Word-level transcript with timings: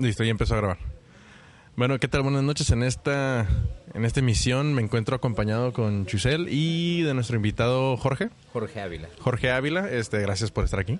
Listo, 0.00 0.24
ya 0.24 0.30
empezó 0.30 0.54
a 0.54 0.58
grabar. 0.58 0.78
Bueno, 1.76 1.98
¿qué 1.98 2.08
tal? 2.08 2.22
Buenas 2.22 2.42
noches. 2.42 2.70
En 2.70 2.82
esta, 2.82 3.46
en 3.94 4.04
esta 4.04 4.20
emisión 4.20 4.74
me 4.74 4.82
encuentro 4.82 5.14
acompañado 5.16 5.72
con 5.72 6.06
Chusel 6.06 6.48
y 6.50 7.02
de 7.02 7.14
nuestro 7.14 7.36
invitado 7.36 7.96
Jorge. 7.96 8.30
Jorge 8.52 8.80
Ávila. 8.80 9.08
Jorge 9.20 9.50
Ávila, 9.50 9.88
este, 9.90 10.20
gracias 10.20 10.50
por 10.50 10.64
estar 10.64 10.80
aquí. 10.80 10.98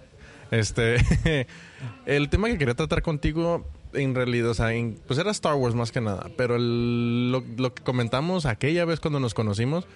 Este, 0.51 0.97
el 2.07 2.29
tema 2.29 2.49
que 2.49 2.59
quería 2.59 2.75
tratar 2.75 3.03
contigo, 3.03 3.67
en 3.93 4.15
realidad, 4.15 4.51
o 4.51 4.55
sea, 4.55 4.73
en- 4.73 4.99
pues 5.07 5.19
era 5.19 5.31
Star 5.31 5.55
Wars 5.55 5.75
más 5.75 5.93
que 5.93 6.01
nada, 6.01 6.29
pero 6.37 6.57
el- 6.57 7.31
lo, 7.33 7.43
lo 7.57 7.75
que 7.75 7.83
comentamos 7.83 8.47
aquella 8.47 8.85
vez 8.85 9.01
cuando 9.01 9.21
nos 9.21 9.35
conocimos, 9.35 9.87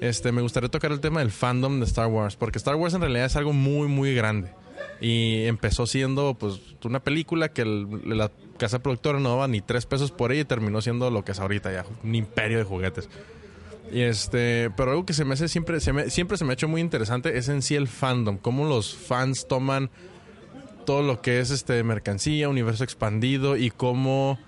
este, 0.00 0.32
me 0.32 0.42
gustaría 0.42 0.68
tocar 0.70 0.92
el 0.92 1.00
tema 1.00 1.20
del 1.20 1.30
fandom 1.30 1.78
de 1.78 1.86
Star 1.86 2.08
Wars, 2.08 2.36
porque 2.36 2.58
Star 2.58 2.74
Wars 2.76 2.94
en 2.94 3.00
realidad 3.02 3.26
es 3.26 3.36
algo 3.36 3.52
muy, 3.52 3.88
muy 3.88 4.14
grande. 4.14 4.50
Y 5.00 5.44
empezó 5.46 5.86
siendo, 5.86 6.34
pues, 6.34 6.60
una 6.84 7.00
película 7.00 7.48
que 7.48 7.62
el- 7.62 7.88
la 8.04 8.30
casa 8.58 8.78
productora 8.80 9.18
no 9.18 9.30
daba 9.30 9.48
ni 9.48 9.60
tres 9.60 9.84
pesos 9.86 10.12
por 10.12 10.30
ella 10.30 10.42
y 10.42 10.44
terminó 10.44 10.80
siendo 10.80 11.10
lo 11.10 11.24
que 11.24 11.32
es 11.32 11.40
ahorita 11.40 11.72
ya, 11.72 11.84
un 12.04 12.14
imperio 12.14 12.58
de 12.58 12.64
juguetes. 12.64 13.08
Y 13.92 14.00
este, 14.02 14.70
pero 14.76 14.92
algo 14.92 15.04
que 15.04 15.12
se 15.12 15.24
me 15.24 15.34
hace 15.34 15.48
siempre, 15.48 15.80
se 15.80 15.92
me, 15.92 16.08
siempre 16.08 16.36
se 16.36 16.44
me 16.44 16.50
ha 16.52 16.54
hecho 16.54 16.68
muy 16.68 16.80
interesante 16.80 17.36
es 17.36 17.48
en 17.48 17.62
sí 17.62 17.74
el 17.74 17.88
fandom, 17.88 18.38
cómo 18.38 18.64
los 18.64 18.94
fans 18.94 19.46
toman 19.48 19.90
todo 20.86 21.02
lo 21.02 21.20
que 21.20 21.40
es 21.40 21.50
este 21.50 21.82
mercancía, 21.82 22.48
universo 22.48 22.84
expandido 22.84 23.56
y 23.56 23.70
cómo 23.70 24.38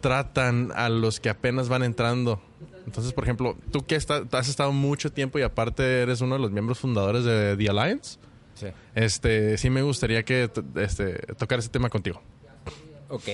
tratan 0.00 0.72
a 0.74 0.88
los 0.88 1.20
que 1.20 1.30
apenas 1.30 1.68
van 1.68 1.82
entrando. 1.82 2.40
Entonces, 2.86 3.12
por 3.12 3.24
ejemplo, 3.24 3.56
tú 3.70 3.86
que 3.86 3.94
has 3.96 4.48
estado 4.48 4.72
mucho 4.72 5.12
tiempo 5.12 5.38
y 5.38 5.42
aparte 5.42 6.02
eres 6.02 6.20
uno 6.20 6.34
de 6.34 6.40
los 6.40 6.50
miembros 6.50 6.78
fundadores 6.78 7.24
de 7.24 7.56
The 7.56 7.70
Alliance, 7.70 8.18
Sí. 8.60 8.66
este, 8.94 9.56
sí 9.58 9.70
me 9.70 9.82
gustaría 9.82 10.22
que 10.22 10.50
este, 10.76 11.14
tocar 11.36 11.58
ese 11.58 11.68
tema 11.68 11.88
contigo. 11.88 12.20
Ok. 13.08 13.28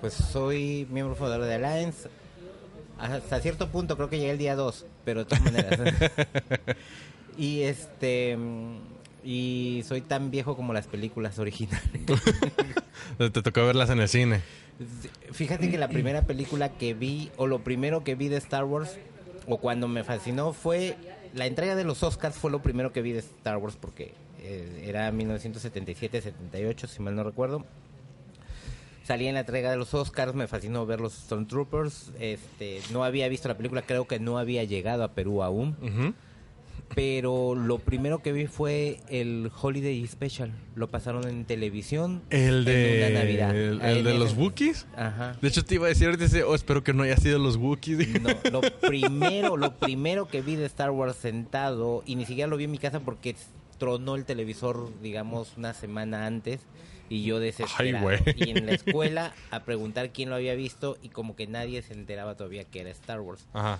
Pues 0.00 0.14
soy 0.14 0.86
miembro 0.90 1.14
fundador 1.14 1.46
de 1.46 1.54
Alliance. 1.54 2.08
Hasta 2.98 3.40
cierto 3.40 3.68
punto 3.68 3.96
creo 3.96 4.08
que 4.08 4.18
llegué 4.18 4.30
el 4.30 4.38
día 4.38 4.56
2, 4.56 4.86
pero 5.04 5.20
de 5.20 5.24
todas 5.26 5.44
maneras. 5.44 5.78
y 7.38 7.62
este. 7.62 8.36
Y 9.24 9.82
soy 9.86 10.02
tan 10.02 10.30
viejo 10.30 10.56
como 10.56 10.72
las 10.72 10.86
películas 10.86 11.38
originales. 11.38 12.02
Te 13.18 13.30
tocó 13.30 13.66
verlas 13.66 13.90
en 13.90 14.00
el 14.00 14.08
cine. 14.08 14.40
Fíjate 15.32 15.70
que 15.70 15.78
la 15.78 15.88
primera 15.88 16.22
película 16.22 16.68
que 16.70 16.94
vi, 16.94 17.30
o 17.36 17.46
lo 17.46 17.64
primero 17.64 18.04
que 18.04 18.14
vi 18.14 18.28
de 18.28 18.36
Star 18.36 18.64
Wars, 18.64 18.98
o 19.48 19.58
cuando 19.58 19.88
me 19.88 20.04
fascinó, 20.04 20.52
fue 20.52 20.96
la 21.34 21.46
entrega 21.46 21.74
de 21.74 21.84
los 21.84 22.02
Oscars, 22.02 22.36
fue 22.36 22.50
lo 22.50 22.62
primero 22.62 22.92
que 22.92 23.02
vi 23.02 23.12
de 23.12 23.18
Star 23.20 23.56
Wars, 23.56 23.76
porque 23.80 24.14
eh, 24.40 24.84
era 24.86 25.10
1977-78, 25.12 26.86
si 26.86 27.02
mal 27.02 27.14
no 27.14 27.24
recuerdo. 27.24 27.64
Salí 29.06 29.28
en 29.28 29.34
la 29.34 29.40
entrega 29.40 29.70
de 29.70 29.76
los 29.76 29.94
Oscars, 29.94 30.34
me 30.34 30.48
fascinó 30.48 30.84
ver 30.84 31.00
los 31.00 31.12
Stormtroopers. 31.12 32.10
Este, 32.18 32.80
no 32.92 33.04
había 33.04 33.28
visto 33.28 33.46
la 33.46 33.56
película, 33.56 33.82
creo 33.82 34.08
que 34.08 34.18
no 34.18 34.36
había 34.36 34.64
llegado 34.64 35.04
a 35.04 35.12
Perú 35.12 35.44
aún. 35.44 35.76
Pero 36.94 37.54
lo 37.54 37.78
primero 37.78 38.20
que 38.20 38.32
vi 38.32 38.46
fue 38.46 39.00
el 39.08 39.50
Holiday 39.60 40.04
Special. 40.06 40.52
Lo 40.74 40.88
pasaron 40.88 41.26
en 41.28 41.44
televisión. 41.44 42.22
El 42.30 42.58
en 42.58 42.64
de, 42.64 43.06
una 43.10 43.20
Navidad. 43.20 43.56
el, 43.56 43.80
el 43.80 44.04
de 44.04 44.10
en 44.12 44.18
los 44.18 44.36
Wookiees. 44.36 44.86
Ajá. 44.96 45.36
De 45.40 45.48
hecho, 45.48 45.64
te 45.64 45.76
iba 45.76 45.86
a 45.86 45.88
decir 45.88 46.08
ahorita, 46.08 46.26
oh, 46.46 46.54
espero 46.54 46.82
que 46.82 46.92
no 46.92 47.02
haya 47.02 47.16
sido 47.16 47.38
los 47.38 47.56
Wookiees. 47.56 48.20
No, 48.20 48.30
lo 48.50 48.60
primero, 48.60 49.56
lo 49.56 49.74
primero 49.76 50.26
que 50.28 50.42
vi 50.42 50.56
de 50.56 50.66
Star 50.66 50.90
Wars 50.90 51.16
sentado, 51.16 52.02
y 52.06 52.16
ni 52.16 52.24
siquiera 52.24 52.48
lo 52.48 52.56
vi 52.56 52.64
en 52.64 52.70
mi 52.72 52.78
casa 52.78 53.00
porque 53.00 53.36
tronó 53.78 54.14
el 54.16 54.24
televisor, 54.24 54.90
digamos, 55.00 55.56
una 55.56 55.74
semana 55.74 56.26
antes, 56.26 56.60
y 57.08 57.22
yo 57.24 57.38
desesperado. 57.38 58.02
güey. 58.04 58.18
y 58.36 58.50
en 58.50 58.66
la 58.66 58.72
escuela 58.74 59.34
a 59.50 59.64
preguntar 59.64 60.10
quién 60.10 60.28
lo 60.30 60.34
había 60.36 60.54
visto, 60.54 60.98
y 61.02 61.08
como 61.10 61.36
que 61.36 61.46
nadie 61.46 61.82
se 61.82 61.92
enteraba 61.94 62.34
todavía 62.36 62.64
que 62.64 62.80
era 62.80 62.90
Star 62.90 63.20
Wars. 63.20 63.46
Ajá. 63.52 63.78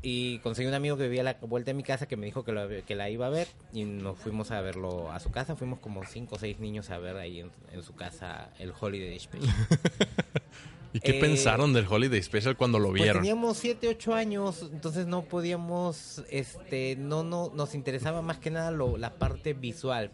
Y 0.00 0.38
conseguí 0.38 0.68
un 0.68 0.74
amigo 0.74 0.96
que 0.96 1.02
vivía 1.04 1.22
a 1.22 1.24
la 1.24 1.34
vuelta 1.40 1.70
de 1.70 1.74
mi 1.74 1.82
casa 1.82 2.06
que 2.06 2.16
me 2.16 2.24
dijo 2.26 2.44
que, 2.44 2.52
lo- 2.52 2.68
que 2.86 2.94
la 2.94 3.10
iba 3.10 3.26
a 3.26 3.30
ver, 3.30 3.48
y 3.72 3.82
nos 3.84 4.16
fuimos 4.16 4.52
a 4.52 4.60
verlo 4.60 5.10
a 5.10 5.18
su 5.18 5.30
casa. 5.32 5.56
Fuimos 5.56 5.80
como 5.80 6.04
cinco 6.04 6.36
o 6.36 6.38
seis 6.38 6.60
niños 6.60 6.90
a 6.90 6.98
ver 6.98 7.16
ahí 7.16 7.40
en, 7.40 7.50
en 7.72 7.82
su 7.82 7.94
casa 7.96 8.50
el 8.60 8.72
Holiday 8.78 9.18
Special. 9.18 9.52
¿Y 10.92 11.00
qué 11.00 11.18
Eh, 11.18 11.20
pensaron 11.20 11.72
del 11.74 11.86
Holiday 11.86 12.22
Special 12.22 12.56
cuando 12.56 12.78
lo 12.78 12.88
Pues 12.88 13.02
vieron? 13.02 13.22
teníamos 13.22 13.58
7, 13.58 13.88
8 13.88 14.14
años, 14.14 14.66
entonces 14.72 15.06
no 15.06 15.22
podíamos, 15.22 16.24
este, 16.30 16.96
no, 16.96 17.22
no, 17.22 17.52
nos 17.54 17.74
interesaba 17.74 18.22
más 18.22 18.38
que 18.38 18.50
nada 18.50 18.70
lo, 18.70 18.96
la 18.96 19.14
parte 19.14 19.52
visual, 19.52 20.10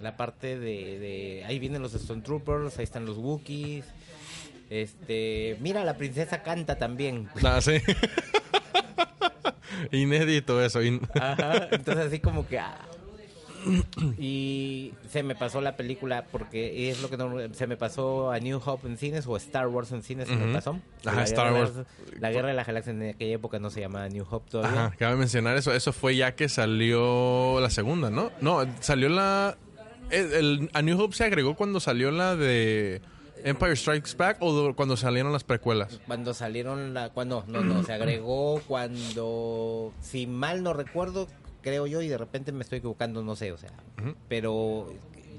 la 0.00 0.16
parte 0.16 0.58
de, 0.58 0.98
de, 0.98 1.44
ahí 1.46 1.58
vienen 1.60 1.80
los 1.80 1.92
Stormtroopers, 1.92 2.76
ahí 2.78 2.84
están 2.84 3.06
los 3.06 3.18
Wookiees, 3.18 3.84
este, 4.68 5.56
mira, 5.60 5.84
la 5.84 5.96
princesa 5.96 6.42
canta 6.42 6.76
también. 6.76 7.28
Ah, 7.44 7.60
sí. 7.60 7.74
Inédito 9.92 10.62
eso. 10.64 10.82
in- 10.82 11.00
Ajá, 11.14 11.68
entonces 11.70 12.06
así 12.06 12.18
como 12.20 12.46
que... 12.48 12.58
ah. 12.58 12.78
Y 14.18 14.92
se 15.10 15.22
me 15.22 15.34
pasó 15.34 15.60
la 15.60 15.76
película 15.76 16.24
porque 16.30 16.90
es 16.90 17.00
lo 17.02 17.10
que 17.10 17.16
no, 17.16 17.34
se 17.54 17.66
me 17.66 17.76
pasó 17.76 18.30
a 18.30 18.38
New 18.38 18.60
Hope 18.64 18.86
en 18.88 18.96
cines 18.96 19.26
o 19.26 19.36
Star 19.36 19.68
Wars 19.68 19.92
en 19.92 20.02
cines 20.02 20.28
se 20.28 20.36
me 20.36 20.44
Ujú. 20.44 20.52
pasó. 20.52 20.78
Ajá, 21.04 21.16
La 21.16 21.24
Star 21.24 21.52
Wars. 21.52 21.72
La 22.20 22.30
guerra 22.30 22.48
de 22.48 22.54
las 22.54 22.66
galaxias 22.66 22.94
en 22.96 23.08
aquella 23.10 23.34
época 23.34 23.58
no 23.58 23.70
se 23.70 23.80
llamaba 23.80 24.08
New 24.08 24.26
Hope 24.28 24.50
todavía. 24.50 24.86
Ajá, 24.86 24.96
cabe 24.98 25.16
mencionar 25.16 25.56
eso. 25.56 25.72
Eso 25.72 25.92
fue 25.92 26.16
ya 26.16 26.34
que 26.34 26.48
salió 26.48 27.60
la 27.60 27.70
segunda, 27.70 28.10
¿no? 28.10 28.30
No, 28.40 28.64
salió 28.80 29.08
la... 29.08 29.56
El, 30.10 30.32
el- 30.34 30.70
a 30.72 30.82
New 30.82 31.00
Hope 31.00 31.16
se 31.16 31.24
agregó 31.24 31.56
cuando 31.56 31.80
salió 31.80 32.10
la 32.12 32.36
de 32.36 33.00
Empire 33.44 33.74
Strikes 33.74 34.16
Back 34.16 34.36
o 34.40 34.52
do- 34.52 34.76
cuando 34.76 34.96
salieron 34.96 35.32
las 35.32 35.42
precuelas. 35.44 36.00
Cuando 36.06 36.32
salieron 36.34 36.94
la... 36.94 37.10
Cuando, 37.10 37.44
no, 37.48 37.62
no, 37.62 37.82
se 37.82 37.92
agregó 37.92 38.60
cuando... 38.68 39.92
Si 40.00 40.26
mal 40.28 40.62
no 40.62 40.72
recuerdo, 40.74 41.26
creo 41.66 41.88
yo, 41.88 42.00
y 42.00 42.06
de 42.08 42.16
repente 42.16 42.52
me 42.52 42.62
estoy 42.62 42.78
equivocando, 42.78 43.24
no 43.24 43.34
sé, 43.34 43.50
o 43.50 43.58
sea... 43.58 43.70
Pero 44.28 44.86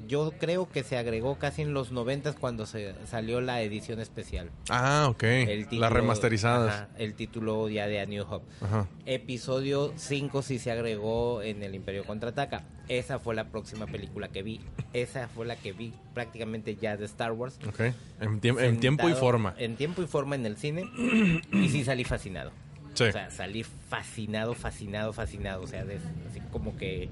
yo 0.08 0.34
creo 0.38 0.70
que 0.70 0.84
se 0.84 0.98
agregó 0.98 1.38
casi 1.38 1.62
en 1.62 1.74
los 1.74 1.92
noventas 1.94 2.36
cuando 2.36 2.66
se 2.66 2.94
salió 3.06 3.40
la 3.40 3.62
edición 3.62 4.00
especial. 4.02 4.50
Ah, 4.70 5.08
ok. 5.10 5.24
Las 5.72 5.92
remasterizadas. 5.92 6.74
ajá, 6.74 6.90
el 6.98 7.14
título 7.14 7.68
ya 7.70 7.88
de 7.88 8.02
A 8.02 8.06
New 8.06 8.26
Hope. 8.30 8.46
Ajá. 8.62 8.88
Episodio 9.06 9.94
5 9.96 10.42
sí 10.42 10.60
se 10.60 10.72
agregó 10.72 11.42
en 11.42 11.64
el 11.64 11.76
Imperio 11.76 12.04
Contraataca. 12.06 12.64
Esa 12.90 13.20
fue 13.20 13.36
la 13.36 13.46
próxima 13.50 13.86
película 13.86 14.28
que 14.30 14.44
vi. 14.44 14.62
Esa 14.94 15.28
fue 15.30 15.46
la 15.46 15.56
que 15.58 15.72
vi 15.74 15.94
prácticamente 16.14 16.76
ya 16.78 16.96
de 16.98 17.06
Star 17.06 17.32
Wars. 17.34 17.58
Ok. 17.68 17.80
En, 18.22 18.40
tiemp- 18.42 18.62
en 18.62 18.80
tiempo 18.80 19.10
y 19.10 19.14
forma. 19.14 19.56
En 19.58 19.76
tiempo 19.76 20.02
y 20.02 20.08
forma 20.08 20.36
en 20.36 20.46
el 20.46 20.56
cine. 20.58 20.84
y 21.52 21.70
sí 21.70 21.84
salí 21.84 22.04
fascinado. 22.06 22.52
Sí. 22.98 23.04
O 23.06 23.12
sea, 23.12 23.30
salí 23.30 23.64
fascinado, 23.64 24.54
fascinado, 24.56 25.14
fascinado. 25.14 25.62
O 25.64 25.68
sea, 25.68 25.86
de- 25.86 25.96
así 26.30 26.40
como 26.52 26.76
que... 26.78 27.10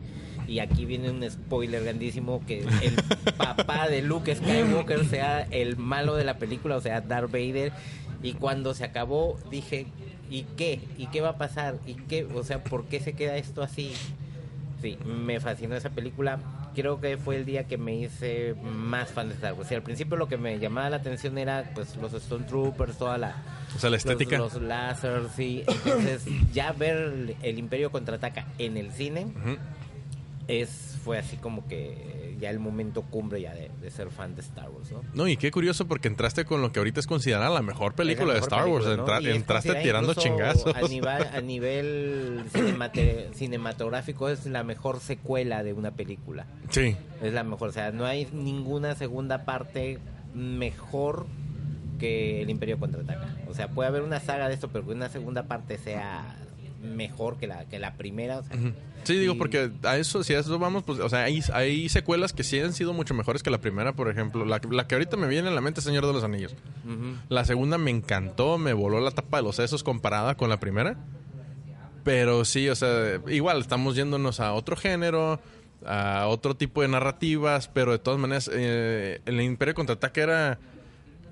Y 0.47 0.59
aquí 0.59 0.85
viene 0.85 1.09
un 1.09 1.29
spoiler 1.29 1.83
grandísimo 1.83 2.43
que 2.45 2.59
el 2.61 2.95
papá 3.37 3.87
de 3.87 4.01
Luke 4.01 4.35
Skywalker 4.35 5.05
sea 5.05 5.41
el 5.51 5.77
malo 5.77 6.15
de 6.15 6.23
la 6.23 6.37
película, 6.37 6.75
o 6.75 6.81
sea, 6.81 7.01
Darth 7.01 7.31
Vader. 7.31 7.71
Y 8.23 8.33
cuando 8.33 8.73
se 8.73 8.83
acabó 8.83 9.39
dije, 9.49 9.87
¿y 10.29 10.43
qué? 10.57 10.81
¿Y 10.97 11.07
qué 11.07 11.21
va 11.21 11.29
a 11.29 11.37
pasar? 11.37 11.75
¿Y 11.85 11.93
qué? 11.95 12.25
O 12.25 12.43
sea, 12.43 12.63
¿por 12.63 12.85
qué 12.85 12.99
se 12.99 13.13
queda 13.13 13.37
esto 13.37 13.61
así? 13.63 13.91
Sí, 14.81 14.97
me 15.05 15.39
fascinó 15.39 15.75
esa 15.75 15.89
película. 15.89 16.39
Creo 16.75 16.99
que 16.99 17.17
fue 17.17 17.37
el 17.37 17.45
día 17.45 17.63
que 17.63 17.77
me 17.77 17.95
hice 17.95 18.53
más 18.61 19.09
fan 19.11 19.29
de 19.29 19.35
Star 19.35 19.53
Wars. 19.53 19.71
Y 19.71 19.75
al 19.75 19.81
principio 19.83 20.17
lo 20.17 20.27
que 20.27 20.37
me 20.37 20.59
llamaba 20.59 20.89
la 20.89 20.97
atención 20.97 21.37
era 21.37 21.71
pues 21.73 21.95
los 21.95 22.11
Stormtroopers, 22.11 22.97
toda 22.97 23.17
la 23.17 23.35
O 23.75 23.79
sea, 23.79 23.89
la 23.89 23.95
los- 23.95 24.05
estética. 24.05 24.37
Los, 24.37 24.61
láseres, 24.61 25.31
sí. 25.35 25.63
Entonces, 25.67 26.25
ya 26.53 26.71
ver 26.73 27.35
el, 27.41 27.57
Imperio 27.59 27.91
contraataca 27.91 28.45
en 28.57 28.77
el 28.77 28.91
cine 28.91 29.27
es 30.47 30.97
fue 31.03 31.17
así 31.17 31.37
como 31.37 31.67
que 31.67 32.24
ya 32.39 32.49
el 32.49 32.59
momento 32.59 33.01
cumbre 33.03 33.41
ya 33.41 33.53
de, 33.53 33.71
de 33.81 33.91
ser 33.91 34.09
fan 34.11 34.35
de 34.35 34.41
Star 34.41 34.69
Wars, 34.69 34.91
¿no? 34.91 35.01
No, 35.13 35.27
y 35.27 35.37
qué 35.37 35.51
curioso 35.51 35.87
porque 35.87 36.07
entraste 36.07 36.45
con 36.45 36.61
lo 36.61 36.71
que 36.71 36.79
ahorita 36.79 36.99
es 36.99 37.07
considerada 37.07 37.49
la 37.49 37.61
mejor 37.61 37.93
película 37.95 38.33
de 38.33 38.39
Star 38.39 38.67
Wars. 38.67 38.85
¿no? 38.85 38.93
Entra- 38.93 39.19
entraste 39.35 39.75
tirando 39.75 40.13
chingazos. 40.13 40.75
A 40.75 40.81
nivel, 40.81 41.27
a 41.33 41.41
nivel 41.41 42.43
cinematográfico 43.33 44.29
es 44.29 44.45
la 44.45 44.63
mejor 44.63 44.99
secuela 44.99 45.63
de 45.63 45.73
una 45.73 45.91
película. 45.91 46.45
Sí. 46.69 46.95
Es 47.21 47.33
la 47.33 47.43
mejor, 47.43 47.69
o 47.69 47.71
sea, 47.71 47.91
no 47.91 48.05
hay 48.05 48.27
ninguna 48.31 48.95
segunda 48.95 49.45
parte 49.45 49.99
mejor 50.33 51.25
que 51.99 52.41
el 52.41 52.49
Imperio 52.49 52.77
contraataca. 52.77 53.35
O 53.47 53.53
sea, 53.53 53.69
puede 53.69 53.87
haber 53.89 54.01
una 54.01 54.19
saga 54.19 54.47
de 54.47 54.53
esto, 54.53 54.67
pero 54.69 54.85
que 54.85 54.91
una 54.91 55.09
segunda 55.09 55.43
parte 55.43 55.77
sea 55.77 56.35
mejor 56.85 57.37
que 57.37 57.47
la 57.47 57.65
que 57.65 57.79
la 57.79 57.95
primera. 57.95 58.39
o 58.39 58.43
sea. 58.43 58.57
Sí, 59.03 59.17
digo, 59.17 59.37
porque 59.37 59.71
a 59.83 59.97
eso, 59.97 60.23
si 60.23 60.33
a 60.33 60.39
eso 60.39 60.57
vamos, 60.57 60.83
pues, 60.83 60.99
o 60.99 61.09
sea, 61.09 61.25
hay, 61.25 61.39
hay 61.53 61.89
secuelas 61.89 62.33
que 62.33 62.43
sí 62.43 62.59
han 62.59 62.73
sido 62.73 62.91
mucho 62.91 63.13
mejores 63.13 63.43
que 63.43 63.51
la 63.51 63.59
primera, 63.59 63.93
por 63.93 64.09
ejemplo. 64.09 64.45
La, 64.45 64.59
la 64.71 64.87
que 64.87 64.95
ahorita 64.95 65.15
me 65.15 65.27
viene 65.27 65.49
a 65.49 65.51
la 65.51 65.61
mente 65.61 65.79
es 65.79 65.83
Señor 65.85 66.07
de 66.07 66.13
los 66.13 66.23
Anillos. 66.23 66.55
La 67.29 67.45
segunda 67.45 67.77
me 67.77 67.91
encantó, 67.91 68.57
me 68.57 68.73
voló 68.73 68.99
la 68.99 69.11
tapa 69.11 69.37
de 69.37 69.43
los 69.43 69.57
sesos 69.57 69.83
comparada 69.83 70.35
con 70.35 70.49
la 70.49 70.59
primera. 70.59 70.97
Pero 72.03 72.45
sí, 72.45 72.69
o 72.69 72.75
sea, 72.75 73.19
igual 73.27 73.61
estamos 73.61 73.95
yéndonos 73.95 74.39
a 74.39 74.53
otro 74.53 74.75
género, 74.75 75.39
a 75.85 76.27
otro 76.27 76.55
tipo 76.55 76.81
de 76.81 76.87
narrativas, 76.87 77.67
pero 77.67 77.91
de 77.91 77.99
todas 77.99 78.19
maneras, 78.19 78.49
eh, 78.53 79.21
el 79.25 79.41
Imperio 79.41 79.75
Contraataque 79.75 80.21
era 80.21 80.59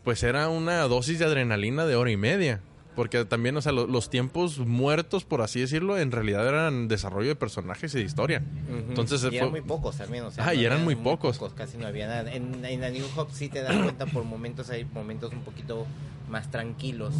pues 0.03 0.21
era 0.23 0.49
una 0.49 0.81
dosis 0.81 1.19
de 1.19 1.25
adrenalina 1.25 1.85
de 1.85 1.95
hora 1.95 2.11
y 2.11 2.17
media. 2.17 2.61
Porque 2.95 3.25
también, 3.25 3.57
o 3.57 3.61
sea, 3.61 3.71
lo- 3.71 3.87
los 3.87 4.09
tiempos 4.11 4.59
muertos, 4.59 5.23
por 5.23 5.41
así 5.41 5.59
decirlo, 5.59 5.97
en 5.97 6.11
realidad 6.11 6.47
eran 6.47 6.87
desarrollo 6.87 7.29
de 7.29 7.35
personajes 7.35 7.93
y 7.95 7.97
de 7.99 8.03
historia. 8.03 8.43
Entonces, 8.89 9.21
y 9.23 9.27
fue- 9.29 9.37
eran 9.37 9.49
muy 9.51 9.61
pocos 9.61 9.97
también, 9.97 10.23
o 10.25 10.31
sea, 10.31 10.47
Ah, 10.47 10.53
y 10.53 10.63
eran 10.63 10.83
muy 10.83 10.95
pocos. 10.95 11.39
Casi 11.55 11.77
no 11.77 11.87
había 11.87 12.07
nada. 12.07 12.31
En, 12.31 12.63
en 12.63 12.83
A 12.83 12.89
New 12.89 13.05
Hope 13.15 13.31
sí 13.33 13.49
te 13.49 13.61
das 13.63 13.75
cuenta 13.77 14.05
por 14.05 14.23
momentos, 14.25 14.69
hay 14.69 14.85
momentos 14.85 15.31
un 15.33 15.41
poquito 15.41 15.87
más 16.29 16.51
tranquilos. 16.51 17.13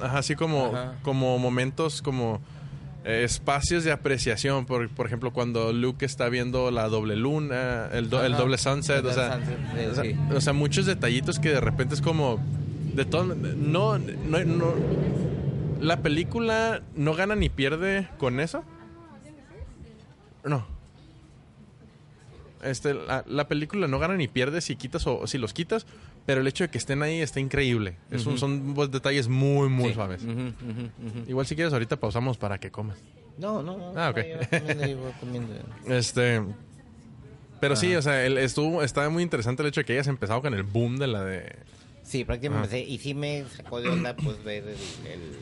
Ajá, 0.00 0.18
así 0.18 0.34
como, 0.34 0.66
Ajá. 0.66 0.94
como 1.02 1.38
momentos, 1.38 2.02
como 2.02 2.40
eh, 3.04 3.22
espacios 3.24 3.82
de 3.84 3.90
apreciación. 3.92 4.64
Por, 4.66 4.88
por 4.88 5.06
ejemplo, 5.06 5.32
cuando 5.32 5.72
Luke 5.72 6.04
está 6.04 6.28
viendo 6.28 6.70
la 6.70 6.88
doble 6.88 7.16
luna, 7.16 7.88
el, 7.92 8.08
do- 8.10 8.24
el 8.24 8.32
doble 8.36 8.58
sunset, 8.58 8.98
El 9.00 9.06
o 9.06 9.12
sea, 9.12 9.34
sunset, 9.34 9.58
eh, 9.76 9.88
o 9.90 9.94
sea, 9.94 10.04
sí. 10.04 10.16
o 10.36 10.40
sea, 10.40 10.52
muchos 10.52 10.86
detallitos 10.86 11.38
que 11.40 11.48
de 11.50 11.60
repente 11.60 11.94
es 11.94 12.00
como 12.00 12.38
de 12.94 13.04
todo. 13.04 13.34
No, 13.34 13.98
no, 13.98 14.44
no- 14.44 14.74
la 15.80 16.00
película 16.02 16.82
no 16.94 17.14
gana 17.14 17.34
ni 17.34 17.48
pierde 17.48 18.08
con 18.18 18.38
eso. 18.40 18.64
No. 20.44 20.66
Este, 22.62 22.94
la, 22.94 23.24
la 23.26 23.48
película 23.48 23.88
no 23.88 23.98
gana 23.98 24.14
ni 24.14 24.28
pierde 24.28 24.60
si 24.60 24.76
quitas 24.76 25.04
o 25.08 25.26
si 25.26 25.36
los 25.38 25.52
quitas, 25.52 25.84
pero 26.26 26.40
el 26.40 26.46
hecho 26.46 26.62
de 26.64 26.70
que 26.70 26.78
estén 26.78 27.02
ahí 27.02 27.20
está 27.20 27.40
increíble. 27.40 27.96
Es 28.10 28.24
un- 28.26 28.38
son 28.38 28.74
pues, 28.74 28.90
detalles 28.92 29.26
muy, 29.26 29.68
muy 29.68 29.88
Sí. 29.88 29.94
suaves. 29.94 30.22
Igual 31.26 31.46
si 31.46 31.56
quieres 31.56 31.72
ahorita 31.72 31.96
pausamos 31.98 32.38
para 32.38 32.58
que 32.58 32.70
comas. 32.70 32.98
No, 33.38 33.62
no, 33.62 33.76
no. 33.78 33.92
Ah, 33.96 34.10
ok. 34.10 34.18
no. 35.86 35.94
Este, 35.94 36.40
pero 37.60 37.74
sí, 37.74 37.94
o 37.96 38.02
sea, 38.02 38.24
el, 38.24 38.38
estuvo, 38.38 38.82
estaba 38.84 39.08
muy 39.08 39.22
interesante 39.24 39.62
el 39.62 39.68
hecho 39.68 39.80
de 39.80 39.84
que 39.84 39.94
hayas 39.94 40.06
empezado 40.06 40.40
con 40.42 40.54
el 40.54 40.62
boom 40.62 40.98
de 40.98 41.06
la 41.08 41.24
de. 41.24 41.56
Sí, 42.02 42.24
prácticamente. 42.24 42.68
Sí, 42.70 42.84
Y 42.92 42.98
sí 42.98 43.14
me 43.14 43.44
sacó 43.56 43.80
de 43.80 43.88
onda, 43.90 44.14
pues, 44.16 44.42
ver 44.44 44.64
el, 44.64 44.76
el- 45.10 45.36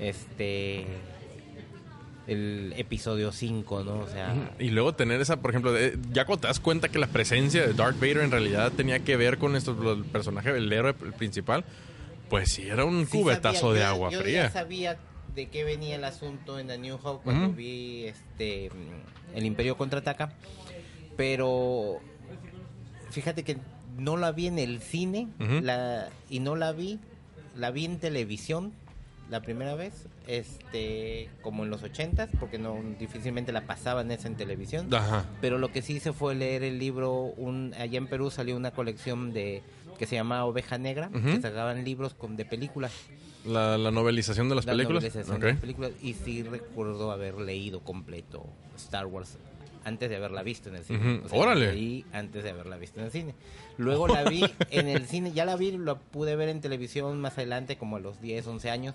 este. 0.00 0.86
El 2.26 2.74
episodio 2.76 3.32
5, 3.32 3.84
¿no? 3.84 4.00
O 4.00 4.06
sea. 4.08 4.34
Y 4.58 4.68
luego 4.70 4.94
tener 4.94 5.18
esa, 5.20 5.40
por 5.40 5.50
ejemplo, 5.50 5.72
de- 5.72 5.98
ya 6.12 6.26
cuando 6.26 6.42
te 6.42 6.46
das 6.48 6.60
cuenta 6.60 6.88
que 6.90 6.98
la 6.98 7.06
presencia 7.06 7.66
de 7.66 7.72
Darth 7.72 7.98
Vader 7.98 8.18
en 8.18 8.30
realidad 8.30 8.70
tenía 8.72 8.98
que 9.00 9.16
ver 9.16 9.38
con 9.38 9.56
esto, 9.56 9.74
el 9.94 10.04
personaje, 10.04 10.50
el 10.50 10.70
héroe 10.70 10.92
principal, 10.92 11.64
pues 12.28 12.52
sí, 12.52 12.68
era 12.68 12.84
un 12.84 13.06
sí 13.06 13.18
cubetazo 13.18 13.68
sabía, 13.68 13.78
de 13.80 13.84
agua 13.86 14.10
yo 14.10 14.20
fría. 14.20 14.42
ya 14.42 14.50
sabía 14.50 14.98
de 15.34 15.48
qué 15.48 15.64
venía 15.64 15.94
el 15.96 16.04
asunto 16.04 16.58
en 16.58 16.70
A 16.70 16.76
New 16.76 16.98
Hope 17.02 17.24
cuando 17.24 17.50
vi 17.54 18.04
este 18.04 18.70
El 19.34 19.46
Imperio 19.46 19.78
contraataca, 19.78 20.32
pero 21.16 22.00
fíjate 23.10 23.42
que 23.42 23.56
no 23.98 24.16
la 24.16 24.32
vi 24.32 24.46
en 24.46 24.58
el 24.58 24.80
cine 24.80 25.28
la, 25.38 26.08
y 26.30 26.40
no 26.40 26.56
la 26.56 26.72
vi, 26.72 26.98
la 27.56 27.70
vi 27.70 27.84
en 27.84 27.98
televisión 27.98 28.72
la 29.30 29.42
primera 29.42 29.74
vez, 29.74 30.06
este, 30.26 31.28
como 31.42 31.64
en 31.64 31.70
los 31.70 31.82
ochentas, 31.82 32.30
porque 32.40 32.58
no 32.58 32.78
difícilmente 32.98 33.52
la 33.52 33.66
pasaban 33.66 34.10
esa 34.10 34.26
en 34.26 34.36
televisión. 34.36 34.92
Ajá. 34.94 35.26
Pero 35.42 35.58
lo 35.58 35.70
que 35.70 35.82
sí 35.82 35.96
hice 35.96 36.14
fue 36.14 36.34
leer 36.34 36.62
el 36.62 36.78
libro, 36.78 37.34
un, 37.36 37.74
allá 37.78 37.98
en 37.98 38.06
Perú 38.06 38.30
salió 38.30 38.56
una 38.56 38.70
colección 38.70 39.34
de 39.34 39.62
que 39.98 40.06
se 40.06 40.14
llama 40.14 40.44
Oveja 40.46 40.78
Negra, 40.78 41.10
que 41.12 41.40
sacaban 41.42 41.84
libros 41.84 42.14
con, 42.14 42.36
de 42.36 42.44
películas. 42.46 42.92
La, 43.44 43.76
la 43.76 43.90
novelización 43.90 44.48
de 44.48 44.54
las 44.54 44.64
la 44.64 44.72
películas. 44.72 45.02
novelización 45.02 45.40
de 45.40 45.46
las 45.48 45.60
películas, 45.60 45.90
y 46.00 46.14
sí 46.14 46.42
recuerdo 46.42 47.10
haber 47.10 47.34
leído 47.34 47.80
completo 47.80 48.46
Star 48.76 49.06
Wars 49.06 49.36
antes 49.88 50.08
de 50.08 50.16
haberla 50.16 50.42
visto 50.42 50.68
en 50.68 50.76
el 50.76 50.84
cine. 50.84 51.20
Ujú. 51.24 51.36
Órale. 51.36 51.74
la 51.74 52.18
antes 52.18 52.44
de 52.44 52.50
haberla 52.50 52.76
visto 52.76 53.00
en 53.00 53.06
el 53.06 53.12
cine. 53.12 53.34
Luego 53.76 54.06
la 54.08 54.24
vi 54.24 54.44
en 54.70 54.88
el 54.88 55.06
cine, 55.06 55.32
ya 55.32 55.44
la 55.44 55.56
vi, 55.56 55.76
la 55.76 55.96
pude 55.96 56.36
ver 56.36 56.48
en 56.48 56.60
televisión 56.60 57.20
más 57.20 57.36
adelante, 57.38 57.76
como 57.76 57.96
a 57.96 58.00
los 58.00 58.20
10, 58.20 58.46
11 58.46 58.70
años, 58.70 58.94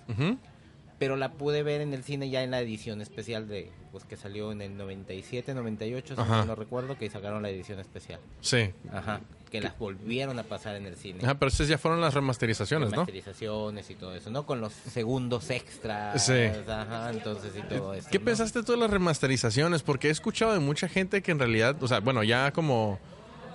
pero 1.00 1.16
la 1.16 1.34
pude 1.34 1.64
ver 1.64 1.82
en 1.82 1.94
el 1.94 2.04
cine 2.04 2.30
ya 2.30 2.44
en 2.44 2.52
la 2.52 2.62
edición 2.62 3.02
especial 3.02 3.48
de 3.48 3.72
pues 3.92 4.06
que 4.06 4.16
salió 4.16 4.52
en 4.52 4.62
el 4.62 4.78
97, 4.78 5.54
98, 5.54 6.16
si 6.16 6.48
no 6.48 6.56
recuerdo, 6.56 6.98
que 6.98 7.10
sacaron 7.10 7.44
la 7.44 7.50
edición 7.50 7.80
especial. 7.80 8.20
Sí. 8.42 8.72
Ajá, 8.92 9.22
que 9.54 9.62
las 9.62 9.78
volvieron 9.78 10.40
a 10.40 10.44
pasar 10.44 10.76
en 10.78 10.88
el 10.88 10.96
cine. 10.96 11.20
Ajá, 11.22 11.36
pero 11.36 11.50
esas 11.50 11.68
ya 11.68 11.78
fueron 11.78 12.02
las 12.02 12.16
remasterizaciones, 12.16 12.90
¿no? 12.90 12.98
Masterizaciones 12.98 13.88
y 13.88 13.94
todo 13.94 14.16
eso, 14.16 14.32
¿no? 14.32 14.48
Con 14.48 14.60
los 14.62 14.74
segundos 14.74 15.52
extras. 15.52 16.26
Sí. 16.26 16.34
Ajá, 16.68 17.12
entonces 17.12 17.54
y 17.56 17.62
todo 17.62 17.94
eso. 17.94 18.08
¿Qué 18.12 18.18
¿no? 18.18 18.26
pensaste 18.26 18.64
tú 18.64 18.72
de 18.72 18.80
las 18.80 18.90
remasterizaciones? 18.90 19.84
Porque 19.84 20.08
he 20.08 20.12
escuchado 20.12 20.54
de 20.54 20.60
mucha 20.60 20.88
gente 20.88 21.22
que 21.22 21.30
en 21.30 21.38
realidad, 21.38 21.76
o 21.84 21.88
sea, 21.88 22.00
bueno, 22.00 22.24
ya 22.24 22.52
como 22.52 22.98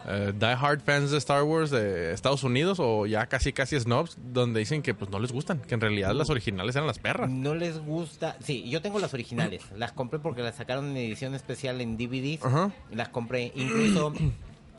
eh, 0.07 0.33
die 0.39 0.47
hard 0.47 0.83
fans 0.83 1.11
de 1.11 1.19
Star 1.19 1.43
Wars 1.43 1.71
de 1.71 2.13
Estados 2.13 2.45
Unidos 2.45 2.79
o 2.81 3.07
ya 3.07 3.27
casi 3.27 3.53
casi 3.53 3.81
snobs, 3.81 4.19
donde 4.33 4.61
dicen 4.61 4.83
que 4.83 4.95
pues 4.95 5.11
no 5.11 5.19
les 5.19 5.33
gustan, 5.33 5.59
que 5.59 5.75
en 5.75 5.81
realidad 5.81 6.15
las 6.15 6.31
originales 6.31 6.77
eran 6.77 6.87
las 6.87 7.01
perras. 7.01 7.29
No 7.29 7.57
les 7.57 7.77
gusta. 7.81 8.37
Sí, 8.41 8.71
yo 8.71 8.81
tengo 8.83 9.01
las 9.01 9.15
originales. 9.15 9.65
Las 9.77 9.91
compré 9.91 10.21
porque 10.21 10.43
las 10.43 10.55
sacaron 10.55 10.91
en 10.91 10.97
edición 10.97 11.35
especial 11.35 11.81
en 11.81 11.97
DVDs. 11.97 12.45
Ajá. 12.45 12.71
Las 12.93 13.09
compré 13.09 13.51
incluso. 13.57 14.13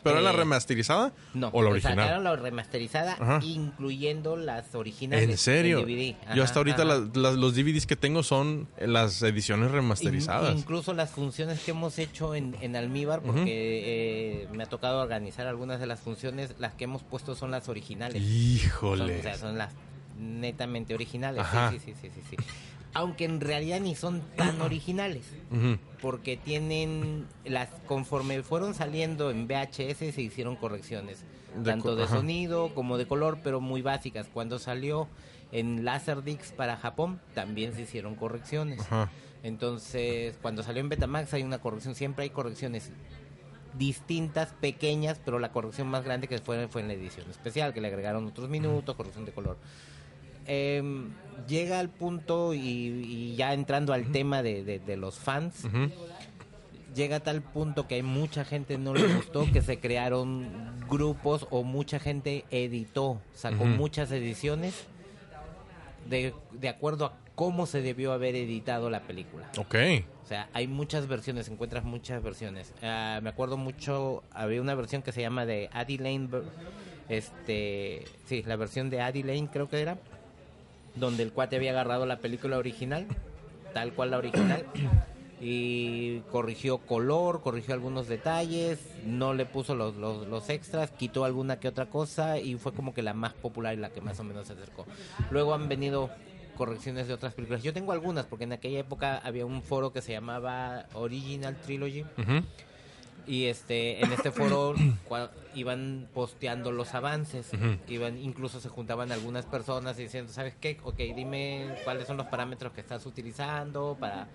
¿Pero 0.03 0.21
la 0.21 0.29
eh, 0.31 0.33
remasterizada 0.33 1.11
No, 1.33 1.49
o 1.53 1.61
la 1.61 1.69
sacaron 1.81 1.99
original? 1.99 2.23
la 2.23 2.35
remasterizada, 2.35 3.13
Ajá. 3.19 3.39
incluyendo 3.43 4.35
las 4.37 4.73
originales. 4.75 5.29
¿En 5.29 5.37
serio? 5.37 5.81
DVD. 5.81 6.15
Yo 6.35 6.43
hasta 6.43 6.59
ahorita 6.59 6.85
las- 6.85 6.99
los 7.15 7.55
DVDs 7.55 7.85
que 7.85 7.95
tengo 7.95 8.23
son 8.23 8.67
las 8.79 9.21
ediciones 9.21 9.67
In- 9.69 9.73
remasterizadas. 9.75 10.55
incluso 10.57 10.93
las 10.93 11.09
funciones 11.09 11.59
que 11.61 11.71
hemos 11.71 11.99
hecho 11.99 12.35
en, 12.35 12.55
en 12.61 12.75
Almíbar, 12.75 13.21
porque 13.21 13.43
eh, 14.43 14.47
me 14.53 14.63
ha 14.63 14.67
tocado 14.67 15.01
organizar 15.01 15.47
algunas 15.47 15.79
de 15.79 15.87
las 15.87 15.99
funciones, 15.99 16.55
las 16.59 16.73
que 16.73 16.85
hemos 16.85 17.03
puesto 17.03 17.35
son 17.35 17.51
las 17.51 17.69
originales. 17.69 18.21
Son, 18.23 18.31
Híjole. 18.31 19.19
o 19.19 19.21
sea, 19.21 19.37
son 19.37 19.57
las 19.57 19.73
netamente 20.19 20.93
originales. 20.93 21.41
Ajá. 21.41 21.71
Sí, 21.71 21.79
sí, 21.79 21.93
sí, 22.01 22.09
sí, 22.13 22.21
sí, 22.29 22.35
sí. 22.39 22.45
Aunque 22.93 23.25
en 23.25 23.39
realidad 23.39 23.79
ni 23.79 23.95
son 23.95 24.21
tan 24.35 24.61
originales. 24.61 25.25
Porque 26.01 26.37
tienen 26.37 27.27
las 27.45 27.69
conforme 27.87 28.41
fueron 28.43 28.73
saliendo 28.73 29.31
en 29.31 29.47
VHS 29.47 30.13
se 30.13 30.21
hicieron 30.21 30.55
correcciones, 30.55 31.23
De 31.55 31.71
tanto 31.71 31.95
de 31.95 32.03
ajá. 32.03 32.17
sonido 32.17 32.73
como 32.73 32.97
de 32.97 33.05
color, 33.05 33.39
pero 33.43 33.59
muy 33.61 33.81
básicas. 33.81 34.27
Cuando 34.33 34.59
salió 34.59 35.07
en 35.51 35.83
Laserdisc 35.85 36.53
para 36.53 36.77
Japón 36.77 37.19
también 37.33 37.73
se 37.73 37.81
hicieron 37.81 38.15
correcciones. 38.15 38.79
Ajá. 38.81 39.09
Entonces, 39.43 40.37
cuando 40.41 40.63
salió 40.63 40.81
en 40.81 40.89
Betamax 40.89 41.33
hay 41.33 41.43
una 41.43 41.59
corrección, 41.59 41.95
siempre 41.95 42.23
hay 42.23 42.29
correcciones 42.29 42.91
distintas, 43.77 44.53
pequeñas, 44.59 45.19
pero 45.23 45.39
la 45.39 45.51
corrección 45.51 45.87
más 45.87 46.03
grande 46.03 46.27
que 46.27 46.39
fue 46.39 46.67
fue 46.67 46.81
en 46.81 46.87
la 46.87 46.93
edición 46.93 47.29
especial, 47.29 47.73
que 47.73 47.81
le 47.81 47.87
agregaron 47.87 48.25
otros 48.27 48.49
minutos, 48.49 48.95
corrección 48.95 49.25
de 49.25 49.31
color. 49.31 49.57
Em, 50.51 51.11
llega 51.47 51.79
al 51.79 51.89
punto 51.89 52.53
y, 52.55 52.59
y 52.59 53.35
ya 53.35 53.53
entrando 53.53 53.93
al 53.93 54.11
tema 54.11 54.41
de, 54.43 54.63
de- 54.63 54.79
de 54.79 54.97
los 54.97 55.19
fans, 55.19 55.65
llega 56.95 57.17
a 57.17 57.19
tal 57.19 57.41
punto 57.43 57.87
que 57.87 57.95
hay 57.95 58.01
mucha 58.03 58.43
gente 58.43 58.77
no 58.79 58.95
le 58.95 59.13
gustó 59.13 59.45
que 59.53 59.61
se 59.61 59.79
crearon 59.79 60.47
grupos 60.89 61.45
o 61.51 61.61
mucha 61.63 61.99
gente 61.99 62.45
editó, 62.49 63.21
sacó 63.35 63.65
muchas 63.65 64.11
ediciones 64.11 64.85
de, 66.09 66.33
de 66.51 66.69
acuerdo 66.69 67.05
a 67.05 67.13
cómo 67.35 67.67
se 67.67 67.81
debió 67.83 68.11
haber 68.11 68.35
editado 68.35 68.89
la 68.89 69.01
película. 69.01 69.49
Ok. 69.57 69.75
O 70.23 70.27
sea, 70.27 70.49
hay 70.53 70.67
muchas 70.67 71.07
versiones, 71.07 71.47
encuentras 71.47 71.83
muchas 71.83 72.21
versiones. 72.23 72.73
Ah, 72.83 73.19
me 73.21 73.29
acuerdo 73.29 73.55
mucho, 73.55 74.23
había 74.31 74.61
una 74.61 74.73
versión 74.75 75.01
que 75.03 75.11
se 75.11 75.21
llama 75.21 75.45
de 75.45 75.69
Addie 75.71 75.99
Lane, 75.99 76.27
este, 77.07 78.03
sí, 78.25 78.43
la 78.45 78.55
versión 78.55 78.89
de 78.89 79.01
Addie 79.01 79.23
Lane 79.23 79.47
creo 79.51 79.69
que 79.69 79.79
era, 79.81 79.97
donde 80.99 81.23
el 81.23 81.31
cuate 81.31 81.55
había 81.55 81.71
agarrado 81.71 82.05
la 82.05 82.19
película 82.19 82.57
original, 82.57 83.07
tal 83.73 83.93
cual 83.93 84.11
la 84.11 84.17
original, 84.17 84.65
y 85.41 86.19
corrigió 86.31 86.79
color, 86.79 87.41
corrigió 87.41 87.73
algunos 87.73 88.07
detalles, 88.07 88.79
no 89.05 89.33
le 89.33 89.45
puso 89.45 89.75
los, 89.75 89.95
los, 89.95 90.27
los 90.27 90.49
extras, 90.49 90.91
quitó 90.91 91.23
alguna 91.23 91.59
que 91.59 91.67
otra 91.67 91.87
cosa 91.87 92.39
y 92.39 92.55
fue 92.55 92.73
como 92.73 92.93
que 92.93 93.01
la 93.01 93.13
más 93.13 93.33
popular 93.33 93.73
y 93.73 93.77
la 93.77 93.89
que 93.89 94.01
más 94.01 94.19
o 94.19 94.23
menos 94.23 94.47
se 94.47 94.53
acercó. 94.53 94.85
Luego 95.31 95.53
han 95.53 95.69
venido 95.69 96.09
correcciones 96.59 97.07
de 97.07 97.13
otras 97.13 97.33
películas. 97.33 97.63
Yo 97.63 97.73
tengo 97.73 97.93
algunas 97.93 98.25
porque 98.25 98.43
en 98.43 98.51
aquella 98.51 98.79
época 98.79 99.17
había 99.23 99.45
un 99.45 99.63
foro 99.63 99.93
que 99.93 100.01
se 100.01 100.11
llamaba 100.11 100.87
Original 100.93 101.55
Trilogy. 101.55 102.03
Y 103.29 103.45
este 103.45 104.03
en 104.03 104.11
este 104.11 104.31
foro 104.31 104.73
cua- 105.07 105.29
iban 105.53 106.07
posteando 106.13 106.71
los 106.71 106.93
avances 106.95 107.51
iban 107.87 108.17
incluso 108.17 108.59
se 108.59 108.69
juntaban 108.69 109.11
algunas 109.11 109.45
personas 109.45 109.97
diciendo 109.97 110.33
sabes 110.33 110.55
qué 110.59 110.77
ok 110.83 110.97
dime 111.15 111.75
cuáles 111.83 112.07
son 112.07 112.17
los 112.17 112.25
parámetros 112.27 112.73
que 112.73 112.81
estás 112.81 113.05
utilizando 113.05 113.95
para 113.99 114.27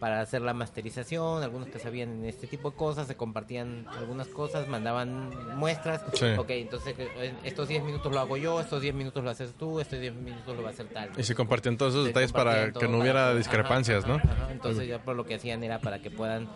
para 0.00 0.22
hacer 0.22 0.40
la 0.40 0.54
masterización 0.54 1.42
algunos 1.42 1.68
que 1.68 1.78
sabían 1.78 2.08
en 2.10 2.24
este 2.24 2.46
tipo 2.46 2.70
de 2.70 2.76
cosas 2.76 3.06
se 3.06 3.16
compartían 3.16 3.86
algunas 3.98 4.28
cosas 4.28 4.66
mandaban 4.66 5.28
muestras 5.56 6.02
Sí. 6.14 6.24
ok 6.38 6.50
entonces 6.50 6.94
eh, 6.98 7.34
estos 7.44 7.68
10 7.68 7.84
minutos 7.84 8.10
lo 8.10 8.18
hago 8.18 8.36
yo 8.38 8.60
estos 8.60 8.80
10 8.82 8.94
minutos 8.94 9.22
lo 9.22 9.28
haces 9.30 9.52
tú 9.58 9.78
estos 9.78 10.00
10 10.00 10.14
minutos 10.14 10.56
lo 10.56 10.62
va 10.62 10.70
a 10.70 10.72
hacer 10.72 10.86
tal 10.86 11.10
Y 11.18 11.22
se 11.22 11.34
compartían 11.34 11.76
todos 11.76 11.92
esos 11.92 12.04
se 12.04 12.08
detalles 12.08 12.32
para 12.32 12.72
que 12.72 12.88
no 12.88 12.98
hubiera 12.98 13.26
para- 13.26 13.34
discrepancias, 13.34 14.04
ajá, 14.04 14.12
¿no? 14.14 14.18
ajá, 14.18 14.32
ajá. 14.44 14.52
Entonces 14.52 14.88
ya 14.88 14.98
por 15.04 15.14
lo 15.14 15.24
que 15.26 15.34
hacían 15.34 15.62
era 15.62 15.78
para 15.80 15.98
que 16.00 16.10
puedan 16.10 16.48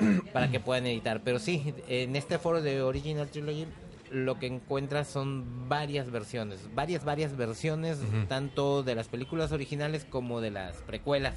para 0.32 0.50
que 0.50 0.60
puedan 0.60 0.86
editar. 0.86 1.20
Pero 1.24 1.38
sí, 1.38 1.74
en 1.88 2.16
este 2.16 2.38
foro 2.38 2.62
de 2.62 2.82
Original 2.82 3.28
Trilogy 3.28 3.66
lo 4.10 4.38
que 4.40 4.46
encuentras 4.46 5.06
son 5.06 5.68
varias 5.68 6.10
versiones, 6.10 6.68
varias, 6.74 7.04
varias 7.04 7.36
versiones, 7.36 7.98
tanto 8.28 8.82
de 8.82 8.96
las 8.96 9.06
películas 9.06 9.52
originales 9.52 10.04
como 10.04 10.40
de 10.40 10.50
las 10.50 10.76
precuelas. 10.78 11.34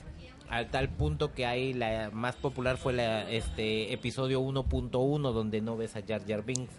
Al 0.49 0.69
tal 0.71 0.89
punto 0.89 1.33
que 1.33 1.45
hay 1.45 1.73
la 1.73 2.09
más 2.11 2.35
popular 2.35 2.77
fue 2.77 2.93
la 2.93 3.29
este 3.29 3.93
episodio 3.93 4.41
1.1 4.41 5.31
donde 5.33 5.61
no 5.61 5.77
ves 5.77 5.95
a 5.95 6.01
Jar 6.07 6.21
Jar 6.27 6.43
Binks. 6.43 6.73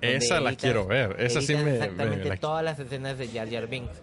Esa 0.00 0.40
la 0.40 0.50
editas- 0.50 0.60
quiero 0.62 0.86
ver. 0.86 1.16
Esa 1.18 1.40
sí 1.40 1.54
me- 1.54 1.74
Exactamente 1.74 2.24
me 2.24 2.28
la- 2.30 2.36
todas 2.36 2.64
las 2.64 2.78
escenas 2.78 3.18
de 3.18 3.28
Jar 3.28 3.50
Jar 3.50 3.66
Binks. 3.68 4.02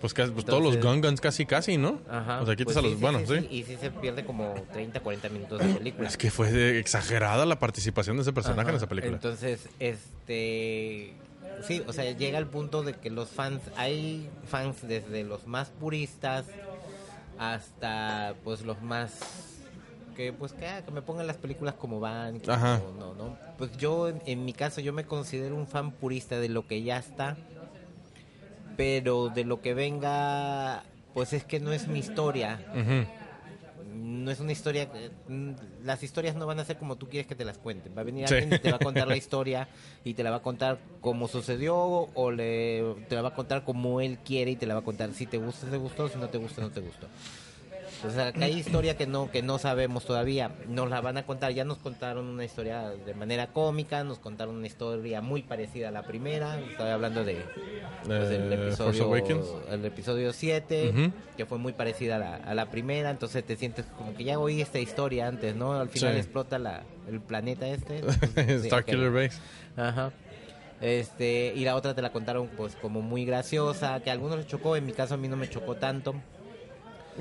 Pues, 0.00 0.14
casi- 0.14 0.32
pues 0.32 0.44
todos 0.46 0.62
los 0.62 0.74
Entonces- 0.76 0.94
Gungans 1.02 1.20
casi, 1.20 1.44
casi, 1.46 1.76
¿no? 1.76 2.00
Ajá. 2.08 2.40
O 2.40 2.46
sea, 2.46 2.56
quitas 2.56 2.72
Pues 2.74 2.76
a 2.78 2.82
los... 2.82 2.92
sí, 2.92 2.98
bueno, 3.00 3.18
sí, 3.20 3.26
sí. 3.38 3.46
Y 3.50 3.64
sí 3.64 3.76
se 3.80 3.90
pierde 3.90 4.24
como 4.24 4.54
30, 4.72 5.00
40 5.00 5.28
minutos 5.28 5.58
de 5.60 5.74
película. 5.74 6.08
Es 6.08 6.16
que 6.16 6.30
fue 6.30 6.78
exagerada 6.78 7.44
la 7.46 7.58
participación 7.58 8.16
de 8.16 8.22
ese 8.22 8.32
personaje 8.32 8.62
en 8.62 8.68
Ajá. 8.68 8.76
esa 8.78 8.86
película. 8.88 9.14
Entonces, 9.14 9.68
este. 9.78 11.12
Sí, 11.66 11.82
o 11.86 11.92
sea, 11.92 12.10
llega 12.12 12.38
al 12.38 12.46
punto 12.46 12.82
de 12.82 12.94
que 12.94 13.10
los 13.10 13.28
fans. 13.28 13.60
Hay 13.76 14.30
fans 14.46 14.76
desde 14.88 15.22
los 15.24 15.46
más 15.46 15.68
puristas 15.68 16.46
hasta, 17.38 18.34
pues, 18.44 18.62
los 18.62 18.80
más. 18.82 19.12
Que, 20.16 20.32
pues, 20.32 20.52
que, 20.52 20.66
ah, 20.66 20.82
que 20.84 20.90
me 20.90 21.02
pongan 21.02 21.26
las 21.26 21.36
películas 21.36 21.74
como 21.74 22.00
van. 22.00 22.40
que 22.40 22.50
Ajá. 22.50 22.78
No, 22.98 23.14
no, 23.14 23.14
no. 23.14 23.38
Pues 23.58 23.76
yo, 23.78 24.08
en, 24.08 24.20
en 24.26 24.44
mi 24.44 24.52
caso, 24.52 24.80
yo 24.80 24.92
me 24.92 25.04
considero 25.04 25.54
un 25.56 25.66
fan 25.66 25.92
purista 25.92 26.38
de 26.38 26.48
lo 26.48 26.66
que 26.66 26.82
ya 26.82 26.98
está. 26.98 27.36
Pero 28.80 29.28
de 29.28 29.44
lo 29.44 29.60
que 29.60 29.74
venga, 29.74 30.84
pues 31.12 31.34
es 31.34 31.44
que 31.44 31.60
no 31.60 31.70
es 31.70 31.86
mi 31.86 31.98
historia. 31.98 32.58
No 33.94 34.30
es 34.30 34.40
una 34.40 34.52
historia 34.52 34.88
mm, 35.28 35.50
las 35.84 36.02
historias 36.02 36.34
no 36.34 36.46
van 36.46 36.60
a 36.60 36.64
ser 36.64 36.78
como 36.78 36.96
tú 36.96 37.06
quieres 37.06 37.26
que 37.26 37.34
te 37.34 37.44
las 37.44 37.58
cuenten. 37.58 37.92
Va 37.94 38.00
a 38.00 38.04
venir 38.04 38.26
Sí. 38.26 38.34
alguien 38.36 38.54
y 38.54 38.58
te 38.58 38.70
va 38.70 38.76
a 38.76 38.78
contar 38.78 39.06
la 39.06 39.16
historia 39.18 39.68
y 40.02 40.14
te 40.14 40.22
la 40.22 40.30
va 40.30 40.36
a 40.36 40.42
contar 40.42 40.78
como 41.02 41.28
sucedió 41.28 41.76
o 41.76 42.30
le 42.30 42.82
te 43.10 43.16
la 43.16 43.20
va 43.20 43.28
a 43.28 43.34
contar 43.34 43.64
como 43.64 44.00
él 44.00 44.16
quiere 44.24 44.52
y 44.52 44.56
te 44.56 44.64
la 44.64 44.72
va 44.72 44.80
a 44.80 44.84
contar. 44.84 45.12
Si 45.12 45.26
te 45.26 45.36
gusta 45.36 45.66
te 45.66 45.76
gustó 45.76 46.08
si 46.08 46.16
no 46.16 46.30
te 46.30 46.38
gusta 46.38 46.62
no 46.62 46.70
te 46.70 46.80
gustó 46.80 47.06
entonces 48.00 48.18
acá 48.18 48.46
hay 48.46 48.58
historia 48.58 48.96
que 48.96 49.06
no 49.06 49.30
que 49.30 49.42
no 49.42 49.58
sabemos 49.58 50.06
todavía. 50.06 50.50
Nos 50.68 50.88
la 50.88 51.00
van 51.02 51.18
a 51.18 51.24
contar. 51.26 51.52
Ya 51.52 51.64
nos 51.64 51.78
contaron 51.78 52.26
una 52.26 52.44
historia 52.44 52.88
de 52.90 53.12
manera 53.14 53.48
cómica 53.48 54.02
nos 54.04 54.18
contaron 54.18 54.56
una 54.56 54.66
historia 54.66 55.20
muy 55.20 55.42
parecida 55.42 55.88
a 55.88 55.90
la 55.90 56.02
primera. 56.02 56.58
Estoy 56.60 56.88
hablando 56.88 57.24
de 57.24 57.44
pues, 58.06 58.30
el 58.30 58.52
Eh, 58.52 58.72
Force 58.72 59.02
episodio 59.02 59.62
el 59.70 59.84
episodio 59.84 60.32
7 60.32 60.88
Ujú. 60.90 61.12
que 61.36 61.44
fue 61.46 61.58
muy 61.58 61.72
parecida 61.74 62.16
a 62.16 62.18
la, 62.18 62.36
a 62.36 62.54
la 62.54 62.70
primera. 62.70 63.10
Entonces 63.10 63.44
te 63.44 63.56
sientes 63.56 63.84
como 63.98 64.14
que 64.14 64.24
ya 64.24 64.38
oí 64.38 64.60
esta 64.62 64.78
historia 64.78 65.26
antes 65.28 65.54
no 65.54 65.74
al 65.78 65.88
final 65.90 66.14
Sí. 66.14 66.20
explota 66.20 66.58
la, 66.58 66.82
el 67.08 67.20
planeta 67.20 67.68
este. 67.68 68.00
Sí, 68.62 68.66
Starkiller 68.68 69.08
ok. 69.08 69.14
Base. 69.14 69.38
ajá. 69.76 70.12
Este 70.80 71.52
y 71.54 71.64
la 71.64 71.76
otra 71.76 71.94
te 71.94 72.00
la 72.00 72.10
contaron 72.10 72.48
pues 72.56 72.74
como 72.76 73.02
muy 73.02 73.26
graciosa 73.26 74.00
que 74.00 74.08
a 74.08 74.14
algunos 74.14 74.38
les 74.38 74.46
chocó. 74.46 74.76
En 74.76 74.86
mi 74.86 74.92
caso 74.92 75.14
a 75.14 75.16
mí 75.18 75.28
no 75.28 75.36
me 75.36 75.48
chocó 75.50 75.76
tanto 75.76 76.14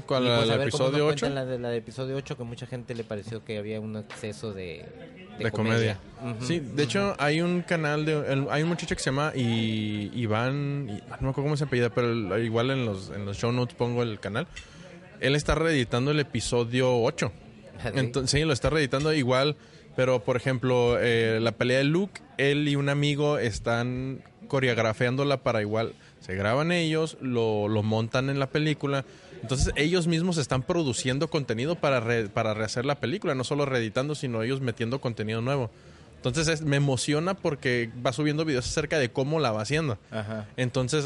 ¿Cuál? 0.05 0.24
Pues, 0.25 0.43
¿El 0.43 0.51
a 0.51 0.58
ver 0.58 0.69
cómo 0.69 0.84
nos 0.86 0.89
episodio 0.91 1.08
8? 1.08 1.19
cuentan 1.25 1.36
La 1.36 1.46
de, 1.46 1.60
la 1.60 1.69
de 1.69 1.77
episodio 1.77 2.15
8 2.15 2.38
que 2.38 2.43
mucha 2.43 2.65
gente 2.65 2.96
le 2.96 3.03
pareció 3.03 3.43
que 3.43 3.58
había 3.58 3.79
un 3.79 3.96
exceso 3.98 4.53
de, 4.53 4.86
de 5.38 5.51
comedia. 5.51 5.98
Ujú. 6.24 6.46
Sí, 6.46 6.60
de 6.60 6.84
hecho 6.84 7.15
hay 7.19 7.41
un 7.41 7.62
canal 7.62 8.05
de 8.05 8.46
hay 8.50 8.63
un 8.63 8.69
muchacho 8.69 8.96
que 8.96 9.01
se 9.01 9.10
llama 9.10 9.31
I- 9.36 10.12
Iván, 10.13 10.88
I- 10.89 10.93
no 10.93 11.22
me 11.22 11.29
acuerdo 11.29 11.43
cómo 11.43 11.58
se 11.58 11.65
apellida, 11.65 11.89
pero 11.89 12.38
igual 12.39 12.72
en 12.72 12.86
los 12.86 13.10
en 13.10 13.25
los 13.25 13.38
show 13.38 13.51
notes 13.51 13.75
pongo 13.75 14.03
el 14.03 14.19
canal. 14.19 14.48
Él 15.19 15.36
está 15.36 15.53
reeditando 15.55 16.12
el 16.12 16.19
episodio 16.19 16.96
8. 17.01 17.31
¿Ah, 17.84 17.89
sí? 17.93 18.00
Entonces, 18.00 18.31
sí, 18.39 18.46
lo 18.46 18.53
está 18.53 18.69
reeditando 18.69 19.12
igual, 19.13 19.58
pero 19.98 20.24
por 20.24 20.38
ejemplo, 20.38 20.98
eh, 21.00 21.39
la 21.41 21.51
pelea 21.51 21.79
de 21.79 21.84
Luke, 21.86 22.22
él 22.38 22.67
y 22.69 22.75
un 22.77 22.88
amigo 22.89 23.38
están 23.38 24.22
coreografiándola 24.48 25.38
para 25.43 25.62
igual, 25.62 25.93
se 26.22 26.36
graban 26.36 26.72
ellos, 26.72 27.17
lo, 27.22 27.67
lo 27.67 27.84
montan 27.84 28.29
en 28.29 28.39
la 28.39 28.48
película. 28.50 29.03
Entonces 29.41 29.72
ellos 29.75 30.08
mismos 30.08 30.38
están 30.38 30.63
produciendo 30.63 31.29
contenido 31.29 31.75
para, 31.75 32.00
re- 32.00 32.29
para 32.29 32.53
rehacer 32.53 32.86
la 32.86 32.96
película, 33.00 33.36
no 33.36 33.43
solo 33.43 33.65
reeditando, 33.65 34.15
sino 34.15 34.43
ellos 34.43 34.62
metiendo 34.62 35.00
contenido 35.01 35.41
nuevo. 35.41 35.69
Entonces 36.17 36.50
es- 36.50 36.62
me 36.62 36.75
emociona 36.75 37.34
porque 37.34 37.89
va 38.05 38.12
subiendo 38.12 38.43
videos 38.43 38.67
acerca 38.67 39.00
de 39.00 39.10
cómo 39.10 39.39
la 39.39 39.51
va 39.53 39.62
haciendo. 39.62 39.98
Ajá. 40.12 40.48
Entonces, 40.58 41.05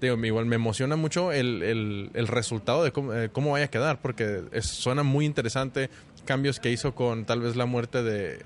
digo, 0.00 0.24
igual 0.24 0.46
me 0.46 0.54
emociona 0.54 0.94
mucho 0.94 1.32
el, 1.32 1.62
el- 1.64 2.10
el 2.14 2.28
resultado 2.28 2.84
de 2.84 2.92
cómo, 2.92 3.12
eh, 3.12 3.28
cómo 3.32 3.50
vaya 3.52 3.64
a 3.64 3.68
quedar, 3.70 4.00
porque 4.00 4.42
es- 4.52 4.66
suena 4.66 5.02
muy 5.02 5.24
interesante. 5.26 5.90
Cambios 6.24 6.60
que 6.60 6.70
hizo 6.70 6.94
con 6.94 7.24
tal 7.24 7.40
vez 7.40 7.56
la 7.56 7.66
muerte 7.66 8.04
de, 8.04 8.38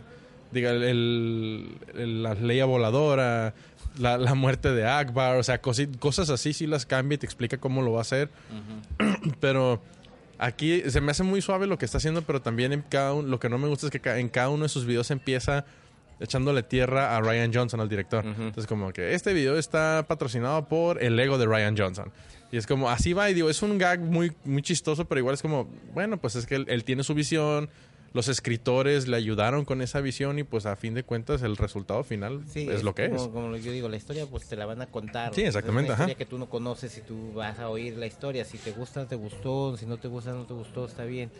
diga, 0.52 0.70
el- 0.70 1.68
el- 1.94 2.22
la 2.22 2.32
ley 2.34 2.62
voladora, 2.62 3.52
la, 3.98 4.18
la 4.18 4.34
muerte 4.34 4.72
de 4.72 4.86
Akbar, 4.86 5.36
o 5.36 5.42
sea, 5.42 5.60
cosi- 5.62 5.98
cosas 5.98 6.30
así 6.30 6.52
sí 6.52 6.66
las 6.66 6.86
cambia 6.86 7.14
y 7.16 7.18
te 7.18 7.26
explica 7.26 7.58
cómo 7.58 7.82
lo 7.82 7.92
va 7.92 7.98
a 7.98 8.02
hacer. 8.02 8.28
Pero 9.40 9.82
aquí 10.38 10.82
se 10.88 11.00
me 11.00 11.10
hace 11.10 11.22
muy 11.22 11.40
suave 11.42 11.66
lo 11.66 11.78
que 11.78 11.84
está 11.84 11.98
haciendo, 11.98 12.22
pero 12.22 12.40
también 12.42 12.72
en 12.72 12.82
cada 12.82 13.12
un- 13.14 13.30
lo 13.30 13.38
que 13.40 13.48
no 13.48 13.58
me 13.58 13.68
gusta 13.68 13.86
es 13.86 13.92
que 13.92 14.08
en 14.18 14.28
cada 14.28 14.48
uno 14.50 14.64
de 14.64 14.68
sus 14.68 14.84
videos 14.86 15.10
empieza 15.10 15.64
echándole 16.20 16.62
tierra 16.62 17.16
a 17.16 17.20
Ryan 17.20 17.52
Johnson, 17.52 17.80
al 17.80 17.88
director. 17.88 18.24
Ujú. 18.24 18.42
Entonces, 18.42 18.66
como 18.66 18.92
que 18.92 19.14
este 19.14 19.32
video 19.34 19.58
está 19.58 20.04
patrocinado 20.08 20.66
por 20.66 21.02
el 21.02 21.18
ego 21.20 21.36
de 21.38 21.46
Ryan 21.46 21.76
Johnson. 21.76 22.10
Y 22.52 22.56
es 22.58 22.66
como, 22.66 22.88
así 22.88 23.12
va, 23.12 23.28
y 23.28 23.34
digo, 23.34 23.50
es 23.50 23.60
un 23.62 23.76
gag 23.76 24.00
muy, 24.00 24.32
muy 24.44 24.62
chistoso, 24.62 25.04
pero 25.04 25.18
igual 25.18 25.34
es 25.34 25.42
como, 25.42 25.68
bueno, 25.92 26.16
pues 26.16 26.36
es 26.36 26.46
que 26.46 26.54
él, 26.54 26.64
él 26.68 26.84
tiene 26.84 27.02
su 27.02 27.12
visión, 27.12 27.68
los 28.16 28.28
escritores 28.28 29.06
le 29.06 29.16
ayudaron 29.16 29.64
con 29.64 29.82
esa 29.82 30.00
visión 30.00 30.38
y 30.38 30.42
pues 30.42 30.64
a 30.66 30.74
fin 30.74 30.94
de 30.94 31.04
cuentas 31.04 31.42
el 31.42 31.56
resultado 31.56 32.02
final 32.02 32.42
Sí, 32.48 32.66
es 32.68 32.82
lo 32.82 32.94
que 32.94 33.10
como, 33.10 33.22
es. 33.22 33.28
Como 33.28 33.56
yo 33.56 33.70
digo, 33.70 33.88
la 33.88 33.96
historia 33.96 34.26
pues 34.26 34.46
te 34.48 34.56
la 34.56 34.64
van 34.66 34.80
a 34.82 34.86
contar. 34.86 35.34
Sí, 35.34 35.42
exactamente, 35.42 35.92
Es 35.92 35.98
una 35.98 36.04
historia 36.04 36.12
ajá. 36.14 36.18
que 36.18 36.26
tú 36.26 36.38
no 36.38 36.48
conoces 36.48 36.96
y 36.96 37.02
tú 37.02 37.34
vas 37.34 37.58
a 37.58 37.68
oír 37.68 37.96
la 37.96 38.06
historia. 38.06 38.44
Si 38.44 38.56
te 38.58 38.72
gusta, 38.72 39.06
te 39.06 39.16
gustó. 39.16 39.76
Si 39.76 39.84
no 39.86 39.98
te 39.98 40.08
gusta, 40.08 40.32
no 40.32 40.44
te 40.46 40.54
gustó, 40.54 40.86
está 40.86 41.04
bien. 41.04 41.30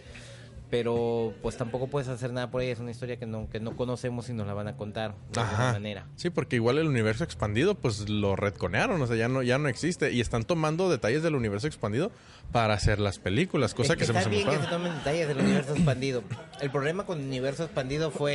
Pero 0.68 1.32
pues 1.42 1.56
tampoco 1.56 1.86
puedes 1.86 2.08
hacer 2.08 2.32
nada 2.32 2.50
por 2.50 2.60
ella. 2.60 2.72
Es 2.72 2.80
una 2.80 2.90
historia 2.90 3.16
que 3.18 3.26
no, 3.26 3.48
que 3.48 3.60
no 3.60 3.76
conocemos 3.76 4.28
y 4.28 4.32
nos 4.32 4.46
la 4.48 4.54
van 4.54 4.66
a 4.66 4.76
contar 4.76 5.14
de 5.32 5.40
alguna 5.40 5.62
Ajá. 5.62 5.72
manera. 5.74 6.06
Sí, 6.16 6.30
porque 6.30 6.56
igual 6.56 6.78
el 6.78 6.88
universo 6.88 7.22
expandido, 7.22 7.76
pues 7.76 8.08
lo 8.08 8.34
retconearon, 8.34 9.00
o 9.00 9.06
sea, 9.06 9.14
ya 9.16 9.28
no, 9.28 9.42
ya 9.42 9.58
no 9.58 9.68
existe. 9.68 10.10
Y 10.12 10.20
están 10.20 10.44
tomando 10.44 10.90
detalles 10.90 11.22
del 11.22 11.36
universo 11.36 11.68
expandido 11.68 12.10
para 12.50 12.74
hacer 12.74 12.98
las 12.98 13.18
películas, 13.18 13.74
cosa 13.74 13.92
Es 13.92 13.98
que, 13.98 14.04
se 14.06 14.12
me 14.12 14.18
está 14.18 14.28
muy 14.30 14.38
bien 14.38 14.50
que 14.50 14.64
se 14.64 14.68
tomen 14.70 14.94
detalles 14.94 15.28
del 15.28 15.38
universo 15.38 15.74
expandido. 15.74 16.22
El 16.60 16.70
problema 16.70 17.06
con 17.06 17.20
el 17.20 17.26
universo 17.26 17.64
expandido 17.64 18.10
fue 18.10 18.34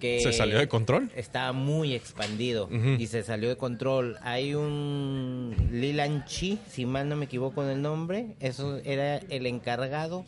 que 0.00 0.20
Se 0.20 0.32
salió 0.32 0.58
de 0.58 0.66
control. 0.66 1.10
Estaba 1.14 1.52
muy 1.52 1.94
expandido 1.94 2.66
Ujú. 2.66 2.96
y 2.98 3.06
se 3.06 3.22
salió 3.22 3.48
de 3.50 3.56
control. 3.56 4.16
Hay 4.22 4.54
un 4.54 5.54
Lilan 5.70 6.24
Chi, 6.24 6.58
si 6.68 6.86
mal 6.86 7.08
no 7.08 7.16
me 7.16 7.26
equivoco 7.26 7.62
en 7.62 7.68
el 7.70 7.82
nombre, 7.82 8.34
eso 8.40 8.78
era 8.84 9.18
el 9.18 9.46
encargado 9.46 10.24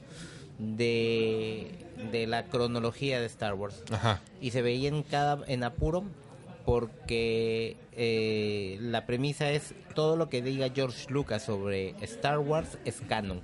de, 0.58 1.70
de 2.12 2.26
la 2.26 2.46
cronología 2.46 3.20
de 3.20 3.26
Star 3.26 3.54
Wars 3.54 3.82
Ajá. 3.90 4.20
y 4.40 4.50
se 4.50 4.62
veía 4.62 4.88
en 4.88 5.02
cada 5.02 5.44
en 5.46 5.64
apuro 5.64 6.04
porque 6.64 7.76
eh, 7.92 8.78
la 8.80 9.06
premisa 9.06 9.50
es 9.50 9.74
todo 9.94 10.16
lo 10.16 10.28
que 10.28 10.42
diga 10.42 10.68
George 10.74 11.06
Lucas 11.10 11.42
sobre 11.44 11.94
Star 12.02 12.38
Wars 12.38 12.78
es 12.84 13.00
canon. 13.08 13.40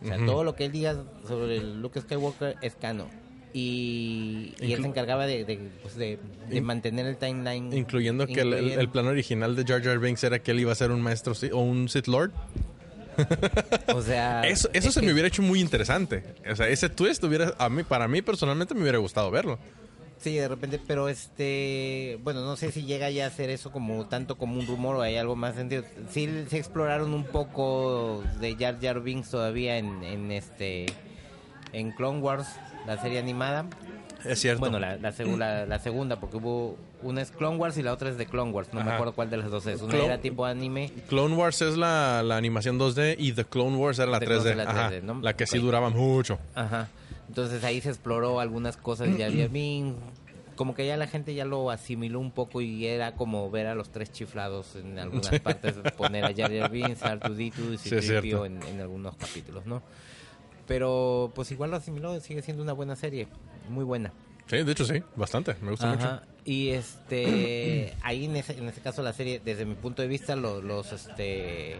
O 0.00 0.06
sea, 0.06 0.16
todo 0.24 0.44
lo 0.44 0.54
que 0.54 0.66
él 0.66 0.72
diga 0.72 0.96
sobre 1.26 1.60
Luke 1.60 2.00
Skywalker 2.00 2.54
es 2.62 2.76
canon. 2.76 3.08
Y, 3.52 4.54
y 4.60 4.72
él 4.74 4.82
se 4.82 4.86
encargaba 4.88 5.26
de, 5.26 5.44
de, 5.44 5.56
pues, 5.82 5.96
de- 5.96 6.20
de 6.48 6.56
In- 6.58 6.64
mantener 6.64 7.06
el 7.06 7.16
timeline. 7.16 7.72
Incluyendo 7.76 8.26
que 8.28 8.42
el, 8.42 8.52
el- 8.52 8.88
plan 8.90 9.06
original 9.08 9.56
de 9.56 9.64
Jar 9.64 9.82
Jar 9.82 9.98
Binks 9.98 10.22
era 10.22 10.38
que 10.38 10.52
él 10.52 10.60
iba 10.60 10.70
a 10.70 10.76
ser 10.76 10.92
un 10.92 11.00
maestro 11.00 11.32
o 11.52 11.58
un 11.60 11.88
Sith 11.88 12.06
Lord. 12.06 12.30
O 13.94 14.02
sea, 14.02 14.42
Eso, 14.42 14.68
eso 14.72 14.88
es 14.88 14.94
se 14.94 15.00
que- 15.00 15.06
me 15.06 15.12
hubiera 15.12 15.28
hecho 15.28 15.42
muy 15.42 15.60
interesante. 15.60 16.22
O 16.50 16.54
sea, 16.56 16.68
ese 16.68 16.88
twist 16.88 17.22
hubiera, 17.24 17.54
a 17.58 17.68
mí, 17.68 17.82
para 17.82 18.06
mí 18.08 18.22
personalmente 18.22 18.74
me 18.74 18.82
hubiera 18.82 18.98
gustado 18.98 19.30
verlo. 19.30 19.58
Sí, 20.20 20.34
de 20.34 20.48
repente, 20.48 20.80
pero 20.84 21.08
este, 21.08 22.18
bueno, 22.24 22.44
no 22.44 22.56
sé 22.56 22.72
si 22.72 22.82
llega 22.84 23.08
ya 23.10 23.26
a 23.26 23.30
ser 23.30 23.50
eso 23.50 23.70
como 23.70 24.06
tanto 24.06 24.36
como 24.36 24.58
un 24.58 24.66
rumor 24.66 24.96
o 24.96 25.02
hay 25.02 25.16
algo 25.16 25.36
más 25.36 25.54
sentido. 25.54 25.84
Sí, 26.10 26.28
se 26.48 26.58
exploraron 26.58 27.14
un 27.14 27.24
poco 27.24 28.24
de 28.40 28.56
Jar 28.56 28.78
Jar 28.80 29.00
Binks 29.00 29.30
todavía 29.30 29.78
en, 29.78 30.02
en 30.02 30.32
este, 30.32 30.86
en 31.72 31.92
Clone 31.92 32.18
Wars, 32.18 32.48
la 32.86 33.00
serie 33.00 33.20
animada. 33.20 33.66
Es 34.24 34.40
cierto. 34.40 34.58
Bueno, 34.58 34.80
la, 34.80 34.96
la, 34.96 35.12
la- 35.36 35.66
la 35.66 35.78
segunda, 35.78 36.18
porque 36.18 36.36
hubo 36.38 36.76
una 37.02 37.22
es 37.22 37.30
Clone 37.30 37.56
Wars 37.56 37.76
y 37.78 37.82
la 37.82 37.92
otra 37.92 38.08
es 38.10 38.18
de 38.18 38.26
Clone 38.26 38.50
Wars. 38.52 38.68
No 38.72 38.80
me 38.80 38.86
Ajá. 38.86 38.94
acuerdo 38.94 39.14
cuál 39.14 39.30
de 39.30 39.36
las 39.36 39.50
dos 39.50 39.66
es. 39.66 39.80
Una 39.82 39.92
Clone- 39.94 40.04
era 40.06 40.18
tipo 40.20 40.44
anime. 40.44 40.90
Clone 41.08 41.34
Wars 41.36 41.62
es 41.62 41.76
la, 41.76 42.22
la 42.22 42.36
animación 42.36 42.78
2D 42.78 43.16
y 43.18 43.32
The 43.32 43.44
Clone 43.44 43.76
Wars 43.76 43.98
era 43.98 44.10
la 44.10 44.18
The 44.20 44.26
3D. 44.26 44.28
Clone 44.28 44.44
Wars 44.44 44.46
era 44.54 44.64
la 44.64 44.70
Ajá. 44.70 44.90
3D, 44.90 45.02
¿no? 45.02 45.20
La 45.20 45.36
que 45.36 45.46
sí 45.46 45.58
duraba 45.58 45.90
mucho. 45.90 46.38
Ajá. 46.54 46.88
Entonces 47.28 47.62
ahí 47.64 47.80
se 47.80 47.90
exploró 47.90 48.40
algunas 48.40 48.76
cosas 48.76 49.08
de 49.08 49.22
Jar 49.22 49.36
Jar 49.36 49.48
Binks. 49.50 49.96
Como 50.56 50.74
que 50.74 50.84
ya 50.86 50.96
la 50.96 51.06
gente 51.06 51.34
ya 51.36 51.44
lo 51.44 51.70
asimiló 51.70 52.18
un 52.18 52.32
poco 52.32 52.60
y 52.60 52.84
era 52.84 53.14
como 53.14 53.48
ver 53.48 53.68
a 53.68 53.76
los 53.76 53.90
tres 53.90 54.10
chiflados 54.10 54.74
en 54.74 54.98
algunas 54.98 55.38
partes, 55.38 55.76
poner 55.96 56.24
a 56.24 56.34
Jar 56.34 56.50
Jar 56.52 56.68
Binks, 56.68 57.00
a 57.04 57.14
R2D2 57.16 57.74
y 57.74 57.78
Sí, 57.78 57.90
C-3PO 57.90 58.02
cierto. 58.02 58.44
en, 58.44 58.60
en 58.64 58.80
algunos 58.80 59.14
capítulos, 59.16 59.66
¿no? 59.66 59.82
Pero 60.66 61.30
pues 61.34 61.50
igual 61.52 61.70
lo 61.70 61.76
asimiló, 61.76 62.18
sigue 62.20 62.42
siendo 62.42 62.62
una 62.62 62.72
buena 62.72 62.96
serie, 62.96 63.28
muy 63.68 63.84
buena. 63.84 64.12
Sí, 64.48 64.56
de 64.62 64.72
hecho 64.72 64.84
sí, 64.84 65.02
bastante. 65.16 65.54
Me 65.60 65.70
gusta 65.70 65.86
mucho. 65.94 66.20
Y 66.44 66.70
este, 66.70 67.94
ahí 68.02 68.24
en 68.24 68.36
ese, 68.36 68.58
en 68.58 68.68
ese 68.68 68.80
caso 68.80 69.02
la 69.02 69.12
serie, 69.12 69.40
desde 69.44 69.64
mi 69.64 69.74
punto 69.74 70.02
de 70.02 70.08
vista, 70.08 70.34
los, 70.36 70.64
los 70.64 70.92
este, 70.92 71.76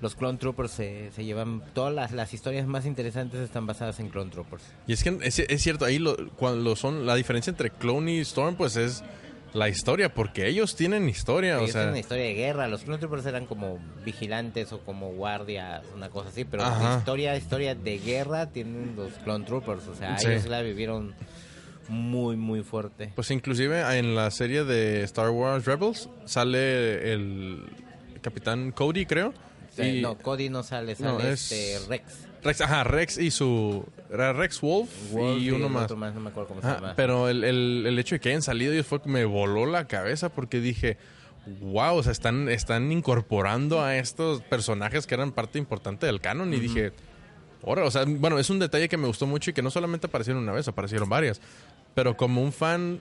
los 0.00 0.14
Clone 0.14 0.38
Troopers 0.38 0.70
se, 0.70 1.10
se 1.12 1.24
llevan, 1.24 1.62
todas 1.74 1.92
las, 1.92 2.12
las 2.12 2.32
historias 2.34 2.66
más 2.66 2.86
interesantes 2.86 3.40
están 3.40 3.66
basadas 3.66 3.98
en 4.00 4.08
Clone 4.08 4.30
Troopers. 4.30 4.62
Y 4.86 4.92
es 4.92 5.02
que 5.02 5.18
es, 5.22 5.38
es 5.38 5.62
cierto, 5.62 5.84
ahí 5.84 5.98
lo, 5.98 6.16
cuando 6.36 6.76
son, 6.76 7.06
la 7.06 7.14
diferencia 7.16 7.50
entre 7.50 7.70
Clone 7.70 8.12
y 8.14 8.18
Storm, 8.20 8.56
pues 8.56 8.76
es 8.76 9.02
la 9.52 9.68
historia, 9.68 10.14
porque 10.14 10.46
ellos 10.48 10.76
tienen 10.76 11.08
historia, 11.08 11.56
Ellos 11.56 11.70
o 11.70 11.72
sea... 11.72 11.80
tienen 11.82 11.90
una 11.90 11.98
historia 12.00 12.24
de 12.24 12.34
guerra, 12.34 12.68
los 12.68 12.82
Clone 12.82 12.98
Troopers 12.98 13.26
eran 13.26 13.46
como 13.46 13.78
vigilantes 14.04 14.72
o 14.72 14.80
como 14.80 15.10
guardias, 15.12 15.84
una 15.94 16.08
cosa 16.08 16.30
así, 16.30 16.44
pero 16.44 16.62
Ajá. 16.62 16.98
historia, 16.98 17.36
historia 17.36 17.74
de 17.74 17.98
guerra 17.98 18.46
tienen 18.46 18.94
los 18.96 19.12
Clone 19.24 19.44
Troopers, 19.44 19.86
o 19.88 19.94
sea, 19.94 20.18
Sí. 20.18 20.28
ellos 20.28 20.46
la 20.46 20.62
vivieron 20.62 21.14
muy, 21.88 22.36
muy 22.36 22.62
fuerte. 22.62 23.12
Pues 23.14 23.30
inclusive 23.30 23.80
en 23.98 24.14
la 24.14 24.30
serie 24.30 24.64
de 24.64 25.02
Star 25.04 25.30
Wars 25.30 25.64
Rebels 25.64 26.08
sale 26.24 27.12
el 27.12 27.64
capitán 28.20 28.72
Cody, 28.72 29.06
creo. 29.06 29.32
Sí, 29.70 29.82
y 29.82 30.02
no, 30.02 30.16
Cody 30.18 30.48
no 30.50 30.62
sale, 30.62 30.94
No, 30.98 31.18
sale 31.18 31.32
es- 31.32 31.50
este 31.52 31.88
Rex. 31.88 32.04
Rex, 32.44 32.60
ajá, 32.60 32.82
Rex 32.84 33.18
y 33.18 33.30
su... 33.30 33.84
Era 34.12 34.32
Rex 34.32 34.60
Wolf, 34.60 34.90
Wolf 35.12 35.40
y 35.40 35.50
uno 35.52 35.68
más. 35.68 35.84
otro 35.84 35.96
no 35.96 36.20
me 36.20 36.28
acuerdo 36.30 36.48
cómo 36.48 36.60
se 36.60 36.66
Ajá, 36.66 36.76
llama. 36.76 36.94
pero 36.96 37.28
el, 37.28 37.44
el- 37.44 37.84
el 37.86 37.98
hecho 37.98 38.16
de 38.16 38.20
que 38.20 38.30
hayan 38.30 38.42
salido 38.42 38.72
ellos 38.72 38.86
fue 38.86 39.00
que 39.00 39.08
me 39.08 39.24
voló 39.24 39.64
la 39.64 39.86
cabeza 39.86 40.28
porque 40.28 40.60
dije, 40.60 40.98
wow, 41.60 41.94
o 41.96 42.02
sea, 42.02 42.10
están, 42.12 42.48
están 42.48 42.90
incorporando 42.92 43.80
a 43.80 43.96
estos 43.96 44.42
personajes 44.42 45.06
que 45.06 45.14
eran 45.14 45.30
parte 45.32 45.58
importante 45.58 46.04
del 46.06 46.20
canon 46.20 46.52
y 46.52 46.58
dije, 46.60 46.92
ahora, 47.64 47.84
o 47.84 47.90
sea, 47.92 48.04
bueno, 48.06 48.38
es 48.40 48.50
un 48.50 48.58
detalle 48.58 48.88
que 48.88 48.96
me 48.96 49.06
gustó 49.06 49.26
mucho 49.26 49.50
y 49.50 49.52
que 49.54 49.62
no 49.62 49.70
solamente 49.70 50.08
aparecieron 50.08 50.42
una 50.42 50.52
vez, 50.52 50.66
aparecieron 50.66 51.08
varias, 51.08 51.40
pero 51.94 52.16
como 52.16 52.42
un 52.42 52.52
fan, 52.52 53.00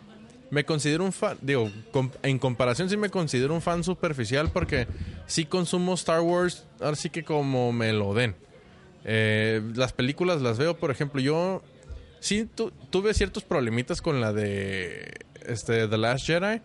me 0.49 0.65
considero 0.65 1.03
un 1.05 1.11
fan, 1.13 1.37
digo, 1.41 1.69
com- 1.91 2.11
en 2.23 2.37
comparación 2.39 2.89
sí 2.89 2.97
me 2.97 3.09
considero 3.09 3.53
un 3.53 3.61
fan 3.61 3.83
superficial 3.83 4.49
porque 4.51 4.87
sí 5.27 5.45
consumo 5.45 5.93
Star 5.93 6.21
Wars, 6.21 6.65
ahora 6.79 6.95
sí 6.95 7.09
que 7.09 7.23
como 7.23 7.71
me 7.71 7.93
lo 7.93 8.13
den. 8.13 8.35
Eh, 9.03 9.61
las 9.75 9.93
películas 9.93 10.41
las 10.41 10.57
veo, 10.57 10.77
por 10.77 10.91
ejemplo, 10.91 11.21
yo 11.21 11.63
sí 12.19 12.45
tu- 12.53 12.71
tuve 12.89 13.13
ciertos 13.13 13.43
problemitas 13.43 14.01
con 14.01 14.21
la 14.21 14.31
de 14.33 15.11
este 15.45 15.87
The 15.87 15.97
Last 15.97 16.25
Jedi, 16.27 16.61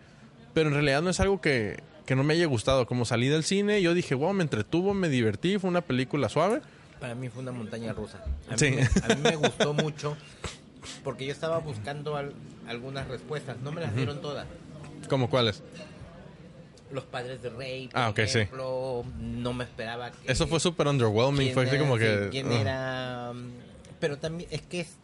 pero 0.53 0.69
en 0.69 0.75
realidad 0.75 1.01
no 1.01 1.09
es 1.09 1.19
algo 1.19 1.41
que, 1.41 1.81
que 2.05 2.15
no 2.15 2.23
me 2.23 2.33
haya 2.35 2.45
gustado. 2.45 2.85
Como 2.87 3.05
salí 3.05 3.27
del 3.27 3.43
cine, 3.43 3.81
yo 3.81 3.93
dije, 3.93 4.13
wow, 4.15 4.33
me 4.33 4.43
entretuvo, 4.43 4.93
me 4.93 5.09
divertí, 5.09 5.57
fue 5.57 5.69
una 5.69 5.81
película 5.81 6.29
suave. 6.29 6.61
Para 6.99 7.15
mí 7.15 7.29
fue 7.29 7.41
una 7.43 7.51
montaña 7.51 7.93
rusa. 7.93 8.23
A 8.49 8.51
mí, 8.53 8.57
Sí. 8.57 8.75
a 9.03 9.15
mí 9.15 9.21
me 9.23 9.35
gustó 9.35 9.73
mucho 9.73 10.15
porque 11.03 11.25
yo 11.25 11.31
estaba 11.31 11.57
buscando 11.59 12.15
al- 12.15 12.33
algunas 12.67 13.07
respuestas. 13.07 13.57
No 13.61 13.71
me 13.71 13.81
las 13.81 13.95
dieron 13.95 14.21
todas. 14.21 14.45
¿Como 15.09 15.29
cuáles? 15.29 15.61
Los 16.91 17.03
padres 17.03 17.41
de 17.41 17.49
Rey, 17.49 17.89
por 17.89 17.99
Ah, 17.99 18.09
ok, 18.09 18.19
sí. 18.27 18.39
ejemplo, 18.39 19.03
no 19.19 19.53
me 19.53 19.65
esperaba 19.65 20.11
que... 20.11 20.31
Eso 20.31 20.47
fue 20.47 20.59
súper 20.61 20.87
underwhelming, 20.87 21.53
fue 21.53 21.65
así 21.67 21.77
como 21.77 21.95
sí, 21.97 22.03
que... 22.03 22.27
¿Quién 22.31 22.47
ah. 22.51 22.61
era? 22.61 23.33
Pero 23.99 24.17
también 24.17 24.49
es 24.53 24.61
que 24.61 24.81
es- 24.81 24.95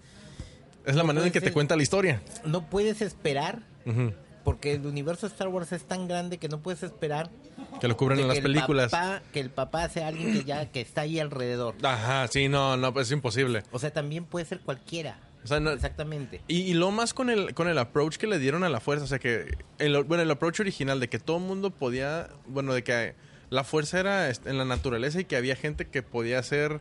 Es 0.86 0.96
la 0.96 1.04
manera 1.04 1.26
en 1.26 1.34
que 1.34 1.42
te 1.42 1.52
cuenta 1.52 1.76
la 1.76 1.84
historia. 1.84 2.22
no 2.46 2.70
puedes 2.70 3.02
esperar 3.02 3.64
Ujú. 3.86 4.14
porque 4.46 4.74
el 4.76 4.86
universo 4.86 5.28
de 5.28 5.34
Star 5.34 5.50
Wars 5.50 5.74
es 5.74 5.84
tan 5.84 6.08
grande 6.08 6.38
que 6.38 6.48
no 6.48 6.60
puedes 6.60 6.84
esperar 6.84 7.30
Que 7.82 7.90
lo 7.90 7.98
cubren 7.98 8.20
en 8.20 8.30
las 8.30 8.38
el 8.38 8.44
películas. 8.44 8.90
papá- 8.92 9.22
que 9.34 9.42
el 9.42 9.50
papá 9.50 9.90
sea 9.90 10.08
alguien 10.08 10.32
que 10.32 10.44
ya 10.46 10.66
que 10.72 10.80
está 10.80 11.02
ahí 11.02 11.20
alrededor. 11.20 11.76
Ajá, 11.84 12.30
sí, 12.30 12.48
no, 12.48 12.78
no, 12.78 12.94
pues 12.94 13.08
es 13.08 13.12
imposible. 13.12 13.64
O 13.74 13.80
sea, 13.80 13.92
también 13.92 14.24
puede 14.24 14.46
ser 14.46 14.62
cualquiera. 14.62 15.18
O 15.44 15.48
sea, 15.48 15.60
no- 15.60 15.72
Exactamente. 15.72 16.42
Y, 16.48 16.62
y 16.62 16.74
lo 16.74 16.92
más 16.92 17.14
con 17.14 17.30
el, 17.30 17.54
con 17.54 17.68
el 17.68 17.78
approach 17.78 18.18
que 18.18 18.28
le 18.28 18.40
dieron 18.40 18.64
a 18.64 18.70
la 18.70 18.80
fuerza, 18.80 19.04
o 19.06 19.08
sea 19.08 19.20
que, 19.20 19.58
el, 19.80 20.04
bueno, 20.04 20.24
el 20.24 20.32
approach 20.32 20.60
original 20.62 21.00
de 21.00 21.10
que 21.10 21.20
todo 21.20 21.38
el 21.38 21.44
mundo 21.44 21.70
podía, 21.72 22.30
bueno, 22.48 22.74
de 22.74 22.84
que 22.84 23.16
la 23.50 23.64
fuerza 23.64 24.00
era 24.00 24.30
en 24.30 24.58
la 24.58 24.66
naturaleza 24.66 25.20
y 25.20 25.26
que 25.26 25.36
había 25.36 25.56
gente 25.56 25.86
que 25.88 26.02
podía 26.02 26.42
ser 26.44 26.80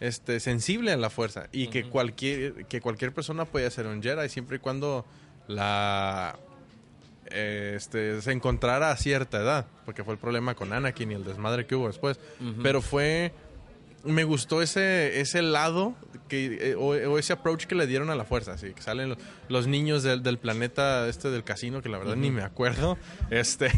este, 0.00 0.40
sensible 0.40 0.92
a 0.92 0.96
la 0.96 1.10
fuerza 1.10 1.48
y 1.52 1.68
que, 1.68 1.84
cualquier, 1.84 2.66
que 2.66 2.80
cualquier 2.80 3.12
persona 3.12 3.44
podía 3.44 3.70
ser 3.70 3.86
un 3.86 4.02
Jedi 4.02 4.28
siempre 4.28 4.56
y 4.56 4.58
cuando 4.60 5.04
la 5.48 6.36
este, 7.26 8.20
se 8.20 8.32
encontrara 8.32 8.90
a 8.90 8.96
cierta 8.96 9.38
edad, 9.40 9.66
porque 9.84 10.04
fue 10.04 10.14
el 10.14 10.20
problema 10.20 10.54
con 10.54 10.72
Anakin 10.72 11.12
y 11.12 11.14
el 11.14 11.24
desmadre 11.24 11.66
que 11.66 11.74
hubo 11.74 11.86
después. 11.86 12.18
Pero 12.62 12.82
fue 12.82 13.32
me 14.04 14.24
gustó 14.24 14.60
ese 14.62 15.20
ese 15.20 15.42
lado 15.42 15.94
que 16.32 16.70
eh, 16.70 16.74
o, 16.76 16.86
o 17.12 17.18
ese 17.18 17.34
approach 17.34 17.66
que 17.66 17.74
le 17.74 17.86
dieron 17.86 18.08
a 18.08 18.14
la 18.14 18.24
fuerza 18.24 18.52
así 18.54 18.72
que 18.72 18.80
salen 18.80 19.10
los, 19.10 19.18
los 19.48 19.66
niños 19.66 20.02
del, 20.02 20.22
del 20.22 20.38
planeta 20.38 21.06
este 21.08 21.28
del 21.30 21.44
casino 21.44 21.82
que 21.82 21.90
la 21.90 21.98
verdad 21.98 22.16
ni 22.16 22.30
me 22.30 22.40
acuerdo 22.42 22.96
este 23.30 23.70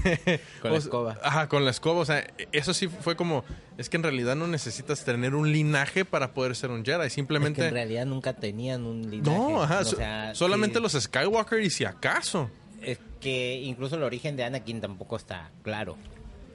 Con 0.62 0.70
la 0.70 0.78
escoba. 0.78 1.18
ajá 1.22 1.48
con 1.48 1.64
la 1.64 1.72
escoba 1.72 2.00
o 2.00 2.04
sea 2.04 2.24
eso 2.52 2.72
sí 2.74 2.86
fue 2.86 3.16
como 3.16 3.44
es 3.76 3.88
que 3.90 3.96
en 3.96 4.04
realidad 4.04 4.36
no 4.36 4.46
necesitas 4.46 5.04
tener 5.04 5.34
un 5.34 5.50
linaje 5.50 6.04
para 6.04 6.32
poder 6.32 6.54
ser 6.54 6.70
un 6.70 6.84
Jedi 6.84 7.06
Es 7.06 7.12
simplemente 7.12 7.60
que 7.62 7.66
en 7.68 7.74
realidad 7.74 8.06
nunca 8.06 8.34
tenían 8.34 8.86
un 8.86 9.10
linaje. 9.10 9.30
no 9.36 9.62
ajá 9.64 9.80
O 9.80 9.84
so- 9.84 9.96
sea, 9.96 10.32
solamente 10.36 10.78
los 10.78 10.92
Skywalker 10.92 11.60
y 11.60 11.70
si 11.70 11.84
acaso 11.84 12.50
Es 12.80 12.98
que 13.20 13.54
incluso 13.62 13.96
el 13.96 14.04
origen 14.04 14.36
de 14.36 14.44
Anakin 14.44 14.80
tampoco 14.80 15.16
está 15.16 15.50
claro. 15.62 15.96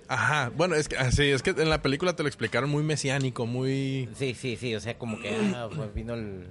Ajá 0.10 0.52
bueno 0.58 0.76
es 0.76 0.90
que 0.90 0.98
así 0.98 1.24
es 1.30 1.42
que 1.44 1.52
en 1.52 1.70
la 1.70 1.82
película 1.82 2.16
te 2.16 2.24
lo 2.24 2.28
explicaron 2.28 2.70
muy 2.70 2.84
mesiánico 2.84 3.46
muy 3.46 4.10
Sí, 4.18 4.34
sí, 4.34 4.58
sí. 4.58 4.76
O 4.76 4.80
sea, 4.82 4.98
como 4.98 5.20
que 5.22 5.30
ah, 5.56 5.70
pues 5.74 5.94
vino 5.94 6.16
el, 6.16 6.48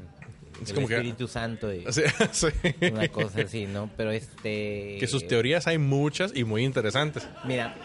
Es 0.62 0.70
el 0.70 0.74
como 0.76 0.88
que- 0.88 0.94
Espíritu 0.94 1.28
Santo 1.28 1.72
y 1.74 1.84
así, 1.84 2.02
sí. 2.32 2.46
una 2.90 3.08
cosa 3.08 3.42
así, 3.42 3.66
¿no? 3.66 3.90
Pero 3.96 4.12
este... 4.12 4.96
que 4.98 5.06
sus 5.06 5.26
teorías 5.26 5.66
hay 5.66 5.78
muchas 5.78 6.34
y 6.34 6.44
muy 6.44 6.64
interesantes 6.64 7.28
Mira, 7.44 7.76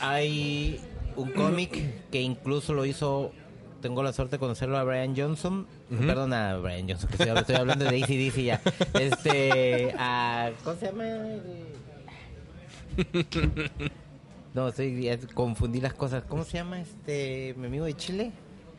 hay 0.00 0.80
un 1.16 1.30
cómic 1.32 2.10
que 2.10 2.20
incluso 2.20 2.72
lo 2.74 2.84
hizo. 2.84 3.32
Tengo 3.82 4.02
la 4.02 4.12
suerte 4.12 4.36
de 4.36 4.40
conocerlo 4.40 4.76
a 4.78 4.84
Brian 4.84 5.16
Johnson. 5.16 5.66
Perdón, 5.88 6.32
a 6.32 6.56
Brian 6.58 6.88
Johnson, 6.88 7.08
que 7.10 7.22
estoy, 7.22 7.38
estoy 7.38 7.54
hablando 7.56 7.84
de 7.84 8.02
ACDC 8.02 8.36
ya. 8.42 8.60
Este. 9.00 9.92
A, 9.98 10.50
¿Cómo 10.64 10.76
se 10.78 10.86
llama? 10.86 11.04
No, 14.58 14.72
confundí 15.34 15.80
las 15.80 15.94
cosas. 15.94 16.24
¿Cómo 16.28 16.42
se 16.44 16.58
llama 16.58 16.80
este 16.80 17.54
mi 17.56 17.66
amigo 17.66 17.84
de 17.84 17.94
Chile? 17.94 18.32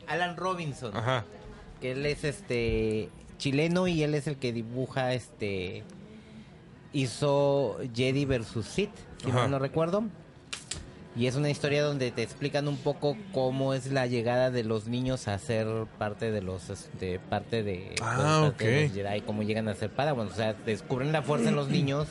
Alan 0.06 0.36
Robinson. 0.36 0.94
ajá 0.94 1.24
Que 1.80 1.92
él 1.92 2.04
es 2.04 2.24
este 2.24 3.08
chileno 3.38 3.88
y 3.88 4.02
él 4.02 4.14
es 4.14 4.26
el 4.26 4.36
que 4.36 4.52
dibuja 4.52 5.14
este. 5.14 5.82
Hizo 6.92 7.78
Jedi 7.94 8.26
versus 8.26 8.66
Sith, 8.66 8.90
si 9.24 9.32
mal 9.32 9.50
no 9.50 9.58
recuerdo. 9.58 10.04
Y 11.16 11.26
es 11.26 11.36
una 11.36 11.48
historia 11.48 11.82
donde 11.82 12.10
te 12.10 12.22
explican 12.22 12.68
un 12.68 12.76
poco 12.76 13.16
cómo 13.32 13.72
es 13.72 13.90
la 13.90 14.06
llegada 14.06 14.50
de 14.50 14.64
los 14.64 14.86
niños 14.86 15.28
a 15.28 15.38
ser 15.38 15.66
parte 15.98 16.30
de 16.30 16.42
los 16.42 16.68
este, 16.68 17.18
parte 17.18 17.62
de, 17.62 17.94
Ah, 18.02 18.42
parte 18.50 18.66
de 18.66 18.82
los 18.88 18.92
Jedi, 18.92 19.20
cómo 19.22 19.42
llegan 19.42 19.68
a 19.68 19.74
ser 19.74 19.90
Padawan, 19.90 20.28
o 20.28 20.34
sea, 20.34 20.52
descubren 20.52 21.10
la 21.10 21.22
fuerza 21.22 21.48
en 21.48 21.56
los 21.56 21.68
niños 21.78 22.08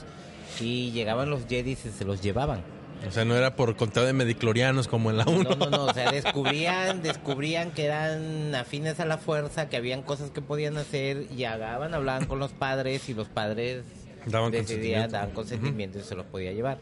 y 0.60 0.92
llegaban 0.92 1.30
los 1.30 1.46
Jedi 1.46 1.72
y 1.72 1.76
se 1.76 2.04
los 2.04 2.22
llevaban. 2.22 2.64
O 3.08 3.12
sea, 3.12 3.24
no 3.26 3.36
era 3.36 3.56
por 3.56 3.76
conteo 3.78 4.04
de 4.04 4.14
mediclorianos 4.14 4.88
como 4.88 5.10
en 5.10 5.18
la 5.18 5.26
1. 5.26 5.44
No, 5.44 5.56
no, 5.56 5.70
no, 5.70 5.86
o 5.86 5.94
sea, 5.94 6.12
descubrían, 6.12 7.02
descubrían 7.02 7.72
que 7.72 7.86
eran 7.86 8.54
afines 8.56 9.00
a 9.00 9.06
la 9.06 9.18
fuerza, 9.18 9.70
que 9.70 9.78
habían 9.78 10.02
cosas 10.04 10.32
que 10.32 10.42
podían 10.42 10.78
hacer 10.78 11.26
y 11.32 11.36
llegaban, 11.38 11.94
hablaban 11.94 12.26
con 12.26 12.40
los 12.40 12.52
padres 12.52 13.08
y 13.10 13.14
los 13.14 13.28
padres 13.30 13.84
Daban 14.26 14.52
decidían, 14.52 15.04
consentimiento. 15.10 15.12
daban 15.14 15.32
consentimiento 15.32 16.00
y 16.00 16.02
se 16.02 16.16
los 16.16 16.26
podía 16.26 16.52
llevar. 16.52 16.78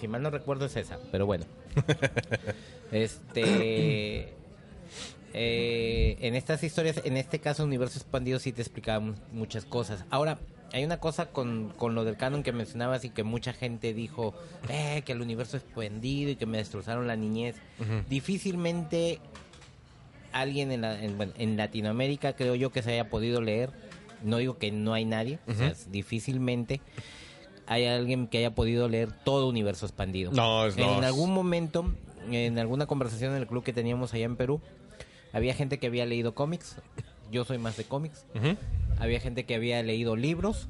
Si 0.00 0.06
mal 0.08 0.22
no 0.22 0.30
recuerdo 0.30 0.66
es 0.66 0.76
esa, 0.76 0.98
pero 1.10 1.26
bueno. 1.26 1.44
este 2.92 4.32
eh, 5.34 6.16
en 6.20 6.34
estas 6.34 6.62
historias, 6.62 7.00
en 7.04 7.16
este 7.16 7.40
caso 7.40 7.64
Universo 7.64 7.98
Expandido 7.98 8.38
sí 8.38 8.52
te 8.52 8.62
explicaba 8.62 9.00
mu- 9.00 9.14
muchas 9.32 9.64
cosas. 9.64 10.04
Ahora, 10.10 10.38
hay 10.72 10.84
una 10.84 10.98
cosa 10.98 11.26
con, 11.26 11.70
con 11.76 11.94
lo 11.94 12.04
del 12.04 12.16
canon 12.16 12.42
que 12.42 12.52
mencionabas 12.52 13.04
y 13.04 13.10
que 13.10 13.22
mucha 13.22 13.52
gente 13.52 13.94
dijo 13.94 14.34
eh, 14.68 15.02
que 15.06 15.12
el 15.12 15.20
universo 15.22 15.56
expandido 15.56 16.30
y 16.30 16.36
que 16.36 16.46
me 16.46 16.58
destrozaron 16.58 17.06
la 17.06 17.16
niñez. 17.16 17.56
Difícilmente 18.08 19.20
alguien 20.32 20.72
en, 20.72 20.80
la- 20.82 21.00
en, 21.02 21.56
Latinoamérica 21.56 22.34
creo 22.34 22.54
yo 22.54 22.70
que 22.70 22.82
se 22.82 22.92
haya 22.92 23.08
podido 23.08 23.40
leer. 23.40 23.70
No 24.22 24.38
digo 24.38 24.58
que 24.58 24.72
no 24.72 24.94
hay 24.94 25.04
nadie, 25.04 25.38
o 25.46 25.52
sea, 25.54 25.68
es 25.68 25.92
difícilmente 25.92 26.80
hay 27.66 27.84
alguien 27.86 28.28
que 28.28 28.38
haya 28.38 28.54
podido 28.54 28.88
leer 28.88 29.12
todo 29.12 29.48
universo 29.48 29.86
expandido. 29.86 30.30
No, 30.32 30.66
es- 30.66 30.76
no, 30.76 30.92
En 30.94 30.98
es- 31.00 31.04
algún 31.04 31.32
momento, 31.32 31.92
en 32.30 32.58
alguna 32.58 32.86
conversación 32.86 33.32
en 33.32 33.38
el 33.38 33.46
club 33.46 33.62
que 33.64 33.72
teníamos 33.72 34.14
allá 34.14 34.24
en 34.24 34.36
Perú, 34.36 34.60
había 35.32 35.54
gente 35.54 35.78
que 35.78 35.86
había 35.88 36.06
leído 36.06 36.34
cómics. 36.34 36.76
Yo 37.30 37.44
soy 37.44 37.58
más 37.58 37.76
de 37.76 37.84
cómics. 37.84 38.24
Ujú. 38.34 38.56
Había 38.98 39.20
gente 39.20 39.44
que 39.44 39.54
había 39.54 39.82
leído 39.82 40.16
libros. 40.16 40.68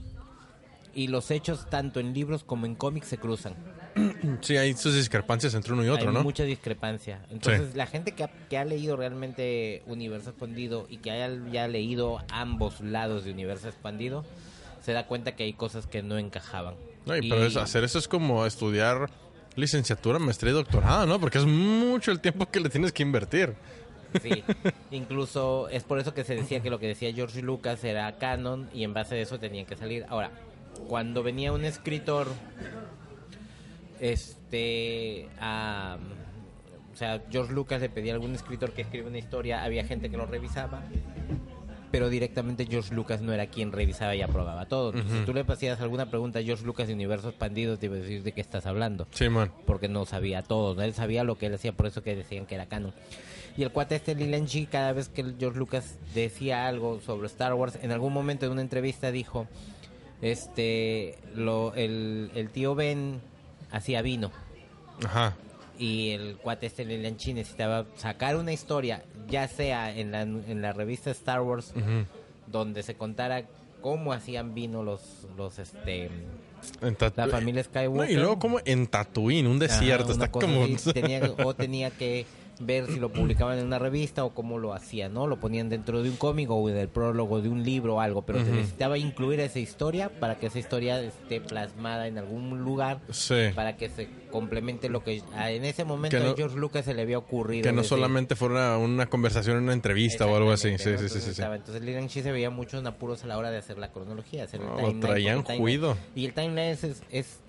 Y 0.94 1.08
los 1.08 1.30
hechos, 1.30 1.68
tanto 1.68 2.00
en 2.00 2.14
libros 2.14 2.42
como 2.42 2.64
en 2.64 2.74
cómics, 2.74 3.08
se 3.08 3.18
cruzan. 3.18 3.54
Sí, 4.40 4.56
hay 4.56 4.74
sus 4.74 4.94
discrepancias 4.94 5.54
entre 5.54 5.72
uno 5.72 5.84
y 5.84 5.88
otro, 5.88 6.08
Hay 6.08 6.14
¿no? 6.14 6.22
mucha 6.22 6.42
discrepancia. 6.44 7.20
Entonces, 7.30 7.74
la 7.74 7.86
gente 7.86 8.12
que 8.12 8.24
ha, 8.24 8.28
que 8.48 8.58
ha 8.58 8.64
leído 8.64 8.96
realmente 8.96 9.82
Universo 9.86 10.30
Expandido 10.30 10.86
y 10.90 10.98
que 10.98 11.10
haya 11.10 11.30
ya 11.50 11.68
leído 11.68 12.18
ambos 12.30 12.80
lados 12.80 13.24
de 13.24 13.30
Universo 13.32 13.68
Expandido, 13.68 14.24
se 14.82 14.92
da 14.92 15.06
cuenta 15.06 15.34
que 15.36 15.44
hay 15.44 15.52
cosas 15.52 15.86
que 15.86 16.02
no 16.02 16.18
encajaban. 16.18 16.74
No, 17.06 17.16
y 17.16 17.28
pero 17.28 17.46
es- 17.46 17.56
hacer 17.56 17.84
eso 17.84 17.98
es 17.98 18.08
como 18.08 18.44
estudiar 18.46 19.08
licenciatura, 19.54 20.18
maestría 20.18 20.52
y 20.52 20.54
doctorado, 20.54 21.06
¿no? 21.06 21.18
Porque 21.20 21.38
es 21.38 21.44
mucho 21.46 22.10
el 22.10 22.20
tiempo 22.20 22.46
que 22.50 22.60
le 22.60 22.68
tienes 22.68 22.92
que 22.92 23.02
invertir. 23.02 23.54
Sí, 24.22 24.42
incluso 24.90 25.68
es 25.68 25.82
por 25.84 25.98
eso 25.98 26.14
que 26.14 26.24
se 26.24 26.34
decía 26.34 26.60
que 26.60 26.70
lo 26.70 26.78
que 26.78 26.86
decía 26.88 27.12
George 27.12 27.42
Lucas 27.42 27.82
era 27.84 28.10
canon 28.18 28.68
y 28.74 28.84
en 28.84 28.94
base 28.94 29.16
a 29.16 29.18
eso 29.18 29.38
tenían 29.38 29.66
que 29.66 29.76
salir. 29.76 30.04
Ahora, 30.08 30.30
cuando 30.88 31.22
venía 31.22 31.52
un 31.52 31.64
escritor, 31.64 32.28
este, 34.00 35.28
a, 35.40 35.96
o 36.92 36.96
sea, 36.96 37.22
George 37.30 37.52
Lucas 37.52 37.80
le 37.80 37.88
pedía 37.88 38.12
a 38.12 38.14
algún 38.14 38.34
escritor 38.34 38.72
que 38.72 38.82
escriba 38.82 39.08
una 39.08 39.18
historia, 39.18 39.64
había 39.64 39.84
gente 39.84 40.10
que 40.10 40.16
lo 40.16 40.26
revisaba, 40.26 40.82
pero 41.90 42.08
directamente 42.10 42.66
George 42.66 42.94
Lucas 42.94 43.22
no 43.22 43.32
era 43.32 43.46
quien 43.46 43.72
revisaba 43.72 44.14
y 44.14 44.20
aprobaba 44.22 44.66
todo. 44.66 44.90
Entonces, 44.90 45.20
Si 45.20 45.24
tú 45.24 45.32
le 45.32 45.40
hacías 45.40 45.80
alguna 45.80 46.10
pregunta 46.10 46.40
a 46.40 46.42
George 46.42 46.64
Lucas 46.64 46.88
de 46.88 46.94
Universo 46.94 47.28
Expandido, 47.30 47.78
te 47.78 47.86
iba 47.86 47.96
a 47.96 47.98
decir 48.00 48.22
de 48.22 48.32
qué 48.32 48.40
estás 48.40 48.66
hablando 48.66 49.06
Sí, 49.12 49.28
man. 49.28 49.50
porque 49.66 49.88
no 49.88 50.04
sabía 50.04 50.42
todo, 50.42 50.74
¿no? 50.74 50.82
él 50.82 50.92
sabía 50.94 51.24
lo 51.24 51.38
que 51.38 51.46
él 51.46 51.54
hacía, 51.54 51.72
por 51.72 51.86
eso 51.86 52.02
que 52.02 52.14
decían 52.14 52.44
que 52.46 52.54
era 52.56 52.66
canon. 52.66 52.92
Y 53.56 53.62
el 53.62 53.70
cuate 53.70 53.96
este 53.96 54.14
Leland 54.14 54.46
Chi, 54.48 54.66
cada 54.66 54.92
vez 54.92 55.08
que 55.08 55.24
George 55.38 55.58
Lucas 55.58 55.96
decía 56.14 56.66
algo 56.66 57.00
sobre 57.00 57.26
Star 57.26 57.54
Wars, 57.54 57.78
en 57.82 57.90
algún 57.92 58.12
momento 58.12 58.44
en 58.46 58.52
una 58.52 58.60
entrevista 58.60 59.10
dijo, 59.10 59.46
este, 60.22 61.16
lo, 61.34 61.74
el, 61.74 62.30
el 62.34 62.50
tío 62.50 62.74
Ben 62.74 63.20
hacía 63.70 64.02
vino 64.02 64.30
Ajá. 65.04 65.34
y 65.78 66.10
el 66.10 66.36
cuate 66.36 66.66
este 66.66 66.84
Leland 66.84 67.16
Chi 67.18 67.34
necesitaba 67.34 67.86
sacar 67.96 68.36
una 68.36 68.52
historia, 68.52 69.02
ya 69.28 69.48
sea 69.48 69.94
en 69.96 70.12
la, 70.12 70.22
en 70.22 70.62
la 70.62 70.72
revista 70.72 71.10
Star 71.10 71.40
Wars, 71.42 71.72
donde 72.46 72.82
se 72.82 72.94
contara 72.94 73.44
cómo 73.82 74.12
hacían 74.12 74.54
vino 74.54 74.82
los, 74.82 75.26
los, 75.36 75.58
este, 75.58 76.10
la 77.14 77.28
familia 77.28 77.62
No, 77.62 77.68
Skywalker. 77.68 78.10
y 78.10 78.16
luego 78.16 78.38
como 78.38 78.58
en 78.64 78.86
Tatooine, 78.86 79.46
un 79.46 79.58
desierto, 79.58 80.04
Ajá, 80.12 80.12
está 80.12 80.30
como... 80.30 80.64
así. 80.64 80.92
Tenía- 80.94 81.32
o 81.44 81.54
tenía 81.54 81.90
que 81.90 82.24
ver 82.58 82.86
si 82.86 82.98
lo 82.98 83.10
publicaban 83.12 83.58
en 83.58 83.66
una 83.66 83.78
revista 83.78 84.24
o 84.24 84.30
cómo 84.34 84.58
lo 84.58 84.72
hacían, 84.72 85.12
¿no? 85.12 85.26
Lo 85.26 85.38
ponían 85.38 85.68
dentro 85.68 86.02
de 86.02 86.08
un 86.10 86.16
cómic 86.16 86.50
o 86.50 86.66
del 86.68 86.88
prólogo 86.88 87.40
de 87.42 87.48
un 87.48 87.62
libro 87.64 87.96
o 87.96 88.00
algo, 88.00 88.22
pero 88.22 88.44
se 88.44 88.50
necesitaba 88.50 88.96
incluir 88.98 89.40
esa 89.40 89.58
historia 89.58 90.08
para 90.08 90.36
que 90.38 90.46
esa 90.46 90.58
historia 90.58 91.00
esté 91.00 91.40
plasmada 91.40 92.06
en 92.08 92.16
algún 92.18 92.64
lugar 92.64 93.00
Sí. 93.10 93.50
para 93.54 93.76
que 93.76 93.88
se 93.90 94.08
complemente 94.30 94.88
lo 94.88 95.02
que 95.02 95.22
en 95.38 95.64
ese 95.64 95.84
momento 95.84 96.18
no- 96.18 96.30
a 96.30 96.36
George 96.36 96.56
Lucas 96.56 96.84
se 96.84 96.94
le 96.94 97.02
había 97.02 97.18
ocurrido. 97.18 97.62
Que 97.62 97.72
no 97.72 97.82
decir. 97.82 97.90
solamente 97.90 98.36
fuera 98.36 98.76
una 98.78 99.06
conversación 99.06 99.56
en 99.58 99.62
una 99.64 99.72
entrevista 99.72 100.26
o 100.26 100.34
algo 100.36 100.50
así. 100.52 100.76
Sí, 100.78 100.96
sí, 100.98 101.08
sí, 101.08 101.20
sí, 101.20 101.42
Entonces 101.42 101.82
Leland 101.82 102.08
Chi 102.08 102.22
se 102.22 102.32
veía 102.32 102.50
mucho 102.50 102.78
en 102.78 102.86
apuros 102.86 103.22
a 103.24 103.26
la 103.26 103.38
hora 103.38 103.50
de 103.50 103.58
hacer 103.58 103.78
la 103.78 103.92
cronología, 103.92 104.44
hacer 104.44 104.60
el 104.60 104.66
No, 104.66 104.72
lo 104.72 104.78
timeline, 104.88 105.00
traían 105.00 105.44
el 105.48 105.58
juido. 105.58 105.96
Y 106.14 106.24
el 106.26 106.32
timeline 106.34 106.70
es- 106.72 107.02
es 107.10 107.40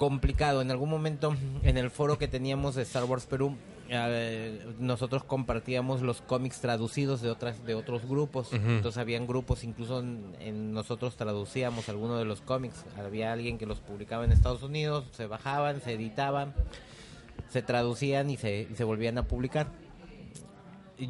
complicado. 0.00 0.62
En 0.62 0.70
algún 0.70 0.88
momento, 0.88 1.36
en 1.62 1.76
el 1.76 1.90
foro 1.90 2.16
que 2.16 2.26
teníamos 2.26 2.74
de 2.74 2.82
Star 2.84 3.04
Wars 3.04 3.26
Perú, 3.26 3.54
eh, 3.90 4.58
nosotros 4.78 5.24
compartíamos 5.24 6.00
los 6.00 6.22
cómics 6.22 6.62
traducidos 6.62 7.20
de 7.20 7.28
otras 7.28 7.66
de 7.66 7.74
otros 7.74 8.08
grupos. 8.08 8.50
Entonces 8.54 8.96
habían 8.96 9.26
grupos, 9.26 9.62
incluso 9.62 10.00
en, 10.00 10.34
en 10.40 10.72
nosotros 10.72 11.16
traducíamos 11.16 11.90
algunos 11.90 12.18
de 12.18 12.24
los 12.24 12.40
cómics. 12.40 12.86
Había 12.96 13.30
alguien 13.34 13.58
que 13.58 13.66
los 13.66 13.80
publicaba 13.80 14.24
en 14.24 14.32
Estados 14.32 14.62
Unidos, 14.62 15.04
se 15.12 15.26
bajaban, 15.26 15.82
se 15.82 15.92
editaban, 15.92 16.54
se 17.50 17.60
traducían 17.60 18.30
y 18.30 18.38
se, 18.38 18.68
y 18.72 18.74
se 18.74 18.84
volvían 18.84 19.18
a 19.18 19.24
publicar 19.24 19.66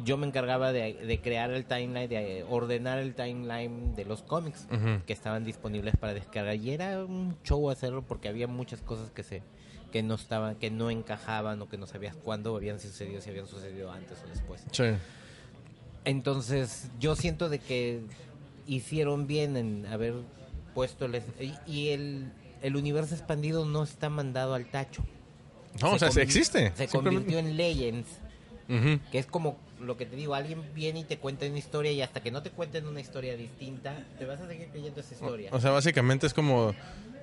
yo 0.03 0.17
me 0.17 0.27
encargaba 0.27 0.71
de, 0.71 0.93
de 0.93 1.21
crear 1.21 1.51
el 1.51 1.65
timeline, 1.65 2.09
de 2.09 2.45
ordenar 2.49 2.99
el 2.99 3.13
timeline 3.13 3.95
de 3.95 4.05
los 4.05 4.23
cómics 4.23 4.67
que 5.05 5.13
estaban 5.13 5.43
disponibles 5.43 5.95
para 5.97 6.13
descargar 6.13 6.55
y 6.55 6.71
era 6.71 7.03
un 7.03 7.35
show 7.43 7.69
hacerlo 7.69 8.01
porque 8.01 8.27
había 8.27 8.47
muchas 8.47 8.81
cosas 8.81 9.11
que 9.11 9.23
se 9.23 9.43
que 9.91 10.03
no 10.03 10.15
estaban, 10.15 10.55
que 10.55 10.71
no 10.71 10.89
encajaban 10.89 11.61
o 11.61 11.67
que 11.67 11.77
no 11.77 11.85
sabías 11.85 12.15
cuándo 12.15 12.55
habían 12.55 12.79
sucedido, 12.79 13.19
si 13.19 13.29
habían 13.29 13.47
sucedido 13.47 13.91
antes 13.91 14.19
o 14.23 14.29
después. 14.29 14.63
Sí. 14.71 14.85
Entonces, 16.05 16.89
yo 16.97 17.17
siento 17.17 17.49
de 17.49 17.59
que 17.59 17.99
hicieron 18.65 19.27
bien 19.27 19.57
en 19.57 19.85
haber 19.87 20.13
puesto 20.73 21.03
el, 21.03 21.21
y, 21.41 21.53
y 21.67 21.89
el, 21.89 22.31
el 22.61 22.77
universo 22.77 23.13
expandido 23.15 23.65
no 23.65 23.83
está 23.83 24.09
mandado 24.09 24.53
al 24.53 24.65
tacho. 24.67 25.03
No, 25.81 25.91
o 25.91 25.99
sea, 25.99 26.07
existe. 26.23 26.71
Se 26.75 26.87
convirtió 26.87 27.37
en 27.37 27.57
Legends 27.57 28.07
que 29.11 29.19
es 29.19 29.25
como 29.25 29.57
lo 29.81 29.97
que 29.97 30.05
te 30.05 30.15
digo, 30.15 30.35
alguien 30.35 30.61
viene 30.73 30.99
y 31.01 31.03
te 31.03 31.17
cuenta 31.17 31.45
una 31.45 31.57
historia 31.57 31.91
y 31.91 32.01
hasta 32.01 32.21
que 32.21 32.31
no 32.31 32.41
te 32.43 32.49
cuenten 32.51 32.87
una 32.87 33.01
historia 33.01 33.35
distinta, 33.35 33.93
te 34.19 34.25
vas 34.25 34.39
a 34.39 34.47
seguir 34.47 34.67
creyendo 34.67 34.99
esa 35.01 35.13
historia. 35.13 35.49
O 35.53 35.59
sea, 35.59 35.71
básicamente 35.71 36.27
es 36.27 36.33
como, 36.33 36.73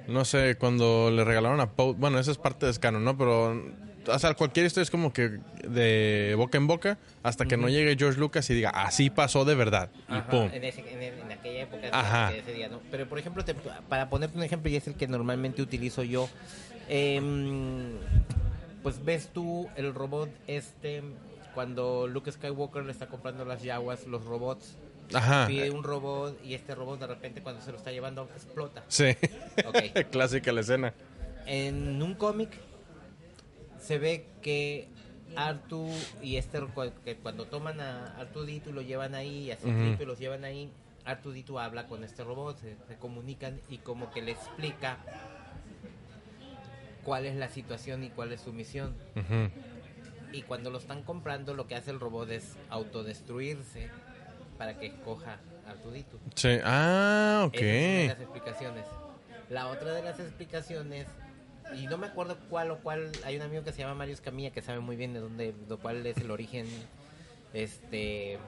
no 0.07 0.25
sé, 0.25 0.57
cuando 0.59 1.11
le 1.11 1.25
regalaron 1.25 1.61
a 1.61 1.71
Poe, 1.73 1.95
bueno, 1.95 2.19
eso 2.19 2.31
es 2.31 2.39
parte 2.39 2.67
de 2.67 2.75
Canon, 2.79 3.05
¿no? 3.05 3.17
Pero, 3.17 3.63
o 4.07 4.19
sea, 4.19 4.35
cualquier 4.35 4.67
historia 4.67 4.83
es 4.85 4.91
como 4.91 5.13
que 5.13 5.39
de 5.69 6.35
boca 6.37 6.57
en 6.59 6.67
boca 6.67 6.99
hasta 7.23 7.47
que 7.47 7.57
no 7.57 7.69
llegue 7.69 7.95
George 7.99 8.19
Lucas 8.19 8.49
y 8.51 8.55
diga, 8.55 8.71
así 8.71 9.11
pasó 9.11 9.45
de 9.45 9.55
verdad. 9.55 9.91
Y 10.09 10.21
pum. 10.31 10.49
En, 10.53 10.65
ese- 10.65 10.81
en 10.91 11.03
el- 11.03 11.19
en 11.21 11.33
aquella 11.33 11.63
época, 11.63 11.89
Ajá. 11.93 12.35
ese 12.35 12.53
día, 12.55 12.69
¿no? 12.69 12.81
Pero, 12.91 13.07
por 13.09 13.19
ejemplo, 13.19 13.45
te- 13.45 13.55
para 13.89 14.09
ponerte 14.09 14.37
un 14.39 14.45
ejemplo, 14.45 14.71
y 14.71 14.77
es 14.77 14.87
el 14.87 14.95
que 14.95 15.07
normalmente 15.07 15.61
utilizo 15.63 16.03
yo, 16.03 16.29
em, 16.89 17.93
pues 18.83 19.05
ves 19.05 19.29
tú 19.35 19.69
el 19.77 19.95
robot 19.95 20.31
este, 20.47 21.03
cuando 21.59 22.07
Luke 22.07 22.31
Skywalker 22.31 22.85
le 22.85 22.93
está 22.93 23.09
comprando 23.09 23.45
las 23.45 23.65
yaguas, 23.65 24.07
los 24.07 24.25
robots, 24.25 24.77
Ajá. 25.13 25.49
pide 25.49 25.73
un 25.73 25.83
robot 25.83 26.39
y 26.45 26.55
este 26.55 26.73
robot 26.77 27.01
de 27.01 27.09
repente 27.09 27.43
cuando 27.43 27.61
se 27.61 27.73
lo 27.73 27.79
está 27.79 27.91
llevando 27.91 28.29
explota. 28.33 28.85
Sí. 28.87 29.17
Ok. 29.67 30.07
Clásica 30.13 30.53
la 30.53 30.61
escena. 30.61 30.95
En 31.47 32.01
un 32.01 32.15
cómic 32.15 32.51
se 33.81 33.99
ve 33.99 34.27
que 34.41 34.87
Artu 35.35 35.89
y 36.23 36.37
este 36.37 36.61
cu- 36.61 36.93
que 37.05 37.17
cuando 37.17 37.47
toman 37.47 37.81
a 37.81 38.17
Artudito 38.21 38.71
y 38.71 38.73
lo 38.73 38.83
llevan 38.83 39.17
ahí, 39.17 39.47
y 39.47 39.51
a 39.51 39.57
Citripio 39.57 40.05
y 40.05 40.07
los 40.07 40.21
llevan 40.21 40.45
ahí, 40.45 40.71
Artudito 41.05 41.59
habla 41.59 41.89
con 41.89 42.05
este 42.05 42.23
robot, 42.23 42.57
se, 42.61 42.77
se 42.87 42.97
comunican 42.99 43.61
y 43.69 43.79
como 43.79 44.13
que 44.13 44.23
le 44.23 44.31
explica 44.31 44.99
cuál 47.03 47.27
es 47.27 47.35
la 47.35 47.49
situación 47.49 48.05
y 48.05 48.11
cuál 48.11 48.31
es 48.31 48.43
su 48.43 48.53
misión. 48.53 48.95
Ujú. 49.17 49.51
Y 50.33 50.43
cuando 50.43 50.71
lo 50.71 50.79
están 50.79 51.03
comprando, 51.03 51.55
lo 51.55 51.67
que 51.67 51.75
hace 51.75 51.91
el 51.91 52.01
robot 52.01 52.31
es 52.31 52.57
autodestruirse 52.69 53.89
para 54.59 54.79
que 54.79 54.87
escoja 54.87 55.39
Artudito. 55.67 56.19
Sí. 56.35 56.59
Ah, 56.65 57.45
ok. 57.47 57.55
Esa 57.55 57.65
es 57.65 57.73
una 57.73 58.03
de 58.03 58.09
las 58.09 58.21
explicaciones. 58.21 58.85
La 59.51 59.69
otra 59.69 59.93
de 59.95 60.03
las 60.03 60.19
explicaciones, 60.21 61.07
y 61.77 61.87
no 61.87 61.97
me 61.99 62.07
acuerdo 62.07 62.37
cuál 62.51 62.71
o 62.71 62.79
cuál, 62.79 63.13
hay 63.25 63.37
un 63.37 63.43
amigo 63.43 63.65
que 63.65 63.73
se 63.73 63.79
llama 63.79 63.95
Mario 63.95 64.15
Escamilla 64.15 64.51
que 64.51 64.63
sabe 64.63 64.81
muy 64.81 64.97
bien 64.97 65.13
de 65.15 65.21
dónde, 65.21 65.55
de 65.69 65.77
cuál 65.77 66.05
es 66.07 66.17
el 66.19 66.31
origen, 66.31 66.67
este, 67.55 68.39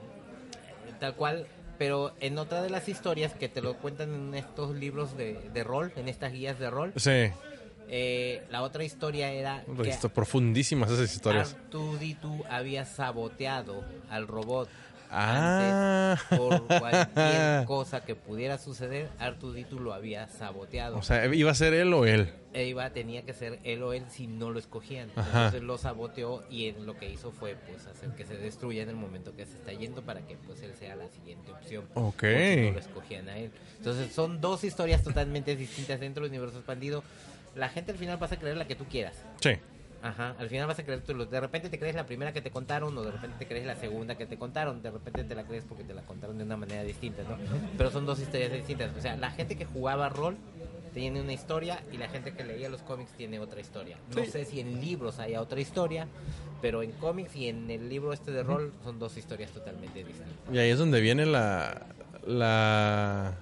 tal 0.99 1.15
cual. 1.15 1.47
Pero 1.77 2.13
en 2.19 2.37
otra 2.37 2.61
de 2.61 2.69
las 2.69 2.87
historias 2.89 3.33
que 3.33 3.49
te 3.49 3.61
lo 3.61 3.77
cuentan 3.77 4.13
en 4.13 4.35
estos 4.35 4.75
libros 4.75 5.17
de, 5.17 5.49
de 5.51 5.63
rol, 5.63 5.91
en 5.95 6.07
estas 6.07 6.31
guías 6.31 6.59
de 6.59 6.69
rol, 6.69 6.93
Sí. 6.95 7.31
Eh, 7.93 8.41
la 8.49 8.61
otra 8.61 8.85
historia 8.85 9.33
era 9.33 9.65
que 9.83 10.09
profundísimas 10.09 10.89
esas 10.91 11.13
historias. 11.13 11.57
Artuditu 11.65 12.41
había 12.49 12.85
saboteado 12.85 13.83
al 14.09 14.29
robot. 14.29 14.69
Ah. 15.13 16.15
Antes, 16.17 16.37
por 16.37 16.67
cualquier 16.79 17.65
cosa 17.65 18.05
que 18.05 18.15
pudiera 18.15 18.57
suceder, 18.57 19.09
Artuditu 19.19 19.77
lo 19.77 19.93
había 19.93 20.29
saboteado. 20.29 20.97
O 20.97 21.01
sea, 21.01 21.25
¿iba 21.25 21.51
a 21.51 21.53
ser 21.53 21.73
él 21.73 21.93
o 21.93 22.05
él? 22.05 22.33
E 22.53 22.65
iba, 22.65 22.89
tenía 22.91 23.23
que 23.23 23.33
ser 23.33 23.59
él 23.65 23.83
o 23.83 23.91
él 23.91 24.05
si 24.09 24.27
no 24.27 24.51
lo 24.51 24.59
escogían. 24.59 25.09
Ajá. 25.17 25.47
Entonces 25.47 25.63
lo 25.63 25.77
saboteó 25.77 26.45
y 26.49 26.67
él 26.67 26.85
lo 26.85 26.97
que 26.97 27.09
hizo 27.09 27.31
fue 27.31 27.57
pues 27.67 27.87
hacer 27.87 28.11
que 28.11 28.25
se 28.25 28.37
destruya 28.37 28.83
en 28.83 28.89
el 28.89 28.95
momento 28.95 29.35
que 29.35 29.45
se 29.45 29.57
está 29.57 29.73
yendo 29.73 30.01
para 30.01 30.21
que 30.21 30.37
pues 30.37 30.61
él 30.61 30.73
sea 30.79 30.95
la 30.95 31.09
siguiente 31.09 31.51
opción. 31.51 31.85
Ok. 31.93 32.23
No 32.23 32.71
lo 32.71 32.79
escogían 32.79 33.27
a 33.27 33.37
él. 33.37 33.51
Entonces 33.77 34.13
son 34.13 34.39
dos 34.39 34.63
historias 34.63 35.03
totalmente 35.03 35.57
distintas 35.57 35.99
dentro 35.99 36.23
del 36.23 36.31
universo 36.31 36.57
expandido. 36.57 37.03
La 37.55 37.69
gente 37.69 37.91
al 37.91 37.97
final 37.97 38.17
vas 38.17 38.31
a 38.31 38.39
creer 38.39 38.57
la 38.57 38.65
que 38.65 38.75
tú 38.75 38.85
quieras. 38.85 39.23
Sí. 39.39 39.51
Ajá, 40.03 40.35
al 40.39 40.49
final 40.49 40.67
vas 40.67 40.79
a 40.79 40.83
creer 40.83 41.01
tú, 41.01 41.13
de 41.13 41.39
repente 41.39 41.69
te 41.69 41.77
crees 41.77 41.93
la 41.93 42.07
primera 42.07 42.33
que 42.33 42.41
te 42.41 42.49
contaron 42.49 42.97
o 42.97 43.03
de 43.03 43.11
repente 43.11 43.37
te 43.37 43.47
crees 43.47 43.67
la 43.67 43.75
segunda 43.75 44.15
que 44.15 44.25
te 44.25 44.35
contaron, 44.35 44.81
de 44.81 44.89
repente 44.89 45.23
te 45.23 45.35
la 45.35 45.43
crees 45.43 45.63
porque 45.63 45.83
te 45.83 45.93
la 45.93 46.01
contaron 46.01 46.39
de 46.39 46.43
una 46.43 46.57
manera 46.57 46.83
distinta, 46.83 47.21
¿no? 47.21 47.37
Pero 47.77 47.91
son 47.91 48.07
dos 48.07 48.19
historias 48.19 48.51
distintas, 48.51 48.95
o 48.97 48.99
sea, 48.99 49.15
la 49.15 49.29
gente 49.29 49.55
que 49.55 49.65
jugaba 49.65 50.09
rol 50.09 50.37
tiene 50.93 51.21
una 51.21 51.33
historia 51.33 51.83
y 51.91 51.97
la 51.97 52.09
gente 52.09 52.33
que 52.33 52.43
leía 52.43 52.67
los 52.67 52.81
cómics 52.81 53.11
tiene 53.11 53.39
otra 53.39 53.61
historia. 53.61 53.97
No 54.15 54.25
sé 54.25 54.45
si 54.45 54.59
en 54.59 54.81
libros 54.81 55.19
haya 55.19 55.39
otra 55.41 55.59
historia, 55.59 56.07
pero 56.61 56.83
en 56.83 56.91
cómics 56.93 57.35
y 57.35 57.47
en 57.47 57.69
el 57.69 57.87
libro 57.87 58.11
este 58.11 58.31
de 58.31 58.43
rol 58.43 58.73
son 58.83 58.99
dos 58.99 59.17
historias 59.17 59.51
totalmente 59.51 60.03
distintas. 60.03 60.33
Y 60.51 60.57
ahí 60.57 60.69
es 60.69 60.79
donde 60.79 60.99
viene 60.99 61.25
la, 61.25 61.85
la, 62.25 63.37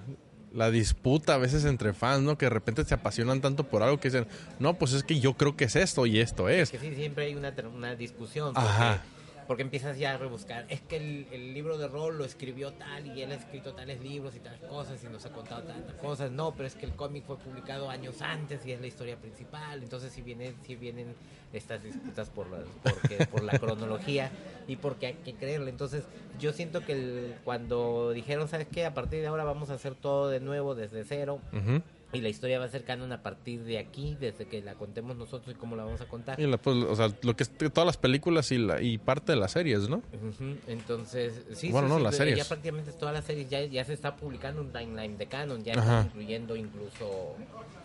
la 0.52 0.70
disputa 0.70 1.34
a 1.34 1.38
veces 1.38 1.64
entre 1.64 1.92
fans, 1.92 2.22
¿no? 2.22 2.36
Que 2.36 2.46
de 2.46 2.50
repente 2.50 2.84
se 2.84 2.94
apasionan 2.94 3.40
tanto 3.40 3.64
por 3.64 3.82
algo 3.82 4.00
que 4.00 4.08
dicen, 4.08 4.26
no, 4.58 4.74
pues 4.74 4.92
es 4.92 5.02
que 5.02 5.20
yo 5.20 5.34
creo 5.34 5.56
que 5.56 5.64
es 5.64 5.76
esto 5.76 6.06
y 6.06 6.20
esto 6.20 6.48
es. 6.48 6.70
Que 6.70 6.78
sí, 6.78 6.94
siempre 6.94 7.26
hay 7.26 7.34
una, 7.34 7.54
una 7.74 7.94
discusión. 7.94 8.52
Ajá. 8.56 9.02
Porque 9.50 9.64
empiezas 9.64 9.98
ya 9.98 10.14
a 10.14 10.16
rebuscar. 10.16 10.64
Es 10.68 10.80
que 10.80 10.96
el, 11.32 11.52
libro 11.52 11.76
de 11.76 11.88
rol 11.88 12.16
lo 12.16 12.24
escribió 12.24 12.72
tal 12.74 13.04
y 13.08 13.20
él 13.20 13.32
ha 13.32 13.34
escrito 13.34 13.74
tales 13.74 14.00
libros 14.00 14.36
y 14.36 14.38
tales 14.38 14.60
cosas 14.60 15.02
y 15.02 15.08
nos 15.08 15.26
ha 15.26 15.30
contado 15.30 15.64
tantas 15.64 15.96
cosas. 15.96 16.30
No, 16.30 16.52
pero 16.54 16.68
es 16.68 16.76
que 16.76 16.86
el 16.86 16.92
cómic 16.92 17.24
fue 17.24 17.36
publicado 17.36 17.90
años 17.90 18.22
antes 18.22 18.64
y 18.64 18.70
es 18.70 18.80
la 18.80 18.86
historia 18.86 19.16
principal. 19.16 19.82
Entonces, 19.82 20.12
si 20.12 20.22
vienen, 20.22 20.54
si 20.64 20.76
vienen 20.76 21.16
estas 21.52 21.82
disputas 21.82 22.30
por, 22.30 22.46
porque, 22.84 23.26
por 23.26 23.42
la 23.42 23.58
cronología 23.58 24.30
y 24.68 24.76
porque 24.76 25.06
hay 25.06 25.14
que 25.14 25.34
creerle. 25.34 25.70
Entonces, 25.70 26.04
yo 26.38 26.52
siento 26.52 26.84
que 26.84 26.92
el- 26.92 27.34
cuando 27.42 28.12
dijeron, 28.12 28.46
¿sabes 28.46 28.68
qué? 28.68 28.86
A 28.86 28.94
partir 28.94 29.20
de 29.20 29.26
ahora 29.26 29.42
vamos 29.42 29.68
a 29.70 29.74
hacer 29.74 29.96
todo 29.96 30.28
de 30.28 30.38
nuevo, 30.38 30.76
desde 30.76 31.02
cero. 31.02 31.40
Ujú. 31.52 31.82
Y 32.12 32.20
la 32.20 32.28
historia 32.28 32.58
va 32.58 32.64
a 32.64 32.68
ser 32.68 32.84
canon 32.84 33.12
a 33.12 33.22
partir 33.22 33.62
de 33.62 33.78
aquí, 33.78 34.16
desde 34.18 34.46
que 34.46 34.60
la 34.62 34.74
contemos 34.74 35.16
nosotros 35.16 35.54
y 35.54 35.58
cómo 35.58 35.76
la 35.76 35.84
vamos 35.84 36.00
a 36.00 36.06
contar. 36.06 36.40
Y 36.40 36.46
la, 36.46 36.56
pues, 36.58 36.76
o 36.76 36.96
sea, 36.96 37.08
lo 37.22 37.36
que 37.36 37.44
es 37.44 37.50
todas 37.72 37.86
las 37.86 37.96
películas 37.96 38.50
y, 38.50 38.58
la, 38.58 38.82
y 38.82 38.98
parte 38.98 39.32
de 39.32 39.38
las 39.38 39.52
series, 39.52 39.88
¿no? 39.88 39.98
Ujú, 40.12 40.56
Entonces, 40.66 41.42
sí, 41.54 41.70
Bueno, 41.70 41.86
sí, 41.86 41.92
no, 41.92 41.98
sí, 41.98 42.04
las 42.04 42.12
ya 42.14 42.18
series. 42.18 42.48
prácticamente 42.48 42.92
todas 42.92 43.14
las 43.14 43.24
series 43.24 43.48
ya, 43.48 43.64
ya 43.64 43.84
se 43.84 43.92
está 43.92 44.16
publicando 44.16 44.60
un 44.60 44.72
timeline 44.72 45.16
de 45.18 45.26
canon, 45.26 45.62
ya 45.62 45.74
incluyendo 46.06 46.56
incluso... 46.56 47.36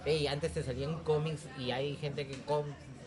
Ey, 0.05 0.27
antes 0.27 0.53
te 0.53 0.63
salían 0.63 0.99
cómics 1.03 1.47
y 1.59 1.71
hay 1.71 1.95
gente 1.95 2.27
que 2.27 2.35
com- 2.45 2.65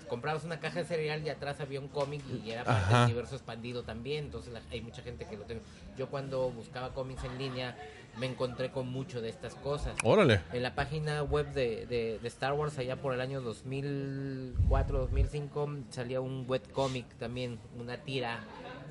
comprabas 0.09 0.43
una 0.45 0.59
caja 0.59 0.81
de 0.81 0.85
cereal 0.85 1.23
y 1.25 1.29
atrás 1.29 1.61
había 1.61 1.79
un 1.81 1.87
cómic 1.89 2.23
y 2.45 2.51
era 2.51 2.65
parte 2.65 2.81
Ajá. 2.83 2.99
del 3.03 3.05
universo 3.11 3.37
expandido 3.37 3.83
también, 3.85 4.25
entonces 4.25 4.53
la- 4.53 4.63
hay 4.73 4.81
mucha 4.81 5.03
gente 5.03 5.25
que 5.25 5.37
lo 5.37 5.45
tiene. 5.45 5.61
Yo 5.97 6.09
cuando 6.09 6.51
buscaba 6.51 6.93
cómics 6.95 7.23
en 7.25 7.39
línea 7.39 7.77
me 8.21 8.27
encontré 8.27 8.71
con 8.71 8.89
mucho 8.89 9.21
de 9.21 9.29
estas 9.29 9.55
cosas. 9.55 9.97
Órale. 10.05 10.41
En 10.53 10.63
la 10.63 10.75
página 10.75 11.23
web 11.23 11.53
de, 11.53 11.87
de- 11.87 12.19
de 12.21 12.29
Star 12.29 12.53
Wars, 12.55 12.77
allá 12.79 12.97
por 12.97 13.15
el 13.15 13.21
año 13.21 13.41
2004, 13.41 14.99
2005, 14.99 15.69
salía 15.91 16.21
un 16.21 16.45
webcomic 16.49 17.07
también, 17.19 17.59
una 17.79 17.97
tira 17.99 18.41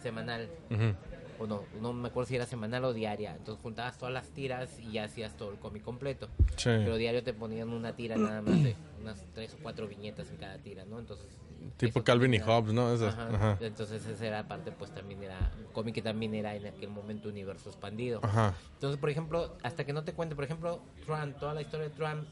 semanal. 0.01 0.49
Ujú. 0.69 0.93
O 1.39 1.45
no, 1.45 1.63
no 1.81 1.93
me 1.93 2.07
acuerdo 2.07 2.27
si 2.29 2.35
era 2.35 2.47
semanal 2.47 2.83
o 2.85 2.93
diaria. 2.93 3.35
Entonces 3.35 3.61
juntabas 3.61 3.97
todas 3.99 4.11
las 4.13 4.27
tiras 4.29 4.79
y 4.79 4.93
ya 4.93 5.03
hacías 5.03 5.37
todo 5.37 5.51
el 5.51 5.57
cómic 5.59 5.83
completo. 5.83 6.29
Sí. 6.55 6.63
Pero 6.69 6.95
diario 6.97 7.23
te 7.23 7.33
ponían 7.33 7.69
una 7.69 7.95
tira 7.95 8.15
nada 8.15 8.41
más 8.41 8.63
de 8.63 8.75
unas 9.01 9.23
tres 9.35 9.53
o 9.53 9.57
cuatro 9.61 9.87
viñetas 9.87 10.29
en 10.31 10.37
cada 10.37 10.57
tira, 10.57 10.83
¿no? 10.85 10.97
Entonces... 10.99 11.27
Tipo 11.77 12.03
Calvin 12.03 12.33
y 12.33 12.39
Hobbes, 12.39 12.73
¿no? 12.73 12.93
Esas, 12.93 13.13
Ajá. 13.13 13.29
ajá. 13.35 13.57
Entonces 13.61 14.05
esa 14.05 14.25
era 14.25 14.47
parte, 14.47 14.71
pues 14.71 14.91
también 14.91 15.23
era... 15.23 15.51
Cómic 15.73 15.95
que 15.95 16.01
también 16.01 16.33
era 16.33 16.55
en 16.55 16.65
aquel 16.65 16.89
momento 16.89 17.29
universo 17.29 17.69
expandido. 17.69 18.19
Ajá. 18.23 18.53
Entonces, 18.75 18.99
por 18.99 19.09
ejemplo, 19.09 19.55
hasta 19.63 19.83
que 19.85 19.93
no 19.93 20.03
te 20.03 20.13
cuente, 20.13 20.35
por 20.35 20.43
ejemplo, 20.43 20.81
Trump, 21.05 21.37
toda 21.37 21.53
la 21.53 21.61
historia 21.61 21.89
de 21.89 21.95
Trump, 21.95 22.27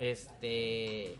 este, 0.00 1.16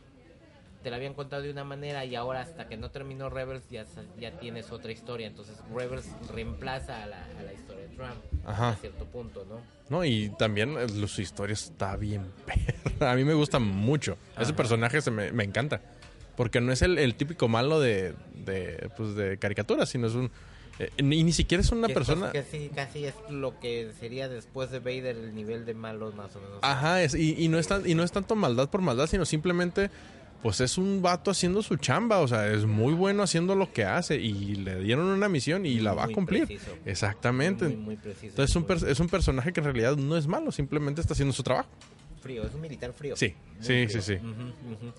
te 0.82 0.90
la 0.90 0.96
habían 0.96 1.14
contado 1.14 1.42
de 1.42 1.50
una 1.50 1.64
manera 1.64 2.04
y 2.04 2.14
ahora 2.14 2.40
hasta 2.40 2.68
que 2.68 2.76
no 2.76 2.90
terminó 2.90 3.28
Rebels 3.28 3.68
ya, 3.68 3.84
ya 4.18 4.38
tienes 4.38 4.70
otra 4.72 4.92
historia. 4.92 5.26
Entonces, 5.26 5.56
Rebels 5.74 6.08
reemplaza 6.32 7.02
a 7.02 7.06
la, 7.06 7.24
a 7.38 7.42
la 7.42 7.52
historia 7.52 7.82
de 7.88 7.96
Trump 7.96 8.14
Ajá. 8.46 8.70
a 8.70 8.76
cierto 8.76 9.04
punto, 9.06 9.44
¿no? 9.48 9.60
No, 9.90 10.04
y 10.04 10.30
también 10.38 10.76
eh, 10.78 10.88
su 11.06 11.20
historia 11.22 11.54
está 11.54 11.96
bien 11.96 12.30
perra. 12.46 13.12
A 13.12 13.14
mí 13.14 13.24
me 13.24 13.34
gusta 13.34 13.58
mucho. 13.58 14.16
Ese 14.38 14.52
personaje 14.52 15.00
se 15.00 15.10
me, 15.10 15.32
me 15.32 15.44
encanta. 15.44 15.80
Porque 16.38 16.62
no 16.62 16.72
es 16.72 16.80
el, 16.80 16.96
el 16.98 17.14
típico 17.16 17.48
malo 17.48 17.80
de, 17.80 18.14
de, 18.46 18.88
pues, 18.96 19.14
de 19.14 19.36
caricatura, 19.38 19.84
sino 19.84 20.06
es 20.06 20.14
un... 20.14 20.30
eh, 20.78 20.88
ni, 21.02 21.22
ni 21.24 21.32
siquiera 21.32 21.60
es 21.62 21.70
una 21.72 21.88
Que 21.88 21.94
persona... 21.94 22.30
es 22.32 22.44
casi, 22.44 22.68
casi 22.68 23.04
es 23.06 23.14
lo 23.28 23.58
que 23.60 23.90
sería 24.00 24.28
después 24.28 24.70
de 24.70 24.78
Vader 24.78 25.16
el 25.16 25.34
nivel 25.34 25.66
de 25.66 25.74
malos 25.74 26.14
más 26.14 26.34
o 26.36 26.40
menos. 26.40 26.58
Ajá, 26.62 27.02
es, 27.02 27.14
y, 27.14 27.34
y 27.36 27.48
no 27.48 27.58
es 27.58 27.66
tan- 27.68 27.86
y 27.86 27.94
no 27.94 28.04
es 28.04 28.12
tanto 28.12 28.36
maldad 28.36 28.70
por 28.70 28.80
maldad, 28.80 29.08
sino 29.08 29.24
simplemente, 29.26 29.90
pues 30.40 30.60
es 30.60 30.78
un 30.78 31.02
vato 31.02 31.32
haciendo 31.32 31.60
su 31.64 31.76
chamba, 31.76 32.18
o 32.20 32.28
sea, 32.28 32.46
es 32.52 32.64
muy 32.66 32.92
bueno 32.94 33.24
haciendo 33.24 33.56
lo 33.56 33.72
que 33.72 33.84
hace 33.84 34.14
y 34.20 34.54
le 34.54 34.80
dieron 34.80 35.06
una 35.06 35.28
misión 35.28 35.66
y 35.66 35.80
la 35.80 35.92
va 35.92 36.04
a 36.04 36.08
cumplir. 36.08 36.46
preciso. 36.46 36.70
Exactamente. 36.86 37.64
Muy, 37.64 37.76
muy 37.76 37.96
preciso. 37.96 38.26
Entonces 38.28 38.50
es 38.50 38.56
un, 38.56 38.62
per- 38.64 38.88
es 38.88 39.00
un 39.00 39.08
personaje 39.08 39.52
que 39.52 39.58
en 39.58 39.64
realidad 39.64 39.96
no 39.96 40.16
es 40.16 40.28
malo, 40.28 40.52
simplemente 40.52 41.00
está 41.00 41.14
haciendo 41.14 41.34
su 41.34 41.42
trabajo. 41.42 41.68
frío, 42.22 42.44
es 42.46 42.54
un 42.54 42.60
militar 42.60 42.92
frío. 42.92 43.16
Sí, 43.16 43.34
sí, 43.60 43.86
frío. 43.86 43.88
sí, 43.88 44.00
sí. 44.02 44.14
Ujú. 44.14 44.92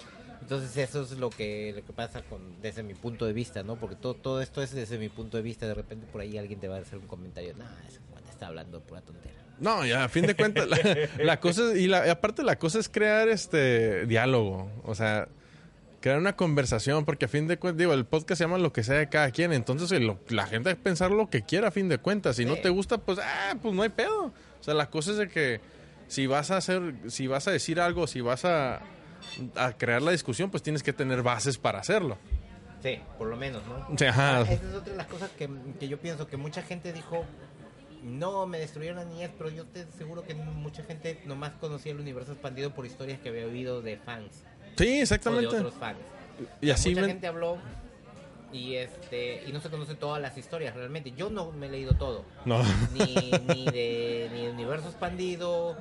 Entonces 0.50 0.76
eso 0.78 1.04
es 1.04 1.12
lo 1.12 1.30
que, 1.30 1.74
lo 1.76 1.86
que 1.86 1.94
pasa 1.94 2.24
con, 2.24 2.60
desde 2.60 2.82
mi 2.82 2.96
punto 2.96 3.26
de 3.28 3.34
vista, 3.34 3.62
¿no? 3.62 3.76
Porque 3.76 3.96
todo, 3.96 4.16
todo 4.16 4.42
esto 4.42 4.64
es 4.64 4.72
desde 4.74 4.98
mi 4.98 5.08
punto 5.08 5.38
de 5.38 5.44
vista. 5.44 5.68
De 5.68 5.76
repente 5.76 6.08
por 6.12 6.22
ahí 6.22 6.40
alguien 6.40 6.60
te 6.60 6.68
va 6.68 6.78
a 6.78 6.80
hacer 6.80 6.98
un 6.98 7.06
comentario. 7.06 7.54
No, 7.56 7.66
ese 7.88 8.00
cuate 8.10 8.32
está 8.32 8.48
hablando 8.48 8.80
pura 8.82 9.02
tontera. 9.02 9.36
No, 9.60 9.86
ya, 9.86 10.06
a 10.06 10.10
fin 10.10 10.26
de 10.26 10.36
cuentas, 10.36 10.68
la, 10.68 10.80
la 11.24 11.40
cosa, 11.40 11.76
y, 11.78 11.86
la, 11.86 12.10
aparte 12.12 12.42
la 12.42 12.58
cosa 12.58 12.80
es 12.80 12.90
crear 12.90 13.28
este 13.30 14.08
diálogo, 14.08 14.72
o 14.86 14.96
sea, 14.96 15.28
crear 16.02 16.18
una 16.18 16.36
conversación, 16.36 17.06
porque 17.06 17.26
a 17.26 17.28
fin 17.28 17.46
de 17.48 17.58
cuentas, 17.60 17.78
digo, 17.78 17.94
el 17.94 18.06
podcast 18.06 18.40
se 18.40 18.46
llama 18.46 18.58
lo 18.58 18.74
que 18.74 18.84
sea 18.84 18.96
de 18.96 19.08
cada 19.10 19.30
quien, 19.30 19.54
entonces 19.54 19.92
el- 19.92 20.08
lo- 20.08 20.20
la 20.30 20.48
gente 20.48 20.70
debe 20.70 20.82
pensar 20.82 21.12
lo 21.12 21.30
que 21.30 21.44
quiera 21.44 21.68
a 21.68 21.72
fin 21.72 21.90
de 21.90 22.00
cuentas, 22.00 22.38
si 22.38 22.46
no 22.46 22.56
te 22.56 22.70
gusta, 22.70 22.98
pues, 22.98 23.20
ah, 23.22 23.54
pues 23.62 23.76
no 23.76 23.84
hay 23.84 23.90
pedo. 23.90 24.28
O 24.28 24.64
sea, 24.64 24.74
la 24.74 24.90
cosa 24.90 25.12
es 25.12 25.18
de 25.18 25.30
que 25.30 25.60
si 26.08 26.26
vas 26.26 26.50
a 26.52 26.58
hacer, 26.58 26.94
si 27.08 27.28
vas 27.28 27.48
a 27.48 27.52
decir 27.52 27.80
algo, 27.82 28.08
si 28.08 28.22
vas 28.22 28.46
a, 28.46 28.82
a 29.56 29.74
crear 29.74 30.02
la 30.02 30.12
discusión, 30.12 30.50
pues 30.52 30.64
tienes 30.64 30.84
que 30.84 30.94
tener 30.94 31.22
bases 31.24 31.58
para 31.58 31.80
hacerlo. 31.80 32.18
Sí, 32.82 33.00
por 33.18 33.28
lo 33.28 33.36
menos, 33.36 33.62
¿no? 33.68 33.98
Sea, 33.98 34.10
ajá. 34.12 34.42
Esa 34.42 34.54
es 34.54 34.74
otra 34.74 34.92
de 34.92 34.98
las 34.98 35.08
cosas 35.08 35.30
que, 35.32 35.50
que 35.80 35.88
yo 35.88 36.00
pienso, 36.00 36.28
que 36.28 36.38
mucha 36.38 36.62
gente 36.62 36.94
dijo, 36.94 37.26
no, 38.04 38.48
me 38.48 38.60
destruyeron 38.60 38.98
la 38.98 39.04
niñez, 39.06 39.32
pero 39.38 39.50
yo 39.50 39.66
te 39.66 39.86
seguro 39.98 40.24
que 40.24 40.34
mucha 40.34 40.84
gente 40.84 41.22
nomás 41.26 41.52
conocía 41.60 41.92
el 41.92 42.00
universo 42.00 42.32
expandido 42.32 42.74
por 42.74 42.86
historias 42.86 43.20
que 43.20 43.30
había 43.30 43.46
oído 43.46 43.82
de 43.82 43.98
fans 43.98 44.44
Sí, 44.78 44.84
o 44.86 44.88
de 44.88 45.02
exactamente. 45.02 45.48
otros 45.48 45.74
fans. 45.74 45.98
Y 46.62 46.70
así 46.70 46.90
mucha 46.92 47.02
ven- 47.02 47.10
gente 47.12 47.28
habló 47.28 47.58
y 48.54 48.76
este 48.76 49.44
y 49.46 49.52
no 49.52 49.60
se 49.60 49.70
conoce 49.70 49.96
todas 49.96 50.22
las 50.22 50.38
historias 50.38 50.74
realmente. 50.74 51.12
Yo 51.12 51.30
no 51.30 51.52
me 51.52 51.68
he 51.68 51.70
leído 51.70 51.94
todo, 51.96 52.24
No. 52.46 52.64
ni, 52.94 53.06
ni 53.54 53.66
de 53.66 54.30
ni 54.34 54.46
de 54.46 54.52
universo 54.52 54.88
expandido, 54.88 55.76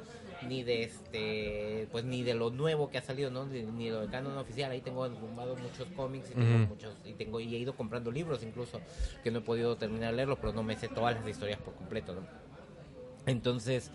ni 0.47 0.63
de 0.63 0.83
este 0.83 1.89
pues 1.91 2.05
ni 2.05 2.23
de 2.23 2.35
lo 2.35 2.51
nuevo 2.51 2.91
que 2.91 2.99
ha 2.99 3.03
salido, 3.03 3.31
¿no? 3.31 3.47
Ni, 3.47 3.63
ni 3.63 3.91
lo 3.91 4.01
de 4.01 4.09
canon 4.09 4.37
oficial. 4.39 4.71
Ahí 4.71 4.81
tengo 4.81 5.05
arrumbado 5.05 5.57
muchos 5.57 5.89
cómics 5.97 6.31
y 6.31 6.35
tengo 6.35 6.67
muchos 6.69 6.95
y 7.05 7.13
tengo 7.13 7.41
y 7.41 7.55
he 7.55 7.59
ido 7.59 7.75
comprando 7.75 8.11
libros 8.11 8.43
incluso 8.43 8.81
que 9.23 9.31
no 9.31 9.39
he 9.39 9.43
podido 9.43 9.77
terminar 9.77 10.11
de 10.11 10.17
leerlos, 10.17 10.39
pero 10.41 10.53
no 10.53 10.63
me 10.63 10.77
sé 10.77 10.89
todas 10.89 11.17
las 11.17 11.27
historias 11.27 11.59
por 11.61 11.75
completo, 11.75 12.15
¿no? 12.15 12.23
Entonces, 13.27 13.91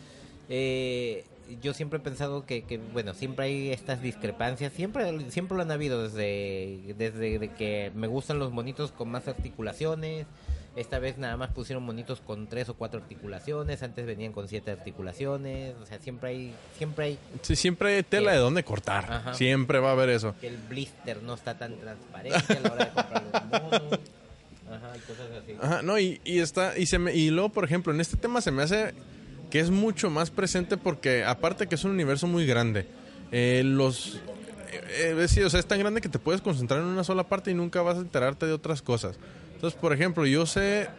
eh, 0.49 1.25
yo 1.61 1.73
siempre 1.73 1.99
he 1.99 2.01
pensado 2.01 2.45
que, 2.45 2.63
que, 2.63 2.77
bueno, 2.77 3.13
siempre 3.13 3.45
hay 3.45 3.71
estas 3.71 4.01
discrepancias, 4.01 4.73
siempre 4.73 5.29
siempre 5.31 5.57
lo 5.57 5.63
han 5.63 5.71
habido 5.71 6.03
desde, 6.03 6.93
desde 6.97 7.39
de 7.39 7.49
que 7.49 7.91
me 7.95 8.07
gustan 8.07 8.39
los 8.39 8.51
monitos 8.51 8.91
con 8.91 9.09
más 9.09 9.27
articulaciones, 9.27 10.27
esta 10.75 10.99
vez 10.99 11.17
nada 11.17 11.37
más 11.37 11.51
pusieron 11.51 11.83
monitos 11.83 12.19
con 12.19 12.47
tres 12.47 12.67
o 12.69 12.73
cuatro 12.73 12.99
articulaciones, 12.99 13.83
antes 13.83 14.05
venían 14.05 14.31
con 14.31 14.47
siete 14.47 14.71
articulaciones, 14.71 15.75
o 15.81 15.85
sea, 15.85 15.99
siempre 15.99 16.29
hay, 16.29 16.53
siempre 16.77 17.05
hay 17.05 17.19
Sí, 17.41 17.55
siempre 17.55 17.95
hay 17.95 18.03
tela 18.03 18.31
de 18.31 18.37
dónde 18.39 18.63
cortar. 18.63 19.11
Ajá. 19.11 19.33
Siempre 19.33 19.79
va 19.79 19.89
a 19.89 19.91
haber 19.93 20.09
eso. 20.09 20.35
que 20.41 20.47
el 20.47 20.57
blister 20.57 21.21
no 21.21 21.35
está 21.35 21.57
tan 21.57 21.77
transparente 21.77 22.53
a 22.53 22.59
la 22.59 22.73
hora 22.73 22.85
de 22.85 22.91
comprar 22.91 23.23
los 23.23 23.61
monos, 23.61 23.99
ajá, 24.71 24.97
y 24.97 24.99
cosas 24.99 25.27
así. 25.43 25.55
Ajá, 25.61 25.81
no, 25.83 25.99
y, 25.99 26.19
y 26.23 26.39
está, 26.39 26.77
y 26.77 26.87
se 26.87 26.97
me, 26.97 27.13
y 27.13 27.29
luego, 27.29 27.49
por 27.49 27.65
ejemplo, 27.65 27.93
en 27.93 28.01
este 28.01 28.17
tema 28.17 28.41
se 28.41 28.51
me 28.51 28.63
hace 28.63 28.93
que 29.51 29.59
es 29.59 29.69
mucho 29.69 30.09
más 30.09 30.31
presente 30.31 30.77
porque, 30.77 31.23
aparte 31.23 31.67
que 31.67 31.75
es 31.75 31.83
un 31.83 31.91
universo 31.91 32.25
muy 32.25 32.47
grande, 32.47 32.87
eh, 33.31 33.61
los 33.63 34.19
eh, 34.71 35.15
eh, 35.19 35.27
sí, 35.27 35.41
o 35.41 35.49
sea, 35.49 35.59
es 35.59 35.67
tan 35.67 35.77
grande 35.79 36.01
que 36.01 36.09
te 36.09 36.17
puedes 36.19 36.41
concentrar 36.41 36.79
en 36.81 36.87
una 36.87 37.03
sola 37.03 37.23
parte 37.23 37.51
y 37.51 37.53
nunca 37.53 37.81
vas 37.83 37.97
a 37.97 38.01
enterarte 38.01 38.47
de 38.47 38.53
otras 38.53 38.81
cosas. 38.81 39.19
Entonces, 39.63 39.79
por 39.79 39.93
ejemplo, 39.93 40.25
yo 40.25 40.45
sé 40.45 40.89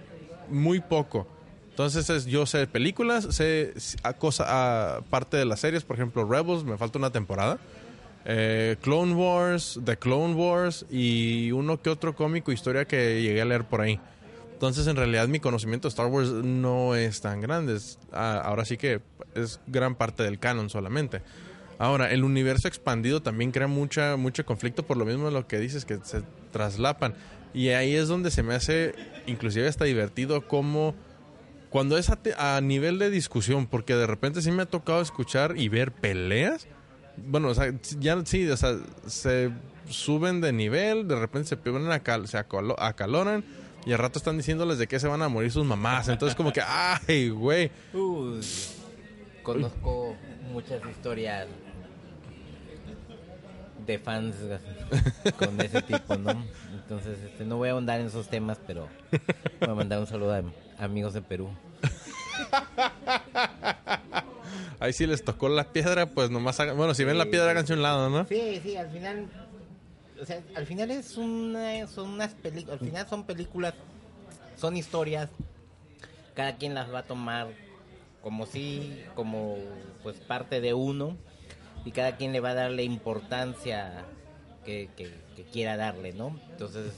muy 0.49 0.81
poco. 0.81 1.27
Entonces, 1.69 2.09
es- 2.09 2.25
yo 2.25 2.47
sé 2.47 2.67
películas, 2.67 3.27
sé 3.29 3.75
a 4.03 4.15
cosa, 4.15 4.47
a 4.49 5.03
parte 5.03 5.37
de 5.37 5.45
las 5.45 5.61
series, 5.61 5.85
por 5.85 5.97
ejemplo, 5.97 6.25
Rebels, 6.27 6.65
me 6.65 6.79
falta 6.79 6.99
una 6.99 7.11
temporada. 7.11 7.59
Eh, 8.25 8.77
Clone 8.81 9.13
Wars, 9.13 9.79
The 9.85 9.99
Clone 9.99 10.33
Wars 10.33 10.87
y 10.91 11.53
uno 11.53 11.83
que 11.83 11.91
otro 11.91 12.17
cómico 12.17 12.53
historia 12.53 12.87
que 12.87 13.21
llegué 13.21 13.43
a 13.43 13.45
leer 13.45 13.65
por 13.65 13.83
ahí. 13.83 14.01
Entonces, 14.55 14.87
en 14.87 14.97
realidad, 14.97 15.29
mi 15.29 15.41
conocimiento 15.41 15.87
de 15.87 15.91
Star 15.91 16.07
Wars 16.07 16.31
no 16.31 16.95
es 16.95 17.21
tan 17.21 17.43
grande. 17.43 17.77
Es- 17.77 17.99
ah, 18.15 18.41
ahora 18.43 18.65
sí 18.65 18.79
que 18.79 19.03
es 19.35 19.61
gran 19.67 19.95
parte 19.95 20.23
del 20.23 20.39
canon 20.39 20.71
solamente. 20.71 21.21
Ahora, 21.79 22.11
el 22.11 22.25
universo 22.25 22.67
expandido 22.67 23.21
también 23.21 23.51
crea 23.51 23.67
mucha, 23.67 24.17
mucho 24.17 24.47
conflicto 24.47 24.85
por 24.85 24.97
lo 24.97 25.05
mismo 25.05 25.27
de 25.27 25.33
lo 25.33 25.47
que 25.47 25.59
dices, 25.59 25.85
que 25.85 25.99
se 26.03 26.23
traslapan. 26.51 27.13
Y 27.55 27.69
ahí 27.69 27.95
es 27.95 28.09
donde 28.09 28.31
se 28.33 28.43
me 28.43 28.55
hace, 28.55 28.95
inclusive 29.27 29.69
hasta 29.69 29.85
divertido, 29.85 30.47
como 30.47 30.95
cuando 31.71 31.97
es 31.97 32.11
a, 32.11 32.17
te- 32.17 32.35
a 32.37 32.61
nivel 32.61 32.99
de 32.99 33.11
discusión, 33.11 33.67
porque 33.67 33.95
de 33.95 34.07
repente 34.07 34.43
sí 34.43 34.51
me 34.51 34.63
ha 34.63 34.67
tocado 34.67 35.01
escuchar 35.01 35.55
y 35.57 35.69
ver 35.69 35.93
peleas. 35.93 36.67
Bueno, 37.17 37.49
o 37.49 37.55
sea, 37.55 37.73
ya 38.01 38.21
sí, 38.27 38.49
o 38.49 38.57
sea, 38.57 38.77
se 39.07 39.51
suben 39.89 40.41
de 40.41 40.53
nivel, 40.53 41.07
de 41.07 41.15
repente 41.17 41.49
se 41.51 41.57
ponen 41.57 41.91
a 41.93 42.01
cal- 42.01 42.27
se 42.27 42.39
acalo- 42.39 42.75
acaloran 42.79 43.45
y 43.87 43.93
al 43.93 43.99
rato 43.99 44.19
están 44.19 44.37
diciéndoles 44.37 44.79
de 44.79 44.87
que 44.89 44.99
se 44.99 45.07
van 45.07 45.23
a 45.23 45.29
morir 45.29 45.53
sus 45.53 45.65
mamás. 45.65 46.09
Entonces, 46.09 46.35
como 46.35 46.53
que, 46.53 46.61
ay, 46.67 47.29
güey. 47.29 47.71
Conozco 49.43 50.17
muchas 50.53 50.81
historias 50.91 51.47
de 53.87 53.99
fans 53.99 54.35
con 55.39 55.61
ese 55.61 55.83
tipo, 55.83 56.17
¿no? 56.17 56.45
Entonces, 56.85 57.19
este, 57.25 57.45
no 57.47 57.57
voy 57.57 57.71
a 57.71 57.73
ahondar 57.73 58.01
en 58.01 58.09
esos 58.09 58.29
temas, 58.29 58.59
pero 58.67 58.89
voy 59.61 59.71
a 59.71 59.75
mandar 59.75 59.99
un 60.01 60.07
saludo 60.07 60.35
a 60.35 60.43
amigos 60.85 61.15
de 61.15 61.23
Perú. 61.23 61.49
Ahí 64.81 64.93
sí 64.93 65.07
les 65.07 65.25
tocó 65.25 65.49
la 65.49 65.73
piedra, 65.73 66.05
pues 66.05 66.31
nomás 66.31 66.61
hagan... 66.61 66.77
Bueno, 66.77 66.93
si 66.93 67.05
ven 67.05 67.17
la 67.17 67.25
piedra, 67.25 67.53
háganse 67.53 67.73
un 67.73 67.81
lado, 67.81 68.11
¿no? 68.11 68.27
Sí, 68.27 68.61
sí, 68.63 68.77
al 68.77 68.91
final... 68.91 69.29
O 70.21 70.27
sea, 70.27 70.43
al 70.55 70.67
final 70.67 70.91
es 70.91 71.17
una, 71.17 71.87
son 71.87 72.11
unas 72.11 72.35
películas... 72.35 72.79
Al 72.79 72.87
final 72.87 73.09
son 73.09 73.25
películas, 73.25 73.73
son 74.57 74.77
historias. 74.77 75.31
Cada 76.35 76.57
quien 76.57 76.75
las 76.75 76.93
va 76.93 76.99
a 76.99 77.05
tomar 77.05 77.49
como 78.21 78.45
sí, 78.45 79.03
como 79.15 79.57
pues 80.03 80.17
parte 80.17 80.61
de 80.61 80.75
uno. 80.75 81.17
Y 81.87 81.93
cada 81.93 82.17
quien 82.17 82.33
le 82.33 82.41
va 82.41 82.51
a 82.51 82.55
darle 82.55 82.83
importancia 82.83 84.05
que, 84.65 84.89
que, 84.97 85.11
quiera 85.53 85.77
darle, 85.77 86.13
¿no? 86.13 86.39
Entonces 86.51 86.93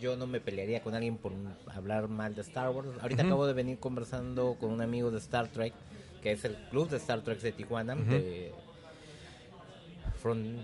yo 0.00 0.16
no 0.16 0.26
me 0.26 0.40
pelearía 0.40 0.82
con 0.82 0.94
alguien 0.94 1.16
por 1.16 1.32
hablar 1.74 2.08
mal 2.08 2.34
de 2.34 2.42
Star 2.42 2.70
Wars. 2.70 2.88
Ahorita 3.00 3.22
acabo 3.22 3.46
de 3.46 3.52
venir 3.52 3.78
conversando 3.78 4.56
con 4.58 4.70
un 4.70 4.80
amigo 4.80 5.10
de 5.10 5.18
Star 5.18 5.48
Trek 5.48 5.72
que 6.22 6.32
es 6.32 6.44
el 6.46 6.56
club 6.70 6.88
de 6.88 6.96
Star 6.96 7.20
Trek 7.20 7.38
de 7.40 7.52
Tijuana, 7.52 7.94
de 7.94 8.50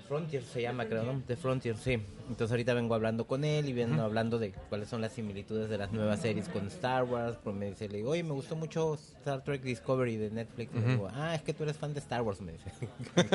Frontier 0.08 0.42
se 0.42 0.62
llama, 0.62 0.86
creo, 0.86 1.02
¿no? 1.02 1.22
De 1.28 1.36
Frontier, 1.36 1.76
sí. 1.76 1.98
Entonces 2.30 2.50
ahorita 2.50 2.72
vengo 2.72 2.94
hablando 2.94 3.26
con 3.26 3.44
él 3.44 3.68
y 3.68 3.74
viendo 3.74 4.02
hablando 4.02 4.38
de 4.38 4.52
cuáles 4.70 4.88
son 4.88 5.02
las 5.02 5.12
similitudes 5.12 5.68
de 5.68 5.76
las 5.76 5.92
nuevas 5.92 6.20
series 6.20 6.48
con 6.48 6.66
Star 6.68 7.04
Wars. 7.04 7.36
Pues 7.44 7.54
me 7.54 7.66
dice, 7.66 7.86
le 7.86 7.98
digo, 7.98 8.12
oye, 8.12 8.22
me 8.22 8.32
gustó 8.32 8.56
mucho 8.56 8.94
Star 8.94 9.44
Trek 9.44 9.60
Discovery 9.62 10.16
de 10.16 10.30
Netflix. 10.30 10.72
digo, 10.72 11.10
ah, 11.12 11.34
es 11.34 11.42
que 11.42 11.52
tú 11.52 11.64
eres 11.64 11.76
fan 11.76 11.92
de 11.92 12.00
Star 12.00 12.22
Wars, 12.22 12.40
me 12.40 12.52
dice. 12.52 12.70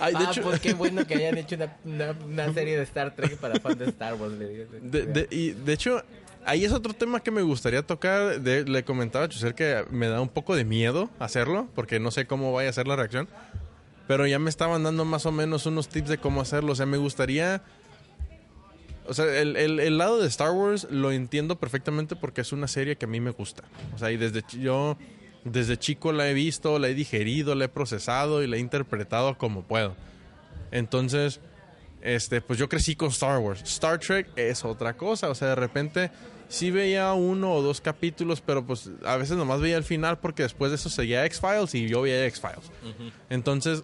Ay, 0.00 0.14
de 0.14 0.18
ah, 0.18 0.28
hecho... 0.30 0.42
pues 0.42 0.60
qué 0.60 0.72
bueno 0.72 1.06
que 1.06 1.14
hayan 1.16 1.36
hecho 1.36 1.56
una, 1.84 2.16
una, 2.24 2.54
serie 2.54 2.78
de 2.78 2.84
Star 2.84 3.14
Trek 3.14 3.36
para 3.36 3.60
fans 3.60 3.80
de 3.80 3.84
Star 3.90 4.14
Wars, 4.14 4.32
le 4.32 4.48
digo. 4.48 4.64
De, 4.80 5.28
y 5.30 5.50
de 5.50 5.72
hecho, 5.74 6.02
Ahí 6.44 6.64
es 6.64 6.72
otro 6.72 6.92
tema 6.92 7.20
que 7.20 7.30
me 7.30 7.42
gustaría 7.42 7.82
tocar. 7.82 8.40
le 8.40 8.84
comentaba 8.84 9.26
a 9.26 9.28
Chusel 9.28 9.54
que 9.54 9.84
me 9.90 10.08
da 10.08 10.20
un 10.20 10.28
poco 10.28 10.56
de 10.56 10.64
miedo 10.64 11.08
hacerlo, 11.20 11.68
porque 11.74 12.00
no 12.00 12.10
sé 12.10 12.26
cómo 12.26 12.52
vaya 12.52 12.68
a 12.70 12.72
ser 12.72 12.88
la 12.88 12.96
reacción. 12.96 13.28
Pero 14.06 14.26
ya 14.26 14.38
me 14.38 14.50
estaban 14.50 14.82
dando 14.82 15.04
más 15.04 15.26
o 15.26 15.32
menos 15.32 15.66
unos 15.66 15.88
tips 15.88 16.08
de 16.08 16.18
cómo 16.18 16.40
hacerlo. 16.40 16.72
O 16.72 16.74
sea, 16.74 16.86
me 16.86 16.96
gustaría... 16.96 17.62
O 19.06 19.14
sea, 19.14 19.24
el, 19.40 19.56
el, 19.56 19.98
lado 19.98 20.20
de 20.20 20.28
Star 20.28 20.52
Wars 20.52 20.86
lo 20.90 21.10
entiendo 21.10 21.58
perfectamente 21.58 22.14
porque 22.14 22.40
es 22.40 22.52
una 22.52 22.68
serie 22.68 22.96
que 22.96 23.06
a 23.06 23.08
mí 23.08 23.20
me 23.20 23.30
gusta. 23.30 23.64
O 23.94 23.98
sea, 23.98 24.12
y 24.12 24.16
desde 24.16 24.44
yo, 24.60 24.96
desde 25.44 25.76
chico 25.76 26.12
la 26.12 26.28
he 26.28 26.34
visto, 26.34 26.78
la 26.78 26.88
he 26.88 26.94
digerido, 26.94 27.56
la 27.56 27.64
he 27.64 27.68
procesado 27.68 28.44
y 28.44 28.46
la 28.46 28.56
he 28.56 28.60
interpretado 28.60 29.36
como 29.36 29.62
puedo. 29.62 29.96
Entonces, 30.70 31.40
este, 32.00 32.40
pues 32.40 32.58
yo 32.58 32.68
crecí 32.68 32.94
con 32.94 33.08
Star 33.08 33.38
Wars. 33.38 33.62
Star 33.62 33.98
Trek 33.98 34.28
es 34.36 34.64
otra 34.64 34.96
cosa. 34.96 35.30
O 35.30 35.34
sea, 35.34 35.48
de 35.48 35.54
repente 35.56 36.10
sí 36.52 36.70
veía 36.70 37.14
uno 37.14 37.54
o 37.54 37.62
dos 37.62 37.80
capítulos, 37.80 38.42
pero 38.42 38.66
pues 38.66 38.90
a 39.06 39.16
veces 39.16 39.38
nomás 39.38 39.60
veía 39.60 39.78
el 39.78 39.84
final 39.84 40.18
porque 40.18 40.42
después 40.42 40.70
de 40.70 40.74
eso 40.74 40.90
seguía 40.90 41.24
X-Files 41.24 41.74
y 41.74 41.88
yo 41.88 42.02
veía 42.02 42.26
X-Files. 42.26 42.70
Entonces, 43.30 43.82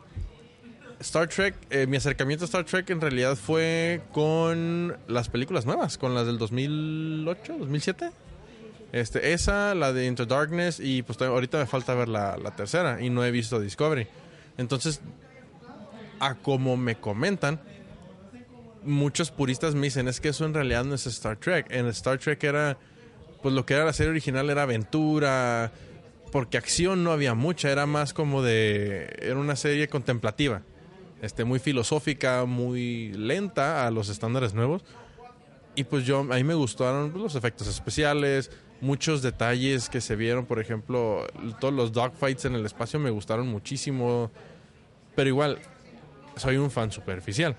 Star 1.00 1.28
Trek, 1.28 1.54
eh, 1.70 1.86
mi 1.86 1.96
acercamiento 1.96 2.44
a 2.44 2.46
Star 2.46 2.64
Trek 2.64 2.90
en 2.90 3.00
realidad 3.00 3.36
fue 3.36 4.02
con 4.12 4.98
las 5.06 5.30
películas 5.30 5.64
nuevas, 5.64 5.96
con 5.96 6.14
las 6.14 6.26
del 6.26 6.36
2008, 6.36 7.56
2007. 7.58 8.10
Este, 8.92 9.32
esa, 9.32 9.74
la 9.74 9.94
de 9.94 10.06
Into 10.06 10.26
Darkness 10.26 10.78
y 10.78 11.02
pues 11.02 11.20
ahorita 11.22 11.58
me 11.58 11.66
falta 11.66 11.94
ver 11.94 12.08
la, 12.08 12.36
la 12.36 12.50
tercera 12.54 13.00
y 13.00 13.08
no 13.08 13.24
he 13.24 13.30
visto 13.30 13.60
Discovery. 13.60 14.08
Entonces, 14.58 15.00
a 16.20 16.34
como 16.34 16.76
me 16.76 16.96
comentan, 16.96 17.60
muchos 18.82 19.30
puristas 19.30 19.74
me 19.74 19.86
dicen, 19.86 20.08
es 20.08 20.20
que 20.20 20.28
eso 20.28 20.44
en 20.44 20.54
realidad 20.54 20.84
no 20.84 20.94
es 20.94 21.06
Star 21.06 21.36
Trek. 21.36 21.66
En 21.70 21.86
Star 21.86 22.18
Trek 22.18 22.42
era, 22.44 22.78
pues 23.42 23.54
lo 23.54 23.64
que 23.66 23.74
era 23.74 23.84
la 23.84 23.92
serie 23.92 24.10
original 24.10 24.50
era 24.50 24.62
aventura, 24.62 25.72
porque 26.32 26.58
acción 26.58 27.04
no 27.04 27.12
había 27.12 27.34
mucha, 27.34 27.70
era 27.70 27.86
más 27.86 28.12
como 28.12 28.42
de, 28.42 29.16
era 29.20 29.36
una 29.36 29.56
serie 29.56 29.88
contemplativa, 29.88 30.62
este, 31.22 31.44
muy 31.44 31.58
filosófica, 31.58 32.44
muy 32.44 33.12
lenta 33.12 33.86
a 33.86 33.90
los 33.90 34.08
estándares 34.08 34.54
nuevos. 34.54 34.82
Y 35.74 35.84
pues 35.84 36.04
yo, 36.04 36.20
a 36.20 36.24
mí 36.24 36.44
me 36.44 36.54
gustaron 36.54 37.10
pues, 37.10 37.22
los 37.22 37.34
efectos 37.36 37.68
especiales, 37.68 38.50
muchos 38.80 39.22
detalles 39.22 39.88
que 39.88 40.00
se 40.00 40.16
vieron, 40.16 40.44
por 40.46 40.60
ejemplo, 40.60 41.26
todos 41.60 41.72
los 41.72 41.92
dogfights 41.92 42.46
en 42.46 42.54
el 42.54 42.66
espacio 42.66 42.98
me 42.98 43.10
gustaron 43.10 43.46
muchísimo, 43.48 44.30
pero 45.14 45.28
igual, 45.28 45.58
soy 46.36 46.56
un 46.56 46.70
fan 46.70 46.90
superficial 46.90 47.56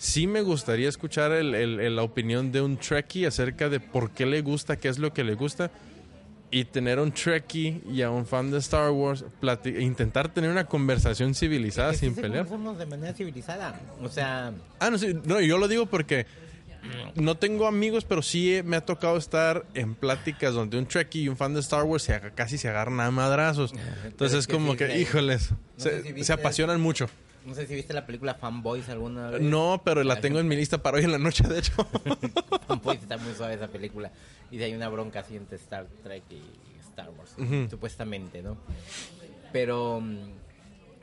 sí 0.00 0.26
me 0.26 0.40
gustaría 0.40 0.88
escuchar 0.88 1.30
el, 1.30 1.94
la 1.94 2.02
opinión 2.02 2.50
de 2.50 2.62
un 2.62 2.78
Trekkie 2.78 3.26
acerca 3.26 3.68
de 3.68 3.80
por 3.80 4.10
qué 4.10 4.24
le 4.24 4.40
gusta, 4.40 4.76
qué 4.76 4.88
es 4.88 4.98
lo 4.98 5.12
que 5.12 5.22
le 5.22 5.34
gusta. 5.34 5.70
Y 6.50 6.64
tener 6.64 6.98
un 6.98 7.12
Trekkie 7.12 7.82
y 7.92 8.02
a 8.02 8.10
un 8.10 8.26
fan 8.26 8.50
de 8.50 8.58
Star 8.58 8.90
Wars, 8.90 9.24
intentar 9.78 10.32
tener 10.32 10.50
una 10.50 10.64
conversación 10.64 11.34
civilizada 11.34 11.92
sin 11.94 12.14
pelear. 12.14 12.48
de 12.48 12.86
manera 12.86 13.12
civilizada. 13.12 13.78
O 14.02 14.08
sea. 14.08 14.52
Ah, 14.80 14.90
no, 14.90 14.98
sí, 14.98 15.14
no, 15.24 15.40
yo 15.40 15.58
lo 15.58 15.68
digo 15.68 15.86
porque 15.86 16.26
no 17.14 17.36
tengo 17.36 17.68
amigos, 17.68 18.04
pero 18.04 18.22
sí 18.22 18.62
me 18.64 18.76
ha 18.76 18.84
tocado 18.84 19.16
estar 19.16 19.66
en 19.74 19.94
pláticas 19.94 20.54
donde 20.54 20.78
un 20.78 20.86
Trekkie 20.86 21.24
y 21.24 21.28
un 21.28 21.36
fan 21.36 21.54
de 21.54 21.60
Star 21.60 21.84
Wars 21.84 22.02
se, 22.02 22.18
casi 22.34 22.58
se 22.58 22.68
agarran 22.68 22.98
a 23.00 23.10
madrazos. 23.12 23.72
Entonces 24.04 24.40
es 24.40 24.46
como 24.48 24.76
que, 24.76 24.98
híjoles, 24.98 25.50
se 25.76 26.32
apasionan 26.32 26.80
mucho. 26.80 27.08
No 27.50 27.56
sé 27.56 27.66
si 27.66 27.74
viste 27.74 27.92
la 27.92 28.06
película 28.06 28.34
Fanboys 28.34 28.88
alguna 28.90 29.28
vez. 29.28 29.42
No, 29.42 29.82
pero 29.84 30.04
la 30.04 30.20
tengo 30.20 30.38
en 30.38 30.46
mi 30.46 30.54
lista 30.54 30.78
para 30.78 30.98
hoy 30.98 31.02
en 31.02 31.10
la 31.10 31.18
noche, 31.18 31.42
de 31.48 31.58
hecho. 31.58 31.72
Fanboys 32.68 33.02
está 33.02 33.16
muy 33.16 33.34
suave 33.34 33.54
esa 33.54 33.66
película. 33.66 34.12
Y 34.52 34.58
de 34.58 34.66
hay 34.66 34.74
una 34.74 34.88
bronca 34.88 35.18
así 35.18 35.34
entre 35.34 35.56
Star 35.56 35.88
Trek 36.04 36.22
y 36.30 36.40
Star 36.78 37.10
Wars, 37.10 37.34
supuestamente, 37.68 38.40
¿no? 38.40 38.56
Pero 39.52 40.00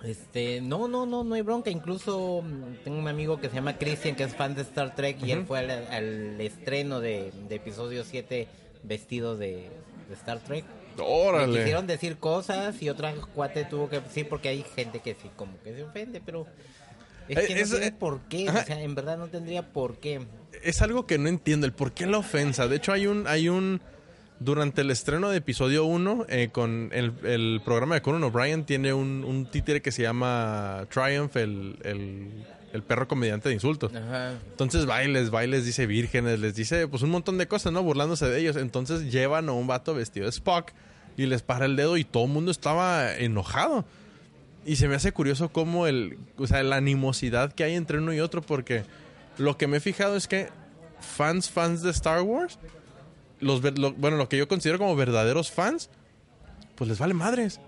este, 0.05 0.61
no, 0.61 0.87
no, 0.87 1.05
no, 1.05 1.25
no 1.25 1.35
hay 1.35 1.41
bronca. 1.41 1.69
Incluso 1.69 2.41
mm, 2.41 2.83
tengo 2.85 2.97
un 2.97 3.09
amigo 3.09 3.41
que 3.41 3.49
se 3.49 3.55
llama 3.55 3.77
Christian, 3.77 4.15
que 4.15 4.23
es 4.23 4.33
fan 4.33 4.55
de 4.55 4.61
Star 4.61 4.95
Trek, 4.95 5.21
y 5.21 5.31
él 5.31 5.45
fue 5.45 5.59
al, 5.59 6.39
estreno 6.39 7.01
de, 7.01 7.33
de, 7.49 7.55
episodio 7.55 8.05
7 8.05 8.47
vestido 8.83 9.35
de, 9.35 9.69
de 10.07 10.13
Star 10.13 10.39
Trek. 10.39 10.63
Órale. 11.05 11.59
quisieron 11.59 11.87
decir 11.87 12.17
cosas 12.17 12.81
y 12.81 12.89
otra 12.89 13.13
cuate 13.33 13.65
tuvo 13.65 13.89
que 13.89 14.01
sí 14.11 14.23
porque 14.23 14.49
hay 14.49 14.63
gente 14.75 14.99
que 14.99 15.15
sí 15.15 15.29
como 15.35 15.59
que 15.61 15.73
se 15.73 15.83
ofende, 15.83 16.21
pero 16.25 16.47
es 17.27 17.47
que 17.47 17.55
no 17.55 17.61
eh, 17.61 17.65
tiene 17.65 17.91
por 17.91 18.21
qué, 18.21 18.49
o 18.49 18.63
sea, 18.65 18.81
en 18.81 18.95
verdad 18.95 19.17
no 19.17 19.27
tendría 19.27 19.61
por 19.61 19.97
qué. 19.97 20.21
Es 20.63 20.81
algo 20.81 21.05
que 21.05 21.17
no 21.17 21.29
entiendo, 21.29 21.65
el 21.65 21.73
por 21.73 21.91
qué 21.91 22.05
la 22.05 22.17
ofensa. 22.17 22.67
De 22.67 22.77
hecho 22.77 22.93
hay 22.93 23.07
un 23.07 23.27
hay 23.27 23.49
un 23.49 23.81
durante 24.39 24.81
el 24.81 24.91
estreno 24.91 25.29
de 25.29 25.37
episodio 25.37 25.85
1 25.85 26.27
eh, 26.29 26.49
con 26.51 26.91
el, 26.93 27.13
el, 27.23 27.59
programa 27.65 27.95
de 27.95 28.01
Conan 28.01 28.23
O'Brien 28.23 28.65
tiene 28.65 28.93
un, 28.93 29.23
un 29.23 29.49
títere 29.49 29.81
que 29.81 29.91
se 29.91 30.03
llama 30.03 30.85
Triumph, 30.91 31.35
el, 31.37 31.79
el 31.83 32.45
el 32.73 32.83
perro 32.83 33.07
comediante 33.07 33.49
de 33.49 33.55
insultos. 33.55 33.91
Entonces 34.51 34.85
bailes, 34.85 35.29
bailes, 35.29 35.65
dice 35.65 35.85
vírgenes, 35.85 36.39
les 36.39 36.55
dice 36.55 36.87
pues 36.87 37.01
un 37.01 37.09
montón 37.09 37.37
de 37.37 37.47
cosas, 37.47 37.73
¿no? 37.73 37.83
Burlándose 37.83 38.27
de 38.27 38.39
ellos. 38.39 38.55
Entonces 38.55 39.11
llevan 39.11 39.49
a 39.49 39.53
un 39.53 39.67
vato 39.67 39.93
vestido 39.93 40.25
de 40.25 40.31
Spock 40.31 40.71
y 41.17 41.25
les 41.25 41.41
para 41.41 41.65
el 41.65 41.75
dedo 41.75 41.97
y 41.97 42.03
todo 42.03 42.25
el 42.25 42.31
mundo 42.31 42.51
estaba 42.51 43.13
enojado. 43.13 43.83
Y 44.65 44.75
se 44.75 44.87
me 44.87 44.95
hace 44.95 45.11
curioso 45.11 45.49
cómo 45.49 45.87
el, 45.87 46.17
o 46.37 46.47
sea, 46.47 46.61
la 46.63 46.77
animosidad 46.77 47.53
que 47.53 47.63
hay 47.63 47.75
entre 47.75 47.97
uno 47.97 48.13
y 48.13 48.19
otro 48.19 48.41
porque 48.41 48.83
lo 49.37 49.57
que 49.57 49.67
me 49.67 49.77
he 49.77 49.79
fijado 49.79 50.15
es 50.15 50.27
que 50.27 50.49
fans, 50.99 51.49
fans 51.49 51.81
de 51.81 51.91
Star 51.91 52.21
Wars, 52.21 52.59
los, 53.39 53.61
bueno, 53.61 54.17
lo 54.17 54.29
que 54.29 54.37
yo 54.37 54.47
considero 54.47 54.77
como 54.77 54.95
verdaderos 54.95 55.51
fans, 55.51 55.89
pues 56.75 56.89
les 56.89 56.99
vale 56.99 57.13
madres. 57.13 57.59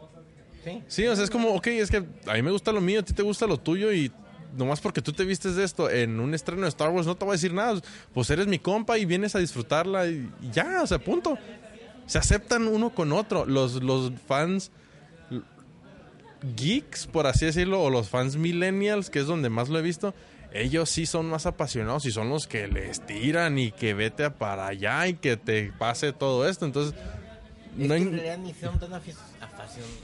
Sí. 0.64 0.84
Sí, 0.88 1.08
o 1.08 1.16
sea, 1.16 1.24
es 1.24 1.30
como, 1.30 1.50
ok, 1.56 1.68
es 1.68 1.90
que 1.90 2.04
a 2.28 2.34
mí 2.34 2.42
me 2.42 2.52
gusta 2.52 2.72
lo 2.72 2.82
mío, 2.82 3.00
a 3.00 3.04
ti 3.04 3.14
te 3.14 3.24
gusta 3.24 3.48
lo 3.48 3.58
tuyo 3.58 3.92
y 3.94 4.12
nomás 4.58 4.82
porque 4.82 5.02
tú 5.02 5.14
te 5.14 5.24
vistes 5.26 5.56
de 5.56 5.64
esto 5.64 5.90
en 5.90 6.20
un 6.20 6.34
estreno 6.34 6.64
de 6.64 6.70
Star 6.70 6.90
Wars, 6.90 7.08
no 7.08 7.15
te 7.15 7.26
voy 7.26 7.34
a 7.34 7.36
decir 7.36 7.54
nada. 7.54 7.80
Pues 8.13 8.30
eres 8.30 8.48
mi 8.48 8.60
compa 8.60 8.98
y 8.98 9.06
vienes 9.06 9.36
a 9.36 9.40
disfrutarla 9.40 10.08
y, 10.08 10.30
ya, 10.52 10.82
o 10.82 10.88
sea, 10.88 11.00
punto. 11.00 11.38
Se 12.10 12.18
aceptan 12.18 12.68
uno 12.68 12.90
con 12.90 13.12
otro. 13.12 13.46
Los, 13.46 13.84
los 13.84 14.12
fans 14.28 14.72
geeks, 16.56 17.06
por 17.06 17.28
así 17.28 17.46
decirlo, 17.46 17.84
o 17.84 17.92
los 17.92 18.10
fans 18.10 18.36
millennials, 18.36 19.12
que 19.12 19.20
es 19.20 19.28
donde 19.28 19.50
más 19.50 19.70
lo 19.70 19.78
he 19.78 19.84
visto, 19.84 20.16
ellos 20.52 20.90
sí 20.90 21.06
son 21.06 21.30
más 21.30 21.46
apasionados 21.46 22.08
y 22.08 22.12
son 22.12 22.30
los 22.30 22.48
que 22.48 22.68
les 22.68 23.06
tiran 23.06 23.60
y 23.60 23.72
que 23.72 23.94
vete 23.94 24.32
para 24.32 24.66
allá 24.66 25.06
y 25.06 25.14
que 25.14 25.38
te 25.38 25.72
pase 25.72 26.12
todo 26.12 26.50
esto. 26.50 26.66
Entonces, 26.66 26.96
no 27.76 27.94
en 27.94 28.12
realidad 28.12 28.40
ni 28.40 28.56
son 28.56 28.80
tan 28.80 28.92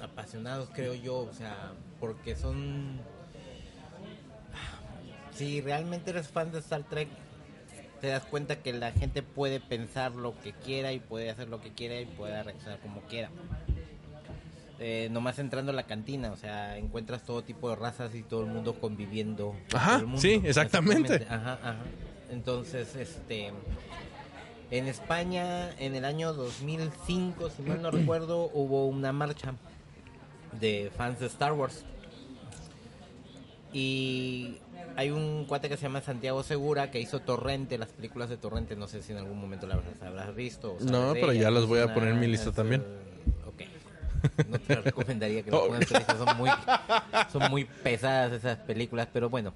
apasionados, 0.04 0.70
creo 0.76 0.94
yo, 0.94 1.18
o 1.18 1.34
sea, 1.34 1.72
porque 2.00 2.36
son 2.36 3.00
si 5.34 5.60
realmente 5.60 6.12
eres 6.12 6.28
fan 6.28 6.52
de 6.52 6.60
Star 6.60 6.84
Trek, 6.84 7.10
te 8.06 8.12
das 8.12 8.26
cuenta 8.26 8.58
que 8.58 8.72
la 8.72 8.92
gente 8.92 9.24
puede 9.24 9.60
pensar 9.60 10.12
lo 10.12 10.40
que 10.40 10.54
quiera 10.54 10.94
y 10.94 11.00
puede 11.00 11.32
hacer 11.32 11.48
lo 11.50 11.60
que 11.60 11.72
quiera 11.72 12.00
y 12.00 12.06
puede 12.06 12.44
reaccionar 12.44 12.80
como 12.80 13.02
quiera. 13.02 13.32
eh, 14.78 15.08
nomás 15.10 15.40
entrando 15.40 15.72
a 15.72 15.76
la 15.76 15.88
cantina, 15.88 16.32
o 16.32 16.38
sea, 16.38 16.78
encuentras 16.78 17.24
todo 17.24 17.44
tipo 17.44 17.68
de 17.68 17.78
razas 17.78 18.14
y 18.14 18.22
todo 18.22 18.42
el 18.42 18.48
mundo 18.48 18.76
conviviendo. 18.80 19.56
Ajá, 19.74 19.98
mundo. 20.00 20.20
sí, 20.22 20.40
exactamente. 20.44 21.26
Ajá, 21.28 21.54
ajá. 21.54 21.78
Entonces, 22.30 22.96
este, 22.96 23.52
en 24.70 24.88
España, 24.88 25.72
en 25.80 25.96
el 25.96 26.06
año 26.06 26.32
2005, 26.34 27.50
si 27.50 27.64
mal 27.64 27.82
no 27.82 27.90
recuerdo, 28.00 28.52
hubo 28.54 28.86
una 28.86 29.12
marcha 29.14 29.56
de 30.60 30.92
fans 30.96 31.20
de 31.22 31.26
Star 31.26 31.54
Wars. 31.54 31.84
Y 33.74 34.60
hay 34.96 35.12
un 35.12 35.46
cuate 35.46 35.70
que 35.70 35.78
se 35.78 35.84
llama 35.84 36.02
Santiago 36.02 36.44
Segura 36.44 36.92
que 36.92 37.00
hizo 37.00 37.20
Torrente, 37.22 37.78
las 37.78 37.90
películas 37.90 38.30
de 38.30 38.38
Torrente, 38.38 38.76
no 38.76 38.88
sé 38.88 39.02
si 39.02 39.12
en 39.12 39.18
algún 39.20 39.40
momento 39.40 39.68
las 39.68 39.80
habrás 40.06 40.34
visto. 40.36 40.74
o 40.80 40.84
No, 40.84 41.14
pero 41.14 41.34
ya 41.34 41.40
ellas. 41.42 41.54
las 41.54 41.66
voy 41.66 41.80
a 41.80 41.94
poner 41.94 42.10
en 42.10 42.20
mi 42.20 42.28
lista 42.28 42.52
también. 42.52 42.84
Ok. 43.48 43.64
No 44.50 44.58
te 44.60 44.76
las 44.76 44.84
recomendaría 44.84 45.44
que 45.44 45.52
las 45.52 45.60
Oh. 45.64 45.68
tu 45.68 45.78
lista, 45.78 46.18
son 46.18 46.38
muy, 46.38 46.50
son 47.32 47.52
muy 47.52 47.66
pesadas 47.66 48.32
esas 48.34 48.58
películas, 48.60 49.08
pero 49.14 49.30
bueno, 49.30 49.54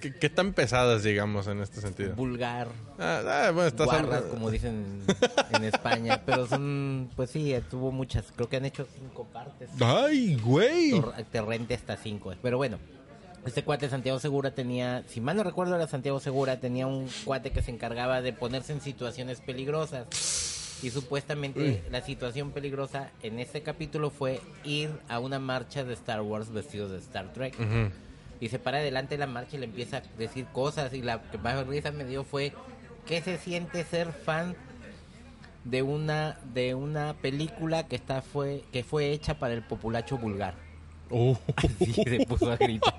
¿Qué, 0.00 0.14
qué 0.14 0.30
tan 0.30 0.52
pesadas, 0.52 1.02
digamos, 1.02 1.48
en 1.48 1.60
este 1.60 1.80
sentido? 1.80 2.14
vulgar, 2.14 2.68
Ah, 3.00 3.20
ah, 3.26 3.50
bueno, 3.52 3.66
estás 3.68 3.86
guarras, 3.86 4.22
como 4.22 4.48
dicen 4.50 5.02
en 5.52 5.64
España, 5.64 6.22
pero 6.24 6.46
son, 6.46 7.10
pues 7.16 7.30
sí, 7.30 7.52
tuvo 7.68 7.90
muchas, 7.90 8.26
creo 8.34 8.48
que 8.48 8.56
han 8.58 8.64
hecho 8.64 8.86
cinco 8.96 9.24
partes. 9.32 9.68
¡Ay, 9.80 10.36
güey! 10.36 10.92
Tor- 10.92 11.24
Torrente 11.32 11.74
hasta 11.74 11.96
cinco. 11.96 12.32
Pero 12.40 12.56
bueno, 12.58 12.78
este 13.44 13.62
cuate 13.62 13.88
Santiago 13.88 14.18
Segura 14.18 14.50
tenía, 14.50 15.04
si 15.08 15.20
mal 15.20 15.36
no 15.36 15.42
recuerdo 15.42 15.76
era 15.76 15.86
Santiago 15.86 16.20
Segura, 16.20 16.60
tenía 16.60 16.86
un 16.86 17.08
cuate 17.24 17.50
que 17.50 17.62
se 17.62 17.70
encargaba 17.70 18.20
de 18.20 18.32
ponerse 18.32 18.72
en 18.72 18.80
situaciones 18.80 19.40
peligrosas. 19.40 20.06
Y 20.82 20.90
supuestamente 20.90 21.82
la 21.90 22.02
situación 22.02 22.52
peligrosa 22.52 23.10
en 23.22 23.40
este 23.40 23.62
capítulo 23.62 24.10
fue 24.10 24.40
ir 24.62 24.90
a 25.08 25.18
una 25.18 25.40
marcha 25.40 25.82
de 25.82 25.94
Star 25.94 26.20
Wars 26.20 26.52
vestidos 26.52 26.92
de 26.92 26.98
Star 26.98 27.32
Trek. 27.32 27.54
Y 28.40 28.48
se 28.48 28.60
para 28.60 28.78
delante 28.78 29.14
de 29.14 29.18
la 29.18 29.26
marcha 29.26 29.56
y 29.56 29.60
le 29.60 29.66
empieza 29.66 29.96
a 29.96 30.02
decir 30.16 30.46
cosas. 30.52 30.92
Y 30.94 31.02
la 31.02 31.20
que 31.30 31.38
más 31.38 31.66
risa 31.66 31.90
me 31.90 32.04
dio 32.04 32.22
fue, 32.22 32.52
¿qué 33.06 33.20
se 33.20 33.38
siente 33.38 33.82
ser 33.84 34.12
fan 34.12 34.54
de 35.64 35.82
una 35.82 36.38
de 36.54 36.76
una 36.76 37.14
película 37.14 37.88
que 37.88 37.96
está 37.96 38.22
fue 38.22 38.62
que 38.72 38.84
fue 38.84 39.10
hecha 39.10 39.38
para 39.38 39.54
el 39.54 39.62
populacho 39.62 40.16
vulgar? 40.16 40.67
Uh. 41.10 41.36
Así 41.56 41.92
se 41.92 42.26
puso 42.26 42.50
a 42.52 42.56
gritar. 42.56 42.94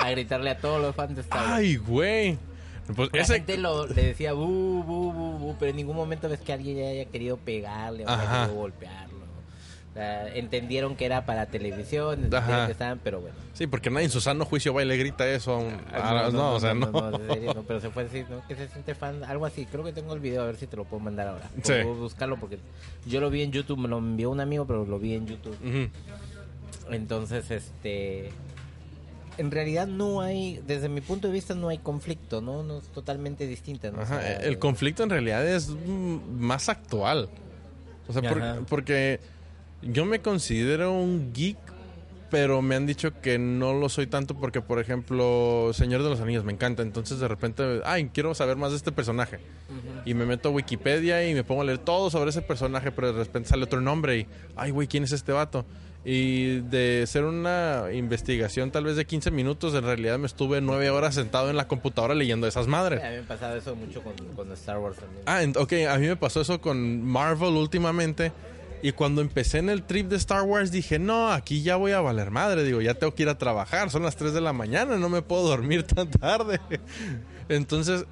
a 0.00 0.10
gritarle 0.10 0.50
a 0.50 0.58
todos 0.58 0.80
los 0.80 0.94
fans 0.94 1.14
de 1.14 1.20
Star 1.22 1.40
Wars. 1.40 1.52
¡Ay, 1.52 1.76
güey! 1.76 2.38
Pues 2.94 3.10
la 3.12 3.22
ese... 3.22 3.34
gente 3.34 3.56
lo, 3.56 3.86
le 3.86 4.02
decía 4.02 4.32
bu, 4.34 4.82
bu, 4.82 5.12
bu, 5.12 5.38
bu, 5.38 5.56
pero 5.58 5.70
en 5.70 5.76
ningún 5.76 5.96
momento 5.96 6.28
ves 6.28 6.40
que 6.40 6.52
alguien 6.52 6.86
haya 6.86 7.06
querido 7.06 7.36
pegarle 7.38 8.04
o 8.04 8.08
haya 8.08 8.30
querido 8.30 8.54
golpearlo. 8.54 9.14
O 9.90 9.96
sea, 9.96 10.34
entendieron 10.34 10.96
que 10.96 11.06
era 11.06 11.24
para 11.24 11.46
televisión, 11.46 12.24
entendieron 12.24 12.66
que 12.66 12.72
estaban, 12.72 13.00
pero 13.02 13.20
bueno. 13.20 13.36
Sí, 13.52 13.68
porque 13.68 13.90
nadie 13.90 14.06
en 14.06 14.10
su 14.10 14.20
sano 14.20 14.44
juicio 14.44 14.74
va 14.74 14.82
y 14.82 14.86
le 14.86 14.96
grita 14.96 15.26
eso 15.28 15.52
a 15.52 15.58
un... 15.58 15.80
ah, 15.92 16.30
no, 16.32 16.54
o 16.54 16.60
sea, 16.60 16.74
no. 16.74 17.12
serio, 17.32 17.64
pero 17.64 17.80
se 17.80 17.90
fue 17.90 18.02
así, 18.02 18.24
¿no? 18.28 18.44
Que 18.48 18.56
se 18.56 18.66
siente 18.66 18.96
fan, 18.96 19.22
algo 19.22 19.46
así. 19.46 19.66
Creo 19.66 19.84
que 19.84 19.92
tengo 19.92 20.12
el 20.12 20.18
video, 20.18 20.42
a 20.42 20.46
ver 20.46 20.56
si 20.56 20.66
te 20.66 20.76
lo 20.76 20.84
puedo 20.84 21.00
mandar 21.00 21.28
ahora. 21.28 21.48
Sí. 21.62 21.74
Puedo 21.84 21.94
buscarlo 21.94 22.36
porque 22.38 22.58
yo 23.06 23.20
lo 23.20 23.30
vi 23.30 23.42
en 23.42 23.52
YouTube, 23.52 23.78
me 23.78 23.86
lo 23.86 23.98
envió 23.98 24.30
un 24.30 24.40
amigo, 24.40 24.66
pero 24.66 24.84
lo 24.84 24.98
vi 24.98 25.14
en 25.14 25.28
YouTube. 25.28 25.56
Ujú. 25.64 25.88
Entonces, 26.90 27.50
este. 27.50 28.30
En 29.36 29.50
realidad 29.50 29.88
no 29.88 30.20
hay, 30.20 30.60
desde 30.64 30.88
mi 30.88 31.00
punto 31.00 31.26
de 31.26 31.34
vista, 31.34 31.54
no 31.56 31.68
hay 31.68 31.78
conflicto, 31.78 32.40
¿no? 32.40 32.62
No 32.62 32.78
es 32.78 32.84
totalmente 32.84 33.48
distinta, 33.48 33.90
¿no? 33.90 33.98
O 33.98 34.02
Ajá, 34.02 34.20
sea, 34.20 34.36
el 34.36 34.58
conflicto 34.60 35.02
en 35.02 35.10
realidad 35.10 35.44
es 35.44 35.70
mm, 35.70 36.18
más 36.38 36.68
actual. 36.68 37.28
O 38.06 38.12
sea, 38.12 38.22
por- 38.22 38.66
porque 38.66 39.18
yo 39.82 40.04
me 40.04 40.20
considero 40.20 40.92
un 40.92 41.32
geek, 41.32 41.56
pero 42.30 42.62
me 42.62 42.76
han 42.76 42.86
dicho 42.86 43.20
que 43.20 43.38
no 43.38 43.74
lo 43.74 43.88
soy 43.88 44.06
tanto 44.06 44.34
porque, 44.36 44.60
por 44.60 44.78
ejemplo, 44.78 45.70
Señor 45.72 46.04
de 46.04 46.10
los 46.10 46.20
Anillos 46.20 46.44
me 46.44 46.52
encanta. 46.52 46.82
Entonces, 46.82 47.18
de 47.18 47.26
repente, 47.26 47.80
ay, 47.84 48.10
quiero 48.14 48.36
saber 48.36 48.56
más 48.56 48.70
de 48.70 48.76
este 48.76 48.92
personaje. 48.92 49.40
Y 50.04 50.14
me 50.14 50.26
meto 50.26 50.50
a 50.50 50.52
Wikipedia 50.52 51.28
y 51.28 51.34
me 51.34 51.42
pongo 51.42 51.62
a 51.62 51.64
leer 51.64 51.78
todo 51.78 52.08
sobre 52.08 52.30
ese 52.30 52.42
personaje, 52.42 52.92
pero 52.92 53.12
de 53.12 53.24
repente 53.24 53.48
sale 53.48 53.64
otro 53.64 53.80
nombre 53.80 54.16
y, 54.18 54.26
ay, 54.54 54.70
güey, 54.70 54.86
¿quién 54.86 55.02
es 55.02 55.10
este 55.12 55.32
vato? 55.32 55.64
Y 56.04 56.60
de 56.60 57.04
ser 57.06 57.24
una 57.24 57.84
investigación 57.92 58.70
tal 58.70 58.84
vez 58.84 58.96
de 58.96 59.06
15 59.06 59.30
minutos, 59.30 59.74
en 59.74 59.84
realidad 59.84 60.18
me 60.18 60.26
estuve 60.26 60.60
nueve 60.60 60.90
horas 60.90 61.14
sentado 61.14 61.48
en 61.48 61.56
la 61.56 61.66
computadora 61.66 62.14
leyendo 62.14 62.46
esas 62.46 62.66
madres. 62.66 63.02
A 63.02 63.08
mí 63.08 63.16
me 63.16 63.22
ha 63.22 63.28
pasado 63.28 63.56
eso 63.56 63.74
mucho 63.74 64.02
con, 64.02 64.14
con 64.34 64.52
Star 64.52 64.78
Wars 64.78 64.98
también. 64.98 65.22
Ah, 65.26 65.60
ok, 65.60 65.72
a 65.88 65.98
mí 65.98 66.06
me 66.06 66.16
pasó 66.16 66.42
eso 66.42 66.60
con 66.60 67.02
Marvel 67.02 67.54
últimamente. 67.54 68.32
Y 68.82 68.92
cuando 68.92 69.22
empecé 69.22 69.58
en 69.58 69.70
el 69.70 69.82
trip 69.82 70.08
de 70.08 70.16
Star 70.16 70.42
Wars 70.42 70.70
dije, 70.70 70.98
no, 70.98 71.32
aquí 71.32 71.62
ya 71.62 71.76
voy 71.76 71.92
a 71.92 72.02
valer 72.02 72.30
madre. 72.30 72.64
Digo, 72.64 72.82
ya 72.82 72.92
tengo 72.92 73.14
que 73.14 73.22
ir 73.22 73.30
a 73.30 73.38
trabajar, 73.38 73.88
son 73.88 74.02
las 74.02 74.14
3 74.16 74.34
de 74.34 74.42
la 74.42 74.52
mañana, 74.52 74.98
no 74.98 75.08
me 75.08 75.22
puedo 75.22 75.48
dormir 75.48 75.82
tan 75.86 76.10
tarde. 76.10 76.60
Entonces, 77.48 78.04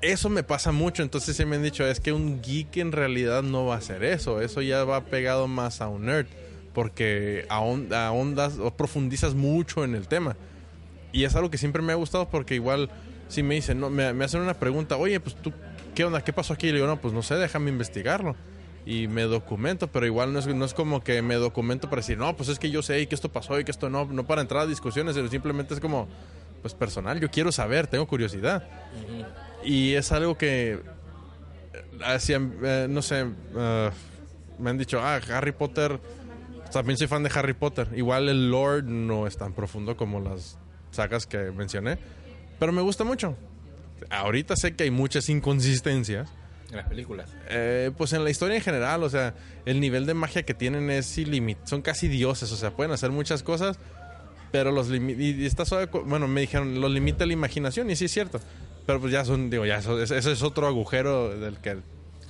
eso 0.00 0.30
me 0.30 0.42
pasa 0.42 0.72
mucho. 0.72 1.02
Entonces 1.02 1.36
se 1.36 1.44
me 1.44 1.56
han 1.56 1.62
dicho, 1.62 1.86
es 1.86 2.00
que 2.00 2.14
un 2.14 2.40
geek 2.40 2.78
en 2.78 2.92
realidad 2.92 3.42
no 3.42 3.66
va 3.66 3.74
a 3.74 3.78
hacer 3.78 4.02
eso. 4.02 4.40
Eso 4.40 4.62
ya 4.62 4.84
va 4.84 5.04
pegado 5.04 5.48
más 5.48 5.82
a 5.82 5.88
un 5.88 6.06
nerd. 6.06 6.28
Porque 6.72 7.46
ahon- 7.48 7.92
ahondas 7.92 8.58
o 8.58 8.70
profundizas 8.70 9.34
mucho 9.34 9.84
en 9.84 9.94
el 9.94 10.06
tema. 10.08 10.36
Y 11.12 11.24
es 11.24 11.34
algo 11.34 11.50
que 11.50 11.58
siempre 11.58 11.82
me 11.82 11.92
ha 11.92 11.96
gustado 11.96 12.28
porque 12.28 12.54
igual 12.54 12.88
si 13.28 13.42
me 13.42 13.54
dicen, 13.56 13.80
no, 13.80 13.90
me, 13.90 14.12
me 14.12 14.24
hacen 14.24 14.40
una 14.40 14.54
pregunta, 14.54 14.96
oye, 14.96 15.18
pues 15.20 15.34
tú, 15.36 15.52
¿qué 15.94 16.04
onda? 16.04 16.22
¿Qué 16.22 16.32
pasó 16.32 16.52
aquí? 16.52 16.66
Y 16.68 16.70
le 16.70 16.76
digo, 16.76 16.86
no, 16.86 17.00
pues 17.00 17.12
no 17.14 17.22
sé, 17.22 17.34
déjame 17.36 17.70
investigarlo. 17.70 18.36
Y 18.86 19.08
me 19.08 19.22
documento, 19.22 19.88
pero 19.88 20.06
igual 20.06 20.32
no 20.32 20.38
es, 20.38 20.46
no 20.46 20.64
es 20.64 20.72
como 20.74 21.02
que 21.02 21.20
me 21.22 21.34
documento 21.34 21.90
para 21.90 22.00
decir, 22.00 22.16
no, 22.18 22.36
pues 22.36 22.48
es 22.48 22.58
que 22.58 22.70
yo 22.70 22.82
sé 22.82 23.00
y 23.00 23.06
que 23.06 23.14
esto 23.14 23.30
pasó 23.30 23.58
y 23.60 23.64
que 23.64 23.70
esto 23.70 23.90
no, 23.90 24.04
no 24.06 24.26
para 24.26 24.40
entrar 24.40 24.62
a 24.62 24.66
discusiones, 24.66 25.16
sino 25.16 25.28
simplemente 25.28 25.74
es 25.74 25.80
como, 25.80 26.08
pues 26.62 26.74
personal, 26.74 27.20
yo 27.20 27.30
quiero 27.30 27.52
saber, 27.52 27.86
tengo 27.88 28.06
curiosidad. 28.06 28.66
Ujú. 29.04 29.26
Y 29.68 29.94
es 29.94 30.10
algo 30.12 30.38
que, 30.38 30.72
eh, 30.72 30.78
hacia, 32.04 32.40
eh, 32.62 32.86
no 32.88 33.02
sé, 33.02 33.26
eh, 33.56 33.90
me 34.58 34.70
han 34.70 34.78
dicho, 34.78 34.98
ah, 35.00 35.20
Harry 35.30 35.52
Potter, 35.52 36.00
también 36.72 36.96
soy 36.96 37.06
fan 37.06 37.22
de 37.22 37.30
Harry 37.34 37.54
Potter. 37.54 37.88
Igual 37.94 38.28
el 38.28 38.50
lore 38.50 38.82
no 38.82 39.26
es 39.26 39.36
tan 39.36 39.52
profundo 39.52 39.96
como 39.96 40.20
las 40.20 40.58
sagas 40.90 41.26
que 41.26 41.38
mencioné, 41.52 41.98
pero 42.58 42.72
me 42.72 42.82
gusta 42.82 43.04
mucho. 43.04 43.36
Ahorita 44.10 44.56
sé 44.56 44.74
que 44.74 44.84
hay 44.84 44.90
muchas 44.90 45.28
inconsistencias, 45.28 46.30
En 46.70 46.76
las 46.76 46.88
películas. 46.88 47.30
eh, 47.48 47.90
pues 47.96 48.12
en 48.12 48.24
la 48.24 48.30
historia 48.30 48.56
en 48.56 48.62
general, 48.62 49.02
o 49.02 49.10
sea, 49.10 49.34
el 49.66 49.80
nivel 49.80 50.06
de 50.06 50.14
magia 50.14 50.42
que 50.44 50.54
tienen 50.54 50.90
es 50.90 51.18
ilimitado, 51.18 51.66
son 51.66 51.82
casi 51.82 52.08
dioses, 52.08 52.50
o 52.50 52.56
sea, 52.56 52.70
pueden 52.70 52.92
hacer 52.92 53.10
muchas 53.10 53.42
cosas, 53.42 53.78
pero 54.52 54.72
los 54.72 54.90
y, 54.90 55.44
está 55.44 55.64
suave 55.64 55.88
bueno, 56.04 56.28
me 56.28 56.40
dijeron, 56.40 56.80
los 56.80 56.90
limita 56.90 57.26
la 57.26 57.32
imaginación 57.32 57.90
y 57.90 57.96
sí 57.96 58.06
es 58.06 58.12
cierto, 58.12 58.40
pero 58.86 59.00
pues 59.00 59.12
ya 59.12 59.24
son, 59.24 59.50
digo, 59.50 59.66
ya 59.66 59.78
eso, 59.78 60.00
es 60.00 60.42
otro 60.42 60.66
agujero 60.66 61.38
del 61.38 61.58
que 61.58 61.78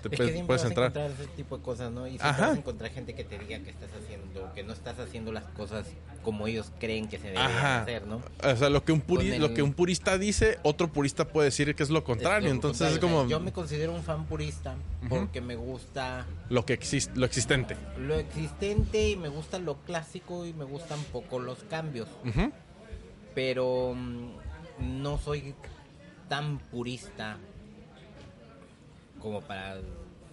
te 0.01 0.09
Es 0.09 0.11
que 0.13 0.17
puedes, 0.17 0.33
siempre 0.33 0.47
puedes 0.47 0.63
vas 0.63 0.65
a 0.65 0.69
entrar. 0.69 0.87
encontrar 0.91 1.11
ese 1.21 1.27
tipo 1.37 1.57
de 1.59 1.63
cosas, 1.63 1.93
¿no? 1.93 2.07
Y 2.07 2.19
siempre 2.19 2.31
vas 2.41 2.41
a 2.55 2.59
encontrar 2.59 2.91
gente 2.91 3.15
que 3.15 3.25
te 3.25 3.39
diga 3.39 3.59
que 3.61 3.71
estás 3.71 3.91
haciendo, 4.03 4.53
que 4.55 4.63
no 4.63 4.73
estás 4.73 4.99
haciendo 4.99 5.33
las 5.33 5.45
cosas 5.45 5.87
como 6.23 6.47
ellos 6.47 6.71
creen 6.79 7.09
que 7.09 7.19
se 7.19 7.35
Ajá. 7.37 7.83
hacer, 7.83 8.07
¿no? 8.07 8.21
O 8.43 8.57
sea, 8.57 8.69
lo 8.69 8.85
que 8.85 8.93
un 8.93 9.01
puri- 9.03 9.27
Con 9.29 9.33
el- 9.35 9.41
lo 9.41 9.55
que 9.55 9.63
un 9.63 9.73
purista 9.73 10.19
dice, 10.19 10.59
otro 10.63 10.89
purista 10.93 11.27
puede 11.29 11.47
decir 11.47 11.75
que 11.75 11.83
es 11.83 11.89
lo 11.91 12.05
contrario, 12.05 12.49
Es 12.49 12.53
lo 12.53 12.55
entonces 12.57 12.89
contrario, 12.89 12.95
es 13.09 13.15
como 13.23 13.31
Yo 13.31 13.41
me 13.41 13.53
considero 13.53 13.95
un 13.95 14.03
fan 14.03 14.27
purista 14.27 14.75
porque 15.09 15.41
me 15.41 15.57
gusta 15.57 16.27
lo 16.51 16.67
que 16.67 16.73
existe, 16.75 17.19
lo 17.19 17.25
existente. 17.27 17.77
lo 17.99 18.17
existente 18.17 19.09
y 19.11 19.17
me 19.17 19.29
gusta 19.29 19.59
lo 19.59 19.77
clásico 19.79 20.45
y 20.47 20.53
me 20.53 20.65
gustan 20.65 20.99
poco 21.13 21.39
los 21.39 21.59
cambios. 21.65 22.09
Pero 23.35 23.95
mm, 23.95 24.31
no 25.01 25.19
soy 25.19 25.55
tan 26.29 26.59
purista 26.59 27.39
como 29.21 29.41
para 29.41 29.79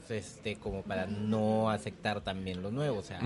este 0.10 0.56
como 0.56 0.84
para 0.84 1.06
no 1.06 1.70
aceptar 1.70 2.22
también 2.22 2.62
lo 2.62 2.72
nuevo 2.72 3.00
o 3.00 3.04
sea 3.04 3.20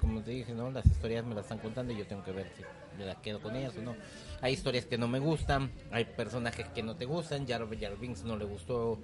como 0.00 0.22
te 0.22 0.30
dije 0.30 0.54
no 0.54 0.70
las 0.70 0.86
historias 0.86 1.24
me 1.24 1.34
las 1.34 1.44
están 1.44 1.58
contando 1.58 1.92
y 1.92 1.98
yo 1.98 2.06
tengo 2.06 2.22
que 2.22 2.30
ver 2.32 2.48
si 2.56 2.62
me 2.96 3.04
las 3.04 3.16
quedo 3.18 3.40
con 3.40 3.54
ellas 3.54 3.76
o 3.76 3.82
no. 3.82 3.94
Hay 4.40 4.52
historias 4.52 4.84
que 4.84 4.98
no 4.98 5.08
me 5.08 5.18
gustan 5.18 5.70
hay 5.90 6.04
personajes 6.04 6.66
que 6.68 6.82
no 6.82 6.94
te 6.96 7.06
gustan 7.06 7.46
Jar 7.46 7.66
Jar 7.78 7.96
Binks 7.98 8.24
no 8.24 8.36
le 8.36 8.44
gustó 8.44 8.98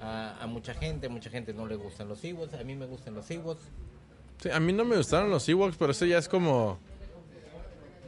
a, 0.00 0.36
a 0.42 0.46
mucha 0.46 0.74
gente 0.74 1.08
mucha 1.08 1.30
gente 1.30 1.54
no 1.54 1.66
le 1.66 1.76
gustan 1.76 2.08
los 2.08 2.22
Ewoks 2.22 2.54
a 2.54 2.64
mí 2.64 2.74
me 2.74 2.86
gustan 2.86 3.14
los 3.14 3.30
Ewoks. 3.30 3.62
Sí, 4.42 4.50
a 4.50 4.60
mí 4.60 4.72
no 4.72 4.84
me 4.84 4.96
gustaron 4.96 5.30
los 5.30 5.48
Ewoks, 5.48 5.76
pero 5.76 5.90
eso 5.90 6.06
ya 6.06 6.18
es 6.18 6.28
como... 6.28 6.78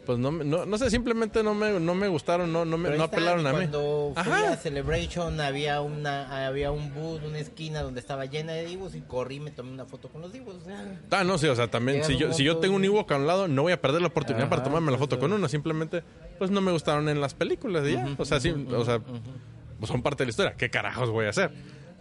Pues 0.06 0.18
no, 0.18 0.32
no, 0.32 0.64
no 0.64 0.78
sé, 0.78 0.90
simplemente 0.90 1.42
no 1.42 1.54
me, 1.54 1.78
no 1.78 1.94
me 1.94 2.08
gustaron, 2.08 2.50
no, 2.52 2.64
no, 2.64 2.78
me, 2.78 2.96
no 2.96 3.04
apelaron 3.04 3.46
a 3.46 3.50
mí. 3.52 3.58
Cuando 3.58 4.12
fui 4.14 4.22
Ajá. 4.32 4.52
a 4.52 4.56
Celebration 4.56 5.38
había 5.40 5.82
una 5.82 6.46
había 6.46 6.72
un 6.72 6.92
booth, 6.94 7.22
una 7.24 7.38
esquina 7.38 7.82
donde 7.82 8.00
estaba 8.00 8.24
llena 8.24 8.52
de 8.54 8.64
divos 8.64 8.94
y 8.94 9.02
corrí 9.02 9.36
y 9.36 9.40
me 9.40 9.50
tomé 9.50 9.70
una 9.72 9.84
foto 9.84 10.08
con 10.08 10.22
los 10.22 10.32
divos. 10.32 10.56
O 10.62 10.64
sea, 10.64 10.98
Ah, 11.10 11.22
no, 11.22 11.36
sí, 11.38 11.46
o 11.48 11.54
sea, 11.54 11.68
también, 11.68 12.02
si 12.04 12.16
yo, 12.16 12.32
si 12.32 12.42
yo 12.44 12.56
tengo 12.58 12.76
un 12.76 12.84
Ewok 12.84 13.12
a 13.12 13.16
un 13.16 13.26
lado, 13.26 13.46
no 13.46 13.62
voy 13.62 13.72
a 13.72 13.80
perder 13.80 14.00
la 14.00 14.08
oportunidad 14.08 14.44
Ajá, 14.46 14.50
para 14.50 14.62
tomarme 14.64 14.90
la 14.90 14.96
pues, 14.98 15.10
foto 15.10 15.20
con 15.20 15.32
uno, 15.32 15.48
simplemente, 15.48 16.02
pues 16.38 16.50
no 16.50 16.60
me 16.62 16.72
gustaron 16.72 17.08
en 17.10 17.20
las 17.20 17.34
películas 17.34 17.86
ya. 17.86 18.08
O 18.16 18.24
sea, 18.24 18.40
sí, 18.40 18.50
o 18.50 18.84
sea, 18.84 19.00
pues 19.00 19.90
son 19.90 20.02
parte 20.02 20.22
de 20.22 20.26
la 20.26 20.30
historia. 20.30 20.54
¿Qué 20.56 20.70
carajos 20.70 21.10
voy 21.10 21.26
a 21.26 21.30
hacer? 21.30 21.50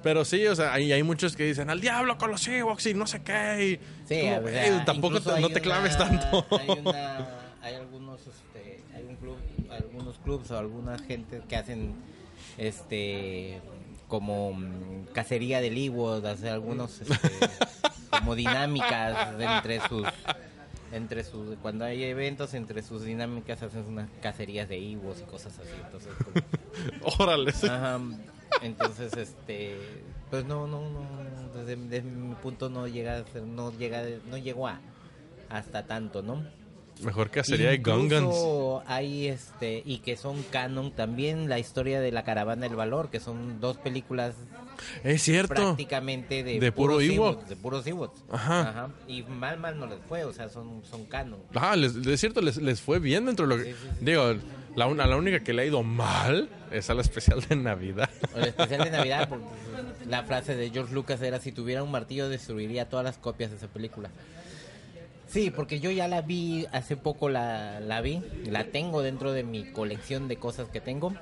Pero 0.01 0.23
sí, 0.23 0.47
o 0.47 0.55
sea, 0.55 0.73
hay, 0.73 0.93
hay 0.93 1.03
muchos 1.03 1.35
que 1.35 1.43
dicen 1.43 1.69
al 1.69 1.81
diablo 1.81 2.17
con 2.17 2.31
los 2.31 2.47
Ewoks 2.47 2.85
y 2.85 2.93
no 2.93 3.05
sé 3.05 3.21
qué. 3.21 3.79
y 3.81 4.07
Sí, 4.07 4.21
como, 4.21 4.45
o 4.45 4.49
sea, 4.49 4.65
"Ey, 4.67 4.85
tampoco 4.85 5.19
te- 5.19 5.29
no 5.41 5.47
te 5.49 5.53
una- 5.55 5.59
claves 5.59 5.97
tanto. 5.97 6.45
Hay, 6.57 6.69
una- 6.79 7.27
hay 7.61 7.75
algunos, 7.75 8.21
este, 8.21 8.81
hay 8.95 9.03
un 9.03 9.15
club, 9.17 9.35
algunos 9.69 10.17
clubs 10.29 10.51
o 10.51 10.59
alguna 10.59 10.99
gente 10.99 11.41
que 11.49 11.55
hacen, 11.55 11.95
este, 12.57 13.61
como 14.07 14.53
mm, 14.53 15.05
cacería 15.11 15.59
del 15.59 15.75
Ewok, 15.75 16.23
hacer 16.25 16.49
algunos, 16.49 17.01
este, 17.01 17.15
como 18.11 18.35
dinámicas 18.35 19.33
entre 19.39 19.81
sus, 19.87 20.07
entre 20.91 21.23
sus, 21.23 21.57
cuando 21.63 21.85
hay 21.85 22.03
eventos 22.03 22.53
entre 22.53 22.83
sus 22.83 23.03
dinámicas 23.03 23.63
hacen 23.63 23.85
unas 23.85 24.07
cacerías 24.21 24.69
de 24.69 24.77
Ewoks 24.91 25.21
y 25.21 25.23
cosas 25.23 25.57
así, 25.57 25.73
entonces 25.83 26.11
como, 26.23 27.15
Órale. 27.23 27.51
Ajá. 27.51 27.99
Entonces, 28.61 29.13
este, 29.13 29.77
pues 30.29 30.45
no, 30.45 30.67
no, 30.67 30.89
no, 30.89 31.01
desde, 31.55 31.75
desde 31.75 32.09
mi 32.09 32.35
punto 32.35 32.69
no 32.69 32.87
llega 32.87 33.17
a 33.17 33.25
ser, 33.25 33.43
no 33.43 33.71
llega, 33.71 34.03
no 34.29 34.37
llegó 34.37 34.67
a 34.67 34.79
hasta 35.49 35.87
tanto, 35.87 36.21
¿no? 36.21 36.43
Mejor 37.01 37.29
que 37.29 37.43
sería 37.43 37.69
de 37.69 37.77
Gungans. 37.77 38.35
Hay 38.85 39.27
este 39.27 39.81
y 39.85 39.99
que 39.99 40.17
son 40.17 40.43
canon 40.51 40.91
también 40.91 41.47
la 41.49 41.59
historia 41.59 42.01
de 42.01 42.11
la 42.11 42.23
caravana 42.23 42.63
del 42.67 42.75
valor, 42.75 43.09
que 43.09 43.19
son 43.19 43.59
dos 43.61 43.77
películas 43.77 44.35
Es 45.03 45.21
cierto. 45.23 45.53
prácticamente 45.53 46.43
de, 46.43 46.59
De 46.59 46.71
puro 46.71 46.99
Ewok. 47.01 47.45
De 47.47 47.55
puros 47.55 47.85
Ewoks. 47.87 48.23
Ajá. 48.31 48.89
Y 49.07 49.23
mal 49.23 49.59
mal 49.59 49.79
no 49.79 49.85
les 49.85 49.99
fue, 50.07 50.23
o 50.25 50.33
sea, 50.33 50.49
son 50.49 50.81
son 50.89 51.05
canon. 51.05 51.39
Ah, 51.55 51.75
les, 51.75 51.95
es 51.95 52.19
cierto, 52.19 52.41
les, 52.41 52.57
les 52.57 52.81
fue 52.81 52.99
bien 52.99 53.25
dentro 53.25 53.47
de 53.47 53.55
lo 53.57 53.63
que... 53.63 53.71
Sí, 53.71 53.77
sí, 53.81 53.87
sí. 53.99 54.05
Digo, 54.05 54.33
la, 54.75 54.87
una- 54.87 55.07
la 55.07 55.15
única 55.17 55.39
que 55.41 55.53
le 55.53 55.61
ha 55.63 55.65
ido 55.65 55.83
mal 55.83 56.49
es 56.71 56.89
a 56.89 56.93
la 56.93 57.01
especial 57.01 57.41
de 57.47 57.55
Navidad. 57.55 58.09
El 58.35 58.45
especial 58.45 58.83
de 58.83 58.91
Navidad, 58.91 59.27
porque 59.29 59.45
la 60.07 60.23
frase 60.23 60.55
de 60.55 60.69
George 60.69 60.93
Lucas 60.93 61.21
era 61.21 61.39
si 61.39 61.51
tuviera 61.51 61.83
un 61.83 61.91
martillo 61.91 62.29
destruiría 62.29 62.89
todas 62.89 63.03
las 63.05 63.17
copias 63.17 63.51
de 63.51 63.57
esa 63.57 63.67
película. 63.67 64.09
Sí, 65.29 65.51
porque 65.51 65.79
yo 65.79 65.91
ya 65.91 66.07
la 66.07 66.21
vi, 66.21 66.65
hace 66.71 66.97
poco 66.97 67.29
la, 67.29 67.79
la 67.79 68.01
vi, 68.01 68.21
la 68.45 68.65
tengo 68.65 69.01
dentro 69.03 69.31
de 69.31 69.43
mi 69.43 69.63
colección 69.71 70.27
de 70.27 70.37
cosas 70.37 70.69
que 70.69 70.81
tengo. 70.81 71.13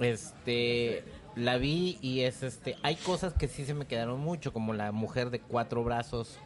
Este, 0.00 1.02
la 1.34 1.56
vi 1.56 1.98
y 2.00 2.20
es 2.20 2.42
este, 2.42 2.76
hay 2.82 2.96
cosas 2.96 3.32
que 3.34 3.48
sí 3.48 3.64
se 3.64 3.74
me 3.74 3.86
quedaron 3.86 4.20
mucho, 4.20 4.52
como 4.52 4.72
la 4.72 4.92
mujer 4.92 5.30
de 5.30 5.40
cuatro 5.40 5.82
brazos, 5.84 6.38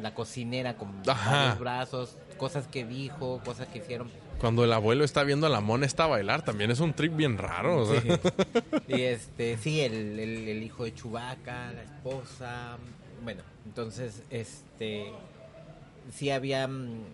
la 0.00 0.14
cocinera 0.14 0.76
con 0.76 1.02
varios 1.02 1.58
brazos, 1.58 2.16
cosas 2.36 2.66
que 2.68 2.84
dijo, 2.84 3.40
cosas 3.44 3.66
que 3.68 3.78
hicieron. 3.78 4.08
Cuando 4.40 4.64
el 4.64 4.72
abuelo 4.72 5.04
está 5.04 5.22
viendo 5.24 5.46
a 5.46 5.50
la 5.50 5.60
mona 5.60 5.84
está 5.84 6.04
a 6.04 6.08
bailar, 6.08 6.42
también 6.42 6.70
es 6.70 6.80
un 6.80 6.94
trip 6.94 7.14
bien 7.14 7.36
raro. 7.36 7.86
Sí. 7.92 8.08
Y 8.88 9.02
este, 9.02 9.58
sí, 9.58 9.80
el, 9.80 10.18
el- 10.18 10.48
el 10.48 10.62
hijo 10.62 10.84
de 10.84 10.94
Chubaca, 10.94 11.72
la 11.72 11.82
esposa. 11.82 12.76
Bueno, 13.22 13.42
entonces, 13.66 14.22
este. 14.30 15.12
Sí 16.12 16.30
había. 16.30 16.66
mm, 16.68 17.04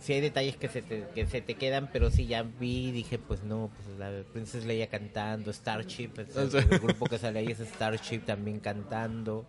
Sí 0.00 0.12
hay 0.12 0.20
detalles 0.20 0.56
que 0.56 0.68
se 0.68 0.80
te, 0.80 1.06
que 1.12 1.26
se 1.26 1.40
te 1.40 1.54
quedan, 1.56 1.90
pero 1.92 2.12
sí 2.12 2.28
ya 2.28 2.44
vi 2.44 2.92
dije, 2.92 3.18
pues 3.18 3.42
no, 3.42 3.68
pues 3.74 3.98
la 3.98 4.22
Princess 4.32 4.64
Leia 4.64 4.86
cantando, 4.86 5.52
Starship, 5.52 6.10
el, 6.36 6.78
grupo 6.78 7.06
que 7.06 7.18
sale 7.18 7.40
ahí 7.40 7.48
es 7.48 7.58
Starship 7.58 8.20
también 8.20 8.60
cantando. 8.60 9.44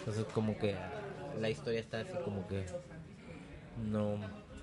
Entonces, 0.00 0.26
como 0.34 0.58
que 0.58 0.74
la 1.40 1.48
historia 1.48 1.80
está 1.80 2.00
así 2.00 2.12
como 2.24 2.46
que. 2.46 2.64
No 3.90 4.18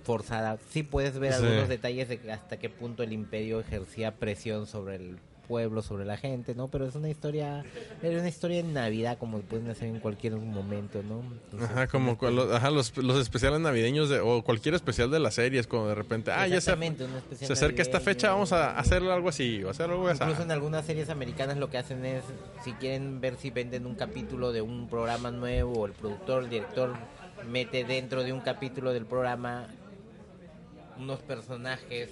forzada. 0.07 0.57
Sí 0.69 0.83
puedes 0.83 1.19
ver 1.19 1.33
Sí. 1.33 1.43
algunos 1.43 1.67
detalles 1.67 2.07
de 2.07 2.31
hasta 2.31 2.57
qué 2.57 2.69
punto 2.69 3.03
el 3.03 3.11
imperio 3.11 3.59
ejercía 3.59 4.15
presión 4.15 4.65
sobre 4.65 4.95
el 4.95 5.17
pueblo, 5.47 5.81
sobre 5.81 6.05
la 6.05 6.17
gente, 6.17 6.53
¿no? 6.55 6.67
Pero 6.67 6.85
es 6.85 6.95
una 6.95 7.09
historia, 7.09 7.63
era 8.03 8.19
una 8.19 8.27
historia 8.27 8.59
en 8.59 8.73
Navidad 8.73 9.17
como 9.17 9.39
pueden 9.39 9.69
hacer 9.69 9.87
en 9.87 9.99
cualquier 9.99 10.35
momento, 10.35 11.01
¿no? 11.03 11.21
Entonces, 11.45 11.69
Ajá, 11.69 11.87
como 11.87 12.17
los, 12.21 12.51
ajá, 12.53 12.69
los, 12.69 12.95
los 12.97 13.19
especiales 13.19 13.59
navideños 13.59 14.09
de- 14.09 14.19
o 14.19 14.43
cualquier 14.43 14.75
especial 14.75 15.09
de 15.09 15.19
las 15.19 15.35
series, 15.35 15.67
como 15.67 15.87
de 15.87 15.95
repente, 15.95 16.31
ah, 16.31 16.47
ya 16.47 16.61
se, 16.61 16.75
se 17.35 17.53
acerca 17.53 17.81
esta 17.81 17.99
fecha, 17.99 18.31
vamos 18.31 18.51
a 18.51 18.77
hacer 18.77 19.01
algo 19.03 19.29
así, 19.29 19.63
o 19.63 19.69
hacer 19.69 19.89
algo 19.89 20.07
así. 20.07 20.21
Incluso 20.23 20.43
en 20.43 20.51
algunas 20.51 20.85
series 20.85 21.09
americanas 21.09 21.57
lo 21.57 21.69
que 21.69 21.77
hacen 21.77 22.05
es, 22.05 22.23
si 22.63 22.73
quieren 22.73 23.21
ver 23.21 23.35
si 23.37 23.49
venden 23.49 23.85
un 23.85 23.95
capítulo 23.95 24.51
de 24.51 24.61
un 24.61 24.87
programa 24.89 25.31
nuevo, 25.31 25.85
el 25.85 25.93
productor, 25.93 26.43
el 26.43 26.49
director 26.49 26.93
mete 27.49 27.85
dentro 27.85 28.23
de 28.23 28.33
un 28.33 28.41
capítulo 28.41 28.91
del 28.93 29.05
programa 29.05 29.67
unos 30.99 31.19
personajes 31.19 32.09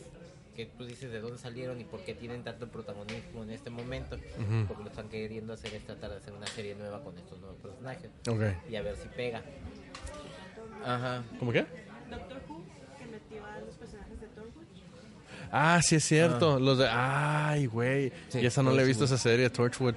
que 0.56 0.66
tú 0.68 0.86
dices 0.86 1.12
de 1.12 1.20
dónde 1.20 1.38
salieron 1.38 1.80
y 1.82 1.84
por 1.84 2.00
qué 2.02 2.14
tienen 2.14 2.44
tanto 2.44 2.68
protagonismo 2.68 3.44
en 3.44 3.50
este 3.52 3.70
momento. 3.70 4.16
Ujú. 4.16 4.66
Porque 4.68 4.84
lo 4.84 4.90
están 4.90 5.10
queriendo 5.10 5.54
hacer 5.54 5.74
es 5.76 5.86
tratar 5.86 6.12
de 6.12 6.18
hacer 6.18 6.34
una 6.34 6.48
serie 6.48 6.76
nueva 6.76 7.04
con 7.04 7.18
estos 7.18 7.40
nuevos 7.40 7.58
personajes 7.60 8.10
Ok. 8.30 8.42
y 8.70 8.76
a 8.76 8.82
ver 8.82 8.96
si 8.96 9.08
pega. 9.10 9.42
Ajá. 10.86 11.24
¿Cómo 11.40 11.52
qué? 11.52 11.66
Doctor 12.10 12.42
Who, 12.48 12.64
que 13.00 13.06
metió 13.06 13.46
a 13.46 13.60
los 13.60 13.76
personajes 13.76 14.20
de 14.22 14.28
Torchwood. 14.28 14.64
Ah, 15.52 15.80
sí 15.82 15.96
es 15.96 16.04
cierto. 16.06 16.60
Los 16.60 16.78
de. 16.78 16.88
Ay, 16.90 17.66
güey. 17.66 18.12
Sí, 18.30 18.40
y 18.40 18.46
esa 18.46 18.62
no 18.64 18.72
le 18.72 18.84
he 18.84 18.86
visto 18.86 19.02
Torchwood. 19.06 19.16
esa 19.16 19.24
serie, 19.30 19.50
Torchwood. 19.50 19.96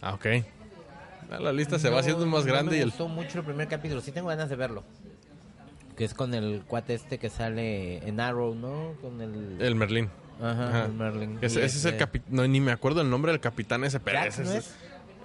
Ah, 0.00 0.14
ok. 0.14 0.26
Ah, 1.30 1.38
La 1.40 1.52
lista 1.52 1.78
se 1.78 1.88
va 1.88 1.94
No, 1.96 2.00
haciendo 2.00 2.26
más 2.26 2.44
no 2.44 2.52
grande 2.52 2.72
me 2.72 2.78
y 2.78 2.80
el. 2.80 2.88
gustó 2.88 3.08
mucho 3.08 3.38
el 3.38 3.44
primer 3.44 3.68
capítulo. 3.68 4.00
Sí 4.00 4.10
tengo 4.12 4.28
ganas 4.28 4.48
de 4.48 4.56
verlo. 4.56 4.82
Que 5.96 6.04
es 6.04 6.14
con 6.14 6.32
el 6.34 6.62
cuate 6.66 6.94
este 6.94 7.18
que 7.18 7.28
sale 7.30 7.98
en 8.08 8.20
Arrow, 8.20 8.54
¿no? 8.54 8.94
Con 9.02 9.20
el... 9.20 9.60
El 9.60 9.74
Merlín. 9.74 10.08
Ajá, 10.40 10.68
Ajá. 10.68 10.84
el 10.86 10.92
Merlin. 10.94 11.38
Ese, 11.42 11.60
Y 11.60 11.64
ese 11.64 11.78
es 11.78 11.84
el 11.84 11.90
este- 11.92 11.98
capitán. 11.98 12.28
No, 12.34 12.46
ni 12.48 12.60
me 12.60 12.72
acuerdo 12.72 13.02
el 13.02 13.10
nombre 13.10 13.32
del 13.32 13.40
capitán 13.40 13.84
ese, 13.84 14.00
pero 14.00 14.20
ese 14.22 14.44
¿no 14.44 14.52
es-? 14.52 14.74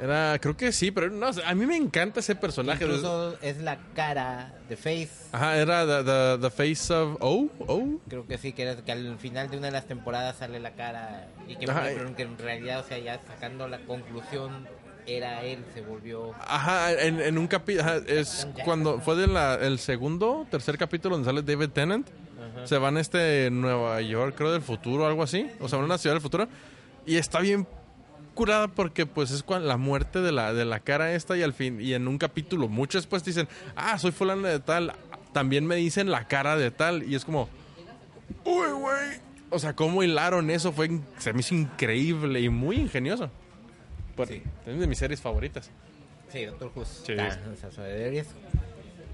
Era, 0.01 0.37
creo 0.41 0.57
que 0.57 0.73
sí, 0.73 0.91
pero 0.91 1.09
no, 1.09 1.27
a 1.45 1.55
mí 1.55 1.65
me 1.65 1.77
encanta 1.77 2.19
ese 2.19 2.35
personaje. 2.35 2.83
Incluso 2.83 3.37
es 3.41 3.59
la 3.61 3.77
cara 3.95 4.53
de 4.67 4.75
Face. 4.75 5.09
Ajá, 5.31 5.55
era 5.57 5.85
the, 5.85 6.03
the, 6.03 6.37
the 6.41 6.49
face 6.49 6.93
of 6.93 7.15
O. 7.21 7.47
O. 7.65 7.99
Creo 8.09 8.27
que 8.27 8.37
sí, 8.37 8.51
que, 8.51 8.63
era- 8.63 8.75
que 8.83 8.91
al 8.91 9.17
final 9.19 9.49
de 9.49 9.57
una 9.57 9.67
de 9.67 9.71
las 9.71 9.85
temporadas 9.85 10.35
sale 10.35 10.59
la 10.59 10.71
cara. 10.71 11.29
Y 11.47 11.55
que, 11.55 11.71
Ajá, 11.71 11.83
pero 11.95 12.13
que 12.13 12.23
en 12.23 12.37
realidad, 12.37 12.81
o 12.81 12.83
sea, 12.83 12.97
ya 12.99 13.21
sacando 13.25 13.69
la 13.69 13.79
conclusión, 13.85 14.67
era 15.07 15.43
él, 15.43 15.63
se 15.73 15.81
volvió... 15.81 16.33
Ajá, 16.47 16.91
en, 16.93 17.19
en 17.21 17.37
un 17.37 17.47
capítulo. 17.47 17.89
Es 18.07 18.47
cuando 18.63 18.99
fue 19.01 19.15
del 19.15 19.35
el 19.61 19.79
segundo, 19.79 20.45
tercer 20.49 20.77
capítulo 20.77 21.15
donde 21.15 21.29
sale 21.29 21.41
David 21.41 21.69
Tennant. 21.69 22.07
Ajá. 22.09 22.67
Se 22.67 22.77
van 22.77 22.97
a 22.97 23.01
este 23.01 23.49
Nueva 23.51 24.01
York, 24.01 24.35
creo, 24.37 24.51
del 24.51 24.61
futuro, 24.61 25.05
algo 25.07 25.23
así. 25.23 25.49
O 25.59 25.67
sea, 25.69 25.77
van 25.77 25.83
a 25.83 25.85
una 25.85 25.97
ciudad 25.97 26.15
del 26.15 26.21
futuro. 26.21 26.47
Y 27.05 27.17
está 27.17 27.39
bien 27.39 27.67
curada 28.33 28.67
porque 28.67 29.05
pues 29.05 29.31
es 29.31 29.43
cuan- 29.43 29.67
la 29.67 29.77
muerte 29.77 30.19
de 30.21 30.31
la, 30.31 30.53
de 30.53 30.65
la 30.65 30.79
cara 30.81 31.13
esta 31.13 31.37
y 31.37 31.43
al 31.43 31.53
fin, 31.53 31.79
y 31.79 31.93
en 31.93 32.05
un 32.07 32.17
capítulo, 32.17 32.67
mucho 32.67 32.97
después 32.97 33.23
dicen, 33.23 33.47
ah, 33.77 33.97
soy 33.97 34.11
fulano 34.11 34.45
de 34.47 34.59
tal, 34.59 34.91
también 35.31 35.65
me 35.65 35.75
dicen 35.77 36.11
la 36.11 36.27
cara 36.27 36.57
de 36.57 36.69
tal, 36.69 37.03
y 37.03 37.15
es 37.15 37.23
como, 37.23 37.47
uy, 38.43 38.67
güey. 38.73 39.25
O 39.51 39.59
sea, 39.59 39.73
cómo 39.73 40.03
hilaron 40.03 40.49
eso 40.49 40.73
fue, 40.73 40.99
se 41.17 41.31
me 41.31 41.39
hizo 41.39 41.55
increíble 41.55 42.41
y 42.41 42.49
muy 42.49 42.75
ingenioso. 42.75 43.29
Por- 44.15 44.27
Sí. 44.27 44.41
Es 44.65 44.79
de 44.79 44.87
mis 44.87 44.97
series 44.97 45.21
favoritas. 45.21 45.69
Sí, 46.31 46.45
Doctor 46.45 46.71
Who. 46.75 46.85
Sí. 46.85 47.13
Está, 47.13 47.67
o 47.67 47.71
sea, 47.71 47.83
deberías 47.83 48.27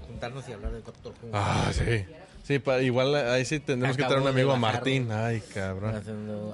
juntarnos 0.06 0.48
y 0.48 0.52
hablar 0.52 0.72
de 0.72 0.80
Doctor 0.82 1.12
Who. 1.22 1.30
Ah, 1.32 1.70
sí. 1.72 2.04
Sí, 2.44 2.58
pa- 2.58 2.80
igual 2.82 3.14
ahí 3.14 3.44
sí 3.44 3.60
tendremos 3.60 3.96
que 3.96 4.02
Acabo 4.02 4.14
traer 4.16 4.28
un 4.28 4.34
amigo 4.36 4.50
a 4.50 4.58
bajar- 4.58 4.74
Martín. 4.80 5.12
Ay, 5.12 5.40
cabrón. 5.54 5.94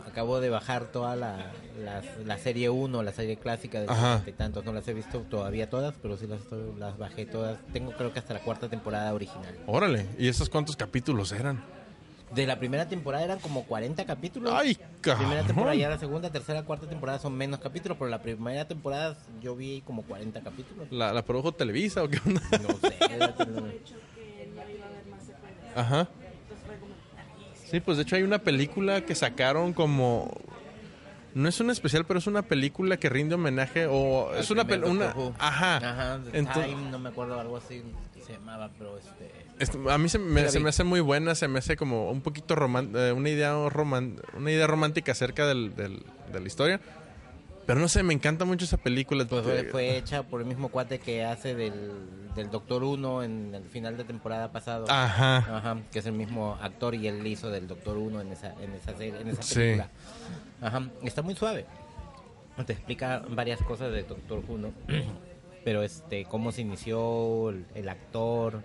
Acabo 0.07 0.39
de 0.39 0.51
bajar 0.51 0.85
toda 0.93 1.17
la, 1.17 1.51
la, 1.83 2.03
la 2.27 2.37
serie 2.39 2.69
1, 2.69 3.03
la 3.03 3.13
serie 3.13 3.37
clásica 3.39 3.81
de 3.81 3.87
y 4.27 4.33
tantos. 4.33 4.67
No 4.67 4.73
las 4.75 4.87
he 4.87 4.93
visto 4.93 5.21
todavía 5.31 5.71
todas, 5.71 5.95
pero 6.03 6.19
sí 6.19 6.27
las, 6.27 6.41
las 6.79 6.99
bajé 6.99 7.25
todas. 7.25 7.59
Tengo 7.73 7.93
creo 7.93 8.13
que 8.13 8.19
hasta 8.19 8.35
la 8.35 8.41
cuarta 8.41 8.69
temporada 8.69 9.15
original. 9.15 9.57
Órale, 9.67 10.05
¿y 10.19 10.29
esos 10.29 10.51
cuántos 10.51 10.77
capítulos 10.77 11.33
eran? 11.33 11.65
De 12.35 12.47
la 12.47 12.59
primera 12.59 12.87
temporada 12.89 13.25
eran 13.25 13.39
como 13.39 13.65
40 13.65 14.05
capítulos. 14.05 14.53
Ay, 14.55 14.77
La 15.03 15.17
primera 15.17 15.43
temporada 15.43 15.73
cabrón. 15.73 15.79
ya 15.79 15.89
la 15.89 15.99
segunda, 15.99 16.31
tercera, 16.31 16.63
cuarta 16.65 16.87
temporada 16.87 17.19
son 17.19 17.35
menos 17.37 17.59
capítulos, 17.61 17.97
pero 17.99 18.11
la 18.11 18.21
primera 18.21 18.67
temporada 18.69 19.17
yo 19.41 19.57
vi 19.57 19.81
como 19.87 20.03
40 20.03 20.41
capítulos. 20.43 20.89
¿La, 20.91 21.13
la 21.13 21.25
produjo 21.25 21.53
Televisa 21.53 22.03
o 22.05 22.09
qué 22.09 22.19
onda? 22.27 22.43
No 22.63 22.69
sé. 22.89 22.97
Ajá. 25.75 26.01
Entonces 26.01 26.67
fue 26.67 26.77
como, 26.79 26.95
"Ah, 27.17 27.55
Sí, 27.71 27.81
pues 27.81 27.97
de 27.97 28.03
hecho 28.03 28.17
hay 28.17 28.23
una 28.23 28.39
película 28.39 29.03
que 29.03 29.15
sacaron 29.15 29.73
como... 29.73 30.31
No 31.35 31.49
es 31.49 31.61
un 31.61 31.71
especial, 31.71 32.05
pero 32.05 32.19
es 32.19 32.27
una 32.27 32.43
película 32.43 32.97
que 32.97 33.09
rinde 33.09 33.35
homenaje 33.37 33.87
o... 33.89 34.35
Es 34.35 34.51
una... 34.51 34.65
primer 34.65 34.87
pel- 34.89 34.91
una 34.91 35.05
Doctor 35.07 35.23
Who. 35.25 35.35
ajá. 35.39 35.77
Ajá, 35.77 36.21
The 36.33 36.43
Ento- 36.43 36.65
Time, 36.65 36.91
no 36.91 36.99
me 36.99 37.11
acuerdo 37.11 37.39
algo 37.39 37.57
así 37.59 37.83
que 38.15 38.23
se 38.23 38.33
llamaba, 38.33 38.71
pero 38.79 38.99
este... 38.99 39.31
A 39.91 39.99
mí 39.99 40.09
se 40.09 40.19
me, 40.19 40.49
se 40.49 40.61
me 40.61 40.69
hace 40.69 40.85
muy 40.85 41.01
buena, 41.01 41.35
se 41.35 41.49
me 41.49 41.59
hace 41.59 41.77
como 41.77 42.11
un 42.11 42.21
poquito 42.21 42.55
roman- 42.55 42.93
eh, 42.97 43.13
una 43.13 43.29
idea 43.29 43.57
una 43.57 44.51
idea 44.51 44.67
romántica 44.67 45.13
acerca 45.13 45.47
del, 45.47 45.75
del- 45.75 46.03
de 46.33 46.41
la 46.41 46.47
historia. 46.47 46.81
Pero 47.67 47.81
no 47.81 47.89
sé, 47.89 48.03
me 48.03 48.15
encanta 48.15 48.47
mucho 48.47 48.65
esa 48.65 48.79
película. 48.79 49.27
Pues 49.27 49.43
fue, 49.45 49.61
Eh, 49.61 49.65
fue 49.65 49.97
hecha 49.99 50.23
por 50.23 50.41
el 50.41 50.47
mismo 50.47 50.69
cuate 50.71 51.01
que 51.01 51.23
hace 51.25 51.55
del, 51.55 51.75
del 52.35 52.51
Doctor 52.51 52.83
Uno 52.83 53.23
en 53.23 53.55
el 53.55 53.65
final 53.65 53.97
de 53.99 54.05
temporada 54.05 54.51
pasado. 54.53 54.87
Ajá. 54.89 55.37
Ajá, 55.37 55.77
que 55.93 55.99
es 55.99 56.07
el 56.07 56.15
mismo 56.15 56.57
actor 56.63 56.95
y 56.95 57.07
él 57.09 57.27
hizo 57.27 57.51
del 57.51 57.67
Doctor 57.69 57.99
Uno 57.99 58.23
en 58.23 58.33
esa, 58.33 58.55
en 58.63 58.73
esa 58.73 58.97
serie, 58.97 59.21
en 59.21 59.29
esa 59.29 59.43
Sí. 59.43 59.55
película. 59.57 59.89
Ajá, 60.63 60.89
está 61.03 61.21
muy 61.23 61.35
suave. 61.35 61.67
te 62.67 62.73
explica 62.73 63.23
varias 63.29 63.61
cosas 63.63 63.93
de 63.93 64.03
Doctor 64.03 64.43
Who, 64.49 64.57
¿no? 64.59 64.73
Pero 65.65 65.83
este, 65.83 66.25
cómo 66.25 66.51
se 66.53 66.63
inició 66.63 67.51
el, 67.51 67.67
el 67.75 67.89
actor, 67.91 68.63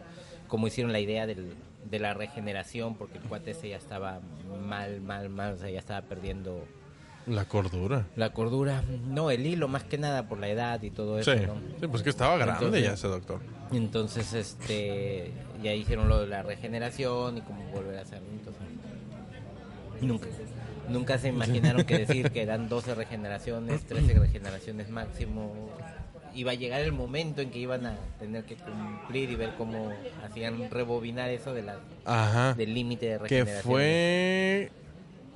cómo 0.54 0.68
hicieron 0.68 0.94
la 0.94 1.00
idea 1.00 1.26
del- 1.26 1.56
de 1.90 1.98
la 1.98 2.14
regeneración, 2.14 2.94
porque 2.94 3.18
el 3.18 3.24
cuate 3.24 3.50
ese 3.52 3.70
ya 3.70 3.78
estaba 3.78 4.20
mal, 4.64 5.02
mal, 5.02 5.28
mal, 5.28 5.54
o 5.54 5.58
sea, 5.58 5.68
ya 5.72 5.80
estaba 5.80 6.04
perdiendo 6.04 6.64
La 7.26 7.46
cordura. 7.46 8.06
la 8.16 8.34
cordura. 8.34 8.84
No, 9.08 9.32
el 9.32 9.48
hilo, 9.48 9.68
más 9.68 9.84
que 9.84 9.98
nada 9.98 10.28
por 10.28 10.38
la 10.38 10.50
edad 10.50 10.80
y 10.84 10.92
todo 10.92 11.18
eso, 11.18 11.34
Sí. 11.34 11.40
¿no? 11.44 11.56
Sí, 11.80 11.88
pues 11.88 12.04
que 12.04 12.12
estaba 12.12 12.36
grande 12.38 12.54
Entonces- 12.66 12.84
ya 12.84 12.94
ese 12.94 13.08
doctor. 13.08 13.40
Entonces, 13.72 14.32
este, 14.36 15.32
ya 15.64 15.74
hicieron 15.74 16.08
lo 16.08 16.20
de 16.22 16.28
la 16.28 16.44
regeneración 16.44 17.40
y 17.40 17.42
cómo 17.42 17.64
volver 17.72 17.98
a 17.98 18.02
hacerlo. 18.02 18.28
Entonces, 18.32 18.62
nunca, 20.02 20.28
nunca 20.88 21.18
se 21.18 21.30
imaginaron 21.30 21.84
que 21.84 21.98
decir 21.98 22.30
que 22.30 22.44
eran 22.44 22.70
12 22.70 22.94
regeneraciones, 22.94 23.82
13 23.88 24.14
regeneraciones 24.20 24.92
máximo. 24.92 25.52
Iba 26.36 26.52
a 26.52 26.56
llegar 26.56 26.82
el 26.82 26.92
momento 26.94 27.42
en 27.42 27.52
que 27.52 27.60
iban 27.60 27.86
a 27.86 27.96
tener 28.20 28.44
que 28.46 28.56
cumplir 28.56 29.30
y 29.30 29.36
ver 29.36 29.54
cómo 29.58 29.92
hacían 30.24 30.70
rebobinar 30.72 31.30
eso 31.30 31.54
de 31.54 31.62
la, 31.64 31.80
Ajá. 32.06 32.54
del 32.56 32.74
límite 32.74 33.06
de 33.06 33.12
Que 33.20 33.20
regeneración. 33.44 33.64
fue 33.72 34.72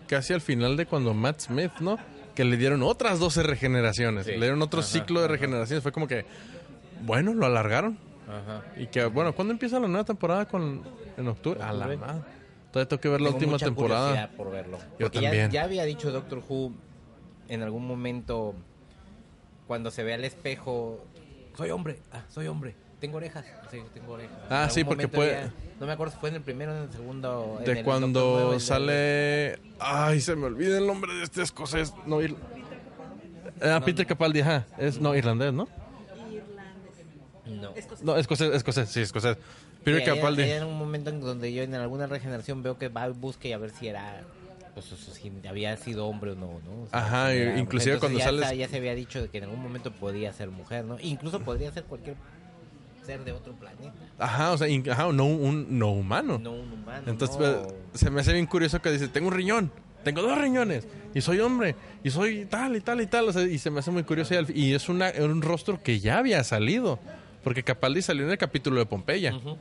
casi 0.07 0.33
al 0.33 0.41
final 0.41 0.75
de 0.77 0.85
cuando 0.87 1.13
Matt 1.13 1.41
Smith, 1.41 1.71
¿no? 1.81 1.97
Que 2.33 2.45
le 2.45 2.57
dieron 2.57 2.81
otras 2.83 3.19
12 3.19 3.43
regeneraciones. 3.43 4.25
Sí. 4.25 4.31
Le 4.31 4.37
dieron 4.39 4.61
otro 4.61 4.79
Ajá, 4.79 4.89
ciclo 4.89 5.19
de 5.19 5.25
ajá. 5.25 5.33
regeneraciones. 5.33 5.83
Fue 5.83 5.91
como 5.91 6.07
que, 6.07 6.25
bueno, 7.03 7.33
lo 7.33 7.45
alargaron. 7.45 7.97
Ajá. 8.27 8.63
Y 8.75 8.87
que, 8.87 9.05
bueno, 9.05 9.33
¿cuándo 9.33 9.53
empieza 9.53 9.79
la 9.79 9.87
nueva 9.87 10.03
temporada 10.05 10.47
con 10.47 10.81
en 11.17 11.27
octubre? 11.27 11.61
A 11.61 11.73
la 11.73 11.87
madre. 11.87 12.21
Todavía 12.71 12.89
tengo 12.89 13.01
que 13.01 13.09
ver 13.09 13.21
la 13.21 13.27
Tengo 13.27 13.37
última 13.37 13.51
mucha 13.53 13.65
temporada. 13.65 14.29
por 14.35 14.51
verlo. 14.51 14.77
Yo 14.99 15.05
Porque 15.05 15.21
ya- 15.21 15.29
también. 15.29 15.51
Ya, 15.51 15.63
había 15.63 15.83
dicho 15.85 16.11
Doctor 16.11 16.43
Who 16.47 16.73
en 17.47 17.63
algún 17.63 17.87
momento 17.87 18.53
cuando 19.67 19.91
se 19.91 20.03
ve 20.03 20.13
al 20.13 20.23
espejo, 20.25 21.03
soy 21.55 21.69
hombre, 21.71 21.99
ah, 22.11 22.23
soy 22.29 22.47
hombre, 22.47 22.75
tengo 22.99 23.17
orejas, 23.17 23.45
sí, 23.69 23.79
tengo 23.93 24.13
orejas. 24.13 24.37
Ah, 24.49 24.63
En 24.65 24.71
sí, 24.71 24.83
porque 24.83 25.07
puede- 25.07 25.31
ya- 25.31 25.51
no 25.79 25.85
me 25.85 25.91
acuerdo 25.93 26.13
si 26.13 26.19
fue 26.19 26.29
en 26.29 26.35
el 26.35 26.41
primero 26.41 26.71
o 26.71 26.75
en 26.77 26.83
el 26.83 26.91
segundo. 26.91 27.55
en 27.59 27.65
De 27.65 27.79
el 27.79 27.85
cuando 27.85 28.07
Nuevo, 28.07 28.47
el 28.53 28.59
de- 28.59 28.59
sale. 28.59 29.59
Ay, 29.79 30.21
se 30.21 30.35
me 30.35 30.45
olvida 30.45 30.77
el 30.77 30.87
nombre 30.87 31.13
de 31.13 31.23
este 31.23 31.41
escocés. 31.43 31.93
No, 32.05 32.21
ir... 32.21 32.35
Ah, 33.61 33.81
Peter 33.83 34.05
Capaldi, 34.05 34.41
ajá. 34.41 34.65
Es, 34.77 34.99
no, 34.99 35.15
irlandés, 35.15 35.51
¿no? 35.53 35.67
Irlandés. 36.31 37.61
No. 37.61 37.69
Escocés. 37.75 38.05
No, 38.05 38.15
escocés, 38.17 38.53
escocés, 38.53 38.89
sí, 38.89 39.01
escocés. 39.01 39.37
Peter 39.83 40.03
Sí, 40.03 40.09
hay- 40.09 40.15
Capaldi. 40.17 40.41
hay 40.43 40.59
un 40.63 40.77
momento 40.77 41.09
en 41.09 41.21
donde 41.21 41.53
yo 41.53 41.63
en 41.63 41.73
alguna 41.75 42.07
regeneración 42.07 42.61
veo 42.63 42.77
que 42.77 42.89
va 42.89 43.07
busca 43.09 43.47
y 43.47 43.53
a 43.53 43.57
ver 43.57 43.69
si 43.71 43.87
era 43.87 44.21
pues 44.81 45.17
si 45.21 45.47
había 45.47 45.75
sido 45.77 46.05
hombre 46.07 46.31
o 46.31 46.35
no, 46.35 46.59
¿no? 46.65 46.83
O 46.83 46.87
sea, 46.89 46.99
Ajá, 46.99 47.31
si 47.31 47.37
y 47.37 47.41
era 47.41 47.57
inclusive 47.59 47.97
cuando 47.99 48.19
ya 48.19 48.25
sales- 48.25 48.41
está- 48.43 48.53
ya 48.55 48.67
se 48.67 48.77
había 48.77 48.93
dicho 48.95 49.21
de 49.21 49.29
que 49.29 49.39
en 49.39 49.45
algún 49.45 49.61
momento 49.61 49.91
podía 49.91 50.31
ser 50.33 50.49
mujer, 50.51 50.85
¿no? 50.85 50.97
Incluso 50.99 51.39
podría 51.41 51.71
ser 51.71 51.83
cualquier 51.85 52.15
ser 53.05 53.23
de 53.23 53.31
otro 53.31 53.53
planeta, 53.53 53.93
Ajá, 54.19 54.51
o 54.51 54.57
sea, 54.57 54.67
ajá, 54.91 55.11
no 55.13 55.25
un 55.25 55.79
no 55.79 55.91
humano. 55.91 56.37
no 56.37 56.51
un 56.51 56.71
humano. 56.73 57.03
Entonces 57.07 57.37
no. 57.39 57.45
eh, 57.45 57.67
se 57.93 58.09
me 58.09 58.21
hace 58.21 58.33
bien 58.33 58.45
curioso 58.45 58.81
que 58.81 58.91
dice, 58.91 59.07
tengo 59.07 59.29
un 59.29 59.33
riñón, 59.33 59.71
tengo 60.03 60.21
dos 60.21 60.37
riñones, 60.37 60.85
y 61.15 61.21
soy 61.21 61.39
hombre, 61.39 61.75
y 62.03 62.09
soy 62.11 62.45
tal 62.45 62.75
y 62.75 62.81
tal 62.81 63.01
y 63.01 63.07
tal, 63.07 63.27
o 63.29 63.33
sea, 63.33 63.43
y 63.43 63.57
se 63.59 63.71
me 63.71 63.79
hace 63.79 63.91
muy 63.91 64.03
curioso. 64.03 64.33
Y, 64.33 64.37
al- 64.37 64.55
y 64.57 64.73
es 64.73 64.89
una, 64.89 65.11
un 65.19 65.41
rostro 65.41 65.81
que 65.81 65.99
ya 65.99 66.17
había 66.19 66.43
salido, 66.43 66.99
porque 67.43 67.63
Capaldi 67.63 68.01
salió 68.01 68.25
en 68.25 68.31
el 68.31 68.37
capítulo 68.37 68.77
de 68.79 68.85
Pompeya. 68.85 69.35
Ujú. 69.35 69.57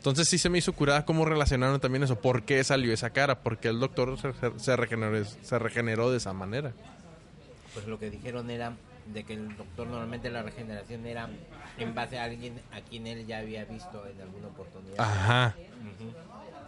Entonces 0.00 0.28
sí 0.30 0.38
se 0.38 0.48
me 0.48 0.56
hizo 0.56 0.72
curada 0.72 1.04
cómo 1.04 1.26
relacionaron 1.26 1.78
también 1.78 2.02
eso, 2.02 2.18
por 2.18 2.44
qué 2.44 2.64
salió 2.64 2.90
esa 2.94 3.10
cara, 3.10 3.42
porque 3.42 3.68
el 3.68 3.78
doctor 3.78 4.18
se, 4.18 4.32
se 4.58 4.74
regeneró, 4.74 5.22
se 5.26 5.58
regeneró 5.58 6.10
de 6.10 6.16
esa 6.16 6.32
manera. 6.32 6.72
Pues 7.74 7.86
lo 7.86 7.98
que 7.98 8.08
dijeron 8.08 8.48
era 8.48 8.72
de 9.12 9.24
que 9.24 9.34
el 9.34 9.54
doctor 9.58 9.88
normalmente 9.88 10.30
la 10.30 10.42
regeneración 10.42 11.04
era 11.04 11.28
en 11.76 11.94
base 11.94 12.18
a 12.18 12.24
alguien 12.24 12.58
a 12.72 12.80
quien 12.80 13.06
él 13.06 13.26
ya 13.26 13.40
había 13.40 13.66
visto 13.66 14.02
en 14.06 14.18
alguna 14.22 14.46
oportunidad. 14.46 14.98
Ajá. 14.98 15.54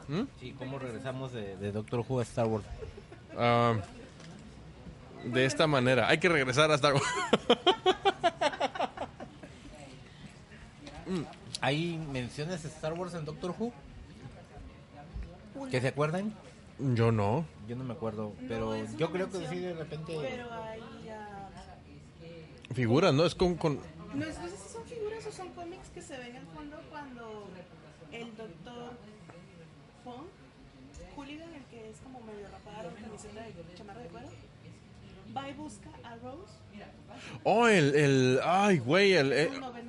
¿Mm? 0.08 0.24
Sí, 0.38 0.54
¿cómo 0.58 0.78
regresamos 0.78 1.32
de, 1.32 1.56
de 1.56 1.72
Doctor 1.72 2.04
Who 2.06 2.20
a 2.20 2.24
Star 2.24 2.48
Wars? 2.48 2.66
Ah, 3.34 3.76
de 5.24 5.46
esta 5.46 5.66
manera. 5.66 6.06
Hay 6.06 6.18
que 6.18 6.28
regresar 6.28 6.70
a 6.70 6.74
Star 6.74 6.92
Wars. 6.92 7.06
¿Hay 11.62 11.96
menciones 12.12 12.62
de 12.62 12.68
Star 12.68 12.92
Wars 12.92 13.14
en 13.14 13.24
Doctor 13.24 13.54
Who? 13.58 13.72
¿Que 15.70 15.80
se 15.80 15.88
acuerdan? 15.88 16.34
Yo 16.78 17.12
no. 17.12 17.44
Yo 17.68 17.76
no 17.76 17.84
me 17.84 17.92
acuerdo, 17.94 18.32
No, 18.40 18.48
pero 18.48 18.70
una 18.70 18.90
yo 18.96 19.10
creo 19.12 19.30
que 19.30 19.38
mención, 19.38 19.54
sí 19.54 19.60
de 19.60 19.74
repente... 19.74 20.18
Pero 20.20 20.52
hay. 20.52 20.80
ah, 21.10 21.48
Figuras, 22.74 23.14
¿no? 23.14 23.24
Es 23.24 23.34
con... 23.34 23.54
con... 23.56 23.78
no, 24.14 24.24
es- 24.26 24.38
no 24.40 24.48
sé 24.48 24.56
si 24.56 24.72
son 24.72 24.84
figuras 24.86 25.24
o 25.26 25.32
son 25.32 25.48
cómics 25.50 25.88
que 25.94 26.02
se 26.02 26.16
ven 26.18 26.36
al 26.36 26.46
fondo 26.46 26.76
cuando 26.90 27.46
el 28.10 28.26
doctor 28.36 28.92
Fong, 30.04 30.26
Hooligan, 31.16 31.54
el 31.54 31.62
que 31.66 31.90
es 31.90 31.96
como 31.98 32.20
medio 32.22 32.46
rapado, 32.50 32.90
camiseta 33.00 33.40
de 33.42 33.74
chamarra 33.76 34.00
de 34.00 34.08
cuero, 34.08 34.28
va 35.36 35.48
y 35.48 35.52
busca 35.54 35.90
a 36.02 36.16
Rose, 36.16 36.54
Oh, 37.44 37.68
el... 37.68 37.94
el 37.94 38.40
ay, 38.42 38.78
güey, 38.78 39.12
el... 39.12 39.32
el- 39.32 39.60
noveno 39.60 39.60
doctor. 39.60 39.81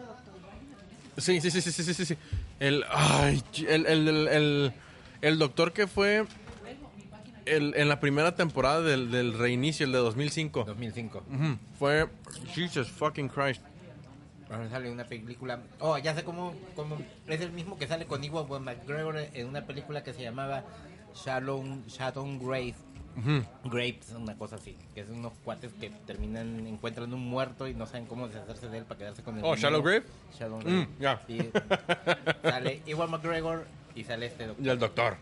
Sí, 1.18 1.42
sí, 1.42 1.52
sí, 1.52 1.62
sí, 1.62 1.72
sí, 1.72 1.94
sí, 1.94 2.06
sí. 2.06 2.18
El... 2.60 2.84
Ay, 2.90 3.44
el, 3.68 3.86
el, 3.86 4.08
el, 4.08 4.28
el, 4.28 4.74
el 5.22 5.40
doctor 5.40 5.74
que 5.74 5.88
fue... 5.88 6.26
El, 7.46 7.74
en 7.76 7.90
la 7.90 8.00
primera 8.00 8.36
temporada 8.36 8.82
del, 8.82 9.12
del 9.12 9.38
reinicio, 9.38 9.86
el 9.86 9.92
de 9.92 9.98
2005. 9.98 10.64
2005. 10.64 11.24
Ujú, 11.30 11.58
Fue... 11.78 12.08
Jesus 12.54 12.90
fucking 12.90 13.28
Christ. 13.28 13.62
Ahora 14.50 14.70
sale 14.70 14.90
una 14.90 15.04
película... 15.04 15.60
Oh, 15.80 15.98
ya 15.98 16.16
sé 16.16 16.24
cómo, 16.24 16.54
cómo... 16.76 16.98
Es 17.28 17.42
el 17.42 17.52
mismo 17.52 17.78
que 17.78 17.88
sale 17.88 18.06
con 18.06 18.24
Iwan 18.24 18.64
McGregor 18.64 19.18
en 19.34 19.48
una 19.48 19.66
película 19.66 20.04
que 20.04 20.14
se 20.14 20.22
llamaba 20.22 20.64
Shadow, 21.16 21.64
Shadow 21.88 22.26
Grave. 22.40 22.76
Ujú. 23.18 23.44
Grapes, 23.70 24.12
una 24.12 24.36
cosa 24.38 24.56
así. 24.56 24.76
Que 24.96 25.02
es 25.02 25.10
unos 25.10 25.34
cuates 25.44 25.72
que 25.74 25.90
terminan, 26.08 26.66
encuentran 26.68 27.14
un 27.14 27.20
muerto 27.22 27.68
y 27.68 27.74
no 27.74 27.86
saben 27.86 28.06
cómo 28.08 28.28
deshacerse 28.28 28.70
de 28.70 28.80
él 28.80 28.86
para 28.86 28.98
quedarse 28.98 29.22
con 29.24 29.38
el 29.38 29.44
Oh, 29.44 29.56
dinero. 29.56 29.62
¿Shallow 29.62 29.82
Grave? 29.84 30.04
Shallow 30.38 30.60
Mm. 30.62 30.88
Y 31.28 31.40
sale 32.50 32.82
Iwan 32.88 33.12
McGregor 33.12 33.66
y 33.96 34.04
sale 34.04 34.26
este 34.28 34.48
doctor. 34.48 34.66
Y 34.66 34.70
el 34.70 34.80
doctor. 34.80 35.18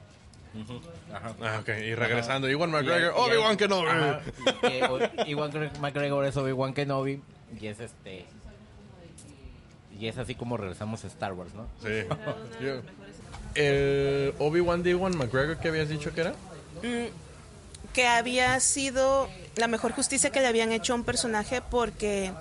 Ajá. 1.13 1.33
Ah, 1.41 1.59
ok. 1.61 1.69
Y 1.69 1.95
regresando. 1.95 2.47
Ajá. 2.47 2.51
Iwan 2.53 2.71
McGregor. 2.71 3.13
Obi-Wan 3.15 3.55
Kenobi. 3.57 3.87
Ajá, 3.87 4.21
y 4.63 4.67
que 4.69 4.83
o- 4.83 5.25
Iwan 5.27 5.51
McGregor 5.81 6.25
es 6.25 6.35
Obi-Wan 6.37 6.73
Kenobi 6.73 7.21
y 7.59 7.67
es 7.67 7.79
este 7.79 8.25
y 9.99 10.07
es 10.07 10.17
así 10.17 10.33
como 10.35 10.57
regresamos 10.57 11.03
a 11.03 11.07
Star 11.07 11.33
Wars, 11.33 11.53
¿no? 11.53 11.67
Sí. 11.81 12.05
El 13.55 14.33
Obi-Wan 14.39 14.81
de 14.83 14.91
Iwan 14.91 15.17
McGregor 15.17 15.57
que 15.57 15.67
habías 15.67 15.89
dicho 15.89 16.13
que 16.13 16.21
era. 16.21 16.33
Que 17.93 18.07
había 18.07 18.59
sido 18.59 19.29
la 19.55 19.67
mejor 19.67 19.91
justicia 19.91 20.29
que 20.31 20.39
le 20.41 20.47
habían 20.47 20.71
hecho 20.71 20.93
a 20.93 20.95
un 20.95 21.03
personaje 21.03 21.61
porque 21.61 22.31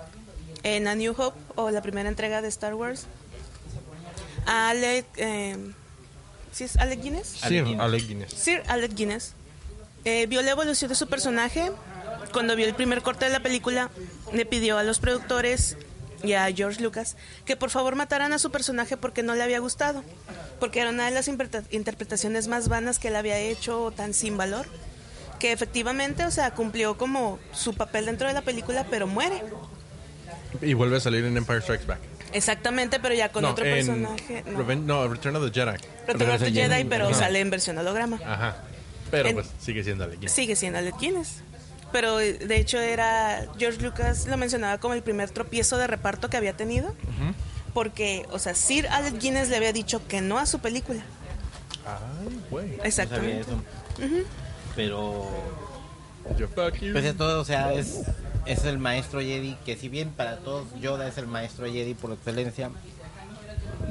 en 0.63 0.87
A 0.87 0.95
New 0.95 1.13
Hope 1.17 1.39
o 1.55 1.69
la 1.71 1.81
primera 1.81 2.07
entrega 2.09 2.41
de 2.41 2.47
Star 2.47 2.73
Wars, 2.75 3.05
Alec, 4.45 5.05
eh, 5.17 5.57
¿sí 6.51 6.63
es 6.63 6.77
Alec 6.77 7.01
Guinness? 7.01 7.27
Sí, 7.27 7.61
Guinness. 7.61 7.79
Alec 7.79 8.07
Guinness. 8.07 8.33
Sir 8.33 8.63
Alec 8.67 8.93
Guinness 8.93 9.33
eh, 10.05 10.25
vio 10.27 10.41
la 10.41 10.51
evolución 10.51 10.89
de 10.89 10.95
su 10.95 11.07
personaje. 11.07 11.71
Cuando 12.33 12.55
vio 12.55 12.65
el 12.65 12.73
primer 12.73 13.01
corte 13.01 13.25
de 13.25 13.31
la 13.31 13.41
película, 13.41 13.89
le 14.31 14.45
pidió 14.45 14.77
a 14.77 14.83
los 14.83 14.99
productores 14.99 15.77
y 16.23 16.33
a 16.33 16.45
George 16.53 16.81
Lucas 16.81 17.17
que 17.45 17.55
por 17.57 17.71
favor 17.71 17.95
mataran 17.95 18.31
a 18.31 18.39
su 18.39 18.51
personaje 18.51 18.95
porque 18.95 19.21
no 19.23 19.35
le 19.35 19.43
había 19.43 19.59
gustado. 19.59 20.03
Porque 20.59 20.79
era 20.81 20.89
una 20.91 21.05
de 21.05 21.11
las 21.11 21.27
interpreta- 21.27 21.63
interpretaciones 21.71 22.47
más 22.47 22.67
vanas 22.67 22.99
que 22.99 23.09
él 23.09 23.15
había 23.15 23.37
hecho, 23.39 23.91
tan 23.95 24.13
sin 24.13 24.37
valor. 24.37 24.67
Que 25.41 25.51
efectivamente, 25.51 26.23
o 26.23 26.29
sea, 26.31 26.51
cumplió 26.51 26.97
como 26.99 27.39
su 27.51 27.73
papel 27.73 28.05
dentro 28.05 28.27
de 28.27 28.33
la 28.35 28.43
película, 28.43 28.85
pero 28.91 29.07
muere. 29.07 29.41
Y 30.61 30.75
vuelve 30.75 30.97
a 30.97 30.99
salir 30.99 31.25
en 31.25 31.35
Empire 31.35 31.61
Strikes 31.61 31.85
Back. 31.87 31.99
Exactamente, 32.31 32.99
pero 32.99 33.15
ya 33.15 33.31
con 33.31 33.41
no, 33.41 33.49
otro 33.49 33.65
en 33.65 33.73
personaje. 33.73 34.43
No. 34.45 34.59
Reven- 34.59 34.83
no, 34.83 35.07
Return 35.07 35.35
of 35.35 35.43
the 35.43 35.59
Jedi. 35.59 35.77
Return 36.07 36.31
of 36.31 36.41
the 36.43 36.51
Jedi, 36.51 36.83
pero 36.85 37.07
Ajá. 37.07 37.15
sale 37.15 37.39
en 37.39 37.49
versión 37.49 37.75
holograma. 37.79 38.19
Ajá. 38.23 38.57
Pero 39.09 39.29
En- 39.29 39.35
pues 39.35 39.47
sigue 39.59 39.83
siendo 39.83 40.03
Alec 40.03 40.19
Guinness. 40.19 40.31
Sigue 40.31 40.55
siendo 40.55 40.77
Alec 40.77 40.95
Guinness. 40.99 41.41
Pero 41.91 42.17
de 42.17 42.55
hecho 42.55 42.79
era 42.79 43.47
George 43.57 43.81
Lucas 43.81 44.27
lo 44.27 44.37
mencionaba 44.37 44.77
como 44.77 44.93
el 44.93 45.01
primer 45.01 45.29
tropiezo 45.31 45.77
de 45.77 45.87
reparto 45.87 46.29
que 46.29 46.37
había 46.37 46.55
tenido. 46.55 46.95
Porque, 47.73 48.25
o 48.31 48.37
sea, 48.39 48.53
Sir 48.53 48.87
Alec 48.89 49.17
Guinness 49.19 49.49
le 49.49 49.57
había 49.57 49.73
dicho 49.73 50.07
que 50.07 50.21
no 50.21 50.37
a 50.37 50.45
su 50.45 50.59
película. 50.59 51.01
Ay, 51.85 52.39
güey. 52.49 52.65
No 52.67 52.71
sabía 52.73 52.85
Exactamente. 52.87 53.45
Pero 54.75 55.27
Yo 56.37 56.47
fuck 56.47 56.75
you. 56.79 56.93
pese 56.93 57.09
a 57.09 57.13
todo, 57.13 57.41
o 57.41 57.45
sea, 57.45 57.73
es 57.73 58.01
es 58.45 58.65
el 58.65 58.79
maestro 58.79 59.19
Jedi 59.21 59.55
que 59.65 59.75
si 59.77 59.87
bien 59.89 60.09
para 60.09 60.37
todos 60.37 60.65
Yoda 60.81 61.07
es 61.07 61.17
el 61.19 61.27
maestro 61.27 61.65
Jedi 61.67 61.93
por 61.93 62.11
excelencia, 62.13 62.71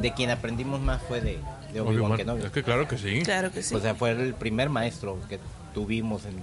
de 0.00 0.12
quien 0.12 0.30
aprendimos 0.30 0.80
más 0.80 1.00
fue 1.02 1.20
de, 1.20 1.38
de 1.72 1.80
Obi-Wan. 1.80 2.16
Kenobi. 2.16 2.42
Es 2.44 2.50
que 2.50 2.62
claro 2.62 2.88
que 2.88 2.98
sí. 2.98 3.22
Claro 3.22 3.52
que 3.52 3.62
sí. 3.62 3.74
O 3.74 3.80
sea, 3.80 3.94
fue 3.94 4.10
el 4.10 4.34
primer 4.34 4.68
maestro 4.70 5.18
que 5.28 5.38
tuvimos 5.74 6.22
en, 6.24 6.36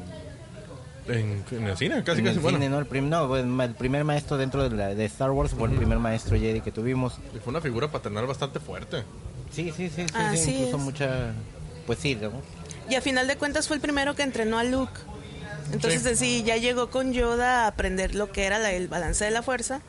en, 1.14 1.44
en 1.52 1.68
el 1.68 1.76
cine, 1.78 2.04
casi 2.04 2.20
en 2.20 2.26
casi. 2.26 2.38
el 2.38 2.42
Bueno, 2.44 2.58
cine, 2.60 2.70
¿no? 2.70 2.80
El, 2.80 2.86
prim- 2.86 3.10
no, 3.10 3.28
pues, 3.28 3.44
el 3.44 3.76
primer 3.76 4.04
maestro 4.04 4.38
dentro 4.38 4.70
de, 4.70 4.76
la- 4.76 4.94
de 4.96 5.06
Star 5.06 5.32
Wars 5.32 5.52
fue 5.52 5.68
el 5.70 5.76
primer 5.76 5.98
maestro 6.00 6.38
Jedi 6.38 6.62
que 6.62 6.72
tuvimos. 6.72 7.16
y 7.36 7.40
fue 7.40 7.52
una 7.52 7.62
figura 7.62 7.90
paternal 7.90 8.26
bastante 8.28 8.60
fuerte. 8.60 9.04
Sí, 9.52 9.74
sí, 9.76 9.90
sí, 9.90 10.06
sí, 10.08 10.38
sí, 10.38 10.52
incluso 10.52 10.78
es. 10.78 10.84
mucha... 10.84 11.34
Pues 11.86 12.00
sí, 12.00 12.16
¿no? 12.16 12.32
Y 12.90 12.96
a 12.96 13.02
final 13.02 13.28
de 13.28 13.36
cuentas 13.38 13.68
fue 13.68 13.76
el 13.76 13.82
primero 13.82 14.16
que 14.16 14.24
entrenó 14.24 14.58
a 14.58 14.64
Luke. 14.64 15.00
Entonces, 15.74 16.18
Sí. 16.20 16.44
ya 16.46 16.56
llegó 16.58 16.90
con 16.90 17.12
Yoda 17.14 17.64
a 17.64 17.68
aprender 17.68 18.16
lo 18.16 18.32
que 18.32 18.46
era 18.46 18.58
la- 18.60 18.72
el 18.72 18.88
balance 18.88 19.26
de 19.26 19.32
la 19.32 19.42
fuerza, 19.44 19.82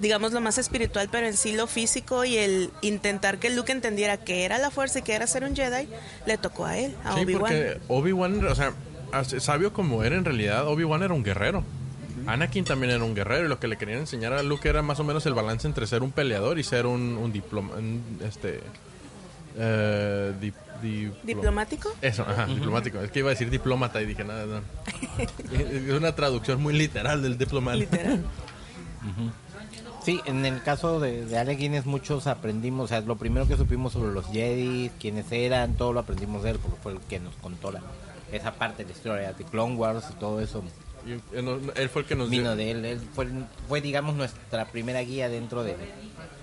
digamos 0.00 0.32
lo 0.32 0.40
más 0.40 0.58
espiritual, 0.58 1.08
pero 1.10 1.26
en 1.26 1.36
sí 1.36 1.52
lo 1.54 1.66
físico 1.66 2.24
y 2.24 2.36
el 2.36 2.70
intentar 2.82 3.38
que 3.38 3.50
Luke 3.50 3.72
entendiera 3.72 4.16
que 4.18 4.44
era 4.44 4.58
la 4.58 4.70
fuerza 4.70 5.00
y 5.00 5.02
que 5.02 5.14
era 5.14 5.26
ser 5.26 5.42
un 5.42 5.56
Jedi, 5.56 5.88
le 6.26 6.38
tocó 6.38 6.66
a 6.66 6.78
él, 6.78 6.94
a 7.04 7.14
Sí, 7.14 7.22
Obi-Wan. 7.22 7.40
porque 7.40 7.78
Obi-Wan, 7.88 8.44
o 8.46 8.54
sea, 8.54 8.72
sabio 9.40 9.72
como 9.72 10.04
era 10.04 10.14
en 10.16 10.24
realidad, 10.24 10.68
Obi-Wan 10.68 11.02
era 11.02 11.14
un 11.14 11.24
guerrero. 11.24 11.64
Anakin 12.26 12.64
también 12.64 12.92
era 12.92 13.02
un 13.04 13.14
guerrero 13.14 13.46
y 13.46 13.48
lo 13.48 13.58
que 13.58 13.66
le 13.68 13.76
querían 13.76 13.98
enseñar 13.98 14.32
a 14.32 14.42
Luke 14.44 14.68
era 14.68 14.82
más 14.82 15.00
o 15.00 15.04
menos 15.04 15.26
el 15.26 15.34
balance 15.34 15.66
entre 15.66 15.86
ser 15.88 16.02
un 16.04 16.12
peleador 16.12 16.58
y 16.60 16.62
ser 16.64 16.86
un, 16.86 17.18
un 17.18 17.32
diploma, 17.32 17.74
un, 17.74 18.02
este, 18.24 18.60
eh, 19.58 20.32
di- 20.40 20.52
diplo- 20.84 21.16
¿Diplomático? 21.22 21.90
Eso, 22.02 22.22
ajá, 22.22 22.46
diplomático. 22.46 23.00
Es 23.00 23.10
que 23.10 23.18
iba 23.20 23.28
a 23.30 23.32
decir 23.32 23.50
diplomata 23.50 24.00
y 24.02 24.06
dije 24.06 24.24
nada, 24.24 24.44
no. 24.46 24.60
es 25.58 25.90
una 25.92 26.14
traducción 26.14 26.62
muy 26.62 26.74
literal 26.74 27.22
del 27.22 27.36
diplomata. 27.38 27.76
Literal. 27.78 28.24
Sí, 30.04 30.20
en 30.26 30.44
el 30.44 30.62
caso 30.62 31.00
de, 31.00 31.24
de 31.24 31.38
Alec 31.38 31.58
Guinness 31.58 31.86
muchos 31.86 32.26
aprendimos, 32.26 32.84
o 32.84 32.88
sea, 32.88 33.00
lo 33.00 33.16
primero 33.16 33.48
que 33.48 33.56
supimos 33.56 33.94
sobre 33.94 34.12
los 34.12 34.26
Jedi, 34.26 34.90
quiénes 35.00 35.30
eran, 35.32 35.74
todo 35.76 35.94
lo 35.94 36.00
aprendimos 36.00 36.42
de 36.42 36.50
él, 36.50 36.58
porque 36.58 36.76
fue 36.82 36.92
el 36.92 37.00
que 37.00 37.20
nos 37.20 37.34
contó 37.36 37.72
la, 37.72 37.80
esa 38.30 38.52
parte 38.52 38.84
de 38.84 38.90
la 38.90 38.96
historia 38.96 39.32
de 39.32 39.44
Clone 39.44 39.76
Wars 39.76 40.04
y 40.10 40.14
todo 40.18 40.40
eso 40.42 40.62
Y, 41.06 41.12
eh, 41.12 41.42
no, 41.42 41.58
él 41.74 41.88
fue 41.88 42.02
el 42.02 42.08
que 42.08 42.16
nos 42.16 42.28
dio- 42.28 42.40
vino 42.40 42.54
de 42.54 42.70
él. 42.70 42.84
Él 42.84 43.00
fue, 43.14 43.28
fue, 43.66 43.80
digamos, 43.80 44.14
nuestra 44.14 44.66
primera 44.66 45.00
guía 45.00 45.30
dentro 45.30 45.62
de 45.64 45.74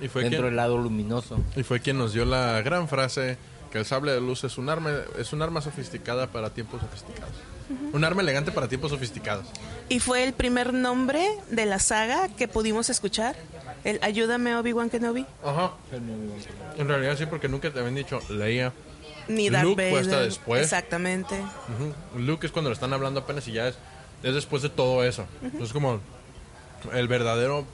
y 0.01 0.07
fue 0.07 0.23
dentro 0.23 0.39
quien- 0.39 0.45
del 0.49 0.55
lado 0.55 0.77
luminoso. 0.79 1.39
Y 1.55 1.61
fue 1.61 1.79
quien 1.81 1.99
nos 1.99 2.13
dio 2.13 2.25
la 2.25 2.61
gran 2.63 2.87
frase 2.87 3.37
que 3.71 3.77
el 3.79 3.85
sable 3.85 4.11
de 4.11 4.21
luz 4.21 4.43
es 4.43 4.57
un 4.57 4.69
arma 4.69 4.91
es 5.17 5.33
un 5.33 5.41
arma 5.41 5.61
sofisticada 5.61 6.27
para 6.27 6.49
tiempos 6.49 6.81
sofisticados. 6.81 7.33
Un 7.93 8.03
arma 8.03 8.21
elegante 8.21 8.51
para 8.51 8.67
tiempos 8.67 8.91
sofisticados. 8.91 9.45
Y 9.87 9.99
fue 9.99 10.23
el 10.25 10.33
primer 10.33 10.73
nombre 10.73 11.25
de 11.49 11.65
la 11.65 11.79
saga 11.79 12.27
que 12.27 12.47
pudimos 12.47 12.89
escuchar. 12.89 13.35
El 13.83 13.99
Ayúdame 14.03 14.55
Obi-Wan 14.55 14.89
Kenobi. 14.89 15.25
Ajá. 15.43 15.71
En 16.77 16.87
realidad 16.87 17.17
sí, 17.17 17.25
porque 17.25 17.47
nunca 17.47 17.71
te 17.71 17.79
habían 17.79 17.95
dicho 17.95 18.19
Leia. 18.29 18.73
Ni 19.27 19.49
Darth 19.49 19.65
Luke 19.65 19.83
Vader. 19.89 20.03
hasta 20.03 20.21
después. 20.21 20.61
Exactamente. 20.63 21.35
Ujú. 21.39 22.19
Luke 22.19 22.45
es 22.45 22.51
cuando 22.51 22.69
lo 22.69 22.73
están 22.73 22.91
hablando 22.91 23.21
apenas 23.21 23.47
y 23.47 23.53
ya 23.53 23.69
es, 23.69 23.75
es 24.23 24.33
después 24.35 24.61
de 24.61 24.69
todo 24.69 25.03
eso. 25.03 25.25
Es 25.59 25.71
como 25.71 26.01
el 26.93 27.07
verdadero 27.07 27.65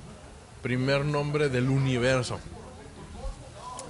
primer 0.62 1.06
nombre 1.06 1.50
del 1.50 1.70
universo. 1.70 2.40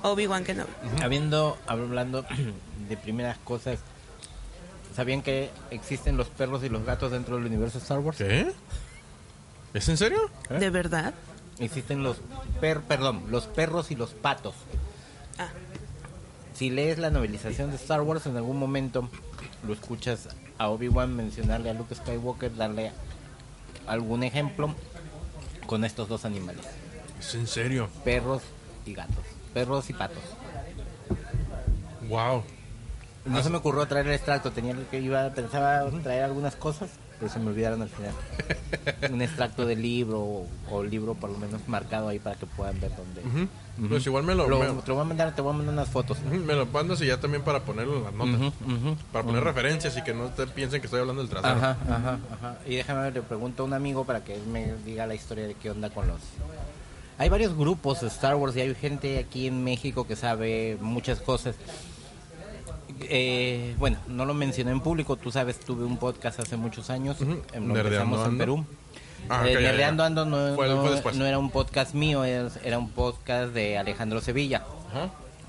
Obi-Wan 0.04 0.44
Kenobi. 0.44 0.72
Habiendo, 1.02 1.58
hablando 1.68 2.26
de 2.90 2.98
primeras 2.98 3.38
cosas, 3.40 3.80
¿sabían 4.96 5.22
que 5.22 5.50
existen 5.72 6.18
los 6.18 6.28
perros 6.28 6.64
y 6.64 6.70
los 6.70 6.86
gatos 6.86 7.12
dentro 7.12 7.36
del 7.38 7.46
universo 7.46 7.78
Star 7.80 8.00
Wars? 8.00 8.18
¿Qué? 8.18 8.52
¿Es 9.74 9.90
en 9.90 9.98
serio? 9.98 10.30
¿Eh? 10.50 10.60
¿De 10.60 10.70
verdad? 10.70 11.14
Existen 11.60 12.04
los 12.04 12.18
per, 12.62 12.82
perdón, 12.82 13.24
los 13.30 13.48
perros 13.48 13.92
y 13.92 13.96
los 13.96 14.12
patos. 14.12 14.54
Ah, 15.40 15.50
Si 16.54 16.70
lees 16.70 16.98
la 17.00 17.10
novelización 17.10 17.70
de 17.72 17.76
Star 17.78 18.02
Wars, 18.02 18.26
en 18.28 18.38
algún 18.38 18.58
momento 18.58 19.10
lo 19.66 19.74
escuchas 19.74 20.30
a 20.58 20.70
Obi-Wan 20.70 21.16
mencionarle 21.16 21.70
a 21.70 21.74
Luke 21.74 21.94
Skywalker, 21.96 22.56
darle 22.56 22.92
algún 23.88 24.24
ejemplo 24.24 24.74
con 25.66 25.84
estos 25.84 26.08
dos 26.10 26.26
animales, 26.26 26.66
¿Es 27.20 27.36
en 27.36 27.46
serio? 27.48 27.90
perros 28.04 28.42
y 28.86 28.94
gatos, 28.94 29.24
perros 29.58 29.90
y 29.90 29.94
patos. 29.94 30.22
Wow. 32.10 32.44
No 33.26 33.42
se 33.44 33.50
me 33.50 33.58
ocurrió 33.58 33.86
traer 33.88 34.06
el 34.08 34.14
extracto, 34.14 34.52
tenía 34.52 34.76
que 34.92 35.00
iba 35.02 35.30
pensaba 35.32 35.90
traer 36.04 36.24
algunas 36.24 36.56
cosas, 36.56 36.92
pero 37.20 37.30
se 37.32 37.40
me 37.40 37.48
olvidaron 37.50 37.82
al 37.82 37.90
final. 37.90 38.14
Un 39.12 39.22
extracto 39.22 39.66
del 39.66 39.82
libro 39.82 40.20
o, 40.22 40.48
o 40.72 40.84
libro 40.84 41.16
por 41.16 41.32
lo 41.32 41.38
menos 41.40 41.68
marcado 41.68 42.08
ahí 42.08 42.20
para 42.20 42.36
que 42.38 42.46
puedan 42.46 42.80
ver 42.80 42.92
dónde. 42.96 43.50
Pues 43.90 44.06
igual 44.08 44.24
me 44.24 44.34
lo, 44.34 44.48
Lo- 44.48 44.60
me, 44.60 44.82
te 44.82 44.92
voy 44.92 45.02
a 45.02 45.04
mandar, 45.04 45.36
te 45.36 45.42
voy 45.42 45.54
a 45.54 45.58
mandar 45.58 45.74
unas 45.74 45.90
fotos. 45.90 46.20
me 46.22 46.54
lo 46.56 46.66
mandas 46.68 47.02
y 47.02 47.08
ya 47.08 47.20
también 47.20 47.44
para 47.44 47.60
ponerlo 47.62 47.98
en 47.98 48.04
las 48.06 48.14
notas. 48.14 48.54
Para 49.12 49.26
poner 49.26 49.44
referencias 49.44 49.98
y 49.98 50.04
que 50.04 50.14
no 50.14 50.28
te 50.28 50.48
piensen 50.48 50.80
que 50.80 50.88
estoy 50.88 51.02
hablando 51.02 51.22
del 51.22 51.30
trasero. 51.30 51.56
Ajá, 51.56 51.78
ajá, 51.90 52.20
ajá. 52.34 52.56
Y 52.66 52.76
déjame, 52.76 53.12
le 53.12 53.22
pregunto 53.24 53.64
a 53.64 53.66
un 53.66 53.74
amigo 53.74 54.06
para 54.06 54.24
que 54.24 54.36
él 54.36 54.44
me 54.48 54.74
diga 54.86 55.06
la 55.06 55.16
historia 55.16 55.46
de 55.48 55.56
qué 55.56 55.70
onda 55.72 55.90
con 55.90 56.08
los... 56.08 56.22
Hay 57.18 57.30
varios 57.30 57.56
grupos 57.58 58.02
de 58.02 58.08
Star 58.08 58.36
Wars 58.36 58.56
y 58.56 58.62
hay 58.62 58.76
gente 58.76 59.18
aquí 59.20 59.48
en 59.48 59.64
México 59.64 60.06
que 60.06 60.16
sabe 60.16 60.78
muchas 60.82 61.20
cosas. 61.20 61.56
Eh, 63.02 63.76
bueno, 63.80 63.98
no 64.08 64.26
lo 64.26 64.34
mencioné 64.34 64.72
en 64.72 64.82
público, 64.82 65.16
tú 65.18 65.32
sabes, 65.32 65.60
tuve 65.60 65.84
un 65.84 65.98
podcast 65.98 66.40
hace 66.40 66.58
muchos 66.58 66.90
años, 66.90 67.20
Ujú. 67.22 67.42
em, 67.54 67.68
lo 67.68 67.78
empezamos 67.78 68.20
en 68.22 68.26
Ando. 68.26 68.38
Perú. 68.38 68.66
Ah, 69.30 69.44
Eh, 69.48 69.50
ok, 69.50 69.54
ya, 69.56 69.60
ya. 69.62 69.72
Nerdeando 69.72 70.04
Ando 70.04 70.26
no, 70.26 70.56
Fue- 70.56 70.68
no- 70.70 70.82
fue 70.82 70.92
después. 70.92 71.16
no 71.16 71.26
era 71.26 71.38
un 71.40 71.50
podcast 71.50 71.94
mío, 71.94 72.24
era, 72.24 72.78
un 72.80 72.90
podcast 72.92 73.54
de 73.54 73.78
Alejandro 73.78 74.22
Sevilla 74.22 74.64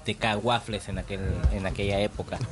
de 0.05 0.15
K-Waffles 0.15 0.89
en, 0.89 0.99
aquel, 0.99 1.21
en 1.53 1.67
aquella 1.67 2.01
época. 2.01 2.39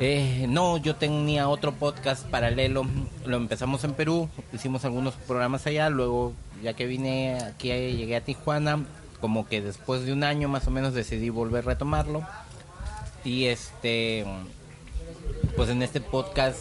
Eh, 0.00 0.46
no, 0.48 0.76
yo 0.76 0.94
tenía 0.94 1.48
otro 1.48 1.72
podcast 1.72 2.24
paralelo, 2.26 2.86
lo 3.26 3.36
empezamos 3.36 3.82
en 3.82 3.94
Perú, 3.94 4.28
hicimos 4.52 4.84
algunos 4.84 5.14
programas 5.14 5.66
allá, 5.66 5.90
luego 5.90 6.34
ya 6.62 6.74
que 6.74 6.86
vine 6.86 7.38
aquí, 7.42 7.68
llegué 7.68 8.14
a 8.14 8.20
Tijuana, 8.20 8.84
como 9.20 9.48
que 9.48 9.60
después 9.60 10.04
de 10.04 10.12
un 10.12 10.22
año 10.22 10.48
más 10.48 10.68
o 10.68 10.70
menos 10.70 10.94
decidí 10.94 11.30
volver 11.30 11.64
a 11.64 11.68
retomarlo. 11.68 12.22
Y 13.24 13.46
este, 13.46 14.24
pues 15.56 15.68
en 15.68 15.82
este 15.82 16.00
podcast 16.00 16.60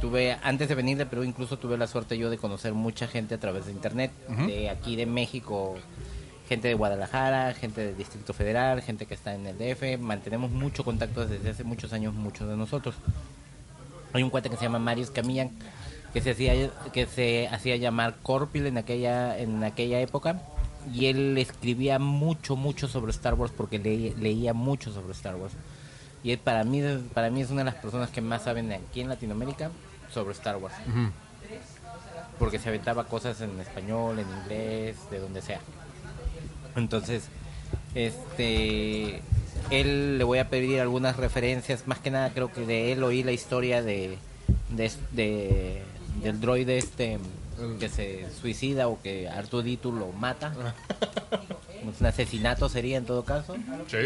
tuve, 0.00 0.36
antes 0.42 0.68
de 0.68 0.74
venir 0.74 0.98
de 0.98 1.06
Perú 1.06 1.22
incluso 1.22 1.58
tuve 1.58 1.78
la 1.78 1.86
suerte 1.86 2.18
yo 2.18 2.30
de 2.30 2.38
conocer 2.38 2.74
mucha 2.74 3.06
gente 3.06 3.36
a 3.36 3.38
través 3.38 3.66
de 3.66 3.72
internet, 3.72 4.10
de 4.46 4.68
aquí 4.68 4.96
de 4.96 5.06
México, 5.06 5.76
gente 6.52 6.68
de 6.68 6.74
Guadalajara, 6.74 7.54
gente 7.54 7.80
del 7.80 7.96
Distrito 7.96 8.34
Federal, 8.34 8.82
gente 8.82 9.06
que 9.06 9.14
está 9.14 9.34
en 9.34 9.46
el 9.46 9.56
DF, 9.56 9.98
mantenemos 9.98 10.50
mucho 10.50 10.84
contacto 10.84 11.26
desde 11.26 11.48
hace 11.48 11.64
muchos 11.64 11.94
años, 11.94 12.12
muchos 12.12 12.46
de 12.46 12.58
nosotros. 12.58 12.94
Hay 14.12 14.22
un 14.22 14.28
cuate 14.28 14.50
que 14.50 14.58
se 14.58 14.64
llama 14.64 14.78
Marius 14.78 15.10
Camillan, 15.10 15.50
que 16.12 16.20
se 16.20 16.32
hacía, 16.32 16.68
que 16.92 17.06
se 17.06 17.48
hacía 17.48 17.76
llamar 17.76 18.16
Corpil 18.22 18.66
en 18.66 18.76
aquella, 18.76 19.38
en 19.38 19.64
aquella 19.64 20.00
época, 20.00 20.42
y 20.92 21.06
él 21.06 21.38
escribía 21.38 21.98
mucho, 21.98 22.54
mucho 22.54 22.86
sobre 22.86 23.12
Star 23.12 23.32
Wars 23.32 23.54
porque 23.56 23.78
leía, 23.78 24.12
leía 24.18 24.52
mucho 24.52 24.92
sobre 24.92 25.12
Star 25.12 25.36
Wars. 25.36 25.54
Y 26.22 26.32
él 26.32 26.38
para 26.38 26.64
mí, 26.64 26.82
para 27.14 27.30
mí 27.30 27.40
es 27.40 27.50
una 27.50 27.60
de 27.60 27.70
las 27.70 27.76
personas 27.76 28.10
que 28.10 28.20
más 28.20 28.42
saben 28.42 28.70
aquí 28.72 29.00
en 29.00 29.08
Latinoamérica 29.08 29.70
sobre 30.12 30.34
Star 30.34 30.58
Wars. 30.58 30.74
Porque 32.38 32.58
se 32.58 32.68
aventaba 32.68 33.04
cosas 33.04 33.40
en 33.40 33.58
español, 33.58 34.18
en 34.18 34.28
inglés, 34.28 34.96
de 35.10 35.18
donde 35.18 35.40
sea. 35.40 35.60
Entonces, 36.76 37.24
este, 37.94 39.20
él 39.70 40.18
le 40.18 40.24
voy 40.24 40.38
a 40.38 40.48
pedir 40.48 40.80
algunas 40.80 41.16
referencias. 41.16 41.86
Más 41.86 41.98
que 41.98 42.10
nada, 42.10 42.30
creo 42.30 42.50
que 42.52 42.66
de 42.66 42.92
él 42.92 43.02
oí 43.02 43.22
la 43.22 43.32
historia 43.32 43.82
de, 43.82 44.18
de, 44.70 44.90
de- 45.12 45.82
del 46.22 46.40
droide 46.40 46.78
este 46.78 47.18
que 47.78 47.88
se 47.88 48.26
suicida 48.40 48.88
o 48.88 49.00
que 49.00 49.28
Artudito 49.28 49.92
lo 49.92 50.08
mata. 50.12 50.52
un 52.00 52.06
asesinato 52.06 52.68
sería 52.68 52.96
en 52.96 53.04
todo 53.04 53.24
caso. 53.24 53.54
Sí. 53.88 53.98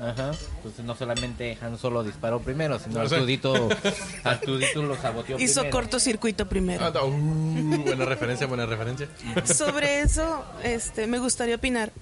Ajá. 0.00 0.32
Entonces 0.56 0.84
no 0.84 0.96
solamente 0.96 1.56
Han 1.60 1.78
Solo 1.78 2.02
disparó 2.02 2.40
primero, 2.40 2.80
sino 2.80 2.98
No 3.00 3.08
sé. 3.08 3.14
Artudito, 3.14 3.68
Artudito 4.24 4.82
lo 4.82 4.96
saboteó 4.96 5.38
hizo 5.38 5.60
primero. 5.60 5.76
cortocircuito 5.76 6.48
primero. 6.48 6.84
Ah, 6.84 6.90
no, 6.92 7.04
uh, 7.06 7.82
buena 7.84 8.04
referencia, 8.04 8.46
buena 8.48 8.66
referencia. 8.66 9.06
Sobre 9.44 10.00
eso, 10.00 10.44
este, 10.64 11.06
me 11.06 11.18
gustaría 11.20 11.54
opinar. 11.54 11.92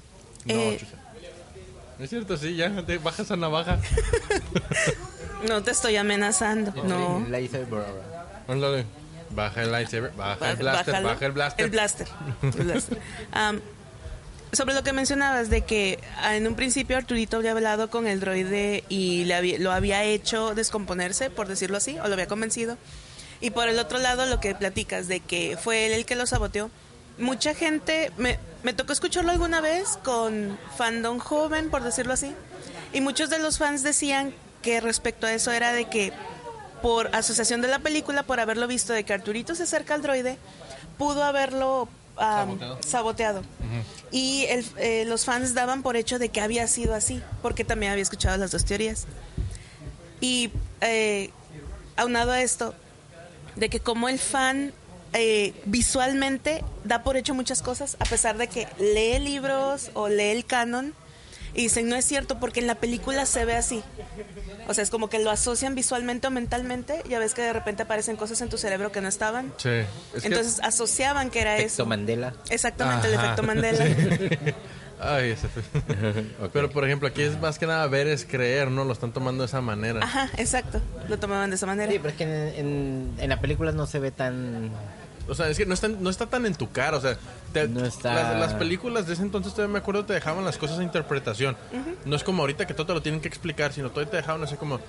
No, 0.45 0.55
Eh, 0.55 0.76
chucha. 0.80 0.97
Es 1.99 2.11
cierto, 2.11 2.36
sí, 2.36 2.57
ya 2.57 2.70
te 2.84 2.99
bajas 2.99 3.30
a 3.30 3.36
navaja. 3.36 3.78
no 5.49 5.62
te 5.62 5.70
estoy 5.70 5.97
amenazando, 5.97 6.72
no. 6.84 7.18
El 7.24 7.32
lightsaber 7.32 7.72
ahora. 7.74 8.43
Ándale. 8.49 8.84
Baja 9.30 9.62
el 9.62 9.72
lightsaber, 9.72 10.12
baja 10.16 10.51
el 10.51 10.57
blaster, 10.59 10.86
bájalo. 10.93 11.09
baja 11.09 11.26
el 11.26 11.32
blaster. 11.32 11.64
El 11.64 11.70
blaster. 11.70 12.09
el 12.43 12.51
blaster. 12.64 12.99
Am, 13.32 13.61
sobre 14.53 14.74
lo 14.74 14.82
que 14.82 14.93
mencionabas 14.93 15.49
de 15.49 15.62
que 15.62 15.99
ah, 16.18 16.36
en 16.36 16.47
un 16.47 16.55
principio 16.55 16.99
Arturito 16.99 17.38
había 17.38 17.53
hablado 17.53 17.88
con 17.88 18.07
el 18.07 18.20
droide 18.20 18.84
y 18.90 19.24
le 19.24 19.34
había- 19.34 19.59
lo 19.59 19.72
había 19.72 20.05
hecho 20.05 20.55
descomponerse, 20.55 21.30
por 21.30 21.49
decirlo 21.49 21.78
así, 21.78 21.99
o 21.99 22.07
lo 22.09 22.12
había 22.12 22.26
convencido. 22.26 22.76
Y 23.40 23.51
por 23.51 23.68
el 23.68 23.78
otro 23.78 23.99
lado, 23.99 24.26
lo 24.26 24.38
que 24.40 24.55
platicas 24.55 25.09
de 25.09 25.20
que 25.20 25.57
fue 25.57 25.86
él 25.86 25.93
el 25.93 26.05
que 26.05 26.14
lo 26.16 26.26
saboteó. 26.26 26.70
Mucha 27.23 27.55
gente, 27.55 28.11
me, 28.18 28.39
me 28.62 28.73
tocó 28.73 28.93
escucharlo 28.93 29.31
alguna 29.31 29.61
vez 29.61 29.99
con 30.05 30.59
fandom 30.77 31.18
joven, 31.18 31.70
por 31.70 31.83
decirlo 31.83 32.12
así. 32.12 32.35
Y 32.93 33.01
muchos 33.01 33.31
de 33.31 33.39
los 33.39 33.59
fans 33.59 33.83
decían 33.83 34.35
que 34.61 34.81
respecto 34.81 35.27
a 35.27 35.33
eso 35.33 35.51
era 35.53 35.73
de 35.73 35.87
que 35.87 36.12
por 36.83 37.14
asociación 37.14 37.62
de 37.62 37.68
la 37.68 37.79
película, 37.79 38.25
por 38.25 38.41
haberlo 38.41 38.66
visto 38.66 38.93
de 38.93 39.05
que 39.05 39.12
Arturito 39.12 39.55
se 39.55 39.62
acerca 39.62 39.95
al 39.95 40.03
droide, 40.03 40.37
pudo 40.99 41.23
haberlo 41.23 41.89
Saboteado. 42.16 42.79
saboteado. 42.83 43.43
Y 44.11 44.45
el- 44.51 44.66
eh, 44.77 45.05
los 45.07 45.25
fans 45.25 45.55
daban 45.55 45.83
por 45.83 45.97
hecho 45.97 46.18
de 46.18 46.29
que 46.29 46.41
había 46.41 46.66
sido 46.66 46.95
así, 46.95 47.23
porque 47.41 47.64
también 47.64 47.93
había 47.93 48.03
escuchado 48.03 48.37
las 48.37 48.51
dos 48.51 48.64
teorías. 48.64 49.07
Y 50.20 50.51
eh, 50.81 51.31
aunado 51.97 52.33
a 52.33 52.43
esto, 52.43 52.75
de 53.57 53.68
que 53.68 53.81
como 53.81 54.09
el 54.09 54.18
fan 54.18 54.73
eh, 55.12 55.52
visualmente 55.66 56.64
da 56.84 57.02
por 57.02 57.16
hecho 57.16 57.34
muchas 57.34 57.62
cosas, 57.62 57.96
a 58.00 58.04
pesar 58.04 58.36
de 58.38 58.48
que 58.48 58.66
lee 58.78 59.18
libros 59.18 59.90
o 59.94 60.08
lee 60.08 60.30
el 60.30 60.44
canon, 60.44 60.94
y 61.54 61.64
dicen, 61.64 61.86
no 61.86 61.96
es 61.96 62.06
cierto, 62.06 62.40
porque 62.40 62.60
en 62.60 62.66
la 62.66 62.76
película 62.76 63.26
se 63.26 63.44
ve 63.44 63.54
así. 63.56 63.82
O 64.68 64.72
sea, 64.74 64.82
es 64.82 64.88
como 64.88 65.10
que 65.10 65.18
lo 65.18 65.30
asocian 65.30 65.74
visualmente 65.74 66.26
o 66.26 66.30
mentalmente, 66.30 67.02
ya 67.10 67.18
ves 67.18 67.34
que 67.34 67.42
de 67.42 67.52
repente 67.52 67.82
aparecen 67.82 68.16
cosas 68.16 68.40
en 68.40 68.48
tu 68.48 68.56
cerebro 68.56 68.90
que 68.90 69.02
no 69.02 69.08
estaban. 69.08 69.52
Sí. 69.58 69.68
Es 69.68 70.22
que- 70.22 70.28
Entonces 70.28 70.60
asociaban 70.62 71.28
que 71.28 71.40
era 71.42 71.56
Efecto 71.56 71.74
eso. 71.82 71.86
Mandela. 71.86 72.32
Exactamente, 72.48 73.08
el 73.08 73.14
efecto 73.14 73.42
Mandela. 73.52 73.84
Ay, 74.98 75.30
ese 75.32 75.48
fue- 75.48 76.48
Pero 76.54 76.70
por 76.70 76.86
ejemplo, 76.86 77.08
aquí 77.08 77.20
es 77.20 77.38
más 77.38 77.58
que 77.58 77.66
nada 77.66 77.86
ver 77.86 78.06
es 78.06 78.24
creer, 78.24 78.70
¿no? 78.70 78.84
Lo 78.84 78.92
están 78.94 79.12
tomando 79.12 79.42
de 79.42 79.48
esa 79.48 79.60
manera. 79.60 80.00
Ajá, 80.02 80.30
exacto. 80.38 80.80
Lo 81.08 81.18
tomaban 81.18 81.50
de 81.50 81.56
esa 81.56 81.66
manera. 81.66 81.92
Sí, 81.92 81.98
pero 81.98 82.10
es 82.10 82.16
que 82.16 82.24
en, 82.24 82.32
en- 82.66 83.14
en 83.18 83.28
la 83.28 83.40
película 83.42 83.72
no 83.72 83.86
se 83.86 83.98
ve 83.98 84.10
tan... 84.10 84.70
O 85.29 85.35
sea, 85.35 85.49
es 85.49 85.57
que 85.57 85.66
no 85.66 85.75
está, 85.75 85.89
no 85.89 86.11
está 86.11 86.27
tan 86.27 86.47
en 86.47 86.55
tu 86.55 86.70
cara. 86.70 86.97
O 86.97 87.01
sea, 87.01 87.16
te- 87.53 87.68
No 87.68 87.85
está- 87.85 88.14
las, 88.14 88.41
las 88.41 88.55
películas 88.55 89.07
de 89.07 89.14
ese 89.14 89.23
entonces 89.23 89.53
todavía 89.55 89.73
me 89.75 89.79
acuerdo 89.79 90.05
te 90.05 90.12
dejaban 90.14 90.45
las 90.45 90.59
cosas 90.59 90.79
a 90.79 90.83
interpretación. 90.83 91.57
No 92.05 92.16
es 92.16 92.25
como 92.25 92.43
ahorita 92.43 92.66
que 92.66 92.75
todo 92.75 92.87
te 92.87 92.95
lo 92.95 93.03
tienen 93.03 93.20
que 93.20 93.29
explicar, 93.29 93.73
sino 93.73 93.91
todavía 93.91 94.11
te 94.11 94.16
dejaban 94.18 94.43
así 94.43 94.57
como. 94.57 94.81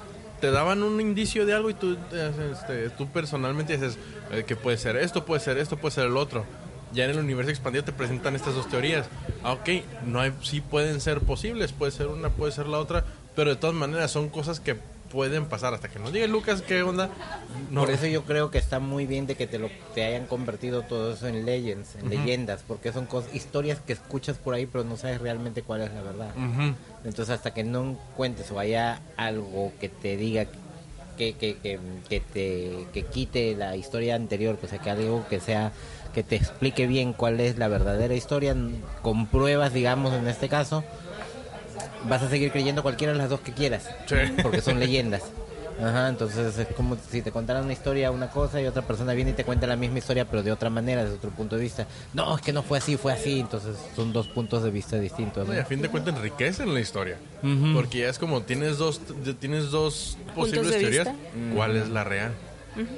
Te 0.42 0.52
daban 0.52 0.84
un 0.84 1.00
indicio 1.00 1.46
de 1.46 1.54
algo 1.54 1.70
y 1.70 1.74
tú, 1.74 1.96
eh, 2.12 2.32
este, 2.52 2.90
tú 2.90 3.08
personalmente 3.08 3.78
dices 3.78 3.98
eh, 4.32 4.44
que 4.46 4.58
puede 4.58 4.76
ser 4.78 4.98
esto, 4.98 5.24
puede 5.24 5.40
ser 5.40 5.58
esto, 5.58 5.78
puede 5.78 5.94
ser 5.96 6.08
el 6.08 6.18
otro. 6.18 6.46
Ya 6.92 7.06
en 7.06 7.12
el 7.12 7.20
universo 7.20 7.50
expandido 7.50 7.86
te 7.86 7.94
presentan 7.94 8.36
estas 8.36 8.54
dos 8.54 8.68
teorías. 8.68 9.06
Ah, 9.44 9.54
ok, 9.54 9.70
no 10.06 10.20
hay, 10.20 10.34
sí 10.42 10.60
pueden 10.60 11.00
ser 11.00 11.22
posibles, 11.22 11.72
puede 11.72 11.92
ser 11.94 12.08
una, 12.08 12.30
puede 12.30 12.52
ser 12.52 12.68
la 12.68 12.78
otra, 12.80 13.06
pero 13.38 13.52
de 13.52 13.56
todas 13.56 13.76
maneras 13.76 14.12
son 14.12 14.28
cosas 14.30 14.60
que 14.60 14.78
pueden 15.14 15.46
pasar. 15.46 15.74
Hasta 15.76 15.88
que 15.88 16.00
nos 16.00 16.12
diga 16.12 16.26
Lucas 16.28 16.64
qué 16.64 16.82
onda. 16.82 17.10
No, 17.70 17.82
Por 17.82 17.92
eso 17.92 18.08
yo 18.08 18.24
creo 18.24 18.50
que 18.50 18.58
está 18.58 18.80
muy 18.80 19.06
bien 19.06 19.28
de 19.28 19.36
que 19.36 19.46
te 19.46 19.60
lo 19.60 19.70
te 19.94 20.04
hayan 20.04 20.26
convertido 20.26 20.82
todo 20.82 21.14
eso 21.14 21.28
en 21.28 21.46
legends, 21.46 21.96
en 21.96 22.10
leyendas, 22.10 22.64
porque 22.68 22.92
son 22.92 23.06
cosas, 23.06 23.34
historias 23.36 23.80
que 23.80 23.94
escuchas 23.94 24.38
por 24.38 24.56
ahí, 24.56 24.66
pero 24.66 24.84
no 24.84 24.98
sabes 24.98 25.22
realmente 25.22 25.62
cuál 25.62 25.82
es 25.82 25.94
la 25.94 26.02
verdad. 26.02 26.32
Entonces 27.06 27.30
hasta 27.30 27.54
que 27.54 27.64
no 27.64 27.92
encuentres 27.92 28.52
o 28.52 28.60
haya 28.60 29.02
algo 29.16 29.72
que 29.80 29.88
te 29.88 30.18
diga 30.18 30.48
que, 31.18 31.34
que, 31.34 31.58
que, 31.58 31.80
que 32.10 32.20
te 32.20 32.88
que 32.92 33.04
quite 33.04 33.56
la 33.56 33.76
historia 33.76 34.16
anterior, 34.16 34.58
o 34.62 34.68
sea 34.68 34.80
que 34.80 34.90
algo 34.90 35.26
que 35.30 35.40
sea 35.40 35.72
que 36.14 36.24
te 36.24 36.36
explique 36.36 36.88
bien 36.88 37.14
cuál 37.14 37.40
es 37.40 37.58
la 37.58 37.68
verdadera 37.68 38.14
historia, 38.14 38.56
con 39.02 39.28
pruebas, 39.28 39.74
digamos, 39.74 40.14
en 40.14 40.28
este 40.28 40.48
caso, 40.48 40.84
vas 42.08 42.22
a 42.24 42.30
seguir 42.30 42.52
creyendo 42.52 42.82
cualquiera 42.84 43.14
de 43.14 43.20
las 43.20 43.30
dos 43.30 43.40
que 43.42 43.52
quieras, 43.54 43.90
Sí. 44.08 44.16
porque 44.42 44.62
son 44.62 44.80
leyendas. 44.80 45.22
Ajá, 45.82 46.08
entonces 46.08 46.56
es 46.60 46.68
como 46.76 46.96
si 47.10 47.24
te 47.24 47.32
contaran 47.32 47.64
una 47.64 47.74
historia, 47.74 48.12
una 48.12 48.30
cosa, 48.30 48.62
y 48.62 48.68
otra 48.68 48.84
persona 48.84 49.14
viene 49.14 49.32
y 49.32 49.34
te 49.34 49.44
cuenta 49.44 49.66
la 49.66 49.76
misma 49.76 49.98
historia, 49.98 50.26
pero 50.26 50.44
de 50.44 50.52
otra 50.52 50.70
manera, 50.70 51.02
desde 51.04 51.16
otro 51.16 51.32
punto 51.32 51.56
de 51.56 51.64
vista. 51.64 51.88
No, 52.14 52.36
es 52.36 52.44
que 52.44 52.54
no 52.54 52.62
fue 52.62 52.78
así, 52.78 52.96
fue 52.96 53.12
así. 53.12 53.40
Entonces 53.40 53.76
son 53.96 54.14
dos 54.14 54.28
puntos 54.28 54.62
de 54.62 54.70
vista 54.70 55.00
distintos. 55.00 55.48
No, 55.48 55.54
y 55.56 55.58
a 55.58 55.66
fin 55.66 55.82
de 55.82 55.90
cuentas 55.90 56.16
enriquecen 56.16 56.72
la 56.76 56.80
historia. 56.80 57.18
Ujú. 57.42 57.74
Porque 57.74 58.00
ya 58.02 58.10
es 58.10 58.20
como 58.20 58.44
tienes 58.44 58.78
dos, 58.78 59.02
tienes 59.40 59.72
dos 59.72 60.18
posibles 60.36 60.78
teorías. 60.78 61.08
vista. 61.08 61.16
¿Cuál 61.56 61.76
es 61.76 61.90
la 61.90 62.04
real? 62.04 62.34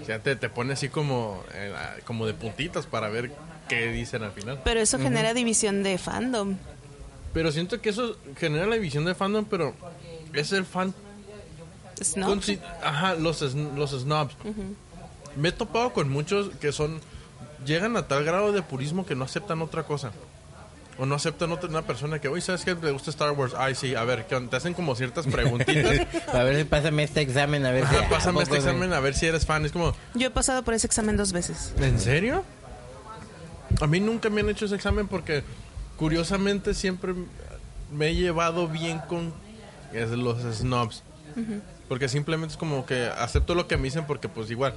O 0.02 0.06
sea, 0.06 0.20
te, 0.20 0.36
te 0.36 0.50
pone 0.50 0.74
así 0.74 0.90
como, 0.90 1.42
eh, 1.54 1.74
como 2.04 2.28
de 2.28 2.34
puntitas 2.34 2.86
para 2.88 3.08
ver 3.08 3.32
qué 3.70 3.88
dicen 3.88 4.24
al 4.24 4.32
final. 4.34 4.60
Pero 4.66 4.82
eso 4.82 5.00
genera 5.00 5.34
división 5.34 5.82
de 5.82 5.98
fandom. 5.98 6.58
Pero 7.36 7.52
siento 7.52 7.80
que 7.82 7.90
eso 7.90 8.18
genera 8.38 8.66
la 8.66 8.76
división 8.76 9.06
de 9.06 9.14
fandom, 9.14 9.46
pero 9.46 9.76
es 10.34 10.52
el 10.54 10.66
fan. 10.66 10.96
¿no? 12.16 12.28
consi- 12.34 12.60
Ajá, 12.84 13.14
los, 13.14 13.42
los 13.54 13.92
snobs. 13.92 14.36
Me 15.36 15.50
he 15.50 15.52
topado 15.52 15.94
con 15.94 16.10
muchos 16.10 16.50
que 16.62 16.72
son. 16.72 17.00
Llegan 17.66 17.98
a 17.98 18.08
tal 18.08 18.24
grado 18.24 18.52
de 18.54 18.62
purismo 18.64 19.06
que 19.06 19.16
no 19.16 19.26
aceptan 19.26 19.62
otra 19.62 19.84
cosa. 19.84 20.12
O 20.98 21.06
no 21.06 21.16
aceptan 21.16 21.52
otra 21.52 21.68
una 21.70 21.82
persona 21.82 22.20
que, 22.22 22.30
oye, 22.30 22.42
¿sabes 22.42 22.64
qué? 22.64 22.74
¿Te 22.74 22.90
gusta 22.92 23.10
Star 23.10 23.32
Wars? 23.32 23.54
Ay, 23.58 23.76
sí, 23.76 23.96
a 23.96 24.06
ver, 24.06 24.24
te 24.26 24.56
hacen 24.56 24.74
como 24.74 24.96
ciertas 24.96 25.28
preguntitas. 25.28 26.08
A 26.34 26.44
ver, 26.44 26.56
si 26.56 26.64
pásame 26.64 27.04
este 27.04 27.20
examen, 27.20 27.66
a 27.66 27.72
ver 27.72 27.86
si... 27.86 27.96
Ajá, 27.98 28.08
pásame 28.10 28.40
¿a 28.40 28.44
este 28.44 28.56
examen 28.56 28.94
a 28.94 29.02
ver 29.02 29.14
si 29.14 29.26
eres 29.26 29.46
fan. 29.46 29.66
Es 29.66 29.74
como, 29.74 29.94
Yo 30.14 30.28
he 30.28 30.32
pasado 30.32 30.64
por 30.64 30.74
ese 30.74 30.88
examen 30.88 31.18
dos 31.18 31.34
veces. 31.34 31.74
¿en 31.82 32.00
serio? 32.00 32.46
A 33.82 33.88
mí 33.88 34.00
nunca 34.00 34.30
me 34.30 34.40
han 34.40 34.50
hecho 34.50 34.66
ese 34.66 34.76
examen 34.76 35.10
porque, 35.10 35.44
curiosamente, 35.98 36.74
siempre 36.74 37.14
me 37.92 38.10
he 38.10 38.16
llevado 38.16 38.68
bien 38.68 39.00
con 39.08 39.34
los 39.94 40.42
snobs. 40.58 41.04
Porque 41.88 42.10
simplemente 42.10 42.54
es 42.54 42.58
como 42.58 42.86
que 42.86 43.06
acepto 43.06 43.56
lo 43.56 43.68
que 43.68 43.78
me 43.78 43.84
dicen 43.84 44.06
porque, 44.08 44.28
pues, 44.28 44.50
igual, 44.50 44.74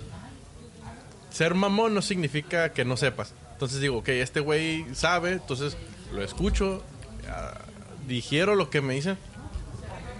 ser 1.31 1.55
mamón 1.55 1.95
no 1.95 2.03
significa 2.03 2.73
que 2.73 2.85
no 2.85 2.97
sepas. 2.97 3.33
Entonces 3.53 3.81
digo, 3.81 3.99
ok, 3.99 4.09
este 4.11 4.41
güey 4.41 4.87
sabe, 4.95 5.33
entonces 5.33 5.77
lo 6.12 6.23
escucho, 6.23 6.83
ah, 7.29 7.59
digiero 8.07 8.55
lo 8.55 8.71
que 8.71 8.81
me 8.81 8.95
dicen, 8.95 9.19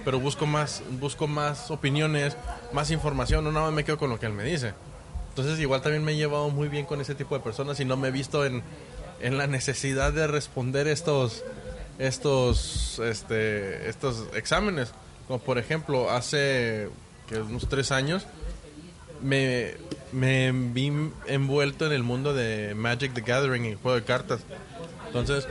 pero 0.05 0.19
busco 0.19 0.47
más, 0.47 0.83
busco 1.01 1.27
más 1.27 1.71
opiniones, 1.71 2.37
más 2.73 2.91
información, 2.91 3.45
no 3.45 3.53
nada 3.53 3.67
más 3.67 3.75
me 3.75 3.85
quedo 3.85 3.99
con 3.99 4.11
lo 4.11 4.19
que 4.19 4.27
él 4.27 4.33
me 4.33 4.45
dice. 4.45 4.75
Entonces 5.29 5.61
igual 5.61 5.83
también 5.83 6.03
me 6.03 6.13
he 6.13 6.17
llevado 6.17 6.49
muy 6.51 6.69
bien 6.69 6.85
con 6.85 7.01
ese 7.01 7.15
tipo 7.15 7.37
de 7.37 7.43
personas 7.43 7.79
y 7.79 7.85
no 7.85 7.97
me 7.97 8.09
he 8.09 8.11
visto 8.11 8.45
en, 8.45 8.63
en 9.21 9.39
la 9.39 9.47
necesidad 9.47 10.13
de 10.13 10.27
responder 10.27 10.87
estos 10.87 11.45
estos 11.99 13.01
este 13.01 13.89
estos 13.89 14.27
exámenes. 14.35 14.93
Como 15.27 15.41
por 15.41 15.59
ejemplo, 15.59 16.11
hace 16.11 16.89
unos 17.31 17.69
tres 17.69 17.93
años 17.93 18.27
me, 19.23 19.75
me 20.13 20.53
vi 20.53 20.93
envuelto 21.27 21.87
en 21.87 21.93
el 21.93 22.03
mundo 22.03 22.35
de 22.35 22.75
Magic 22.75 23.13
the 23.15 23.21
Gathering, 23.21 23.65
el 23.65 23.77
juego 23.77 23.97
de 23.97 24.05
cartas. 24.05 24.41
Entonces, 25.07 25.47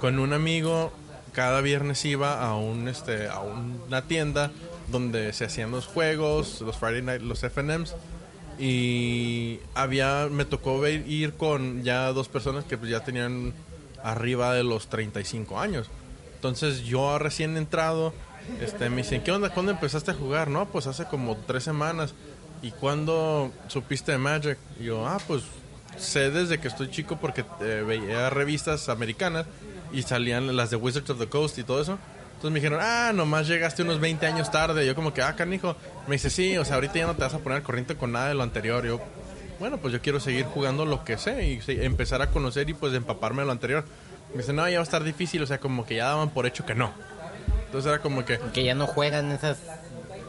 con 0.00 0.18
un 0.18 0.32
amigo, 0.32 0.92
cada 1.32 1.60
viernes 1.60 2.04
iba 2.04 2.42
a 2.42 2.56
un 2.56 2.88
este 2.88 3.28
a 3.28 3.40
una 3.40 4.02
tienda 4.02 4.50
donde 4.88 5.32
se 5.32 5.46
hacían 5.46 5.70
los 5.70 5.86
juegos, 5.86 6.60
los 6.60 6.76
Friday 6.76 7.02
Night, 7.02 7.22
los 7.22 7.40
FNMs. 7.40 7.94
Y 8.58 9.60
había, 9.74 10.28
me 10.30 10.44
tocó 10.44 10.86
ir 10.86 11.34
con 11.34 11.82
ya 11.82 12.12
dos 12.12 12.28
personas 12.28 12.64
que 12.64 12.76
pues 12.76 12.90
ya 12.90 13.00
tenían 13.00 13.54
arriba 14.02 14.54
de 14.54 14.62
los 14.64 14.88
35 14.88 15.58
años. 15.58 15.88
Entonces 16.34 16.82
yo 16.82 17.18
recién 17.18 17.56
entrado, 17.56 18.12
este, 18.60 18.90
me 18.90 18.98
dicen, 18.98 19.22
¿qué 19.22 19.32
onda? 19.32 19.50
¿Cuándo 19.50 19.72
empezaste 19.72 20.10
a 20.10 20.14
jugar? 20.14 20.48
No, 20.48 20.66
pues 20.66 20.86
hace 20.86 21.04
como 21.04 21.36
tres 21.36 21.64
semanas. 21.64 22.14
¿Y 22.62 22.70
cuándo 22.70 23.52
supiste 23.68 24.12
de 24.12 24.18
Magic? 24.18 24.58
Y 24.80 24.84
yo, 24.84 25.06
ah, 25.06 25.18
pues 25.26 25.42
sé 25.96 26.30
desde 26.30 26.58
que 26.58 26.68
estoy 26.68 26.90
chico 26.90 27.18
porque 27.20 27.44
eh, 27.60 27.84
veía 27.86 28.30
revistas 28.30 28.88
americanas 28.88 29.46
y 29.92 30.02
salían 30.02 30.56
las 30.56 30.70
de 30.70 30.76
Wizards 30.76 31.10
of 31.10 31.18
the 31.18 31.28
Coast 31.28 31.58
y 31.58 31.64
todo 31.64 31.80
eso. 31.80 31.98
Entonces 32.42 32.54
me 32.54 32.58
dijeron, 32.58 32.80
ah, 32.82 33.12
nomás 33.14 33.46
llegaste 33.46 33.82
unos 33.82 34.00
20 34.00 34.26
años 34.26 34.50
tarde. 34.50 34.84
Yo 34.84 34.96
como 34.96 35.14
que, 35.14 35.22
ah, 35.22 35.36
canijo. 35.36 35.76
Me 36.08 36.16
dice, 36.16 36.28
sí, 36.28 36.58
o 36.58 36.64
sea, 36.64 36.74
ahorita 36.74 36.94
ya 36.94 37.06
no 37.06 37.14
te 37.14 37.22
vas 37.22 37.34
a 37.34 37.38
poner 37.38 37.58
al 37.58 37.62
corriente 37.62 37.94
con 37.94 38.10
nada 38.10 38.26
de 38.26 38.34
lo 38.34 38.42
anterior. 38.42 38.84
Yo, 38.84 39.00
bueno, 39.60 39.78
pues 39.78 39.92
yo 39.92 40.00
quiero 40.00 40.18
seguir 40.18 40.46
jugando 40.46 40.84
lo 40.84 41.04
que 41.04 41.18
sé 41.18 41.44
y 41.44 41.60
empezar 41.84 42.20
a 42.20 42.30
conocer 42.30 42.68
y 42.68 42.74
pues 42.74 42.94
empaparme 42.94 43.42
de 43.42 43.46
lo 43.46 43.52
anterior. 43.52 43.84
Me 44.32 44.38
dice, 44.38 44.52
no, 44.52 44.68
ya 44.68 44.78
va 44.78 44.80
a 44.80 44.82
estar 44.82 45.04
difícil, 45.04 45.40
o 45.40 45.46
sea, 45.46 45.58
como 45.58 45.86
que 45.86 45.94
ya 45.94 46.06
daban 46.06 46.30
por 46.30 46.46
hecho 46.46 46.66
que 46.66 46.74
no. 46.74 46.92
Entonces 47.66 47.88
era 47.88 48.02
como 48.02 48.24
que, 48.24 48.40
Que 48.52 48.64
ya 48.64 48.74
no 48.74 48.88
juegan 48.88 49.30
esas... 49.30 49.58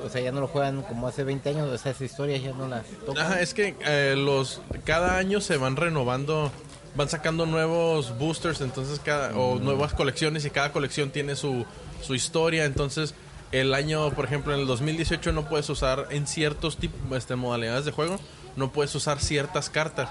O 0.03 0.09
sea, 0.09 0.22
ya 0.22 0.32
no 0.32 0.39
lo 0.39 0.47
juegan 0.47 0.84
como 0.84 1.07
hace 1.07 1.24
20 1.24 1.49
años, 1.49 1.68
o 1.68 1.78
sea, 1.80 1.93
esas 1.93 2.03
historias 2.03 2.43
ya 2.43 2.53
no 2.53 2.68
las 2.68 2.86
tocan. 3.07 3.26
Ajá, 3.26 3.41
es 3.41 3.55
que 3.55 3.76
eh, 3.88 4.14
los 4.16 4.61
cada 4.86 5.18
año 5.18 5.41
se 5.41 5.57
van 5.57 5.78
renovando, 5.78 6.51
van 6.93 7.09
sacando 7.09 7.47
nuevos 7.47 8.16
boosters, 8.20 8.61
entonces 8.61 8.99
cada 8.99 9.36
o 9.36 9.57
nuevas 9.57 9.95
colecciones 9.95 10.45
y 10.45 10.51
cada 10.51 10.72
colección 10.72 11.09
tiene 11.09 11.36
su 11.36 11.66
su 12.03 12.15
historia, 12.15 12.65
entonces 12.65 13.15
el 13.51 13.73
año, 13.73 14.09
por 14.11 14.25
ejemplo, 14.25 14.53
en 14.53 14.61
el 14.61 14.67
2018 14.67 15.31
no 15.31 15.47
puedes 15.47 15.69
usar 15.69 16.07
en 16.11 16.27
ciertos 16.27 16.77
tipos 16.77 16.99
este 17.17 17.35
modalidades 17.35 17.85
de 17.85 17.91
juego, 17.91 18.19
no 18.55 18.71
puedes 18.71 18.93
usar 18.95 19.19
ciertas 19.19 19.69
cartas 19.69 20.09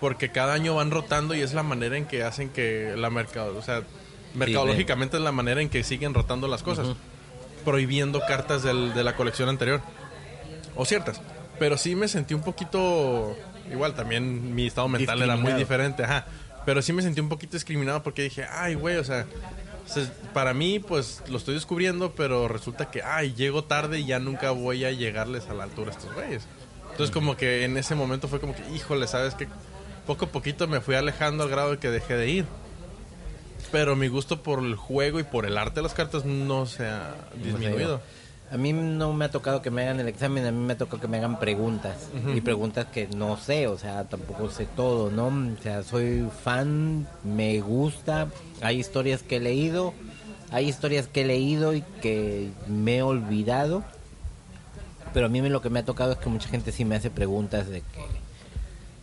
porque 0.00 0.30
cada 0.32 0.54
año 0.54 0.74
van 0.74 0.90
rotando 0.90 1.34
y 1.34 1.42
es 1.42 1.52
la 1.52 1.62
manera 1.62 1.96
en 1.96 2.06
que 2.06 2.22
hacen 2.22 2.48
que 2.48 2.94
la 2.96 3.10
mercado, 3.10 3.56
o 3.58 3.62
sea, 3.62 3.82
mercadológicamente 4.34 5.16
es 5.18 5.22
la 5.22 5.32
manera 5.32 5.60
en 5.60 5.68
que 5.68 5.84
siguen 5.84 6.14
rotando 6.14 6.48
las 6.48 6.62
cosas, 6.62 6.86
prohibiendo 7.64 8.20
cartas 8.26 8.62
del- 8.62 8.94
de 8.94 9.04
la 9.04 9.14
colección 9.16 9.48
anterior 9.48 9.80
o 10.74 10.84
ciertas. 10.86 11.20
Pero 11.58 11.76
sí 11.76 11.94
me 11.94 12.08
sentí 12.08 12.32
un 12.32 12.40
poquito. 12.42 13.36
Igual 13.70 13.94
también 13.94 14.54
mi 14.54 14.66
estado 14.66 14.88
mental 14.88 15.20
era 15.22 15.36
muy 15.36 15.52
diferente, 15.58 16.02
ajá. 16.04 16.26
Pero 16.64 16.80
sí 16.80 16.92
me 16.94 17.02
sentí 17.02 17.20
un 17.20 17.28
poquito 17.28 17.56
discriminado 17.56 18.02
porque 18.02 18.22
dije, 18.22 18.46
ay, 18.50 18.74
güey, 18.74 18.96
o 18.96 19.04
sea, 19.04 19.26
para 20.32 20.54
mí, 20.54 20.78
pues 20.78 21.22
lo 21.28 21.36
estoy 21.38 21.54
descubriendo, 21.54 22.12
pero 22.14 22.48
resulta 22.48 22.90
que, 22.90 23.02
ay, 23.02 23.34
llego 23.34 23.64
tarde 23.64 24.00
y 24.00 24.06
ya 24.06 24.18
nunca 24.18 24.50
voy 24.50 24.84
a 24.84 24.90
llegarles 24.92 25.48
a 25.48 25.54
la 25.54 25.64
altura 25.64 25.90
a 25.90 25.94
estos 25.94 26.14
güeyes. 26.14 26.46
Entonces 26.90 27.10
como 27.12 27.36
que 27.36 27.64
en 27.64 27.76
ese 27.76 27.94
momento 27.94 28.28
fue 28.28 28.40
como 28.40 28.54
que, 28.54 28.62
híjole, 28.74 29.06
¿sabes 29.06 29.34
qué? 29.34 29.48
Poco 30.06 30.26
a 30.26 30.28
poquito 30.28 30.66
me 30.68 30.80
fui 30.80 30.94
alejando 30.94 31.44
al 31.44 31.50
grado 31.50 31.72
de 31.72 31.78
que 31.78 31.90
dejé 31.90 32.14
de 32.14 32.28
ir. 32.28 32.46
Pero 33.72 33.94
mi 33.94 34.08
gusto 34.08 34.42
por 34.42 34.58
el 34.60 34.74
juego 34.74 35.20
y 35.20 35.22
por 35.22 35.46
el 35.46 35.56
arte 35.56 35.76
de 35.76 35.82
las 35.82 35.94
cartas 35.94 36.24
no 36.24 36.66
se 36.66 36.86
ha 36.86 37.14
disminuido. 37.42 38.00
A 38.50 38.56
mí 38.56 38.72
no 38.72 39.12
me 39.12 39.26
ha 39.26 39.30
tocado 39.30 39.62
que 39.62 39.70
me 39.70 39.82
hagan 39.82 40.00
el 40.00 40.08
examen, 40.08 40.44
a 40.44 40.50
mí 40.50 40.58
me 40.58 40.72
ha 40.72 40.78
tocado 40.78 41.00
que 41.00 41.06
me 41.06 41.18
hagan 41.18 41.38
preguntas. 41.38 42.08
Y 42.34 42.40
preguntas 42.40 42.86
que 42.86 43.06
no 43.06 43.36
sé, 43.36 43.68
o 43.68 43.78
sea, 43.78 44.04
tampoco 44.04 44.50
sé 44.50 44.66
todo, 44.66 45.08
¿no? 45.10 45.28
O 45.28 45.62
sea, 45.62 45.84
soy 45.84 46.28
fan, 46.42 47.06
me 47.22 47.60
gusta, 47.60 48.28
hay 48.60 48.80
historias 48.80 49.22
que 49.22 49.36
he 49.36 49.40
leído, 49.40 49.94
hay 50.50 50.68
historias 50.68 51.06
que 51.06 51.20
he 51.20 51.24
leído 51.24 51.74
y 51.74 51.82
que 52.02 52.50
me 52.66 52.98
he 52.98 53.02
olvidado. 53.02 53.84
Pero 55.14 55.26
a 55.26 55.28
mí 55.28 55.40
lo 55.48 55.62
que 55.62 55.70
me 55.70 55.78
ha 55.78 55.84
tocado 55.84 56.12
es 56.12 56.18
que 56.18 56.28
mucha 56.28 56.48
gente 56.48 56.72
sí 56.72 56.84
me 56.84 56.96
hace 56.96 57.10
preguntas 57.10 57.68
de 57.68 57.82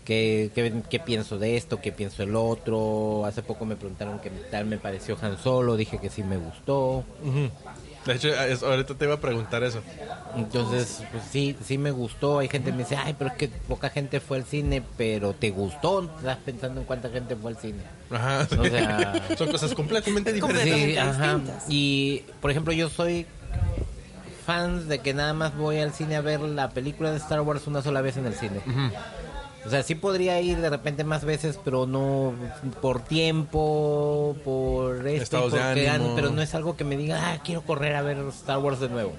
que, 0.03 0.51
que, 0.53 0.83
qué 0.89 0.99
pienso 0.99 1.37
de 1.37 1.55
esto, 1.55 1.79
qué 1.79 1.93
pienso 1.93 2.21
del 2.21 2.35
otro. 2.35 3.25
Hace 3.25 3.43
poco 3.43 3.65
me 3.65 3.77
preguntaron 3.77 4.19
qué 4.19 4.29
tal 4.29 4.65
me 4.65 4.77
pareció 4.77 5.17
Han 5.21 5.37
Solo, 5.37 5.77
dije 5.77 5.99
que 5.99 6.09
sí 6.09 6.23
me 6.23 6.37
gustó. 6.37 7.05
De 8.07 8.13
hecho, 8.13 8.29
es- 8.29 8.63
ahorita 8.63 8.95
te 8.95 9.05
iba 9.05 9.13
a 9.15 9.19
preguntar 9.19 9.63
eso. 9.63 9.81
Entonces, 10.35 11.03
pues 11.11 11.23
sí, 11.31 11.55
sí 11.63 11.77
me 11.77 11.91
gustó. 11.91 12.39
Hay 12.39 12.47
gente 12.47 12.71
que 12.71 12.77
me 12.77 12.83
dice, 12.83 12.95
ay, 12.95 13.15
pero 13.17 13.29
es 13.31 13.37
que 13.37 13.47
poca 13.49 13.89
gente 13.89 14.19
fue 14.19 14.37
al 14.37 14.45
cine, 14.45 14.81
pero 14.97 15.33
¿te 15.33 15.49
gustó? 15.51 16.03
¿Estás 16.17 16.37
pensando 16.37 16.79
en 16.81 16.85
cuánta 16.87 17.09
gente 17.09 17.35
fue 17.35 17.51
al 17.51 17.57
cine? 17.57 17.81
Ajá. 18.09 18.47
O 18.59 18.63
sea- 18.65 19.13
Son 19.37 19.51
cosas 19.51 19.73
completamente 19.75 20.31
diferentes. 20.33 20.91
Sí, 20.93 20.97
ajá. 20.97 21.39
Y, 21.69 22.23
por 22.41 22.49
ejemplo, 22.51 22.73
yo 22.73 22.89
soy 22.89 23.25
fan 24.45 24.87
de 24.87 24.99
que 24.99 25.13
nada 25.13 25.33
más 25.33 25.55
voy 25.57 25.79
al 25.79 25.93
cine 25.93 26.15
a 26.15 26.21
ver 26.21 26.39
la 26.39 26.69
película 26.69 27.11
de 27.11 27.17
Star 27.17 27.41
Wars 27.41 27.67
una 27.67 27.81
sola 27.81 28.01
vez 28.01 28.15
en 28.17 28.25
el 28.27 28.33
cine. 28.33 28.61
O 29.67 29.69
sea, 29.69 29.83
sí 29.83 29.95
podría 29.95 30.39
ir 30.39 30.59
de 30.59 30.69
repente 30.69 31.03
más 31.03 31.25
veces, 31.25 31.59
pero 31.61 31.85
no 31.85 32.33
por 32.81 33.01
tiempo, 33.01 34.33
por 34.45 35.05
esto, 35.05 35.23
Estados 35.23 35.51
de 35.51 35.89
ánimo. 35.89 36.15
pero 36.15 36.29
no 36.29 36.41
es 36.41 36.55
algo 36.55 36.77
que 36.77 36.85
me 36.85 36.95
diga, 36.95 37.31
ah, 37.31 37.41
quiero 37.43 37.63
correr 37.63 37.93
a 37.95 38.01
ver 38.01 38.17
Star 38.29 38.59
Wars 38.59 38.79
de 38.79 38.87
nuevo. 38.87 39.13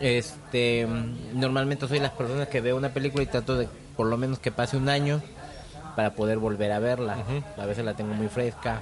Este, 0.00 0.88
normalmente 1.34 1.86
soy 1.86 1.98
las 1.98 2.12
personas 2.12 2.48
que 2.48 2.62
veo 2.62 2.76
una 2.76 2.88
película 2.88 3.22
y 3.22 3.26
trato 3.26 3.56
de 3.56 3.68
por 3.96 4.06
lo 4.06 4.16
menos 4.16 4.38
que 4.38 4.50
pase 4.50 4.78
un 4.78 4.88
año 4.88 5.20
para 5.94 6.14
poder 6.14 6.38
volver 6.38 6.72
a 6.72 6.78
verla. 6.78 7.18
A 7.58 7.66
veces 7.66 7.84
la 7.84 7.94
tengo 7.94 8.14
muy 8.14 8.28
fresca. 8.28 8.80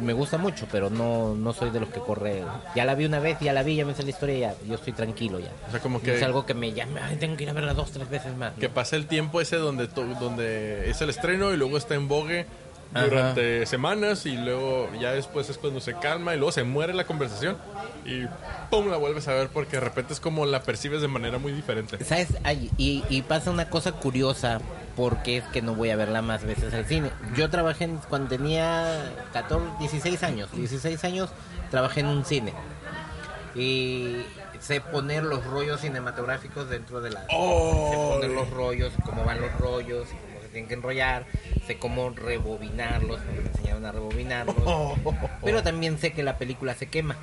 Me 0.00 0.12
gusta 0.12 0.38
mucho, 0.38 0.66
pero 0.72 0.90
no, 0.90 1.34
no 1.34 1.52
soy 1.52 1.70
de 1.70 1.78
los 1.80 1.88
que 1.88 2.00
corre. 2.00 2.42
Ya 2.74 2.84
la 2.84 2.94
vi 2.94 3.04
una 3.04 3.20
vez, 3.20 3.38
ya 3.40 3.52
la 3.52 3.62
vi, 3.62 3.76
ya 3.76 3.84
me 3.84 3.94
sé 3.94 4.02
la 4.02 4.10
historia, 4.10 4.38
ya, 4.38 4.54
yo 4.66 4.74
estoy 4.74 4.92
tranquilo 4.92 5.38
ya. 5.38 5.50
O 5.68 5.70
sea, 5.70 5.80
como 5.80 5.98
No 5.98 6.04
que, 6.04 6.16
es 6.16 6.22
algo 6.22 6.44
que 6.44 6.54
me 6.54 6.72
llame, 6.72 7.00
"Ay, 7.00 7.16
tengo 7.16 7.36
que 7.36 7.44
ir 7.44 7.50
a 7.50 7.52
verla 7.52 7.74
dos, 7.74 7.92
tres 7.92 8.08
veces 8.10 8.36
más. 8.36 8.54
que 8.54 8.68
pasa 8.68 8.96
el 8.96 9.06
tiempo 9.06 9.40
ese 9.40 9.56
donde, 9.56 9.86
donde 9.86 10.90
es 10.90 11.00
el 11.00 11.10
estreno 11.10 11.52
y 11.52 11.56
luego 11.56 11.76
está 11.76 11.94
en 11.94 12.08
vogue 12.08 12.46
durante 12.92 13.66
semanas 13.66 14.24
y 14.26 14.36
luego 14.36 14.88
ya 15.00 15.12
después 15.12 15.48
es 15.50 15.58
cuando 15.58 15.80
se 15.80 15.94
calma 15.94 16.34
y 16.34 16.36
luego 16.36 16.52
se 16.52 16.62
muere 16.64 16.94
la 16.94 17.04
conversación 17.06 17.56
y 18.04 18.24
pum 18.70 18.88
la 18.90 18.96
vuelves 18.96 19.26
a 19.28 19.34
ver 19.34 19.48
porque 19.48 19.76
de 19.76 19.80
repente 19.80 20.12
es 20.12 20.20
como 20.20 20.46
la 20.46 20.62
percibes 20.62 21.00
de 21.02 21.08
manera 21.08 21.38
muy 21.38 21.52
diferente. 21.52 22.02
¿Sabes? 22.04 22.28
Ay, 22.44 22.70
y, 22.76 23.02
y 23.08 23.22
pasa 23.22 23.50
una 23.50 23.68
cosa 23.68 23.92
curiosa 23.92 24.60
porque 24.96 25.38
es 25.38 25.44
que 25.46 25.60
no 25.62 25.74
voy 25.74 25.90
a 25.90 25.96
verla 25.96 26.22
más 26.22 26.44
veces 26.44 26.72
al 26.72 26.84
cine. 26.86 27.10
Yo 27.36 27.50
trabajé 27.50 27.84
en- 27.84 27.96
cuando 28.08 28.28
tenía 28.28 29.12
14, 29.32 29.64
16 29.80 30.22
años. 30.22 30.50
16 30.54 31.02
años 31.04 31.30
trabajé 31.70 32.00
en 32.00 32.06
un 32.06 32.24
cine. 32.24 32.52
Y 33.56 34.22
sé 34.60 34.80
poner 34.80 35.24
los 35.24 35.44
rollos 35.44 35.80
cinematográficos 35.80 36.68
dentro 36.68 37.00
de 37.00 37.10
la... 37.10 37.20
Sé 37.22 37.26
poner 37.28 38.30
los 38.30 38.50
rollos, 38.50 38.92
cómo 39.04 39.24
van 39.24 39.40
los 39.40 39.52
rollos, 39.58 40.06
tienen 40.54 40.68
que 40.68 40.74
enrollar. 40.74 41.26
Sé 41.66 41.76
cómo 41.76 42.10
rebobinarlos, 42.10 43.20
me 43.26 43.48
enseñaron 43.48 43.84
a 43.84 43.92
rebobinarlos. 43.92 44.56
Pero 45.44 45.62
también 45.62 45.98
sé 45.98 46.12
que 46.12 46.22
la 46.22 46.38
película 46.38 46.74
se 46.74 46.86
quema. 46.86 47.16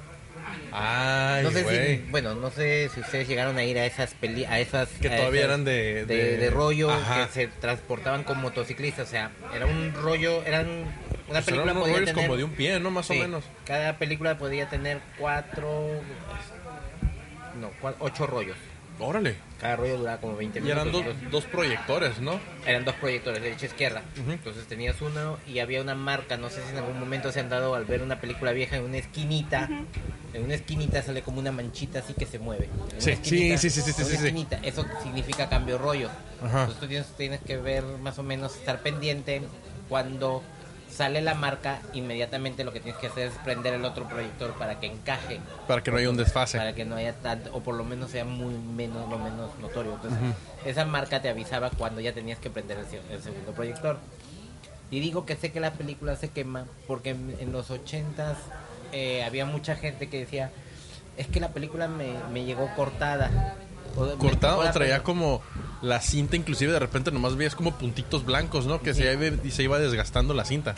Ay, 0.73 1.43
No 1.43 1.51
sé 1.51 1.97
si, 1.97 2.09
bueno, 2.11 2.33
no 2.35 2.49
sé 2.49 2.89
si 2.93 2.99
ustedes 3.01 3.27
llegaron 3.27 3.57
a 3.57 3.63
ir 3.63 3.77
a 3.77 3.85
esas 3.85 4.13
peli 4.13 4.45
a 4.45 4.59
esas 4.59 4.87
Que 4.89 5.09
a 5.09 5.17
todavía 5.17 5.41
esas 5.41 5.49
eran 5.49 5.65
de- 5.65 6.05
de, 6.05 6.15
de- 6.15 6.37
de 6.37 6.49
rollo 6.49 6.89
Ajá. 6.91 7.25
que 7.27 7.31
se 7.33 7.47
transportaban 7.47 8.23
con 8.23 8.39
motociclistas, 8.41 9.07
o 9.07 9.11
sea, 9.11 9.31
era 9.53 9.65
un 9.65 9.93
rollo, 9.93 10.43
eran 10.45 10.67
una 10.67 10.85
Pues 11.27 11.45
película 11.45 11.71
eran 11.71 11.77
podía 11.83 11.95
tener 11.99 12.15
como 12.15 12.37
de 12.37 12.43
un 12.45 12.51
pie, 12.51 12.79
¿no? 12.79 12.89
Más 12.91 13.05
sí, 13.05 13.17
o 13.19 13.21
menos. 13.21 13.43
Cada 13.65 13.97
película 13.97 14.37
podía 14.37 14.67
tener 14.69 14.99
cuatro 15.17 15.89
no, 17.59 17.69
cua- 17.81 17.95
ocho 17.99 18.25
rollos. 18.27 18.57
Órale. 18.99 19.35
Cada 19.61 19.75
rollo 19.75 19.99
duraba 19.99 20.19
como 20.19 20.35
20 20.35 20.57
Y 20.57 20.61
minutos. 20.63 20.87
eran 20.87 20.91
dos, 20.91 21.31
dos 21.31 21.43
proyectores, 21.45 22.19
¿no? 22.19 22.39
eran 22.65 22.83
dos 22.83 22.95
proyectores, 22.95 23.43
derecha 23.43 23.67
e 23.67 23.69
izquierda. 23.69 24.01
Entonces 24.27 24.65
tenías 24.65 24.99
uno 25.01 25.37
y 25.47 25.59
había 25.59 25.81
una 25.83 25.93
marca, 25.93 26.35
no 26.35 26.49
sé 26.49 26.63
si 26.63 26.69
en 26.71 26.77
algún 26.77 26.99
momento 26.99 27.31
se 27.31 27.41
han 27.41 27.49
dado 27.49 27.75
al 27.75 27.85
ver 27.85 28.01
una 28.01 28.19
película 28.19 28.53
vieja 28.53 28.77
en 28.77 28.85
una 28.85 28.97
esquinita. 28.97 29.69
En 30.33 30.43
una 30.45 30.55
esquinita 30.55 31.03
sale 31.03 31.21
como 31.21 31.39
una 31.39 31.51
manchita 31.51 31.99
así 31.99 32.13
que 32.15 32.25
se 32.25 32.39
mueve. 32.39 32.69
Sí, 32.97 33.15
sí, 33.21 33.55
sí, 33.57 33.69
sí, 33.69 33.81
sí, 33.81 34.01
una 34.01 34.31
sí. 34.31 34.47
Eso 34.63 34.83
significa 35.03 35.47
cambio 35.47 35.77
rollo. 35.77 36.09
Ajá. 36.43 36.61
Entonces 36.61 36.79
tú 36.79 36.87
tienes, 36.87 37.07
tienes 37.15 37.41
que 37.41 37.57
ver 37.57 37.83
más 37.83 38.17
o 38.17 38.23
menos, 38.23 38.55
estar 38.55 38.81
pendiente 38.81 39.43
cuando 39.89 40.41
sale 40.91 41.21
la 41.21 41.33
marca, 41.35 41.79
inmediatamente 41.93 42.63
lo 42.63 42.73
que 42.73 42.79
tienes 42.79 42.99
que 42.99 43.07
hacer 43.07 43.27
es 43.29 43.33
prender 43.43 43.73
el 43.73 43.85
otro 43.85 44.07
proyector 44.07 44.53
para 44.53 44.79
que 44.79 44.87
encaje 44.87 45.39
Para 45.67 45.81
que 45.81 45.89
no 45.91 45.97
haya 45.97 46.09
un 46.09 46.17
desfase. 46.17 46.57
para 46.57 46.73
que 46.75 46.85
no 46.85 46.95
haya 46.95 47.13
tanto, 47.13 47.49
o 47.53 47.61
por 47.61 47.75
lo 47.75 47.83
menos 47.83 48.11
sea 48.11 48.25
muy 48.25 48.53
menos, 48.53 49.09
lo 49.09 49.17
menos 49.17 49.57
notorio. 49.59 49.93
Entonces, 49.95 50.19
esa 50.65 50.85
marca 50.85 51.21
te 51.21 51.29
avisaba 51.29 51.69
cuando 51.71 52.01
ya 52.01 52.13
tenías 52.13 52.39
que 52.39 52.49
prender 52.49 52.77
el, 52.79 52.85
se- 52.85 53.01
el 53.13 53.21
segundo 53.21 53.51
proyector. 53.53 53.97
Y 54.91 54.99
digo 54.99 55.25
que 55.25 55.35
sé 55.37 55.51
que 55.51 55.59
la 55.61 55.71
película 55.71 56.15
se 56.17 56.29
quema 56.29 56.65
porque 56.87 57.11
en, 57.11 57.35
en 57.39 57.51
los 57.53 57.71
ochentas 57.71 58.37
eh, 58.91 59.23
había 59.23 59.45
mucha 59.45 59.75
gente 59.77 60.09
que 60.09 60.19
decía, 60.19 60.51
es 61.15 61.27
que 61.27 61.39
la 61.39 61.49
película 61.49 61.87
me, 61.87 62.13
me 62.33 62.43
llegó 62.43 62.69
cortada. 62.75 63.55
Tocó 63.95 64.27
o 64.57 64.71
traía 64.71 65.03
como 65.03 65.41
la 65.81 65.99
cinta, 66.01 66.35
inclusive 66.35 66.71
de 66.71 66.79
repente 66.79 67.11
nomás 67.11 67.35
veías 67.35 67.55
como 67.55 67.73
puntitos 67.77 68.25
blancos, 68.25 68.65
¿no? 68.65 68.81
Que 68.81 68.93
se, 68.93 69.11
iba, 69.13 69.37
se 69.51 69.63
iba 69.63 69.79
desgastando 69.79 70.33
la 70.33 70.45
cinta. 70.45 70.75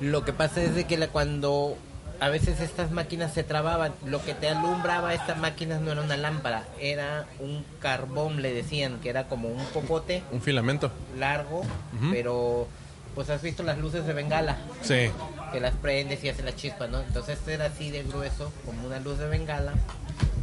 Lo 0.00 0.24
que 0.24 0.32
pasa 0.32 0.62
es 0.62 0.74
de 0.74 0.84
que 0.86 0.96
la- 0.96 1.08
cuando 1.08 1.76
a 2.20 2.28
veces 2.28 2.60
estas 2.60 2.90
máquinas 2.90 3.32
se 3.32 3.44
trababan, 3.44 3.92
lo 4.06 4.22
que 4.24 4.34
te 4.34 4.48
alumbraba 4.48 5.10
a 5.10 5.14
estas 5.14 5.38
máquinas 5.38 5.80
no 5.80 5.92
era 5.92 6.02
una 6.02 6.16
lámpara, 6.16 6.64
era 6.78 7.26
un 7.38 7.64
carbón, 7.80 8.42
le 8.42 8.52
decían, 8.52 8.98
que 9.02 9.08
era 9.10 9.24
como 9.28 9.48
un 9.48 9.64
popote 9.66 10.22
Un 10.32 10.40
filamento. 10.42 10.90
largo, 11.18 11.62
pero 12.10 12.66
pues 13.14 13.28
has 13.30 13.42
visto 13.42 13.62
las 13.62 13.78
luces 13.78 14.06
de 14.06 14.12
bengala, 14.12 14.58
Sí. 14.82 15.10
Que 15.52 15.60
las 15.60 15.74
prendes 15.74 16.22
y 16.24 16.28
hace 16.28 16.42
la 16.42 16.54
chispa, 16.54 16.86
¿no? 16.86 17.00
Entonces 17.00 17.38
este 17.38 17.54
era 17.54 17.66
así 17.66 17.90
de 17.90 18.02
grueso, 18.02 18.52
como 18.64 18.86
una 18.86 19.00
luz 19.00 19.18
de 19.18 19.28
bengala, 19.28 19.72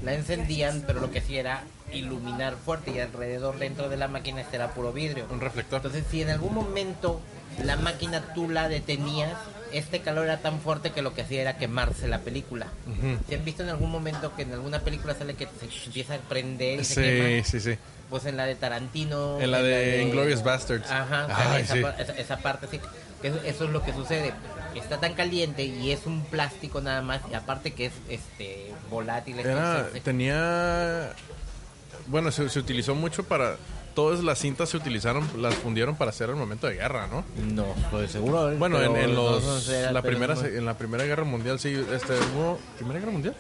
la 0.04 0.14
encendían, 0.14 0.84
pero 0.86 1.00
lo 1.00 1.12
que 1.12 1.20
hacía 1.20 1.40
era 1.40 1.64
iluminar 1.92 2.56
fuerte 2.56 2.92
y 2.92 3.00
alrededor 3.00 3.58
dentro 3.60 3.90
de 3.90 3.98
la 3.98 4.08
máquina 4.08 4.42
este 4.42 4.58
era 4.58 4.72
puro 4.72 4.92
vidrio. 4.94 5.26
Un 5.30 5.40
reflector. 5.42 5.78
Entonces, 5.78 6.04
si 6.10 6.22
en 6.22 6.30
algún 6.30 6.54
momento 6.54 7.22
la 7.64 7.76
máquina 7.78 8.34
tú 8.34 8.50
la 8.50 8.68
detenías, 8.70 9.34
este 9.74 10.00
calor 10.02 10.26
era 10.26 10.38
tan 10.38 10.60
fuerte 10.60 10.92
que 10.92 11.02
lo 11.02 11.14
que 11.14 11.22
hacía 11.24 11.42
era 11.42 11.58
quemarse 11.58 12.08
la 12.08 12.20
película. 12.20 12.68
Ujú. 12.88 13.18
¿Se 13.28 13.36
han 13.36 13.44
visto 13.46 13.64
en 13.64 13.70
algún 13.70 13.90
momento 13.92 14.34
que 14.36 14.44
en 14.44 14.54
alguna 14.54 14.80
película 14.80 15.14
sale 15.16 15.34
que 15.34 15.48
se 15.60 15.86
empieza 15.88 16.16
a 16.16 16.18
prender 16.20 16.80
y 16.82 16.84
se 16.84 16.94
Sí, 16.96 17.02
quema? 17.02 17.44
sí, 17.46 17.60
sí. 17.60 17.78
Pues 18.10 18.26
en 18.26 18.38
la 18.38 18.46
de 18.46 18.56
Tarantino. 18.56 19.40
En 19.42 19.52
la 19.52 19.62
de 19.62 20.02
Inglourious 20.04 20.42
Basterds. 20.42 20.90
Ajá, 20.90 21.28
Ay, 21.30 21.64
esa, 21.64 21.74
sí. 21.74 21.80
esa, 22.00 22.14
esa 22.14 22.38
parte 22.38 22.68
sí. 22.72 22.80
Que 23.22 23.28
Eso, 23.30 23.38
eso 23.44 23.66
es 23.66 23.70
lo 23.72 23.84
que 23.84 23.94
sucede. 23.94 24.34
Está 24.76 25.00
tan 25.00 25.14
caliente 25.14 25.66
y 25.66 25.92
es 25.92 26.06
un 26.06 26.24
plástico 26.26 26.82
nada 26.82 27.02
más. 27.02 27.22
Y 27.32 27.34
aparte 27.34 27.74
que 27.74 27.88
es 27.88 27.94
este 28.10 28.72
volátil. 28.90 29.40
Era, 29.40 29.80
entonces, 29.80 30.04
tenía... 30.04 31.14
Bueno, 32.08 32.32
se, 32.32 32.50
se 32.50 32.60
utilizó 32.60 32.96
mucho 32.96 33.24
para... 33.24 33.58
Todas 33.96 34.24
las 34.24 34.38
cintas 34.38 34.70
se 34.70 34.78
utilizaron, 34.78 35.28
las 35.42 35.56
fundieron 35.56 35.96
para 35.96 36.12
hacer 36.12 36.30
el 36.30 36.36
momento 36.36 36.68
de 36.68 36.76
guerra, 36.76 37.08
¿no? 37.08 37.26
No 37.52 37.66
estoy 37.86 38.08
seguro. 38.08 38.56
Bueno, 38.56 38.80
en, 38.80 39.16
los, 39.16 39.44
no 39.44 39.60
sé, 39.60 39.92
la 39.92 40.04
primera, 40.04 40.36
no- 40.36 40.46
en 40.46 40.66
la 40.66 40.78
primera 40.78 41.04
guerra 41.06 41.24
mundial, 41.24 41.58
sí, 41.60 41.70
este, 41.92 42.14
hubo... 42.36 42.60
¿Primera 42.78 43.00
guerra 43.00 43.12
mundial? 43.12 43.36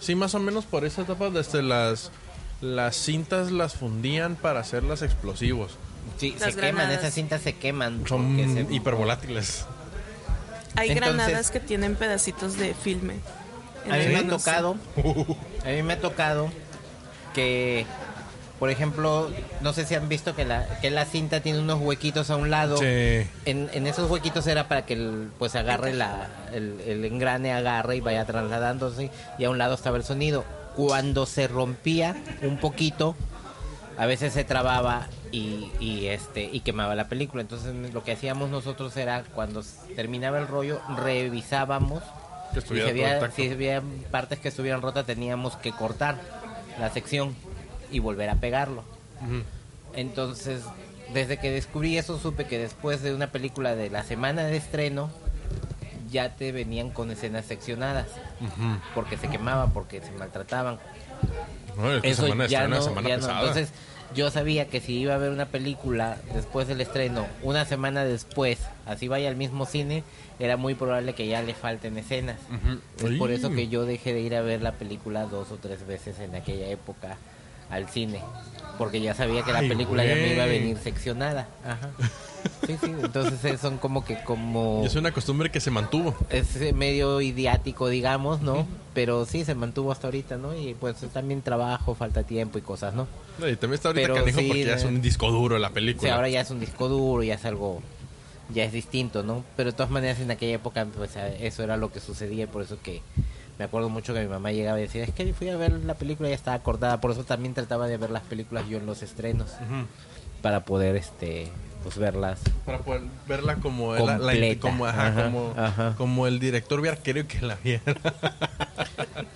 Sí, 0.00 0.14
más 0.14 0.34
o 0.34 0.38
menos 0.38 0.64
por 0.64 0.86
esa 0.86 1.02
etapa, 1.02 1.28
desde 1.28 1.62
las, 1.62 2.10
las 2.62 2.96
cintas 2.96 3.52
las 3.52 3.74
fundían 3.74 4.36
para 4.36 4.60
hacerlas 4.60 5.02
explosivos. 5.02 5.76
Sí, 6.18 6.34
Las 6.40 6.54
se 6.54 6.60
queman, 6.60 6.90
esas 6.90 7.12
cintas 7.14 7.42
se 7.42 7.54
queman. 7.54 8.04
Son 8.06 8.36
se- 8.36 8.74
hipervolátiles. 8.74 9.66
Hay 10.76 10.90
Entonces- 10.90 11.16
granadas 11.16 11.50
que 11.50 11.60
tienen 11.60 11.94
pedacitos 11.96 12.56
de 12.58 12.74
filme. 12.74 13.14
A 13.90 13.96
mí 13.96 14.06
me 14.08 14.16
ha 14.16 14.26
tocado, 14.28 14.76
a 15.64 15.68
mí 15.68 15.82
me 15.82 15.92
ha 15.94 16.00
tocado 16.00 16.50
que, 17.34 17.86
por 18.58 18.70
ejemplo, 18.70 19.30
no 19.60 19.72
sé 19.72 19.86
si 19.86 19.94
han 19.94 20.08
visto 20.08 20.34
que 20.34 20.44
la, 20.44 20.66
que 20.80 20.90
la 20.90 21.04
cinta 21.04 21.40
tiene 21.40 21.60
unos 21.60 21.80
huequitos 21.80 22.30
a 22.30 22.36
un 22.36 22.50
lado. 22.50 22.78
Sí. 22.78 22.84
En, 23.44 23.70
en 23.72 23.86
esos 23.86 24.10
huequitos 24.10 24.46
era 24.48 24.66
para 24.68 24.86
que 24.86 24.94
el, 24.94 25.28
pues 25.38 25.54
agarre 25.54 25.92
la, 25.92 26.28
el, 26.52 26.80
el 26.86 27.04
engrane, 27.04 27.52
agarre 27.52 27.96
y 27.96 28.00
vaya 28.00 28.24
trasladándose 28.24 29.10
y 29.38 29.44
a 29.44 29.50
un 29.50 29.58
lado 29.58 29.74
estaba 29.74 29.96
el 29.98 30.04
sonido. 30.04 30.44
Cuando 30.74 31.24
se 31.26 31.46
rompía 31.48 32.16
un 32.42 32.58
poquito, 32.58 33.14
a 33.98 34.06
veces 34.06 34.32
se 34.32 34.44
trababa 34.44 35.08
y, 35.32 35.70
y, 35.80 36.06
este 36.06 36.44
y 36.44 36.60
quemaba 36.60 36.94
la 36.94 37.08
película. 37.08 37.42
Entonces 37.42 37.74
lo 37.92 38.04
que 38.04 38.12
hacíamos 38.12 38.50
nosotros 38.50 38.96
era 38.96 39.24
cuando 39.34 39.62
terminaba 39.94 40.38
el 40.38 40.48
rollo 40.48 40.80
revisábamos 40.96 42.02
Que 42.52 42.60
si 42.60 42.80
había, 42.80 43.30
si 43.30 43.50
había 43.50 43.82
partes 44.10 44.38
que 44.38 44.48
estuvieran 44.48 44.82
rotas 44.82 45.06
teníamos 45.06 45.56
que 45.56 45.72
cortar 45.72 46.20
la 46.78 46.90
sección 46.90 47.34
y 47.90 47.98
volver 47.98 48.30
a 48.30 48.36
pegarlo. 48.36 48.84
Entonces, 49.94 50.62
desde 51.14 51.38
que 51.38 51.50
descubrí 51.50 51.96
eso, 51.96 52.18
supe 52.18 52.44
que 52.44 52.58
después 52.58 53.02
de 53.02 53.14
una 53.14 53.28
película 53.28 53.74
de 53.74 53.90
la 53.90 54.02
semana 54.02 54.44
de 54.44 54.56
estreno, 54.56 55.10
ya 56.10 56.36
te 56.36 56.52
venían 56.52 56.90
con 56.90 57.10
escenas 57.10 57.46
seccionadas. 57.46 58.08
Porque 58.94 59.16
se 59.16 59.28
quemaban, 59.28 59.72
porque 59.72 60.00
se 60.00 60.12
maltrataban. 60.12 60.78
No, 61.76 61.92
es 61.92 62.02
que 62.02 62.10
Eso 62.10 62.22
semana 62.22 62.46
ya 62.46 62.60
estreno, 62.60 62.76
no, 62.76 62.82
semana 62.82 63.08
ya 63.08 63.16
no. 63.18 63.28
Entonces, 63.28 63.72
yo 64.14 64.30
sabía 64.30 64.68
que 64.68 64.80
si 64.80 64.94
iba 64.94 65.14
a 65.14 65.18
ver 65.18 65.30
una 65.30 65.46
película 65.46 66.16
después 66.32 66.68
del 66.68 66.80
estreno, 66.80 67.26
una 67.42 67.64
semana 67.64 68.04
después, 68.04 68.58
así 68.86 69.08
vaya 69.08 69.28
al 69.28 69.36
mismo 69.36 69.66
cine, 69.66 70.04
era 70.38 70.56
muy 70.56 70.74
probable 70.74 71.14
que 71.14 71.26
ya 71.26 71.42
le 71.42 71.54
falten 71.54 71.98
escenas. 71.98 72.38
Es 73.04 73.18
por 73.18 73.30
eso 73.30 73.50
que 73.50 73.68
yo 73.68 73.84
dejé 73.84 74.14
de 74.14 74.20
ir 74.20 74.34
a 74.34 74.42
ver 74.42 74.62
la 74.62 74.72
película 74.72 75.26
dos 75.26 75.50
o 75.52 75.56
tres 75.56 75.86
veces 75.86 76.18
en 76.20 76.34
aquella 76.34 76.68
época 76.68 77.16
al 77.70 77.88
cine. 77.88 78.20
Porque 78.78 79.00
ya 79.00 79.14
sabía 79.14 79.42
que 79.42 79.52
la 79.52 79.60
Ay, 79.60 79.68
película 79.68 80.04
ya 80.04 80.14
me 80.16 80.32
iba 80.32 80.44
a 80.44 80.46
venir 80.46 80.76
seccionada. 80.78 81.48
Ajá. 81.64 81.90
Sí, 82.66 82.76
sí, 82.82 82.90
entonces 82.90 83.44
eh, 83.44 83.58
son 83.58 83.78
como 83.78 84.04
que 84.04 84.16
como... 84.22 84.82
Es 84.84 84.94
una 84.96 85.12
costumbre 85.12 85.50
que 85.50 85.60
se 85.60 85.70
mantuvo. 85.70 86.14
Es 86.30 86.56
eh, 86.56 86.72
medio 86.72 87.20
idiático, 87.20 87.88
digamos, 87.88 88.40
¿no? 88.40 88.66
Pero 88.94 89.24
sí, 89.24 89.44
se 89.44 89.54
mantuvo 89.54 89.92
hasta 89.92 90.06
ahorita, 90.08 90.36
¿no? 90.36 90.56
Y 90.56 90.74
pues 90.74 90.96
también 91.12 91.42
trabajo, 91.42 91.94
falta 91.94 92.22
tiempo 92.24 92.58
y 92.58 92.62
cosas, 92.62 92.94
¿no? 92.94 93.06
No, 93.38 93.48
Y 93.48 93.56
también 93.56 93.74
está 93.74 93.88
ahorita 93.88 94.02
Pero 94.08 94.14
canijo 94.20 94.38
sí, 94.40 94.46
porque 94.48 94.64
ya 94.64 94.74
es 94.74 94.84
eh. 94.84 94.88
un 94.88 95.00
disco 95.02 95.30
duro 95.30 95.58
la 95.58 95.68
Sí, 95.68 95.74
película. 95.74 96.14
ahora 96.14 96.28
ya 96.28 96.40
es 96.40 96.50
un 96.50 96.60
disco 96.60 96.88
duro, 96.88 97.22
ya 97.22 97.34
es 97.34 97.44
algo, 97.44 97.82
ya 98.52 98.64
es 98.64 98.72
distinto, 98.72 99.22
¿no? 99.22 99.44
Pero 99.56 99.70
de 99.70 99.76
todas 99.76 99.90
maneras 99.90 100.20
en 100.20 100.30
aquella 100.30 100.54
época 100.56 100.86
pues 100.96 101.16
a- 101.16 101.28
eso 101.28 101.62
era 101.62 101.76
lo 101.76 101.92
que 101.92 102.00
sucedía 102.00 102.44
y 102.44 102.46
por 102.46 102.62
eso 102.62 102.78
que 102.82 103.02
me 103.58 103.64
acuerdo 103.64 103.88
mucho 103.88 104.12
que 104.14 104.20
mi 104.20 104.28
mamá 104.28 104.52
llegaba 104.52 104.78
y 104.78 104.82
decía, 104.82 105.04
es 105.04 105.12
que 105.14 105.32
fui 105.34 105.48
a 105.48 105.56
ver 105.56 105.72
la 105.84 105.94
película 105.94 106.28
y 106.28 106.32
ya 106.32 106.36
estaba 106.36 106.56
acordada, 106.56 107.00
por 107.00 107.10
eso 107.10 107.24
también 107.24 107.54
trataba 107.54 107.86
de 107.88 107.96
ver 107.96 108.10
las 108.10 108.22
películas 108.22 108.68
yo 108.68 108.78
en 108.78 108.86
los 108.86 109.02
estrenos, 109.02 109.50
para 110.42 110.64
poder, 110.64 110.96
este, 110.96 111.48
pues 111.82 111.96
verlas. 111.98 112.40
Para 112.64 112.78
poder 112.78 113.02
verla 113.26 113.56
como, 113.56 113.94
la- 113.94 114.18
como, 114.60 114.86
ajá, 114.86 115.08
Ajá, 115.08 115.24
como, 115.24 115.54
ajá. 115.56 115.94
como 115.96 116.26
el 116.26 116.38
director 116.38 116.80
hubiera 116.80 116.96
querido 116.96 117.26
que 117.26 117.40
la 117.42 117.54
viera. 117.56 117.82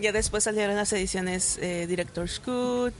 Ya 0.00 0.12
después 0.12 0.44
salieron 0.44 0.76
las 0.76 0.92
ediciones 0.92 1.58
eh, 1.60 1.86
Director's 1.88 2.38
Cut, 2.38 2.94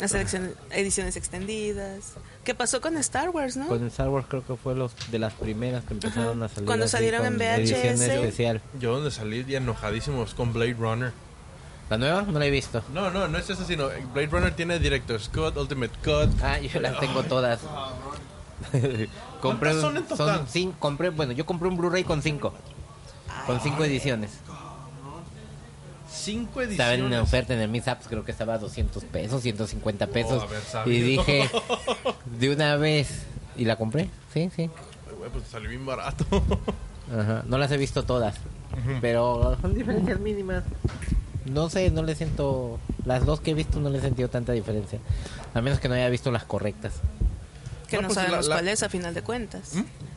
las 0.00 0.14
ediciones 0.14 1.16
extendidas. 1.16 2.14
¿Qué 2.48 2.54
pasó 2.54 2.80
con 2.80 2.96
Star 2.96 3.28
Wars, 3.28 3.58
no? 3.58 3.66
Con 3.66 3.86
Star 3.88 4.08
Wars 4.08 4.24
creo 4.26 4.42
que 4.42 4.56
fue 4.56 4.74
los 4.74 4.92
de 5.10 5.18
las 5.18 5.34
primeras 5.34 5.84
que 5.84 5.92
empezaron 5.92 6.42
a 6.42 6.48
salir. 6.48 6.64
Cuando 6.64 6.86
así, 6.86 6.92
salieron 6.92 7.26
en 7.26 7.36
VHS. 7.36 8.00
especial. 8.00 8.62
Yo 8.80 8.94
donde 8.94 9.10
salí 9.10 9.44
ya 9.44 9.58
enojadísimos 9.58 10.32
con 10.32 10.54
Blade 10.54 10.72
Runner. 10.72 11.12
¿La 11.90 11.98
nueva? 11.98 12.22
No 12.22 12.38
la 12.38 12.46
he 12.46 12.50
visto. 12.50 12.82
No, 12.94 13.10
no, 13.10 13.28
no 13.28 13.36
es 13.36 13.50
eso, 13.50 13.66
sino 13.66 13.88
Blade 14.14 14.28
Runner 14.28 14.56
tiene 14.56 14.78
Director's 14.78 15.28
Cut, 15.28 15.58
Ultimate 15.58 15.92
Cut. 16.02 16.42
Ah, 16.42 16.58
yo 16.58 16.80
las 16.80 16.98
tengo 16.98 17.22
todas. 17.24 17.60
compré 18.72 19.10
¿Cuántas 19.42 19.80
son 19.82 19.96
en 19.98 20.04
total? 20.04 20.46
cin- 20.46 20.72
compré, 20.78 21.10
bueno, 21.10 21.32
yo 21.32 21.44
compré 21.44 21.68
un 21.68 21.76
Blu-ray 21.76 22.04
con 22.04 22.22
cinco. 22.22 22.54
Con 23.46 23.60
cinco 23.60 23.84
ediciones. 23.84 24.30
Cinco 26.28 26.60
Estaba 26.60 26.90
ediciones. 26.92 26.98
en 26.98 27.04
una 27.04 27.22
oferta 27.22 27.54
en 27.54 27.60
el 27.60 27.68
Miss 27.68 27.88
Apps, 27.88 28.06
creo 28.08 28.24
que 28.24 28.32
estaba 28.32 28.54
a 28.54 28.58
200 28.58 29.04
pesos, 29.04 29.42
150 29.42 30.06
pesos. 30.08 30.44
Oh, 30.84 30.88
y 30.88 31.00
dije, 31.00 31.48
de 32.38 32.50
una 32.52 32.76
vez. 32.76 33.22
¿Y 33.56 33.64
la 33.64 33.76
compré? 33.76 34.10
Sí, 34.34 34.50
sí. 34.54 34.62
Ay, 35.08 35.14
güey, 35.16 35.30
pues 35.30 35.44
salió 35.50 35.68
bien 35.70 35.84
barato. 35.86 36.24
Ajá. 37.12 37.42
No 37.46 37.56
las 37.58 37.70
he 37.72 37.76
visto 37.78 38.02
todas. 38.04 38.36
Pero 39.00 39.56
son 39.62 39.74
diferencias 39.74 40.20
mínimas. 40.20 40.64
No 41.46 41.70
sé, 41.70 41.90
no 41.90 42.02
le 42.02 42.14
siento. 42.14 42.78
Las 43.06 43.24
dos 43.24 43.40
que 43.40 43.52
he 43.52 43.54
visto 43.54 43.80
no 43.80 43.88
le 43.88 43.98
he 43.98 44.00
sentido 44.02 44.28
tanta 44.28 44.52
diferencia. 44.52 44.98
A 45.54 45.60
menos 45.62 45.80
que 45.80 45.88
no 45.88 45.94
haya 45.94 46.08
visto 46.10 46.30
las 46.30 46.44
correctas. 46.44 46.92
que 47.88 47.96
No, 47.96 48.02
no, 48.02 48.08
pues, 48.08 48.16
sabemos 48.16 48.46
la- 48.48 48.56
cuál 48.56 48.68
es 48.68 48.82
a 48.82 48.88
final 48.90 49.14
de 49.14 49.22
cuentas. 49.22 49.72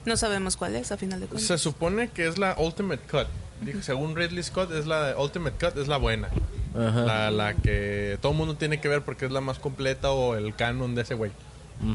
No 0.06 0.18
sabemos 0.18 0.58
cuál 0.58 0.76
es 0.76 0.92
a 0.92 0.98
final 0.98 1.22
de 1.22 1.28
cuentas. 1.28 1.48
Se 1.48 1.58
supone 1.58 2.10
que 2.10 2.28
es 2.28 2.38
la 2.38 2.56
Ultimate 2.60 3.02
Cut. 3.10 3.28
Dijo, 3.62 3.82
según 3.82 4.16
Ridley 4.16 4.44
Scott, 4.44 4.72
es 4.72 4.88
la 4.88 5.16
Ultimate 5.18 5.56
Cut, 5.64 5.78
es 5.78 5.88
la 5.88 5.98
buena. 5.98 6.30
Ajá. 6.76 7.02
La, 7.02 7.32
la 7.32 7.54
que 7.54 8.18
todo 8.22 8.32
el 8.32 8.38
mundo 8.38 8.56
tiene 8.56 8.80
que 8.82 8.88
ver 8.88 9.02
porque 9.04 9.26
es 9.26 9.32
la 9.32 9.42
más 9.42 9.60
completa 9.60 10.12
o 10.12 10.36
el 10.36 10.56
canon 10.56 10.96
de 10.96 11.02
ese 11.04 11.14
güey. 11.16 11.32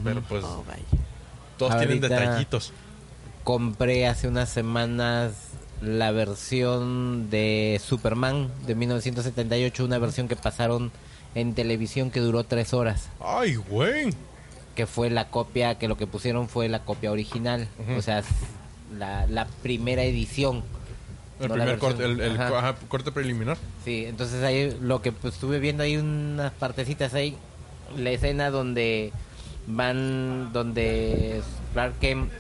Pero 0.05 0.21
pues 0.23 0.45
Oh, 0.45 0.65
vaya. 0.67 0.83
todos 1.59 1.77
tienen 1.79 2.01
detallitos. 2.01 2.73
compré 3.45 4.07
hace 4.07 4.27
unas 4.29 4.49
semanas 4.49 5.33
la 5.81 6.11
versión 6.11 7.31
de 7.31 7.81
Superman 7.85 8.51
de 8.67 8.75
1978, 8.75 9.85
una 9.85 9.99
versión 9.99 10.27
que 10.29 10.35
pasaron 10.37 10.91
en 11.35 11.55
televisión 11.55 12.11
que 12.11 12.21
duró 12.21 12.45
tres 12.45 12.73
horas, 12.75 13.09
Ay, 13.21 13.57
güey. 13.57 14.09
que 14.75 14.87
fue 14.87 15.11
la 15.11 15.29
copia, 15.29 15.77
que 15.79 15.87
lo 15.87 15.97
que 15.97 16.07
pusieron 16.07 16.49
fue 16.49 16.69
la 16.69 16.81
copia 16.85 17.13
original, 17.13 17.69
o 17.97 18.01
sea, 18.03 18.23
la, 18.99 19.27
la 19.27 19.47
primera 19.63 20.03
edición. 20.03 20.63
El 21.41 21.49
no 21.49 21.55
primer 21.55 21.79
corte, 21.79 22.05
el, 22.05 22.21
el 22.21 22.41
Ajá. 22.41 22.59
ajá, 22.59 22.75
corte 22.89 23.13
preliminar. 23.13 23.59
Sí, 23.85 24.07
entonces 24.07 24.43
ahí 24.43 24.77
lo 24.81 25.03
que 25.03 25.13
pues, 25.13 25.35
estuve 25.35 25.59
viendo 25.59 25.83
ahí 25.83 25.97
unas 25.97 26.53
partecitas 26.53 27.13
ahí, 27.15 27.37
la 27.97 28.11
escena 28.11 28.51
donde 28.51 29.13
van, 29.67 30.53
donde 30.53 31.43
Clark 31.75 31.99
Kent 32.01 32.31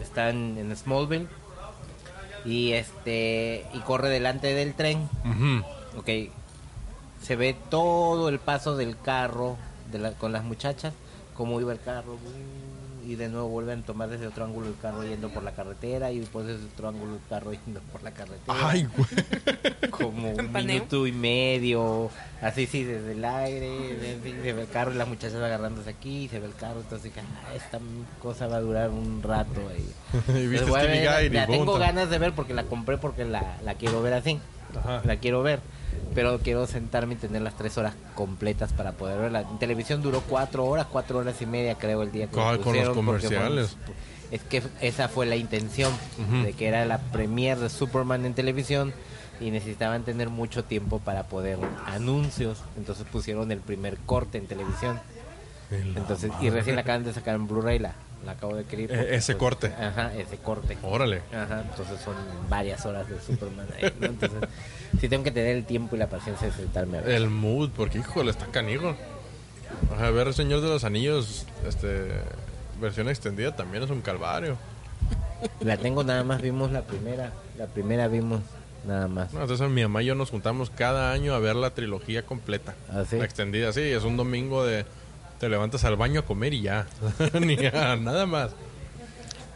está 0.00 0.30
en, 0.30 0.56
en 0.58 0.76
Smallville 0.76 1.28
y 2.44 2.72
este 2.72 3.64
y 3.72 3.78
corre 3.80 4.08
delante 4.08 4.52
del 4.54 4.74
tren, 4.74 5.08
ok, 5.96 6.08
se 7.22 7.36
ve 7.36 7.54
todo 7.70 8.28
el 8.28 8.40
paso 8.40 8.76
del 8.76 8.98
carro 8.98 9.56
de 9.92 10.00
la- 10.00 10.12
con 10.12 10.32
las 10.32 10.42
muchachas, 10.42 10.92
cómo 11.36 11.60
iba 11.60 11.72
el 11.72 11.80
carro 11.80 12.18
y 13.06 13.14
de 13.16 13.28
nuevo 13.28 13.48
vuelven 13.48 13.80
a 13.80 13.82
tomar 13.84 14.08
desde 14.08 14.26
otro 14.26 14.44
ángulo 14.44 14.68
el 14.68 14.76
carro 14.80 15.02
yendo 15.04 15.28
por 15.30 15.42
la 15.42 15.52
carretera 15.52 16.10
y 16.12 16.20
después 16.20 16.46
desde 16.46 16.64
otro 16.66 16.88
ángulo 16.88 17.14
el 17.14 17.20
carro 17.28 17.52
yendo 17.52 17.80
por 17.92 18.02
la 18.02 18.10
carretera 18.12 18.68
Ay, 18.68 18.86
güey. 18.96 19.90
como 19.90 20.30
un 20.34 20.52
minuto 20.52 21.06
y 21.06 21.12
medio, 21.12 22.10
así 22.40 22.66
sí, 22.66 22.84
desde 22.84 23.12
el 23.12 23.24
aire, 23.24 24.12
en 24.14 24.20
fin, 24.22 24.36
se 24.42 24.52
ve 24.52 24.62
el 24.62 24.68
carro 24.68 24.92
y 24.92 24.96
las 24.96 25.08
muchachas 25.08 25.36
agarrándose 25.42 25.90
aquí, 25.90 26.28
se 26.28 26.38
ve 26.40 26.46
el 26.46 26.54
carro, 26.54 26.80
entonces 26.80 27.04
dije, 27.12 27.20
"Ah, 27.46 27.54
esta 27.54 27.78
cosa 28.20 28.46
va 28.46 28.56
a 28.56 28.60
durar 28.60 28.90
un 28.90 29.22
rato 29.22 29.60
ahí. 29.70 29.92
Y 30.42 30.46
viste 30.46 30.70
la 31.30 31.46
tengo 31.46 31.78
ganas 31.78 32.10
de 32.10 32.18
ver 32.18 32.32
porque 32.32 32.54
la 32.54 32.64
compré 32.64 32.98
porque 32.98 33.24
la, 33.24 33.56
la 33.64 33.74
quiero 33.74 34.02
ver 34.02 34.14
así, 34.14 34.38
Ajá. 34.78 35.02
la 35.04 35.16
quiero 35.16 35.42
ver, 35.42 35.60
pero 36.14 36.38
quiero 36.40 36.66
sentarme 36.66 37.14
y 37.14 37.16
tener 37.16 37.42
las 37.42 37.56
tres 37.56 37.78
horas 37.78 37.94
completas 38.14 38.72
para 38.72 38.92
poder 38.92 39.18
verla. 39.20 39.40
En 39.42 39.58
televisión 39.58 40.02
duró 40.02 40.20
cuatro 40.22 40.66
horas, 40.66 40.86
cuatro 40.90 41.18
horas 41.18 41.40
y 41.40 41.46
media 41.46 41.74
creo 41.76 42.02
el 42.02 42.12
día 42.12 42.26
que 42.28 42.36
lo 42.36 42.42
con 42.60 42.76
los 42.76 42.88
porque 42.88 43.26
comerciales. 43.28 43.76
es 44.30 44.42
que 44.42 44.62
esa 44.80 45.08
fue 45.08 45.26
la 45.26 45.36
intención 45.36 45.92
de 46.44 46.52
que 46.52 46.66
era 46.68 46.84
la 46.84 46.98
premier 46.98 47.58
de 47.58 47.68
Superman 47.70 48.24
en 48.26 48.34
televisión 48.34 48.92
y 49.40 49.50
necesitaban 49.50 50.04
tener 50.04 50.28
mucho 50.28 50.62
tiempo 50.64 50.98
para 51.00 51.24
poder 51.24 51.58
anuncios 51.86 52.62
entonces 52.76 53.06
pusieron 53.10 53.50
el 53.50 53.58
primer 53.60 53.96
corte 53.98 54.38
en 54.38 54.46
televisión 54.46 55.00
entonces 55.96 56.30
y 56.40 56.50
recién 56.50 56.76
la 56.76 56.82
acaban 56.82 57.02
de 57.04 57.12
sacar 57.12 57.34
en 57.34 57.46
Blu-ray 57.48 57.78
la, 57.78 57.94
la 58.26 58.32
acabo 58.32 58.54
de 58.54 58.64
querer 58.64 58.92
E- 58.92 59.16
ese 59.16 59.36
corte. 59.36 59.68
ajá 59.68 60.14
ese 60.14 60.36
corte 60.36 60.76
Órale. 60.82 61.22
ajá 61.32 61.62
entonces 61.68 61.98
son 62.00 62.14
varias 62.50 62.84
horas 62.86 63.08
de 63.08 63.18
Superman 63.20 63.66
ahí, 63.80 63.92
¿no? 63.98 64.06
entonces 64.06 64.48
sí 65.00 65.08
tengo 65.08 65.24
que 65.24 65.30
tener 65.30 65.56
el 65.56 65.64
tiempo 65.64 65.96
y 65.96 65.98
la 65.98 66.08
paciencia 66.08 66.48
de 66.48 66.52
sentarme 66.54 66.98
a 66.98 67.00
ver 67.02 67.14
El 67.14 67.28
mood, 67.30 67.70
porque 67.76 67.98
híjole, 67.98 68.30
está 68.30 68.46
canijo. 68.46 68.94
A 69.98 70.10
ver, 70.10 70.28
el 70.28 70.34
Señor 70.34 70.60
de 70.60 70.68
los 70.68 70.84
Anillos, 70.84 71.46
este, 71.66 72.08
versión 72.80 73.08
extendida 73.08 73.54
también 73.56 73.82
es 73.82 73.90
un 73.90 74.00
calvario. 74.02 74.56
la 75.60 75.76
tengo 75.76 76.04
nada 76.04 76.22
más 76.24 76.40
vimos 76.40 76.70
la 76.70 76.82
primera 76.82 77.32
la 77.58 77.66
primera 77.66 78.06
vimos 78.08 78.40
nada 78.86 79.08
más 79.08 79.32
No, 79.32 79.40
entonces 79.42 79.68
mi 79.70 79.82
mamá 79.82 80.02
y 80.02 80.06
yo 80.06 80.14
nos 80.14 80.30
juntamos 80.30 80.70
cada 80.70 81.10
año 81.12 81.34
a 81.34 81.38
ver 81.40 81.56
la 81.56 81.70
trilogía 81.70 82.24
completa. 82.24 82.74
¿Ah, 82.92 83.02
sí? 83.08 83.16
La 83.16 83.24
extendida, 83.24 83.72
sí, 83.72 83.80
es 83.80 84.04
un 84.04 84.16
domingo 84.16 84.64
de 84.64 84.84
te 85.40 85.48
levantas 85.48 85.84
al 85.84 85.96
baño 85.96 86.20
a 86.20 86.24
comer 86.24 86.52
y 86.54 86.62
ya. 86.62 86.86
Ni 87.40 87.56
a- 87.66 87.96
nada 87.96 88.26
más. 88.26 88.50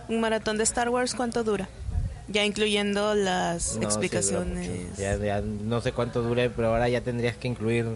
Un 0.08 0.20
maratón 0.20 0.56
de 0.58 0.64
Star 0.64 0.88
Wars, 0.88 1.14
¿cuánto 1.14 1.44
dura? 1.44 1.68
Ya 2.28 2.44
incluyendo 2.44 3.14
las 3.14 3.76
No, 3.76 3.82
explicaciones. 3.84 4.96
Ya, 4.96 5.16
ya 5.16 5.40
no 5.40 5.80
sé 5.80 5.92
cuánto 5.92 6.22
dure, 6.22 6.50
pero 6.50 6.68
ahora 6.68 6.88
ya 6.88 7.00
tendrías 7.00 7.36
que 7.36 7.46
incluir 7.48 7.86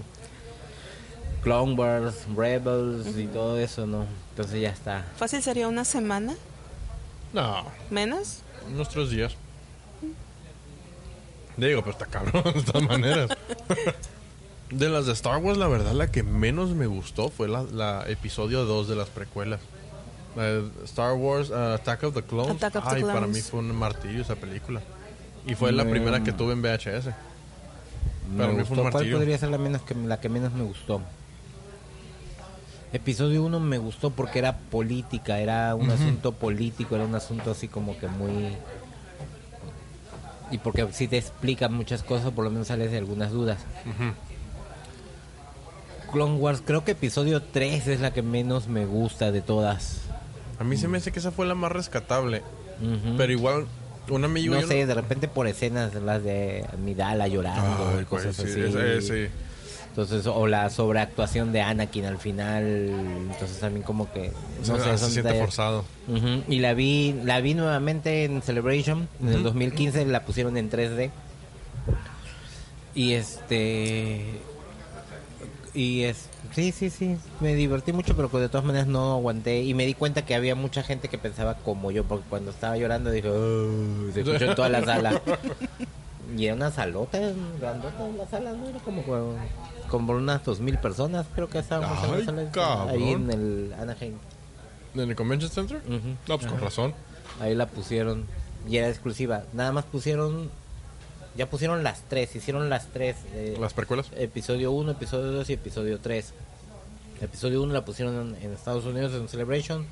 Clone 1.43 1.75
Wars, 1.75 2.15
Rebels 2.37 3.17
y 3.17 3.27
todo 3.27 3.59
eso, 3.59 3.87
¿no? 3.87 4.07
Entonces 4.31 4.61
ya 4.61 4.71
está. 4.71 5.05
Fácil 5.17 5.43
sería 5.43 5.67
una 5.69 5.85
semana, 5.85 6.37
No, 7.33 7.65
menos. 7.91 8.43
unos 8.73 8.89
tres 8.89 9.11
días. 9.11 9.35
Digo, 11.57 11.83
pues 11.83 11.97
está 11.97 12.07
cabrón, 12.07 12.43
de 12.55 12.63
todas 12.63 12.83
maneras. 12.89 13.31
De 14.71 14.89
las 14.89 15.05
de 15.07 15.13
Star 15.15 15.39
Wars, 15.39 15.59
la 15.59 15.67
verdad, 15.67 15.95
la 15.95 16.13
que 16.13 16.23
menos 16.23 16.71
me 16.71 16.87
gustó 16.87 17.29
fue 17.29 17.49
la, 17.49 17.65
la 17.65 18.05
episodio 18.07 18.65
2 18.65 18.87
de 18.87 18.95
las 18.95 19.09
precuelas. 19.09 19.59
De 20.37 20.69
Star 20.85 21.15
Wars 21.15 21.51
uh, 21.51 21.75
Attack 21.75 22.05
of 22.05 22.15
the 22.15 22.23
Clones. 22.23 22.57
Attack 22.63 22.77
of 22.77 22.89
the 22.91 22.97
Ay, 22.97 23.03
para 23.03 23.27
mí 23.27 23.41
fue 23.41 23.61
un 23.61 23.75
martirio 23.75 24.23
esa 24.23 24.37
película. 24.37 24.81
Y 25.47 25.55
fue 25.55 25.73
la 25.73 25.85
Me- 25.85 25.91
primera 25.91 26.23
que 26.23 26.33
tuve 26.33 26.53
en 26.53 26.63
VHS. 26.63 27.07
Me 28.33 28.39
Para 28.39 28.53
mí 28.53 28.63
fue 28.65 28.77
un 28.77 28.83
¿Cuál 28.83 28.93
martirio. 28.93 29.17
podría 29.19 29.39
ser 29.39 29.49
la, 29.51 29.59
menos 29.59 29.83
que, 29.83 29.95
la 29.95 30.21
que 30.21 30.29
menos 30.29 30.53
me 30.53 30.63
gustó? 30.63 31.01
Episodio 32.93 33.43
1 33.45 33.61
me 33.61 33.79
gustó 33.79 34.11
porque 34.11 34.39
era 34.41 34.57
política, 34.59 35.39
era 35.41 35.75
un 35.77 35.91
asunto 35.91 36.33
político, 36.33 36.95
era 36.97 37.05
un 37.05 37.15
asunto 37.15 37.51
así 37.53 37.69
como 37.69 37.97
que 37.99 38.09
muy... 38.09 38.57
Y 40.51 40.59
porque 40.59 40.87
sí 40.93 41.07
te 41.07 41.17
explica 41.17 41.69
muchas 41.69 42.03
cosas, 42.03 42.33
por 42.33 42.45
lo 42.45 42.51
menos 42.51 42.67
sales 42.69 42.91
de 42.91 42.99
algunas 42.99 43.31
dudas. 43.31 43.59
Clone 46.13 46.35
Wars, 46.37 46.63
creo 46.65 46.85
que 46.85 46.93
episodio 46.93 47.41
3 47.43 47.87
es 47.87 48.01
la 48.01 48.13
que 48.13 48.23
menos 48.23 48.67
me 48.67 48.85
gusta 48.87 49.31
de 49.31 49.41
todas. 49.43 50.01
A 50.61 50.65
mí 50.65 50.77
se 50.77 50.87
me 50.87 50.99
hace 50.99 51.11
que 51.11 51.19
esa 51.19 51.33
fue 51.33 51.47
la 51.47 51.55
más 51.57 51.73
rescatable. 51.73 52.43
Pero 53.17 53.33
igual, 53.33 53.67
un 54.09 54.25
amigo... 54.25 54.55
no 54.55 54.63
sé, 54.67 54.87
de 54.87 54.95
repente 54.95 55.27
por 55.29 55.47
escenas 55.47 55.95
las 55.95 56.23
de 56.23 56.65
Midala 56.85 57.27
llorando 57.29 57.93
Ay, 57.97 58.03
y 58.03 58.05
cosas 58.05 58.37
sí, 58.37 58.43
así. 58.43 58.61
ese- 58.61 59.01
sí. 59.01 59.33
Entonces, 59.89 60.25
o 60.29 60.47
la 60.47 60.71
sobreactuación 60.71 61.51
de 61.53 61.63
Anakin 61.63 62.05
al 62.05 62.19
final, 62.19 62.65
entonces 63.33 63.59
también 63.59 63.83
como 63.83 64.11
que 64.13 64.31
no 64.69 64.79
sé, 64.79 64.83
se 64.97 64.99
siente 64.99 65.23
detalles. 65.23 65.41
forzado. 65.41 65.85
Y 66.49 66.61
la 66.61 66.75
vi, 66.75 67.17
la 67.25 67.41
vi 67.41 67.55
nuevamente 67.55 68.25
en 68.25 68.41
Celebration 68.41 69.09
en 69.21 69.29
el 69.31 69.43
2015, 69.43 70.07
la 70.07 70.25
pusieron 70.25 70.57
en 70.57 70.71
3D. 70.71 71.11
Y 72.95 73.13
este 73.15 74.41
y 75.75 76.03
es 76.03 76.29
sí, 76.55 76.73
sí, 76.73 76.91
sí, 76.91 77.17
me 77.41 77.55
divertí 77.55 77.93
mucho, 77.93 78.17
pero 78.17 78.31
que 78.31 78.39
de 78.39 78.49
todas 78.49 78.65
maneras 78.67 78.87
no 78.89 79.13
aguanté 79.15 79.63
y 79.63 79.75
me 79.75 79.87
di 79.87 79.95
cuenta 79.95 80.25
que 80.25 80.35
había 80.35 80.55
mucha 80.55 80.83
gente 80.83 81.09
que 81.09 81.19
pensaba 81.19 81.55
como 81.55 81.91
yo, 81.91 82.05
porque 82.05 82.25
cuando 82.29 82.51
estaba 82.51 82.77
llorando 82.77 83.11
dije, 83.11 83.29
"Oh", 83.29 84.11
se 84.13 84.21
escuchó 84.21 84.45
en 84.47 84.55
toda 84.55 84.69
la 84.69 84.85
sala. 84.85 85.21
Y 86.37 86.47
era 86.47 86.55
una 86.55 86.71
salota, 86.71 87.19
grandota 87.61 88.07
en 88.07 88.17
la 88.17 88.27
sala, 88.27 88.53
¿no? 88.53 88.69
Era 88.69 88.79
como, 88.79 89.03
como 89.89 90.13
unas 90.13 90.45
dos 90.45 90.61
mil 90.61 90.79
personas, 90.79 91.27
creo 91.35 91.49
que 91.49 91.59
estábamos 91.59 92.05
en 92.05 92.19
la 92.19 92.25
sala. 92.53 92.89
Ahí 92.89 93.11
en 93.11 93.31
el 93.31 93.75
Anaheim. 93.79 94.15
¿En 94.95 95.01
el 95.01 95.17
Convention 95.17 95.51
Center? 95.51 95.83
No, 96.29 96.39
pues 96.39 96.47
con 96.51 96.61
razón. 96.61 96.95
Ahí 97.41 97.55
la 97.55 97.67
pusieron 97.67 98.27
y 98.69 98.77
era 98.77 98.89
exclusiva. 98.89 99.43
Nada 99.53 99.73
más 99.73 99.85
pusieron, 99.87 100.51
ya 101.37 101.49
pusieron 101.49 101.83
las 101.83 102.03
tres, 102.09 102.35
hicieron 102.37 102.69
las 102.71 102.87
tres. 102.89 103.17
eh, 103.35 103.57
Las 103.61 103.73
precuelas. 103.75 104.07
episodio 104.17 104.73
1, 104.73 104.93
episodio 104.93 105.33
2 105.33 105.51
y 105.51 105.53
episodio 105.55 105.99
3. 106.01 106.33
Episodio 107.21 107.63
1 107.63 107.73
la 107.73 107.85
pusieron 107.85 108.35
en, 108.37 108.43
en 108.45 108.53
Estados 108.53 108.85
Unidos 108.85 109.13
en 109.15 109.29
Celebration. 109.29 109.87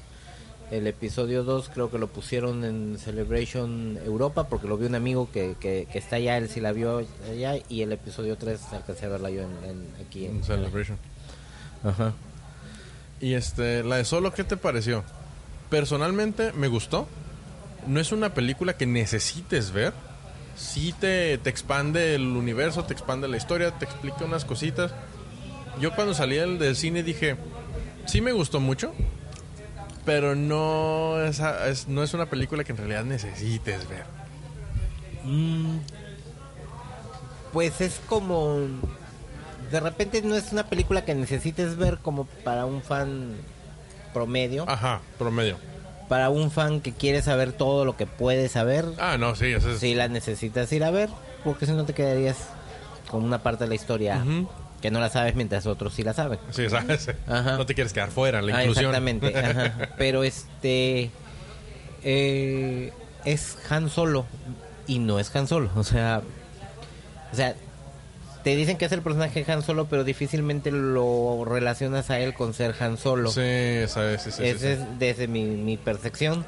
El 0.70 0.86
episodio 0.86 1.44
2 1.44 1.70
creo 1.72 1.90
que 1.90 1.98
lo 1.98 2.08
pusieron 2.08 2.62
en 2.64 2.98
Celebration 2.98 3.98
Europa 4.04 4.48
porque 4.48 4.66
lo 4.68 4.76
vio 4.76 4.86
un 4.88 4.94
amigo 4.94 5.30
que, 5.32 5.54
que, 5.58 5.86
que 5.90 5.98
está 5.98 6.16
allá, 6.16 6.36
él 6.36 6.48
sí 6.50 6.60
la 6.60 6.72
vio 6.72 7.06
allá. 7.30 7.54
Y 7.70 7.80
el 7.82 7.92
episodio 7.92 8.36
3 8.36 8.60
alcancé 8.72 9.06
a 9.06 9.08
verla 9.08 9.30
yo 9.30 9.42
en, 9.42 9.50
en- 9.70 9.86
aquí 10.06 10.26
en 10.26 10.36
En 10.36 10.44
Celebration. 10.44 10.98
Ajá. 11.84 12.12
Y 13.20 13.32
este, 13.34 13.82
la 13.82 13.96
de 13.96 14.04
Solo, 14.04 14.32
¿qué 14.34 14.44
te 14.44 14.56
pareció? 14.56 15.04
Personalmente 15.70 16.52
me 16.52 16.68
gustó. 16.68 17.06
No 17.86 18.00
es 18.00 18.12
una 18.12 18.34
película 18.34 18.76
que 18.76 18.86
necesites 18.86 19.70
ver. 19.72 19.92
Sí 20.58 20.92
te, 20.98 21.38
te 21.38 21.48
expande 21.50 22.14
el 22.16 22.26
universo, 22.36 22.84
te 22.84 22.92
expande 22.92 23.28
la 23.28 23.36
historia, 23.36 23.70
te 23.78 23.84
explica 23.84 24.24
unas 24.24 24.44
cositas. 24.44 24.92
Yo 25.80 25.94
cuando 25.94 26.12
salí 26.14 26.36
del, 26.36 26.58
del 26.58 26.74
cine 26.74 27.02
dije, 27.04 27.36
sí 28.06 28.20
me 28.20 28.32
gustó 28.32 28.58
mucho, 28.58 28.92
pero 30.04 30.34
no 30.34 31.22
es, 31.22 31.38
es- 31.40 31.86
no 31.86 32.02
es 32.02 32.12
una 32.12 32.26
película 32.26 32.64
que 32.64 32.72
en 32.72 32.78
realidad 32.78 33.04
necesites 33.04 33.88
ver. 33.88 34.04
Mm, 35.24 35.78
pues 37.52 37.80
es 37.80 38.00
como 38.08 38.58
de 39.70 39.80
repente 39.80 40.22
no 40.22 40.34
es 40.34 40.50
una 40.52 40.64
película 40.66 41.04
que 41.04 41.14
necesites 41.14 41.76
ver 41.76 41.98
como 41.98 42.24
para 42.44 42.64
un 42.66 42.82
fan 42.82 43.34
promedio, 44.14 44.64
Ajá, 44.68 45.00
promedio. 45.18 45.56
Para 46.08 46.30
un 46.30 46.50
fan 46.50 46.80
que 46.80 46.92
quiere 46.92 47.20
saber 47.22 47.52
todo 47.52 47.84
lo 47.84 47.96
que 47.96 48.06
puede 48.06 48.48
saber, 48.48 48.86
Ah, 48.98 49.16
no, 49.18 49.34
sí, 49.34 49.46
eso 49.46 49.70
es... 49.72 49.78
si 49.80 49.94
la 49.94 50.08
necesitas 50.08 50.72
ir 50.72 50.84
a 50.84 50.90
ver, 50.90 51.10
porque 51.44 51.66
si 51.66 51.72
no 51.72 51.84
te 51.84 51.92
quedarías 51.94 52.36
con 53.10 53.22
una 53.24 53.42
parte 53.42 53.64
de 53.64 53.68
la 53.68 53.74
historia 53.74 54.22
que 54.80 54.90
no 54.90 55.00
la 55.00 55.08
sabes 55.10 55.34
mientras 55.34 55.66
otros 55.66 55.92
sí 55.94 56.02
la 56.04 56.14
saben. 56.14 56.38
Sí, 56.50 56.68
¿sabes? 56.70 57.08
Ajá. 57.26 57.56
No 57.56 57.66
te 57.66 57.74
quieres 57.74 57.92
quedar 57.92 58.10
fuera, 58.10 58.40
la 58.42 58.56
Ah, 58.56 58.60
inclusión. 58.62 58.86
exactamente, 58.86 59.36
ajá. 59.38 59.88
pero 59.98 60.22
este 60.24 61.10
eh, 62.04 62.92
es 63.24 63.58
Han 63.70 63.90
Solo 63.90 64.24
y 64.86 64.98
no 65.00 65.18
es 65.18 65.34
Han 65.34 65.46
Solo, 65.48 65.70
o 65.76 65.84
sea, 65.84 66.22
o 67.32 67.36
sea, 67.36 67.54
te 68.48 68.56
dicen 68.56 68.78
que 68.78 68.86
es 68.86 68.92
el 68.92 69.02
personaje 69.02 69.44
Han 69.52 69.62
Solo, 69.62 69.88
pero 69.90 70.04
difícilmente 70.04 70.70
lo 70.70 71.44
relacionas 71.44 72.08
a 72.08 72.18
él 72.18 72.32
con 72.32 72.54
ser 72.54 72.74
Han 72.80 72.96
Solo. 72.96 73.30
Sí, 73.30 73.86
sabes, 73.88 74.22
sí, 74.22 74.30
sí, 74.30 74.42
Ese 74.42 74.58
sí. 74.76 74.82
es 74.82 74.98
desde 74.98 75.28
mi, 75.28 75.44
mi 75.44 75.76
percepción. 75.76 76.46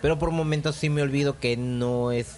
Pero 0.00 0.18
por 0.18 0.30
momentos 0.30 0.76
sí 0.76 0.88
me 0.88 1.02
olvido 1.02 1.38
que 1.38 1.58
no 1.58 2.12
es 2.12 2.36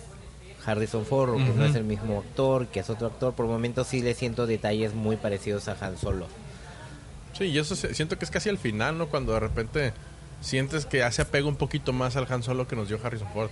Harrison 0.67 1.07
Ford, 1.07 1.31
o 1.31 1.37
que 1.37 1.53
no 1.55 1.67
es 1.67 1.77
el 1.77 1.85
mismo 1.85 2.19
actor, 2.19 2.67
que 2.67 2.81
es 2.81 2.91
otro 2.91 3.07
actor. 3.07 3.33
Por 3.35 3.47
momentos 3.47 3.87
sí 3.87 4.03
le 4.03 4.13
siento 4.15 4.49
detalles 4.49 4.93
muy 4.93 5.15
parecidos 5.17 5.69
a 5.69 5.77
Han 5.81 5.97
Solo. 5.97 6.27
Sí, 7.39 7.45
y 7.45 7.59
eso 7.59 7.77
siento 7.77 8.19
que 8.19 8.25
es 8.25 8.31
casi 8.33 8.49
al 8.49 8.59
final, 8.59 8.99
¿no? 8.99 9.07
Cuando 9.07 9.35
de 9.35 9.39
repente 9.39 9.93
sientes 10.41 10.85
que 10.85 10.99
ya 10.99 11.13
se 11.13 11.23
apega 11.23 11.47
un 11.47 11.55
poquito 11.55 11.93
más 11.93 12.17
al 12.17 12.27
Han 12.29 12.43
Solo 12.43 12.67
que 12.67 12.75
nos 12.75 12.89
dio 12.89 12.99
Harrison 13.01 13.29
Ford. 13.33 13.51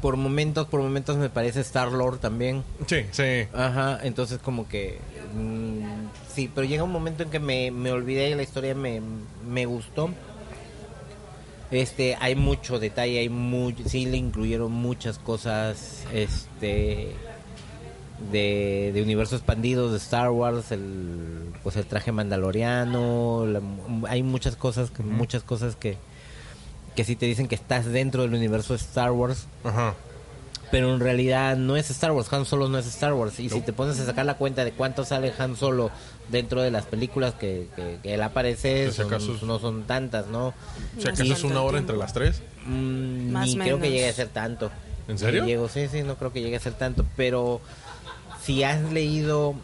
Por 0.00 0.16
momentos, 0.16 0.66
por 0.68 0.80
momentos 0.80 1.16
me 1.16 1.28
parece 1.30 1.60
Star 1.60 1.92
Lord 1.92 2.18
también. 2.18 2.62
Sí, 2.86 2.98
sí. 3.10 3.46
Ajá, 3.52 3.98
entonces 4.02 4.38
como 4.38 4.68
que... 4.68 4.98
mm, 5.34 6.08
sí, 6.34 6.50
pero 6.54 6.66
llega 6.66 6.82
un 6.84 6.92
momento 6.92 7.22
en 7.22 7.30
que 7.30 7.38
me, 7.40 7.70
me 7.70 7.90
olvidé 7.92 8.30
y 8.30 8.34
la 8.34 8.42
historia 8.42 8.74
me, 8.74 9.00
me 9.48 9.66
gustó. 9.66 10.10
Este, 11.70 12.16
hay 12.20 12.34
mucho 12.36 12.78
detalle, 12.78 13.18
hay 13.18 13.28
muy, 13.30 13.74
sí 13.86 14.04
le 14.04 14.18
incluyeron 14.18 14.70
muchas 14.70 15.18
cosas, 15.18 16.04
este, 16.12 17.14
de, 18.30 18.90
de 18.92 19.02
universo 19.02 19.36
expandido, 19.36 19.90
de 19.90 19.96
Star 19.96 20.30
Wars, 20.30 20.70
el, 20.70 21.46
pues 21.62 21.76
el 21.76 21.86
traje 21.86 22.12
mandaloriano, 22.12 23.46
la- 23.46 23.62
hay 24.08 24.22
muchas 24.22 24.54
cosas, 24.56 24.90
que, 24.90 25.02
muchas 25.02 25.42
cosas 25.44 25.74
que, 25.74 25.96
que 26.96 27.04
sí 27.04 27.16
te 27.16 27.26
dicen 27.26 27.48
que 27.48 27.54
estás 27.54 27.86
dentro 27.86 28.22
del 28.22 28.34
universo 28.34 28.72
de 28.74 28.78
Star 28.80 29.12
Wars, 29.12 29.46
Ajá. 29.64 29.94
pero 30.70 30.92
en 30.94 31.00
realidad 31.00 31.56
no 31.56 31.76
es 31.76 31.90
Star 31.90 32.12
Wars, 32.12 32.32
Han 32.32 32.44
Solo 32.44 32.68
no 32.68 32.78
es 32.78 32.86
Star 32.86 33.14
Wars. 33.14 33.38
Y 33.40 33.48
si 33.50 33.60
te 33.60 33.72
pones 33.72 33.98
a 34.00 34.06
sacar 34.06 34.26
la 34.26 34.34
cuenta 34.36 34.64
de 34.64 34.72
cuánto 34.72 35.04
sale 35.04 35.32
Han 35.38 35.56
Solo 35.56 35.90
dentro 36.28 36.62
de 36.62 36.70
las 36.70 36.84
películas 36.86 37.34
que, 37.34 37.68
que, 37.76 37.98
que 38.02 38.14
él 38.14 38.22
aparece, 38.22 38.90
si 38.90 38.96
son- 38.98 39.06
acaso 39.06 39.34
es- 39.34 39.42
no 39.42 39.58
son 39.58 39.84
tantas, 39.84 40.26
¿no? 40.28 40.54
Si 40.98 41.08
acaso 41.08 41.24
Sí. 41.24 41.32
es 41.32 41.44
una 41.44 41.62
hora 41.62 41.78
entre 41.78 41.96
las 41.96 42.12
tres. 42.12 42.42
Mm, 42.66 43.30
Más 43.32 43.46
ni 43.48 43.54
creo 43.56 43.76
que 43.76 43.82
menos. 43.82 43.94
llegue 43.96 44.08
a 44.08 44.12
ser 44.12 44.28
tanto. 44.28 44.70
¿En 45.08 45.18
serio? 45.18 45.42
Ni 45.42 45.48
llego- 45.52 45.68
sí, 45.68 45.88
sí, 45.90 46.02
no 46.02 46.16
creo 46.16 46.32
que 46.32 46.40
llegue 46.42 46.56
a 46.56 46.60
ser 46.60 46.74
tanto. 46.74 47.04
Pero 47.16 47.60
si 48.42 48.62
has 48.62 48.80
leído, 48.92 49.54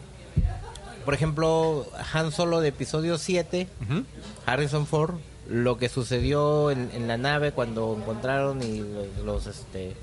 por 1.05 1.13
ejemplo, 1.13 1.87
Han 2.13 2.31
Solo 2.31 2.59
de 2.59 2.69
episodio 2.69 3.17
7, 3.17 3.67
Ujú. 3.87 4.03
Harrison 4.45 4.85
Ford, 4.85 5.15
lo 5.49 5.77
que 5.77 5.89
sucedió 5.89 6.71
en, 6.71 6.89
en 6.93 7.07
la 7.07 7.17
nave 7.17 7.51
cuando 7.51 7.95
encontraron 7.97 8.61
y 8.61 8.79
los, 8.79 9.25
los, 9.25 9.47
este 9.47 9.95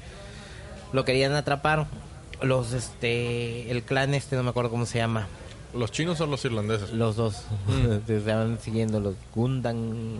lo 0.92 1.04
querían 1.04 1.32
atrapar. 1.32 1.86
Los 2.42 2.72
este 2.72 3.70
el 3.70 3.82
clan 3.82 4.12
este 4.14 4.36
no 4.36 4.42
me 4.42 4.50
acuerdo 4.50 4.70
cómo 4.70 4.84
se 4.86 4.98
llama. 4.98 5.26
¿Los 5.74 5.90
chinos 5.92 6.20
o 6.20 6.26
los 6.26 6.44
irlandeses? 6.44 6.90
los 6.92 7.16
dos. 7.16 7.42
Se 8.06 8.16
estaban 8.18 8.58
siguiendo 8.60 9.00
los 9.00 9.14
Gundam. 9.34 10.18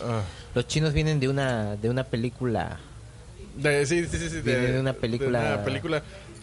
Ah, 0.00 0.22
los 0.54 0.66
chinos 0.66 0.92
vienen 0.92 1.18
de 1.20 1.28
una 1.28 1.76
de 1.76 1.90
una 1.90 2.04
película. 2.04 2.78
De, 3.56 3.84
sí, 3.86 4.06
sí, 4.06 4.18
sí, 4.30 4.40
de 4.40 4.78
una 4.80 4.92
película- 4.92 5.40
de 5.42 5.54
una 5.54 5.64
película 5.64 6.02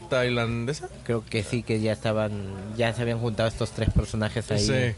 tailandesa. 0.09 0.89
creo 1.03 1.23
que 1.25 1.43
sí 1.43 1.63
que 1.63 1.79
ya 1.81 1.91
estaban 1.93 2.31
ya 2.77 2.93
se 2.93 3.01
habían 3.01 3.19
juntado 3.19 3.47
estos 3.49 3.71
tres 3.71 3.89
personajes 3.91 4.49
ahí. 4.51 4.95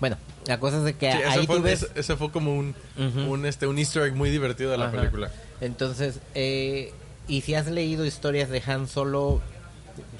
Bueno 0.00 0.16
la 0.46 0.58
cosa 0.58 0.78
es 0.78 0.84
de 0.84 0.94
que 0.94 1.12
Sí, 1.12 1.18
ahí 1.22 1.46
fue, 1.46 1.56
tú 1.56 1.62
ves 1.62 1.82
ese- 1.82 2.00
ese 2.00 2.16
fue 2.16 2.30
como 2.32 2.56
un, 2.56 2.74
este, 3.46 3.66
un 3.66 3.78
easter 3.78 4.02
egg 4.04 4.14
muy 4.14 4.30
divertido 4.30 4.70
de 4.70 4.78
la 4.78 4.86
Ajá. 4.86 4.96
película. 4.96 5.30
Entonces, 5.60 6.18
eh, 6.34 6.92
y 7.28 7.42
si 7.42 7.54
has 7.54 7.66
leído 7.66 8.04
historias 8.06 8.48
de 8.48 8.62
Han 8.66 8.88
Solo, 8.88 9.40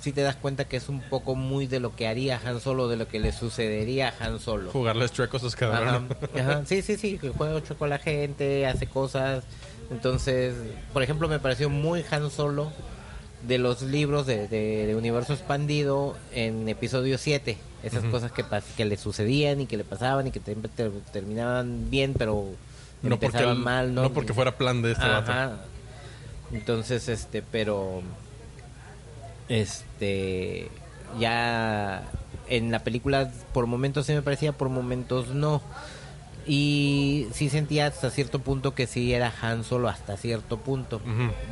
si 0.00 0.12
te 0.12 0.20
das 0.20 0.36
cuenta 0.36 0.66
que 0.66 0.76
es 0.76 0.88
un 0.90 1.00
poco 1.00 1.34
muy 1.34 1.66
de 1.66 1.80
lo 1.80 1.96
que 1.96 2.06
haría 2.06 2.38
Han 2.44 2.60
Solo, 2.60 2.86
de 2.88 2.96
lo 2.96 3.08
que 3.08 3.18
le 3.18 3.32
sucedería 3.32 4.14
a 4.20 4.24
Han 4.26 4.38
Solo. 4.40 4.70
Jugarles 4.70 5.10
chuecos 5.12 5.42
a 5.42 5.50
sus 5.50 5.60
Ajá, 5.62 6.02
ajá. 6.36 6.62
Sí, 6.66 6.82
sí, 6.82 6.96
sí, 6.98 7.18
que 7.18 7.30
juega 7.30 7.54
ocho 7.54 7.76
con 7.78 7.88
la 7.88 7.98
gente, 7.98 8.66
hace 8.66 8.86
cosas. 8.86 9.44
Entonces, 9.90 10.54
por 10.92 11.02
ejemplo, 11.02 11.26
me 11.28 11.38
pareció 11.40 11.70
muy 11.70 12.04
Han 12.10 12.30
Solo 12.30 12.70
de 13.46 13.58
los 13.58 13.82
libros 13.82 14.26
de, 14.26 14.48
de- 14.48 14.86
de 14.86 14.94
Universo 14.96 15.32
Expandido 15.32 16.16
en 16.32 16.68
episodio 16.68 17.16
7. 17.18 17.56
Esas 17.82 18.04
cosas 18.04 18.30
que, 18.32 18.44
que 18.76 18.84
le 18.84 18.96
sucedían 18.98 19.60
y 19.62 19.66
que 19.66 19.76
le 19.78 19.84
pasaban 19.84 20.26
y 20.26 20.30
que 20.30 20.40
te- 20.40 20.54
te- 20.54 20.90
terminaban 21.12 21.88
bien, 21.90 22.12
pero 22.16 22.44
No 23.02 23.10
porque, 23.18 23.26
empezaban 23.26 23.56
el- 23.56 23.62
mal, 23.62 23.94
¿no? 23.94 24.02
no 24.02 24.12
porque 24.12 24.34
fuera 24.34 24.56
plan 24.58 24.82
de 24.82 24.92
este 24.92 25.08
vato. 25.08 25.32
Ajá. 25.32 25.56
Entonces, 26.52 27.08
este, 27.08 27.42
pero 27.42 28.02
este 29.48 30.68
ya 31.18 32.02
en 32.48 32.70
la 32.70 32.80
película 32.80 33.30
por 33.52 33.66
momentos 33.66 34.06
sí 34.06 34.12
me 34.12 34.22
parecía, 34.22 34.52
por 34.52 34.68
momentos 34.68 35.28
no. 35.28 35.62
Y 36.52 37.28
sí 37.32 37.48
sentía 37.48 37.86
hasta 37.86 38.10
cierto 38.10 38.40
punto 38.40 38.74
que 38.74 38.88
sí 38.88 39.14
era 39.14 39.32
Han 39.40 39.62
Solo 39.62 39.88
hasta 39.88 40.16
cierto 40.16 40.58
punto. 40.58 41.00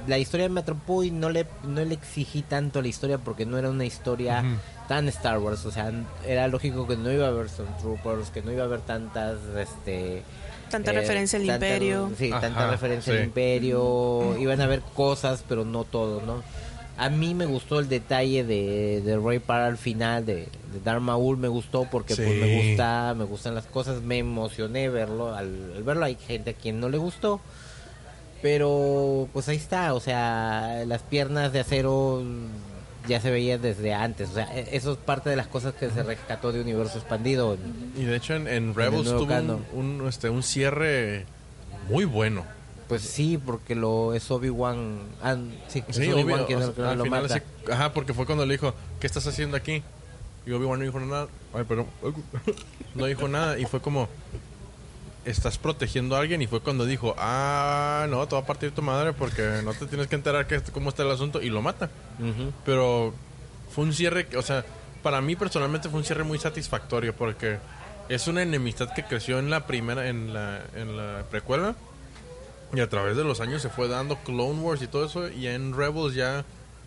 La 0.08 0.18
historia 0.18 0.48
me 0.48 0.58
atrapó 0.58 1.04
y 1.04 1.12
no 1.12 1.30
le, 1.30 1.46
no 1.62 1.84
le 1.84 1.94
exigí 1.94 2.42
tanto 2.42 2.82
la 2.82 2.88
historia 2.88 3.18
porque 3.18 3.46
no 3.46 3.58
era 3.58 3.70
una 3.70 3.84
historia 3.84 4.42
tan 4.88 5.06
Star 5.06 5.38
Wars. 5.38 5.64
O 5.66 5.70
sea, 5.70 5.92
era 6.26 6.48
lógico 6.48 6.88
que 6.88 6.96
no 6.96 7.12
iba 7.12 7.26
a 7.26 7.28
haber 7.28 7.48
Stormtroopers, 7.48 8.30
que 8.30 8.42
no 8.42 8.50
iba 8.50 8.62
a 8.62 8.66
haber 8.66 8.80
tantas, 8.80 9.36
este... 9.56 10.24
Tanta 10.68 10.90
eh, 10.90 10.94
referencia 10.94 11.38
al 11.38 11.46
tanta- 11.46 11.66
imperio. 11.68 12.10
Sí, 12.18 12.30
tanta 12.30 12.68
referencia 12.68 13.12
sí. 13.12 13.18
al 13.20 13.24
imperio. 13.26 14.36
Iban 14.36 14.60
a 14.60 14.64
haber 14.64 14.80
cosas, 14.80 15.44
pero 15.48 15.64
no 15.64 15.84
todo, 15.84 16.22
¿no? 16.26 16.42
A 16.98 17.08
mí 17.10 17.32
me 17.34 17.46
gustó 17.46 17.78
el 17.78 17.88
detalle 17.88 18.42
de, 18.44 19.00
de 19.04 19.16
Ray 19.18 19.38
Park 19.38 19.64
al 19.66 19.78
final, 19.78 20.26
de, 20.26 20.34
de 20.72 20.80
Darth 20.84 21.00
Maul, 21.00 21.36
me 21.36 21.46
gustó 21.48 21.86
porque 21.90 22.16
pues, 22.16 22.28
me 22.28 22.68
gusta, 22.70 23.14
me 23.16 23.24
gustan 23.24 23.54
las 23.54 23.66
cosas, 23.66 24.02
me 24.02 24.18
emocioné 24.18 24.88
verlo, 24.88 25.32
al, 25.34 25.74
al 25.76 25.82
verlo 25.84 26.04
hay 26.04 26.16
gente 26.16 26.50
a 26.50 26.54
quien 26.54 26.80
no 26.80 26.88
le 26.88 26.98
gustó, 26.98 27.40
pero 28.42 29.28
pues 29.32 29.48
ahí 29.48 29.56
está, 29.56 29.94
o 29.94 30.00
sea, 30.00 30.82
las 30.86 31.02
piernas 31.02 31.52
de 31.52 31.60
acero 31.60 32.22
ya 33.06 33.20
se 33.20 33.30
veían 33.30 33.62
desde 33.62 33.94
antes, 33.94 34.30
o 34.30 34.34
sea, 34.34 34.48
e- 34.56 34.68
eso 34.76 34.92
es 34.92 34.98
parte 34.98 35.30
de 35.30 35.36
las 35.36 35.46
cosas 35.46 35.74
que 35.74 35.90
se 35.90 36.02
rescató 36.02 36.52
de 36.52 36.60
Universo 36.60 36.98
Expandido. 36.98 37.56
Y 37.96 38.04
de 38.04 38.16
hecho 38.16 38.34
en, 38.34 38.46
en 38.48 38.74
Rebels 38.74 39.08
tuvo 39.08 39.60
un, 39.72 40.04
este, 40.08 40.30
un 40.30 40.42
cierre 40.42 41.26
muy 41.88 42.04
bueno. 42.04 42.44
Pues 42.89 43.02
sí, 43.02 43.36
porque 43.39 43.74
lo 43.74 44.15
es 44.15 44.31
Obi-Wan, 44.31 44.98
ah, 45.23 45.36
sí, 45.69 45.85
es 45.86 45.97
Sí, 45.97 46.10
Obi-Wan 46.10 46.47
quien 46.47 46.62
o 46.62 46.66
lo- 46.69 46.74
sea, 46.74 46.90
al 46.93 46.98
lo 46.98 47.05
final 47.05 47.23
mata. 47.23 47.43
ajá, 47.70 47.93
porque 47.93 48.15
fue 48.15 48.24
cuando 48.24 48.47
le 48.47 48.55
dijo, 48.55 48.73
¿qué 48.98 49.06
estás 49.06 49.27
haciendo 49.27 49.56
aquí? 49.59 49.82
Y 50.47 50.52
Obi-Wan 50.52 50.78
no 50.78 50.85
dijo 50.86 50.98
nada. 51.01 51.28
Ay, 51.55 51.65
perdón. 51.65 51.86
No 52.94 53.05
dijo 53.06 53.28
nada 53.28 53.59
y 53.59 53.66
fue 53.66 53.81
como, 53.81 54.09
estás 55.24 55.59
protegiendo 55.59 56.16
a 56.16 56.20
alguien 56.20 56.40
y 56.40 56.47
fue 56.47 56.60
cuando 56.60 56.86
dijo, 56.86 57.15
ah, 57.19 58.06
no, 58.09 58.27
te 58.27 58.35
va 58.35 58.40
a 58.40 58.47
partir 58.47 58.70
tu 58.73 58.81
madre 58.82 59.12
porque 59.12 59.60
no 59.62 59.74
te 59.74 59.86
tienes 59.86 60.06
que 60.06 60.16
enterar 60.16 60.47
que, 60.47 60.60
cómo 60.73 60.89
está 60.89 61.02
el 61.02 61.10
asunto 61.10 61.43
y 61.43 61.51
lo 61.51 61.60
mata. 61.60 61.90
Pero 62.65 63.12
fue 63.70 63.85
un 63.85 63.93
cierre, 63.93 64.27
que- 64.27 64.39
o 64.39 64.43
sea, 64.43 64.65
para 65.02 65.20
mí 65.20 65.36
personalmente 65.36 65.89
fue 65.90 65.98
un 66.01 66.05
cierre 66.05 66.24
muy 66.24 66.39
satisfactorio 66.39 67.15
porque 67.15 67.59
es 68.09 68.27
una 68.27 68.43
enemistad 68.43 68.93
que 68.94 69.05
creció 69.05 69.39
en 69.39 69.51
la 69.51 69.66
primera, 69.66 70.09
en 70.09 70.32
la, 70.32 70.60
en 70.74 70.97
la 70.97 71.24
precuela 71.31 71.77
y 72.74 72.81
a 72.81 72.89
través 72.89 73.16
de 73.16 73.24
los 73.24 73.40
años 73.40 73.62
se 73.62 73.69
fue 73.69 73.89
dando 73.89 74.16
Clone 74.19 74.61
Wars 74.61 74.82
y 74.82 74.86
todo 74.89 75.05
eso 75.07 75.28
y 75.28 75.47
en 75.47 75.77
Rebels 75.77 76.15
ya, 76.15 76.45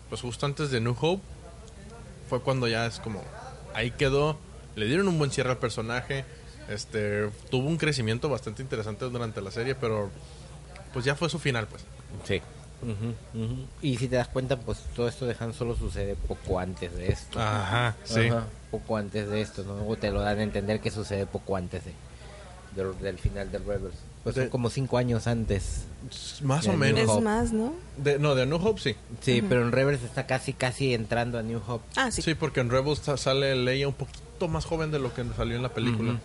pues 0.08 0.20
justo 0.20 0.46
antes 0.46 0.70
de 0.70 0.80
New 0.80 0.96
Hope, 1.00 1.22
fue 2.28 2.40
cuando 2.40 2.68
ya 2.68 2.86
es 2.86 2.98
como, 2.98 3.22
ahí 3.74 3.90
quedó, 3.90 4.38
le 4.76 4.86
dieron 4.86 5.08
un 5.08 5.18
buen 5.18 5.30
cierre 5.30 5.50
al 5.50 5.58
personaje, 5.58 6.24
este, 6.68 7.28
tuvo 7.50 7.68
un 7.68 7.76
crecimiento 7.76 8.28
bastante 8.28 8.62
interesante 8.62 9.04
durante 9.06 9.40
la 9.42 9.50
serie, 9.50 9.74
pero 9.74 10.10
pues 10.92 11.04
ya 11.04 11.14
fue 11.14 11.28
su 11.28 11.38
final, 11.38 11.66
pues. 11.66 11.82
Sí. 12.26 12.40
Ujú, 12.82 13.44
ujú. 13.44 13.66
Y 13.80 13.96
si 13.96 14.08
te 14.08 14.16
das 14.16 14.28
cuenta, 14.28 14.56
pues 14.56 14.78
todo 14.96 15.06
esto 15.08 15.24
de 15.26 15.36
Han 15.38 15.52
Solo 15.54 15.76
sucede 15.76 16.16
poco 16.16 16.58
antes 16.58 16.94
de 16.96 17.12
esto. 17.12 17.38
Ajá, 17.40 17.94
sí. 18.04 18.26
Ajá, 18.26 18.46
poco 18.70 18.96
antes 18.96 19.28
de 19.28 19.40
esto, 19.40 19.62
¿no? 19.64 19.86
O 19.86 19.96
te 19.96 20.10
lo 20.10 20.20
dan 20.20 20.38
a 20.38 20.42
entender 20.42 20.80
que 20.80 20.90
sucede 20.90 21.26
poco 21.26 21.54
antes 21.56 21.82
de, 21.84 21.92
del- 22.74 22.98
del 22.98 23.18
final 23.18 23.50
de 23.52 23.58
Rebels. 23.58 23.94
Pues 24.24 24.36
son 24.36 24.48
como 24.50 24.70
cinco 24.70 24.98
años 24.98 25.26
antes. 25.26 25.84
Más 26.42 26.66
o 26.68 26.74
menos. 26.74 27.16
Es 27.16 27.22
más, 27.22 27.52
¿no? 27.52 27.74
De- 27.96 28.18
no, 28.18 28.34
de 28.34 28.46
New 28.46 28.58
Hope 28.64 28.80
sí. 28.80 28.94
Sí, 29.20 29.42
pero 29.48 29.62
en 29.62 29.72
Rebels 29.72 30.02
está 30.02 30.26
casi, 30.26 30.52
casi 30.52 30.94
entrando 30.94 31.38
a 31.38 31.42
New 31.42 31.60
Hope. 31.66 31.84
Ah, 31.96 32.10
sí. 32.10 32.22
Sí, 32.22 32.34
porque 32.34 32.60
en 32.60 32.70
Rebels 32.70 33.00
sa- 33.00 33.16
sale 33.16 33.54
Leia 33.56 33.88
un 33.88 33.94
poquito 33.94 34.46
más 34.48 34.64
joven 34.64 34.90
de 34.90 34.98
lo 34.98 35.12
que 35.14 35.24
salió 35.36 35.56
en 35.56 35.62
la 35.62 35.70
película. 35.70 36.20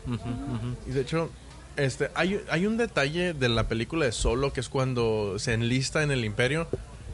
Y 0.87 0.91
de 0.91 1.01
hecho, 1.01 1.29
este, 1.75 2.09
hay, 2.15 2.41
hay 2.49 2.65
un 2.67 2.77
detalle 2.77 3.33
de 3.33 3.49
la 3.49 3.67
película 3.67 4.05
de 4.05 4.11
Solo 4.11 4.53
que 4.53 4.59
es 4.59 4.69
cuando 4.69 5.37
se 5.39 5.53
enlista 5.53 6.03
en 6.03 6.11
el 6.11 6.23
Imperio 6.25 6.67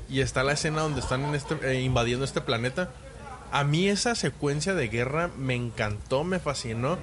y 0.10 0.20
está 0.22 0.44
la 0.44 0.54
escena 0.54 0.82
donde 0.82 1.00
están 1.02 1.24
en 1.24 1.36
este, 1.36 1.56
eh, 1.64 1.82
invadiendo 1.82 2.26
este 2.26 2.42
planeta. 2.42 2.90
A 3.52 3.64
mí 3.64 3.88
esa 3.88 4.16
secuencia 4.16 4.74
de 4.74 4.88
guerra 4.88 5.30
me 5.38 5.56
encantó, 5.56 6.24
me 6.24 6.40
fascinó. 6.40 6.98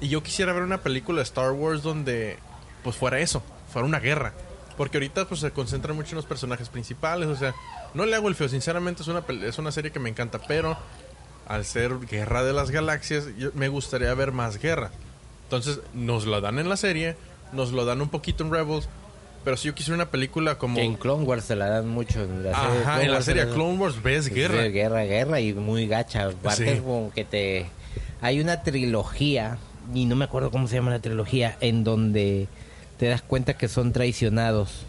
Y 0.00 0.08
yo 0.08 0.22
quisiera 0.22 0.52
ver 0.52 0.62
una 0.62 0.78
película 0.82 1.18
de 1.18 1.22
Star 1.24 1.52
Wars 1.52 1.82
donde 1.82 2.38
pues 2.84 2.94
fuera 2.96 3.18
eso, 3.18 3.42
fuera 3.72 3.86
una 3.88 3.98
guerra. 3.98 4.32
Porque 4.76 4.98
ahorita 4.98 5.26
pues 5.26 5.40
se 5.40 5.50
concentra 5.50 5.92
mucho 5.94 6.10
en 6.10 6.16
los 6.16 6.26
personajes 6.26 6.68
principales, 6.68 7.28
o 7.28 7.36
sea, 7.36 7.54
no 7.94 8.06
le 8.06 8.14
hago 8.14 8.28
el 8.28 8.34
feo, 8.36 8.48
sinceramente 8.48 9.02
es 9.02 9.08
una, 9.08 9.24
es 9.46 9.58
una 9.58 9.72
serie 9.72 9.90
que 9.90 9.98
me 10.00 10.10
encanta, 10.10 10.38
pero 10.46 10.76
al 11.46 11.64
ser 11.64 11.98
Guerra 12.00 12.42
de 12.44 12.52
las 12.52 12.70
Galaxias, 12.70 13.26
yo- 13.38 13.50
me 13.54 13.68
gustaría 13.68 14.12
ver 14.14 14.30
más 14.32 14.58
guerra. 14.60 14.90
Entonces, 15.44 15.80
nos 15.92 16.26
lo 16.26 16.40
dan 16.40 16.58
en 16.58 16.68
la 16.68 16.76
serie, 16.76 17.16
nos 17.52 17.70
lo 17.72 17.84
dan 17.84 18.00
un 18.00 18.08
poquito 18.08 18.42
en 18.44 18.50
Rebels, 18.52 18.88
pero 19.44 19.56
si 19.58 19.68
yo 19.68 19.74
quisiera 19.74 19.94
una 19.94 20.10
película 20.10 20.56
como... 20.58 20.76
Que 20.76 20.82
en 20.84 20.94
Clone 20.96 21.22
Wars 21.24 21.44
se 21.44 21.54
la 21.54 21.68
dan 21.68 21.86
mucho. 21.86 22.22
En 22.22 22.42
la 22.42 22.54
serie 22.54 22.82
Clone 22.82 23.02
en 23.02 23.08
la 23.08 23.12
Wars 23.14 23.24
se 23.26 23.30
serie 23.30 23.44
dan- 23.44 23.54
Clone 23.54 23.78
Wars 23.78 24.02
ves 24.02 24.26
Es 24.26 24.32
guerra. 24.34 24.62
guerra, 24.64 25.02
guerra 25.04 25.40
y 25.40 25.52
muy 25.52 25.86
gacha. 25.86 26.30
Sí. 26.56 26.64
que 27.14 27.24
te... 27.24 27.66
Hay 28.22 28.40
una 28.40 28.62
trilogía, 28.62 29.58
y 29.94 30.06
no 30.06 30.16
me 30.16 30.24
acuerdo 30.24 30.50
cómo 30.50 30.66
se 30.66 30.76
llama 30.76 30.90
la 30.90 30.98
trilogía, 31.00 31.56
en 31.60 31.84
donde 31.84 32.48
te 32.98 33.06
das 33.06 33.22
cuenta 33.22 33.54
que 33.54 33.68
son 33.68 33.92
traicionados. 33.92 34.84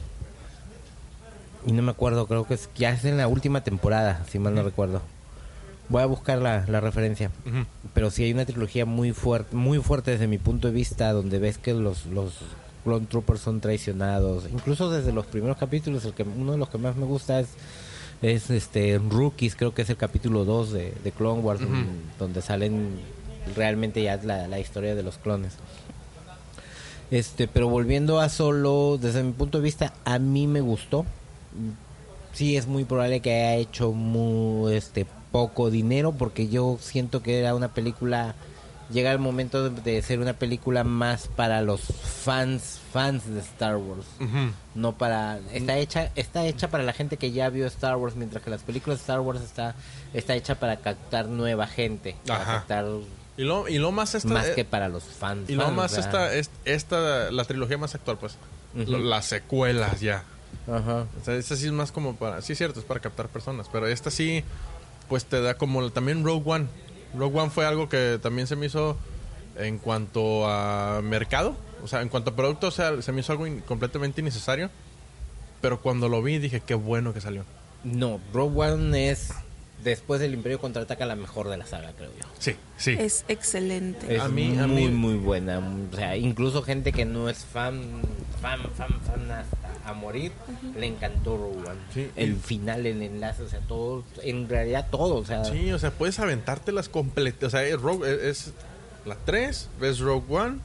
Y 1.65 1.71
no 1.71 1.81
me 1.81 1.91
acuerdo, 1.91 2.27
creo 2.27 2.45
que 2.45 2.53
es, 2.53 2.69
ya 2.75 2.91
es 2.91 3.05
en 3.05 3.17
la 3.17 3.27
última 3.27 3.63
temporada, 3.63 4.23
si 4.29 4.37
mal 4.37 4.53
no 4.53 4.63
recuerdo. 4.63 5.01
Voy 5.89 6.01
a 6.01 6.05
buscar 6.05 6.39
la, 6.39 6.65
la 6.67 6.79
referencia. 6.79 7.31
Pero 7.93 8.11
sí 8.11 8.23
hay 8.23 8.33
una 8.33 8.45
trilogía 8.45 8.85
muy 8.85 9.13
fuerte, 9.13 9.55
muy 9.55 9.79
fuerte 9.79 10.11
desde 10.11 10.27
mi 10.27 10.37
punto 10.37 10.67
de 10.67 10.73
vista, 10.73 11.11
donde 11.11 11.39
ves 11.39 11.57
que 11.57 11.73
los, 11.73 12.05
los 12.07 12.33
Clone 12.83 13.07
Troopers 13.07 13.41
son 13.41 13.61
traicionados. 13.61 14.45
Incluso 14.51 14.89
desde 14.89 15.11
los 15.11 15.25
primeros 15.25 15.57
capítulos, 15.57 16.05
el 16.05 16.13
que 16.13 16.23
uno 16.23 16.53
de 16.53 16.57
los 16.57 16.69
que 16.69 16.77
más 16.77 16.95
me 16.95 17.05
gusta 17.05 17.39
es, 17.39 17.49
es 18.21 18.49
este 18.49 18.99
Rookies, 18.99 19.55
creo 19.55 19.73
que 19.73 19.81
es 19.81 19.89
el 19.89 19.97
capítulo 19.97 20.45
2 20.45 20.71
de, 20.71 20.93
de 21.03 21.11
Clone 21.11 21.41
Wars, 21.41 21.61
donde 22.19 22.41
salen 22.41 22.89
realmente 23.55 24.01
ya 24.01 24.17
la, 24.17 24.47
la 24.47 24.59
historia 24.59 24.95
de 24.95 25.03
los 25.03 25.17
clones. 25.17 25.53
Este, 27.11 27.47
pero 27.47 27.69
volviendo 27.69 28.19
a 28.19 28.29
solo, 28.29 28.97
desde 28.99 29.23
mi 29.23 29.31
punto 29.31 29.59
de 29.59 29.63
vista, 29.63 29.93
a 30.05 30.19
mí 30.19 30.47
me 30.47 30.61
gustó. 30.61 31.05
Sí, 32.33 32.57
es 32.57 32.67
muy 32.67 32.83
probable 32.83 33.21
que 33.21 33.31
haya 33.33 33.55
hecho 33.55 33.91
muy, 33.91 34.73
este, 34.75 35.05
poco 35.35 35.69
dinero 35.69 36.13
porque 36.13 36.47
yo 36.47 36.77
siento 36.79 37.21
que 37.21 37.39
era 37.39 37.55
una 37.55 37.73
película 37.73 38.35
llega 38.89 39.11
el 39.11 39.19
momento 39.19 39.69
de, 39.69 39.81
de 39.81 40.01
ser 40.01 40.19
una 40.19 40.31
película 40.31 40.85
más 40.85 41.27
para 41.27 41.61
los 41.61 41.81
fans 41.81 42.79
fans 42.93 43.27
de 43.27 43.41
Star 43.41 43.75
Wars 43.75 44.05
no 44.75 44.93
para 44.93 45.39
está 45.51 45.77
hecha 45.77 46.09
está 46.15 46.45
hecha 46.45 46.69
para 46.69 46.83
la 46.83 46.93
gente 46.93 47.17
que 47.17 47.31
ya 47.31 47.49
vio 47.49 47.67
Star 47.67 47.97
Wars 47.97 48.15
mientras 48.15 48.43
que 48.43 48.49
las 48.49 48.61
películas 48.63 48.99
de 48.99 49.01
Star 49.01 49.19
Wars 49.19 49.41
está 49.41 49.75
está 50.13 50.35
hecha 50.35 50.55
para 50.55 50.77
captar 50.77 51.27
nueva 51.27 51.67
gente 51.67 52.15
para 52.25 52.41
Ajá. 52.41 52.53
captar 52.59 52.85
Y 53.37 53.43
lo, 53.43 53.67
y 53.67 53.77
lo 53.79 53.91
más 53.91 54.15
esta, 54.15 54.29
más 54.29 54.47
eh, 54.47 54.53
que 54.55 54.63
para 54.65 54.87
los 54.87 55.03
fans 55.03 55.49
y 55.49 55.55
lo 55.55 55.63
fans, 55.63 55.75
más 55.75 55.97
esta, 55.97 56.33
es- 56.33 56.49
esta, 56.63 57.31
la 57.31 57.43
trilogía 57.43 57.77
más 57.77 57.93
actual, 57.95 58.17
pues. 58.17 58.37
Las 58.75 59.25
secuelas 59.25 59.99
ya. 60.01 60.23
Ajá. 60.67 61.05
O 61.21 61.23
sea, 61.25 61.35
esta 61.35 61.55
sí 61.55 61.65
es 61.65 61.71
más 61.71 61.91
como 61.91 62.15
para... 62.15 62.41
Sí, 62.41 62.53
es 62.53 62.57
cierto, 62.57 62.79
es 62.79 62.85
para 62.85 62.99
captar 62.99 63.27
personas. 63.29 63.67
Pero 63.71 63.87
esta 63.87 64.09
sí, 64.09 64.43
pues 65.09 65.25
te 65.25 65.41
da 65.41 65.55
como... 65.55 65.89
También 65.91 66.23
Rogue 66.23 66.43
One. 66.49 66.67
Rogue 67.17 67.39
One 67.39 67.49
fue 67.51 67.65
algo 67.65 67.87
que 67.89 68.19
también 68.21 68.47
se 68.47 68.55
me 68.55 68.65
hizo 68.65 68.97
en 69.57 69.77
cuanto 69.79 70.49
a 70.49 71.01
mercado. 71.03 71.55
O 71.83 71.87
sea, 71.87 72.01
en 72.01 72.09
cuanto 72.09 72.31
a 72.31 72.35
producto, 72.35 72.67
o 72.67 72.71
sea, 72.71 73.01
se 73.01 73.11
me 73.11 73.21
hizo 73.21 73.31
algo 73.31 73.47
in- 73.47 73.59
completamente 73.61 74.21
innecesario. 74.21 74.69
Pero 75.61 75.81
cuando 75.81 76.09
lo 76.09 76.21
vi 76.23 76.37
dije, 76.39 76.61
qué 76.65 76.73
bueno 76.75 77.13
que 77.13 77.21
salió. 77.21 77.43
no 77.83 78.19
Rogue 78.33 78.59
One 78.71 79.09
es 79.11 79.29
después 79.83 80.19
del 80.19 80.33
Imperio 80.33 80.59
contraataca 80.59 81.05
la 81.05 81.15
mejor 81.15 81.47
de 81.49 81.57
la 81.57 81.65
saga 81.67 81.91
creo 81.95 82.09
yo 82.19 82.27
Sí, 82.39 82.55
sí. 82.77 82.95
Es 82.99 83.23
excelente. 83.27 84.15
Es 84.15 84.21
A 84.21 84.27
mí- 84.29 84.47
muy, 84.49 84.57
a 84.59 84.67
mí- 84.67 84.87
muy 84.89 85.15
buena. 85.15 85.59
O 85.91 85.95
sea, 85.95 86.17
incluso 86.17 86.61
gente 86.63 86.91
que 86.91 87.05
no 87.05 87.29
es 87.29 87.45
fan, 87.45 87.81
fan, 88.41 88.61
fan, 88.75 88.99
fan 89.01 89.31
hasta 89.31 89.89
a 89.89 89.93
morir, 89.93 90.31
le 90.79 90.87
encantó 90.87 91.37
Rogue 91.37 91.57
One. 91.69 91.79
Sí, 91.93 92.09
el 92.15 92.31
y- 92.31 92.35
final, 92.35 92.85
el 92.87 93.01
enlace, 93.03 93.43
o 93.43 93.47
sea, 93.49 93.59
todo, 93.59 94.03
en 94.23 94.49
realidad 94.49 94.87
todo, 94.89 95.15
o 95.17 95.25
sea, 95.25 95.45
Sí, 95.45 95.71
o 95.71 95.77
sea, 95.77 95.91
puedes 95.91 96.17
aventártelas 96.19 96.89
completas. 96.89 97.47
O 97.47 97.49
sea, 97.51 97.63
es, 97.63 97.79
Rogue- 97.79 98.07
es- 98.07 98.47
es 98.47 98.53
la 99.05 99.15
3, 99.25 99.69
ves 99.79 99.99
Rogue 99.99 100.25
One 100.35 100.57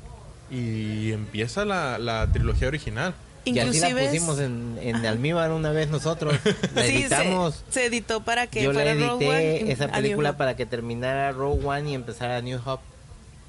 y 0.50 1.12
empieza 1.12 1.64
la, 1.66 1.98
la 1.98 2.26
trilogía 2.32 2.68
original. 2.68 3.14
Y 3.44 3.58
así 3.58 3.80
la 3.80 3.88
Inclusive 3.88 4.06
pusimos 4.08 4.38
en, 4.40 4.78
en 4.82 5.06
almíbar 5.06 5.50
una 5.52 5.70
vez 5.70 5.88
nosotros. 5.88 6.34
La 6.74 6.82
Sí, 6.82 6.88
se- 6.88 6.98
editamos. 7.00 7.64
se, 7.70 7.86
editó 7.86 8.22
para 8.22 8.46
que 8.48 8.62
Yo 8.62 8.72
la 8.72 8.80
fuera 8.82 8.94
Rogue 8.94 9.28
One 9.28 9.50
edité 9.56 9.66
y- 9.66 9.70
esa 9.72 9.88
película 9.88 10.36
para 10.36 10.56
que 10.56 10.66
terminara 10.66 11.32
Rogue 11.32 11.64
One 11.66 11.90
y 11.90 11.94
empezara 11.94 12.40
New 12.42 12.60
Hope 12.64 12.82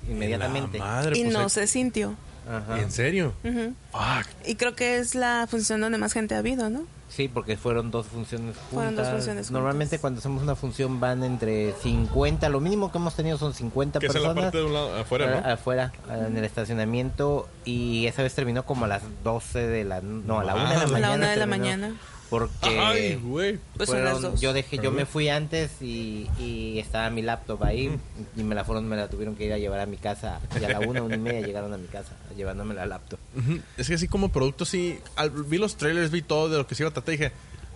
inmediatamente. 0.09 0.79
La 0.79 0.85
madre, 0.85 1.17
y 1.17 1.23
pues, 1.23 1.33
no 1.33 1.45
eh, 1.45 1.49
se 1.49 1.67
sintió. 1.67 2.15
Ajá. 2.49 2.79
¿En 2.79 2.91
serio? 2.91 3.33
Ujú. 3.43 3.73
Fuck. 3.91 4.27
Y 4.47 4.55
creo 4.55 4.75
que 4.75 4.97
es 4.97 5.13
la 5.15 5.45
función 5.49 5.81
donde 5.81 5.97
más 5.97 6.13
gente 6.13 6.35
ha 6.35 6.39
habido, 6.39 6.69
¿no? 6.69 6.85
Sí, 7.11 7.27
porque 7.27 7.57
fueron 7.57 7.91
dos 7.91 8.07
funciones 8.07 8.55
juntas. 8.55 8.69
Fueron 8.73 8.95
dos 8.95 9.07
funciones 9.09 9.47
juntas. 9.47 9.51
Normalmente 9.51 9.99
cuando 9.99 10.19
hacemos 10.19 10.41
una 10.43 10.55
función 10.55 10.99
van 11.01 11.23
entre 11.25 11.73
50, 11.73 12.47
lo 12.47 12.61
mínimo 12.61 12.89
que 12.91 12.97
hemos 12.99 13.13
tenido 13.15 13.37
son 13.37 13.53
50 13.53 13.99
Que 13.99 14.05
es 14.05 14.15
en 14.15 14.21
personas. 14.21 14.35
la 14.37 14.41
parte 14.43 14.57
de 14.59 14.63
un 14.63 14.73
lado, 14.73 14.95
afuera, 14.97 15.25
a- 15.37 15.41
¿no? 15.41 15.53
Afuera, 15.53 15.91
en 16.09 16.37
el 16.37 16.45
estacionamiento. 16.45 17.49
Y 17.65 18.07
esa 18.07 18.23
vez 18.23 18.33
terminó 18.33 18.63
como 18.65 18.85
a 18.85 18.87
las 18.87 19.03
12 19.23 19.67
de 19.67 19.83
la... 19.83 19.99
No, 20.01 20.39
a 20.39 20.43
la 20.45 20.55
1 20.55 20.63
de 20.69 20.69
la 20.69 20.75
Madre. 20.75 20.85
A 20.85 20.87
mañana. 20.87 21.07
la 21.09 21.15
una 21.15 21.29
de 21.31 21.35
la 21.37 21.45
mañana. 21.45 21.95
Porque... 22.31 22.79
Ay, 22.79 23.15
güey. 23.21 23.59
Pues 23.77 23.89
fueron- 23.89 24.35
yo 24.37 24.53
dejé, 24.53 24.77
yo 24.79 24.89
me 24.91 25.05
fui 25.05 25.27
antes 25.29 25.69
y, 25.81 26.27
y 26.39 26.79
estaba 26.79 27.09
mi 27.09 27.21
laptop 27.21 27.61
ahí 27.65 27.91
y 28.37 28.43
me 28.43 28.55
la 28.55 28.63
fueron, 28.63 28.87
me 28.87 28.95
la 28.95 29.09
tuvieron 29.09 29.35
que 29.35 29.45
ir 29.45 29.53
a 29.53 29.57
llevar 29.59 29.81
a 29.81 29.85
mi 29.85 29.97
casa 29.97 30.39
y 30.59 30.63
a 30.63 30.69
la 30.69 30.79
una, 30.79 31.03
una 31.03 31.15
y 31.15 31.19
media 31.19 31.45
llegaron 31.45 31.73
a 31.73 31.77
mi 31.77 31.87
casa 31.87 32.15
llevándome 32.37 32.73
la 32.73 32.85
laptop. 32.85 33.19
Es 33.77 33.87
que 33.89 33.95
así 33.95 34.07
como 34.07 34.31
producto, 34.31 34.63
sí. 34.65 34.97
al- 35.17 35.29
vi 35.31 35.57
los 35.57 35.75
trailers, 35.75 36.09
vi 36.09 36.21
todo 36.21 36.47
de 36.49 36.57
lo 36.57 36.65
que 36.65 36.73
se 36.73 36.83
iba 36.83 36.89
a 36.89 36.93
tratar 36.93 37.13
y 37.13 37.17
dije, 37.17 37.31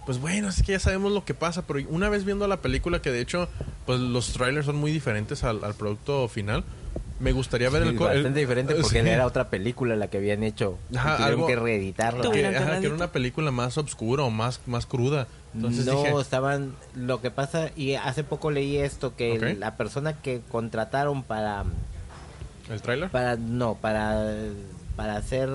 pues 0.05 0.19
bueno, 0.19 0.47
es 0.47 0.63
que 0.63 0.71
ya 0.71 0.79
sabemos 0.79 1.11
lo 1.11 1.25
que 1.25 1.33
pasa. 1.33 1.67
Pero 1.67 1.79
una 1.89 2.07
vez 2.07 2.23
viendo 2.23 2.47
la 2.47 2.61
película, 2.61 3.01
que 3.01 3.11
de 3.11 3.19
hecho, 3.19 3.49
pues 3.85 3.99
los 3.99 4.31
trailers 4.31 4.65
son 4.67 4.77
muy 4.77 4.91
diferentes 4.93 5.43
al, 5.43 5.65
al 5.65 5.73
producto 5.73 6.29
final, 6.29 6.63
me 7.19 7.31
gustaría 7.31 7.69
ver 7.69 7.83
Sí, 7.83 7.89
el. 7.89 7.95
co- 7.95 8.09
el- 8.09 8.17
bastante 8.17 8.39
diferente 8.39 8.75
porque 8.81 9.01
sí. 9.01 9.07
era 9.09 9.25
otra 9.25 9.49
película 9.49 9.95
la 9.95 10.07
que 10.07 10.17
habían 10.17 10.43
hecho. 10.43 10.77
Ajá, 10.95 11.17
tuvieron 11.17 11.39
algo- 11.39 11.47
que 11.47 11.55
reeditarla. 11.55 12.31
Que, 12.31 12.41
que 12.41 12.47
ajá, 12.47 12.79
que 12.79 12.85
era 12.87 12.95
una 12.95 13.11
película 13.11 13.51
más 13.51 13.77
oscura 13.77 14.23
o 14.23 14.29
más, 14.29 14.59
más 14.65 14.85
cruda. 14.85 15.27
Entonces 15.53 15.85
no, 15.85 16.01
dije, 16.01 16.13
estaban. 16.19 16.75
Lo 16.95 17.21
que 17.21 17.31
pasa, 17.31 17.69
y 17.75 17.93
hace 17.95 18.23
poco 18.23 18.51
leí 18.51 18.77
esto: 18.77 19.15
que 19.15 19.55
la 19.57 19.75
persona 19.77 20.13
que 20.21 20.41
contrataron 20.49 21.23
para. 21.23 21.63
¿el 22.69 22.81
trailer? 22.81 23.09
para 23.09 23.35
no, 23.37 23.75
para. 23.75 24.33
Para 24.95 25.17
hacer. 25.17 25.49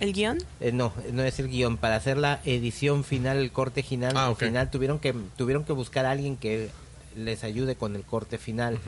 ¿El 0.00 0.12
guion? 0.12 0.38
eh, 0.60 0.70
no, 0.70 0.92
no 1.12 1.22
es 1.22 1.38
el 1.38 1.48
guion. 1.48 1.78
Para 1.78 1.96
hacer 1.96 2.18
la 2.18 2.40
edición 2.44 3.02
final, 3.02 3.38
el 3.38 3.50
corte 3.50 3.82
final, 3.82 4.12
Ah, 4.14 4.34
final 4.36 4.70
tuvieron 4.70 4.98
que 4.98 5.14
tuvieron 5.36 5.64
que 5.64 5.72
buscar 5.72 6.04
a 6.04 6.10
alguien 6.10 6.36
que 6.36 6.68
les 7.16 7.44
ayude 7.44 7.76
con 7.76 7.96
el 7.96 8.02
corte 8.02 8.36
final. 8.36 8.78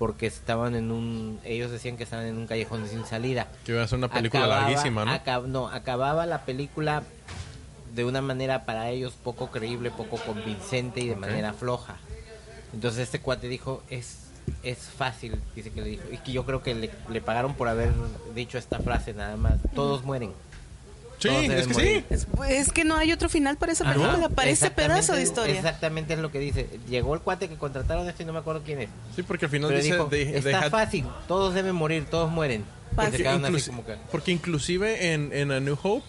Porque 0.00 0.26
estaban 0.26 0.74
en 0.74 0.90
un. 0.90 1.38
Ellos 1.44 1.70
decían 1.70 1.98
que 1.98 2.04
estaban 2.04 2.24
en 2.24 2.38
un 2.38 2.46
callejón 2.46 2.88
sin 2.88 3.04
salida. 3.04 3.48
Que 3.66 3.72
iba 3.72 3.82
a 3.82 3.86
ser 3.86 3.98
una 3.98 4.08
película 4.08 4.44
Acababa- 4.44 4.62
larguísima, 4.62 5.04
¿no? 5.04 5.12
acab- 5.12 5.44
no, 5.46 5.68
acababa 5.68 6.24
la 6.24 6.46
película 6.46 7.02
de 7.94 8.06
una 8.06 8.22
manera 8.22 8.64
para 8.64 8.88
ellos 8.88 9.12
poco 9.22 9.50
creíble, 9.50 9.90
poco 9.90 10.16
convincente 10.16 11.00
y 11.00 11.08
de 11.08 11.16
manera 11.16 11.52
floja. 11.52 11.96
Entonces 12.72 13.00
este 13.02 13.20
cuate 13.20 13.46
dijo, 13.48 13.82
es, 13.90 14.30
es 14.62 14.78
fácil, 14.78 15.38
dice 15.54 15.70
que 15.70 15.82
le 15.82 15.88
dijo. 15.90 16.04
Y 16.10 16.16
que 16.16 16.32
yo 16.32 16.46
creo 16.46 16.62
que 16.62 16.74
le, 16.74 16.90
le 17.10 17.20
pagaron 17.20 17.52
por 17.54 17.68
haber 17.68 17.90
dicho 18.34 18.56
esta 18.56 18.78
frase 18.78 19.12
nada 19.12 19.36
más. 19.36 19.56
Todos 19.74 20.02
mueren. 20.02 20.32
Sí, 21.20 21.28
es 21.28 21.66
que 21.66 21.72
morir. 21.74 22.04
sí. 22.08 22.14
Es, 22.14 22.26
es 22.48 22.72
que 22.72 22.84
no 22.84 22.96
hay 22.96 23.12
otro 23.12 23.28
final 23.28 23.56
para 23.58 23.72
esa 23.72 23.84
Ajá, 23.84 23.94
película, 23.94 24.28
para 24.30 24.50
ese 24.50 24.70
pedazo 24.70 25.14
de 25.14 25.22
historia. 25.22 25.54
Exactamente 25.56 26.14
es 26.14 26.18
lo 26.20 26.30
que 26.32 26.38
dice. 26.38 26.68
Llegó 26.88 27.14
el 27.14 27.20
cuate 27.20 27.48
que 27.48 27.56
contrataron 27.56 28.08
esto 28.08 28.22
y 28.22 28.26
no 28.26 28.32
me 28.32 28.38
acuerdo 28.38 28.62
quién 28.64 28.80
es. 28.80 28.88
Sí, 29.14 29.22
porque 29.22 29.44
al 29.44 29.50
final 29.50 29.68
Pero 29.68 29.82
dice... 29.82 29.92
dijo, 29.94 30.06
they- 30.06 30.24
they 30.26 30.36
está 30.36 30.60
had- 30.66 30.70
fácil, 30.70 31.04
todos 31.28 31.52
deben 31.54 31.74
morir, 31.74 32.06
todos 32.10 32.30
mueren. 32.30 32.64
Así 32.96 33.22
inclusi- 33.22 33.66
como 33.68 33.84
que... 33.86 33.94
porque 34.10 34.32
inclusive 34.32 35.12
en, 35.12 35.32
en 35.32 35.52
A 35.52 35.60
New 35.60 35.78
Hope 35.80 36.04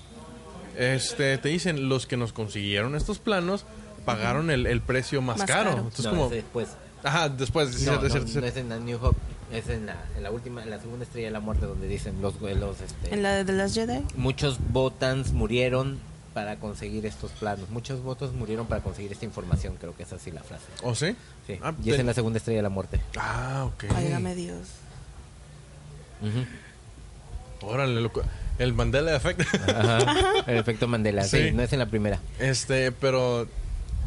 este 0.77 1.38
te 1.38 1.49
dicen 1.49 1.89
los 1.89 2.07
que 2.07 2.17
nos 2.17 2.33
consiguieron 2.33 2.95
estos 2.95 3.19
planos 3.19 3.65
pagaron 4.05 4.49
el, 4.49 4.65
el 4.65 4.81
precio 4.81 5.21
más, 5.21 5.38
Más 5.38 5.47
caro. 5.47 5.69
caro. 5.71 5.77
Entonces 5.83 6.05
No, 6.05 6.11
como 6.11 6.25
ese 6.27 6.35
después. 6.35 6.69
ajá, 7.03 7.29
después 7.29 7.69
No, 7.73 7.77
cierto, 7.77 8.01
no, 8.03 8.09
cierto, 8.09 8.25
no 8.25 8.31
cierto. 8.31 8.47
es 8.49 8.57
en 8.57 8.69
la 8.69 8.79
New 8.79 8.97
Hope, 8.99 9.19
es 9.53 9.68
en 9.69 9.86
la, 9.86 9.95
en 10.18 10.23
la 10.23 10.32
última, 10.32 10.64
en 10.64 10.69
la 10.69 10.80
segunda 10.80 11.03
estrella 11.06 11.28
de 11.28 11.32
la 11.34 11.40
muerte 11.40 11.65
donde 11.65 11.88
dicen 11.88 12.22
los, 12.22 12.40
los 12.41 12.82
este, 12.82 13.14
En 13.14 13.23
la 13.23 13.34
de 13.36 13.45
The 13.45 13.53
Last 13.53 13.76
Jedi. 13.76 13.99
muchos 14.15 14.60
votans 14.72 15.32
murieron 15.34 15.99
para 16.34 16.56
conseguir 16.57 17.06
estos 17.06 17.32
planos, 17.32 17.69
muchos 17.69 18.02
votos 18.03 18.32
murieron 18.34 18.65
para 18.65 18.82
conseguir 18.82 19.11
esta 19.11 19.26
información, 19.26 19.76
creo 19.80 19.95
que 19.95 20.03
es 20.03 20.14
así 20.14 20.32
la 20.32 20.41
frase. 20.44 20.64
¿O 20.84 20.95
sí? 20.95 21.15
Sí, 21.45 21.60
Ah, 21.61 21.73
y 21.84 21.91
es 21.91 21.99
en 21.99 22.06
la 22.06 22.14
segunda 22.14 22.38
estrella 22.38 22.60
de 22.60 22.64
la 22.64 22.69
muerte. 22.69 23.02
Ah, 23.18 23.65
ok. 23.68 23.91
Válgame 23.94 24.34
Dios. 24.36 24.68
Órale, 27.61 28.02
loco. 28.02 28.23
El 28.57 28.73
Mandela 28.73 29.15
Effect. 29.15 29.41
Ajá. 29.69 30.44
El 30.48 30.57
efecto 30.57 30.88
Mandela, 30.88 31.23
sí. 31.23 31.49
Sí. 31.49 31.52
no 31.52 31.61
es 31.64 31.73
en 31.73 31.80
la 31.80 31.88
primera. 31.88 32.19
este, 32.40 32.91
pero 32.91 33.48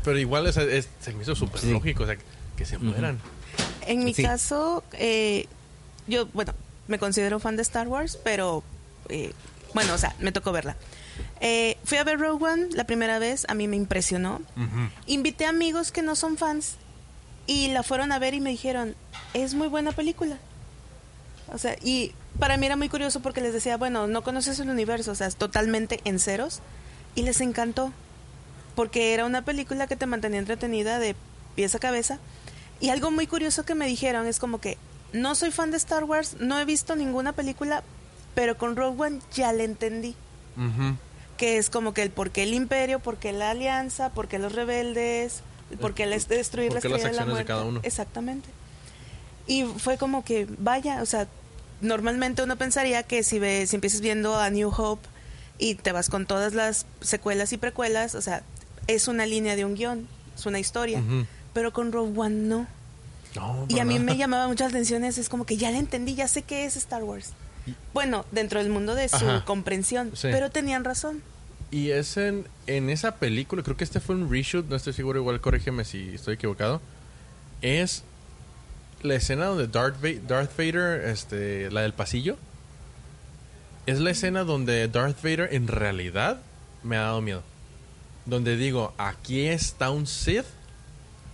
pero 0.05 0.19
igual 0.19 0.47
es, 0.47 0.57
es- 0.59 0.89
se 1.01 1.12
me 1.15 1.23
hizo 1.23 1.35
súper 1.35 1.61
Sí. 1.61 1.73
lógico, 1.73 2.03
o 2.03 2.07
sea, 2.07 2.16
que 2.57 2.65
se 2.66 2.79
mueran. 2.79 3.19
En 3.86 4.05
mi 4.05 4.15
Sí. 4.15 4.23
caso, 4.23 4.82
eh, 4.93 5.47
yo, 6.06 6.27
bueno, 6.35 6.52
me 6.89 6.98
considero 6.98 7.40
fan 7.40 7.56
de 7.56 7.62
Star 7.62 7.89
Wars, 7.89 8.19
pero, 8.23 8.62
eh, 9.09 9.32
bueno, 9.74 9.94
o 9.94 9.98
sea, 9.98 10.15
me 10.19 10.32
tocó 10.32 10.52
verla. 10.52 10.77
Eh, 11.40 11.77
fui 11.85 11.98
a 11.98 12.05
ver 12.05 12.19
Rogue 12.19 12.44
One 12.44 12.69
la 12.73 12.85
primera 12.85 13.19
vez, 13.19 13.44
a 13.48 13.55
mí 13.55 13.69
me 13.69 13.77
impresionó. 13.77 14.40
Ujú. 14.56 14.89
Invité 15.06 15.47
amigos 15.47 15.93
que 15.93 16.02
no 16.02 16.16
son 16.16 16.36
fans 16.36 16.77
y 17.47 17.69
la 17.69 17.82
fueron 17.82 18.12
a 18.12 18.19
ver 18.19 18.35
y 18.35 18.40
me 18.40 18.51
dijeron, 18.51 18.94
es 19.32 19.55
muy 19.55 19.69
buena 19.69 19.93
película. 19.93 20.39
O 21.52 21.59
sea, 21.59 21.77
y 21.82 22.12
para 22.39 22.56
mí 22.56 22.66
era 22.66 22.77
muy 22.77 22.89
curioso 22.89 23.20
porque 23.20 23.40
les 23.40 23.52
decía, 23.52 23.77
bueno, 23.77 24.06
no 24.06 24.23
conoces 24.24 24.59
el 24.61 24.70
universo, 24.70 25.12
o 25.12 25.15
sea, 25.15 25.27
es 25.27 25.36
totalmente 25.36 26.01
en 26.05 26.19
ceros. 26.19 26.61
Y 27.15 27.23
les 27.23 27.40
encantó. 27.40 27.93
Porque 28.74 29.15
era 29.15 29.24
una 29.24 29.44
película 29.44 29.86
que 29.86 29.94
te 29.94 30.06
mantenía 30.06 30.40
entretenida 30.40 30.98
de 30.98 31.15
pies 31.55 31.74
a 31.77 31.78
cabeza. 31.78 32.19
Y 32.80 32.90
algo 32.90 33.10
muy 33.10 33.26
curioso 33.26 33.64
que 33.64 33.74
me 33.74 33.86
dijeron 33.86 34.26
es 34.26 34.38
como 34.38 34.60
que 34.60 34.76
no 35.12 35.34
soy 35.34 35.51
fan 35.51 35.70
de 35.70 35.76
Star 35.76 36.05
Wars, 36.05 36.36
no 36.40 36.59
he 36.59 36.64
visto 36.64 36.96
ninguna 36.96 37.32
película, 37.32 37.82
pero 38.34 38.59
con 38.59 38.76
Rogue 38.76 39.01
One 39.01 39.20
ya 39.34 39.52
le 39.52 39.64
entendí 39.64 40.14
que 41.36 41.56
es 41.59 41.68
como 41.70 41.94
que 41.94 42.02
el 42.02 42.10
por 42.10 42.30
qué 42.30 42.42
el 42.44 42.55
imperio, 42.55 43.01
por 43.01 43.16
qué 43.16 43.32
la 43.32 43.51
alianza, 43.51 44.10
por 44.10 44.28
qué 44.28 44.38
los 44.38 44.52
rebeldes, 44.52 45.40
por 45.80 45.94
qué 45.94 46.05
el 46.05 46.12
est- 46.12 46.28
destruir 46.28 46.68
por 46.68 46.76
la 46.76 46.80
qué 46.82 46.88
las 46.88 46.96
estrella 46.98 47.10
de 47.12 47.16
la 47.16 47.22
acciones 47.22 47.26
de 47.26 47.32
muerte. 47.32 47.48
cada 47.52 47.64
uno. 47.64 47.80
Exactamente. 47.82 48.48
Y 49.46 49.64
fue 49.64 49.98
como 49.98 50.24
que, 50.24 50.46
vaya, 50.59 51.02
o 51.02 51.06
sea, 51.06 51.26
normalmente 51.80 52.42
uno 52.42 52.56
pensaría 52.56 53.02
que 53.02 53.22
si, 53.22 53.38
ves, 53.38 53.70
si 53.70 53.76
empiezas 53.76 54.01
viendo 54.01 54.36
a 54.38 54.48
New 54.51 54.70
Hope 54.76 55.06
y 55.59 55.74
te 55.74 55.92
vas 55.92 56.09
con 56.09 56.24
todas 56.26 56.55
las 56.55 56.86
secuelas 57.01 57.52
y 57.52 57.56
precuelas, 57.56 58.14
o 58.14 58.20
sea, 58.22 58.42
es 58.86 59.09
una 59.09 59.26
línea 59.26 59.56
de 59.56 59.64
un 59.64 59.74
guion, 59.74 60.06
es 60.36 60.46
una 60.46 60.59
historia. 60.60 61.02
Pero 61.55 61.72
con 61.72 61.90
Rogue 61.93 62.12
One 62.18 62.35
no. 62.35 62.66
No, 63.36 63.66
Y 63.68 63.78
a 63.81 63.85
mí 63.85 63.98
me 63.98 64.16
llamaba 64.16 64.47
mucho 64.47 64.62
la 64.64 64.70
atención 64.70 65.02
eso, 65.05 65.20
es 65.20 65.28
como 65.28 65.44
que 65.47 65.56
ya 65.56 65.70
le 65.72 65.78
entendí, 65.78 66.14
ya 66.14 66.28
sé 66.28 66.43
qué 66.43 66.66
es 66.66 66.76
Star 66.76 67.02
Wars. 67.02 67.31
Bueno, 67.93 68.24
dentro 68.31 68.60
del 68.62 68.70
mundo 68.70 68.94
de 68.94 69.09
su 69.09 69.16
Ajá. 69.28 69.44
comprensión, 69.44 70.10
Sí. 70.14 70.28
pero 70.31 70.51
tenían 70.51 70.85
razón. 70.85 71.22
Y 71.70 71.90
es 71.90 72.16
en, 72.16 72.47
en 72.68 72.90
esa 72.90 73.16
película, 73.16 73.62
creo 73.64 73.76
que 73.76 73.82
este 73.85 73.98
fue 73.98 74.14
un 74.14 74.31
reshoot, 74.31 74.68
no 74.68 74.76
estoy 74.76 74.93
seguro, 74.93 75.18
igual 75.18 75.40
corrígeme 75.40 75.85
si 75.85 76.10
estoy 76.14 76.35
equivocado. 76.35 76.81
Es 77.62 78.05
la 79.02 79.14
escena 79.16 79.47
donde 79.47 79.66
Darth, 79.66 79.97
Va- 80.05 80.20
Darth 80.28 80.56
Vader, 80.56 81.05
este, 81.09 81.70
la 81.72 81.81
del 81.82 81.93
pasillo, 81.94 82.36
es 83.86 83.98
la 83.98 84.10
escena 84.10 84.44
donde 84.44 84.86
Darth 84.89 85.22
Vader 85.22 85.48
en 85.52 85.66
realidad 85.66 86.40
me 86.85 86.97
ha 86.97 87.01
dado 87.02 87.20
miedo. 87.20 87.43
Donde 88.26 88.56
digo, 88.56 88.94
aquí 88.98 89.47
está 89.48 89.90
un 89.90 90.06
Sith 90.06 90.47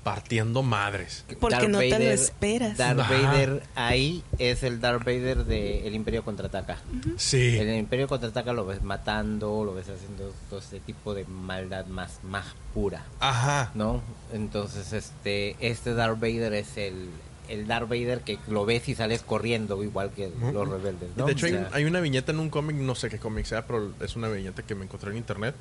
partiendo 0.03 0.63
madres. 0.63 1.25
Porque 1.39 1.69
no 1.69 1.79
te 1.79 1.91
lo 1.91 2.11
esperas. 2.11 2.77
Darth 2.79 3.01
Ajá. 3.01 3.15
Vader 3.15 3.63
ahí 3.75 4.23
es 4.39 4.63
el 4.63 4.81
Darth 4.81 5.05
Vader 5.05 5.45
de 5.45 5.87
El 5.87 5.95
Imperio 5.95 6.25
Contraataca. 6.25 6.79
Sí. 7.17 7.59
En 7.59 7.69
el 7.69 7.79
Imperio 7.79 8.09
Contraataca 8.09 8.53
lo 8.53 8.65
ves 8.67 8.83
matando, 8.83 9.65
lo 9.65 9.75
ves 9.75 9.89
haciendo 9.89 10.33
todo 10.49 10.61
este 10.61 10.81
tipo 10.81 11.15
de 11.15 11.25
maldad 11.27 11.87
más, 11.87 12.21
más 12.25 12.47
pura, 12.75 13.05
Ajá. 13.21 13.71
¿no? 13.75 14.01
Entonces, 14.33 14.93
este, 14.93 15.57
este 15.61 15.95
Darth 15.95 16.19
Vader 16.19 16.55
es 16.55 16.77
el, 16.77 17.11
el 17.49 17.67
Darth 17.67 17.89
Vader 17.89 18.21
que 18.21 18.39
lo 18.49 18.65
ves 18.65 18.89
y 18.89 18.95
sales 18.95 19.23
corriendo, 19.23 19.83
igual 19.83 20.11
que 20.13 20.31
los 20.53 20.69
rebeldes, 20.69 21.11
¿no? 21.17 21.27
De 21.27 21.33
hecho, 21.33 21.47
O 21.47 21.49
hay, 21.49 21.53
sea, 21.55 21.69
hay 21.73 21.85
una 21.85 22.01
viñeta 22.01 22.33
en 22.33 22.41
un 22.41 22.49
cómic, 22.49 22.77
no 22.77 22.95
sé 22.95 23.11
qué 23.11 23.19
cómic 23.19 23.45
sea, 23.45 23.67
pero 23.67 23.93
es 24.01 24.17
una 24.17 24.29
viñeta 24.29 24.63
que 24.63 24.75
me 24.75 24.85
encontré 24.85 25.11
en 25.11 25.19
internet, 25.19 25.55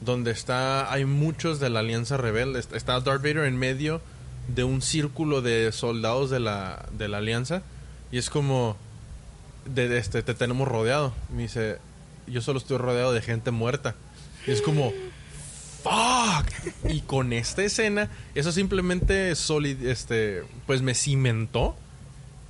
donde 0.00 0.30
está, 0.30 0.92
hay 0.92 1.04
muchos 1.04 1.60
de 1.60 1.70
la 1.70 1.80
Alianza 1.80 2.16
Rebelde. 2.16 2.58
Est- 2.60 2.72
Está 2.74 2.98
Darth 3.00 3.22
Vader 3.22 3.44
en 3.44 3.56
medio 3.58 4.00
de 4.48 4.64
un 4.64 4.82
círculo 4.82 5.42
de 5.42 5.70
soldados 5.72 6.30
de 6.30 6.40
la, 6.40 6.86
de 6.96 7.08
la 7.08 7.18
Alianza, 7.18 7.62
y 8.10 8.18
es 8.18 8.30
como, 8.30 8.76
este, 9.76 10.22
te 10.22 10.34
tenemos 10.34 10.66
rodeado. 10.66 11.12
Me 11.34 11.42
dice, 11.42 11.78
yo 12.26 12.40
solo 12.40 12.58
estoy 12.58 12.78
rodeado 12.78 13.12
de 13.12 13.22
gente 13.22 13.50
muerta. 13.50 13.94
Y 14.46 14.50
es 14.52 14.62
como, 14.62 14.92
fuck. 15.82 16.46
Y 16.90 17.00
con 17.02 17.32
esta 17.32 17.62
escena, 17.62 18.08
eso 18.34 18.52
simplemente 18.52 19.34
solid, 19.36 19.82
este, 19.86 20.42
pues 20.66 20.82
me 20.82 20.94
cimentó 20.94 21.76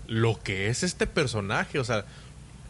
lo 0.06 0.40
que 0.42 0.68
es 0.68 0.82
este 0.82 1.06
personaje. 1.06 1.78
O 1.78 1.84
sea, 1.84 2.04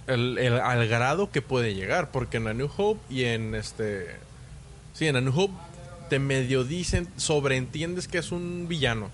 el- 0.07 0.39
el- 0.39 0.61
al 0.61 0.89
grado 0.89 1.31
que 1.31 1.43
puede 1.43 1.75
llegar. 1.75 2.11
Porque 2.11 2.39
en 2.39 2.49
A 2.49 2.55
New 2.55 2.71
Hope 2.77 3.01
y 3.15 3.25
en 3.25 3.55
este. 3.55 4.17
Sí, 5.01 5.07
en 5.09 5.17
A 5.17 5.23
New 5.23 5.33
Hope 5.35 5.55
te 6.11 6.19
medio 6.19 6.63
dicen, 6.63 7.09
sobreentiendes 7.17 8.07
que 8.07 8.19
es 8.19 8.33
un 8.33 8.67
villano. 8.69 9.09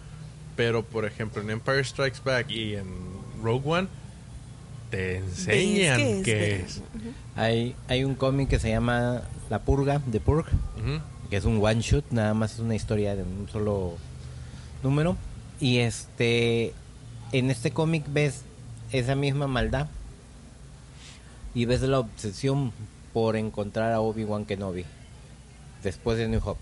Pero 0.57 0.83
por 0.83 1.05
ejemplo, 1.05 1.41
en 1.41 1.49
Empire 1.51 1.85
Strikes 1.85 2.19
Back 2.25 2.51
y 2.51 2.75
en 2.75 2.87
Rogue 3.41 3.63
One, 3.71 3.89
te 4.91 5.19
enseñan 5.19 5.97
Ves 5.99 6.17
que 6.17 6.23
que 6.25 6.57
es. 6.57 6.63
es- 6.79 6.83
Hay, 7.37 7.77
hay 7.87 8.03
un 8.03 8.17
cómic 8.17 8.49
que 8.49 8.59
se 8.59 8.69
llama 8.69 9.23
La 9.49 9.61
Purga, 9.61 10.03
The 10.11 10.19
Purge, 10.19 10.51
Ujú. 10.77 11.01
que 11.31 11.37
es 11.37 11.45
un 11.45 11.65
one 11.65 11.81
shot, 11.83 12.05
nada 12.11 12.35
más 12.35 12.55
es 12.55 12.59
una 12.59 12.75
historia 12.75 13.15
de 13.15 13.23
un 13.23 13.49
solo 13.49 13.95
número. 14.83 15.17
Y 15.61 15.79
este, 15.79 16.73
en 17.31 17.49
este 17.53 17.71
cómic 17.71 18.03
ves 18.09 18.43
esa 18.91 19.15
misma 19.15 19.47
maldad 19.47 19.87
y 21.55 21.65
ves 21.65 21.81
la 21.83 22.01
obsesión 22.01 22.73
por 23.13 23.37
encontrar 23.37 23.93
a 23.93 24.01
Obi-Wan 24.01 24.47
Kenobi 24.47 24.85
después 25.83 26.19
de 26.19 26.29
New 26.29 26.41
Hope. 26.45 26.61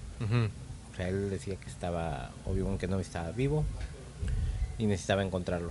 O 0.93 0.97
sea, 0.97 1.09
él 1.09 1.29
decía 1.31 1.57
que 1.57 1.69
estaba 1.69 2.31
Obi-Wan 2.47 2.79
Kenobi 2.79 3.03
estaba 3.03 3.31
vivo 3.33 3.65
y 4.79 4.87
necesitaba 4.87 5.23
encontrarlo. 5.25 5.71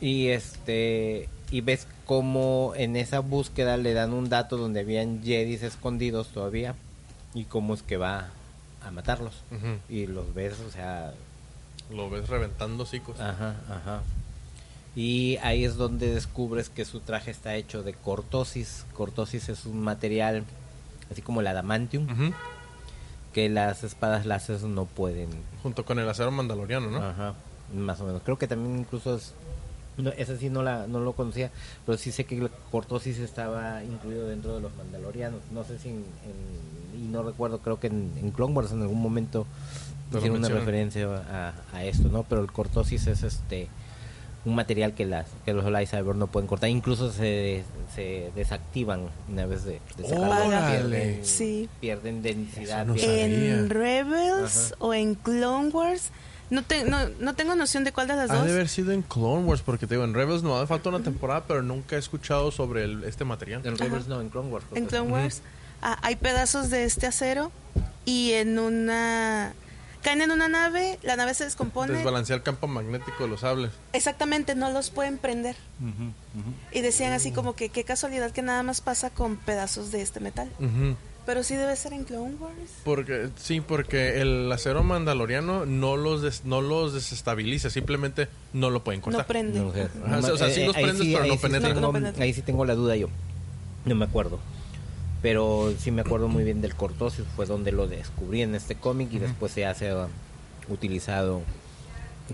Y 0.00 0.28
este 0.28 1.28
y 1.50 1.60
ves 1.60 1.86
cómo 2.06 2.72
en 2.76 2.96
esa 2.96 3.20
búsqueda 3.20 3.76
le 3.76 3.94
dan 3.94 4.12
un 4.12 4.28
dato 4.28 4.56
donde 4.56 4.80
habían 4.80 5.22
Jedis 5.22 5.62
escondidos 5.62 6.28
todavía 6.28 6.74
y 7.32 7.44
cómo 7.44 7.74
es 7.74 7.82
que 7.82 7.96
va 7.96 8.30
a 8.84 8.90
matarlos. 8.90 9.42
Y 9.88 10.06
los 10.06 10.34
ves, 10.34 10.60
o 10.60 10.70
sea, 10.70 11.14
Lo 11.90 12.10
ves 12.10 12.28
reventando 12.28 12.82
hocicos. 12.84 13.18
ajá, 13.20 13.56
ajá. 13.70 14.02
Y 14.96 15.38
ahí 15.42 15.64
es 15.64 15.76
donde 15.76 16.12
descubres 16.14 16.68
que 16.68 16.84
su 16.84 17.00
traje 17.00 17.30
está 17.30 17.56
hecho 17.56 17.82
de 17.82 17.94
cortosis. 17.94 18.84
Cortosis 18.94 19.48
es 19.48 19.64
un 19.66 19.80
material 19.80 20.44
así 21.10 21.22
como 21.22 21.40
el 21.40 21.46
adamantium 21.46 22.06
que 23.32 23.48
las 23.48 23.82
espadas 23.84 24.26
láser 24.26 24.62
no 24.62 24.84
pueden 24.84 25.28
Junto 25.62 25.84
con 25.84 25.98
el 25.98 26.08
acero 26.08 26.30
mandaloriano, 26.30 26.90
¿no? 26.90 26.98
Ajá, 27.02 27.34
más 27.74 28.00
o 28.00 28.04
menos. 28.04 28.22
Creo 28.24 28.38
que 28.38 28.46
también 28.46 28.78
incluso 28.80 29.16
es... 29.16 29.32
No, 29.96 30.10
esa 30.10 30.36
sí 30.36 30.50
no, 30.50 30.62
la, 30.62 30.86
no 30.88 31.00
lo 31.00 31.12
conocía, 31.12 31.50
pero 31.86 31.96
sí 31.98 32.10
sé 32.12 32.24
que 32.24 32.36
la 32.38 32.48
cortosis 32.70 33.18
estaba 33.18 33.82
incluido 33.84 34.26
dentro 34.28 34.54
de 34.56 34.60
los 34.60 34.74
mandalorianos. 34.76 35.40
No 35.52 35.64
sé 35.64 35.78
si 35.78 35.88
en... 35.88 35.96
en- 35.96 36.74
y 37.00 37.08
no 37.08 37.24
recuerdo, 37.24 37.58
creo 37.58 37.80
que 37.80 37.88
en, 37.88 38.12
en 38.20 38.30
Clone 38.30 38.54
Wars 38.54 38.70
en 38.70 38.82
algún 38.82 39.02
momento 39.02 39.46
hicieron 40.18 40.38
una 40.38 40.46
referencia 40.60 41.06
a, 41.28 41.52
a 41.76 41.84
esto, 41.84 42.08
¿no? 42.08 42.22
Pero 42.22 42.40
el 42.40 42.52
cortosis 42.52 43.08
es 43.08 43.24
este 43.24 43.68
un 44.44 44.54
material 44.54 44.94
que 44.94 45.06
las 45.06 45.26
que 45.44 45.52
los 45.54 45.64
lightsaber 45.70 46.16
no 46.16 46.26
pueden 46.26 46.46
cortar 46.46 46.68
incluso 46.68 47.10
se, 47.10 47.64
se 47.94 48.30
desactivan 48.34 49.08
una 49.30 49.46
vez 49.46 49.64
de, 49.64 49.80
de 49.96 50.04
sacarlo. 50.08 50.46
¡Órale! 50.48 50.70
pierden, 50.78 51.24
Sí. 51.24 51.68
pierden 51.80 52.22
densidad 52.22 52.84
no. 52.86 52.94
En 52.96 53.70
Rebels 53.70 54.72
Ajá. 54.72 54.76
o 54.84 54.92
en 54.94 55.14
Clone 55.14 55.68
Wars. 55.70 56.10
No, 56.50 56.62
te- 56.62 56.84
no, 56.84 56.98
no 57.20 57.34
tengo 57.34 57.54
noción 57.54 57.84
de 57.84 57.92
cuál 57.92 58.06
de 58.06 58.16
las 58.16 58.30
Ha 58.30 58.34
dos. 58.36 58.44
de 58.46 58.52
haber 58.52 58.68
sido 58.68 58.92
en 58.92 59.00
Clone 59.00 59.44
Wars, 59.44 59.62
porque 59.64 59.86
te 59.86 59.94
digo, 59.94 60.04
en 60.04 60.12
Rebels 60.12 60.42
no 60.42 60.56
hace 60.58 60.66
falta 60.66 60.90
una 60.90 61.00
temporada, 61.00 61.44
pero 61.48 61.62
nunca 61.62 61.96
he 61.96 61.98
escuchado 61.98 62.50
sobre 62.52 62.84
el- 62.84 63.04
este 63.04 63.24
material. 63.24 63.62
en 63.64 63.78
Rebels 63.78 64.06
no 64.08 64.20
en 64.20 64.28
Clone 64.28 64.50
Wars 64.50 64.66
En 64.74 64.84
que 64.84 64.90
Clone 64.90 65.10
Wars 65.10 65.40
ah, 65.80 65.98
hay 66.02 66.16
pedazos 66.16 66.68
de 66.68 66.84
este 66.84 67.06
acero 67.06 67.50
y 68.04 68.32
en 68.32 68.58
una... 68.58 69.54
Caen 70.04 70.20
en 70.20 70.30
una 70.30 70.48
nave, 70.48 70.98
la 71.02 71.16
nave 71.16 71.32
se 71.34 71.44
descompone. 71.44 71.92
Desbalancea 71.94 72.36
el 72.36 72.42
campo 72.42 72.66
magnético 72.68 73.24
de 73.24 73.28
los 73.30 73.40
sables. 73.40 73.70
Exactamente, 73.94 74.54
no 74.54 74.70
los 74.70 74.90
pueden 74.90 75.16
prender. 75.18 75.56
Y 76.72 76.80
decían 76.82 77.12
así 77.14 77.32
como 77.32 77.56
que 77.56 77.70
qué 77.70 77.84
casualidad 77.84 78.30
que 78.30 78.42
nada 78.42 78.62
más 78.62 78.80
pasa 78.82 79.08
con 79.10 79.36
pedazos 79.36 79.90
de 79.92 80.02
este 80.02 80.20
metal. 80.20 80.50
Pero 81.26 81.42
sí 81.42 81.56
debe 81.56 81.74
ser 81.74 81.94
en 81.94 82.04
Clone 82.04 82.34
Wars. 82.38 82.54
Porque, 82.84 83.30
sí, 83.36 83.62
porque 83.62 84.20
el 84.20 84.52
acero 84.52 84.82
mandaloriano 84.84 85.64
no 85.64 85.96
los, 85.96 86.20
des- 86.20 86.44
no 86.44 86.60
los 86.60 86.92
desestabiliza, 86.92 87.70
simplemente 87.70 88.28
no 88.52 88.68
lo 88.68 88.84
pueden 88.84 89.00
cortar. 89.00 89.22
No 89.22 89.26
prende. 89.26 89.58
No, 89.58 89.68
o 89.68 89.72
sea, 89.72 89.88
Ajá, 90.04 90.18
o 90.18 90.36
sea, 90.36 90.50
sí 90.50 90.60
eh, 90.60 90.66
los 90.66 90.76
ahí 90.76 90.82
prendes, 90.84 91.06
pero 91.06 91.22
ahí 91.22 91.28
no 91.30 91.36
sí 91.36 91.40
penetran. 91.40 91.72
tengo- 91.72 91.80
No 91.86 91.92
penetran. 91.94 92.22
ahí 92.22 92.34
sí 92.34 92.42
tengo 92.42 92.66
la 92.66 92.74
duda 92.74 92.94
yo. 92.96 93.08
No 93.86 93.94
me 93.94 94.04
acuerdo. 94.04 94.38
Pero 95.24 95.72
sí 95.78 95.90
me 95.90 96.02
acuerdo 96.02 96.28
muy 96.28 96.44
bien 96.44 96.60
del 96.60 96.74
cortosis. 96.74 97.24
Fue 97.34 97.46
donde 97.46 97.72
lo 97.72 97.88
descubrí 97.88 98.42
en 98.42 98.54
este 98.54 98.74
cómic 98.74 99.08
y 99.10 99.18
después 99.18 99.52
se 99.52 99.64
hace 99.64 99.94
uh, 99.94 100.06
utilizado. 100.68 101.40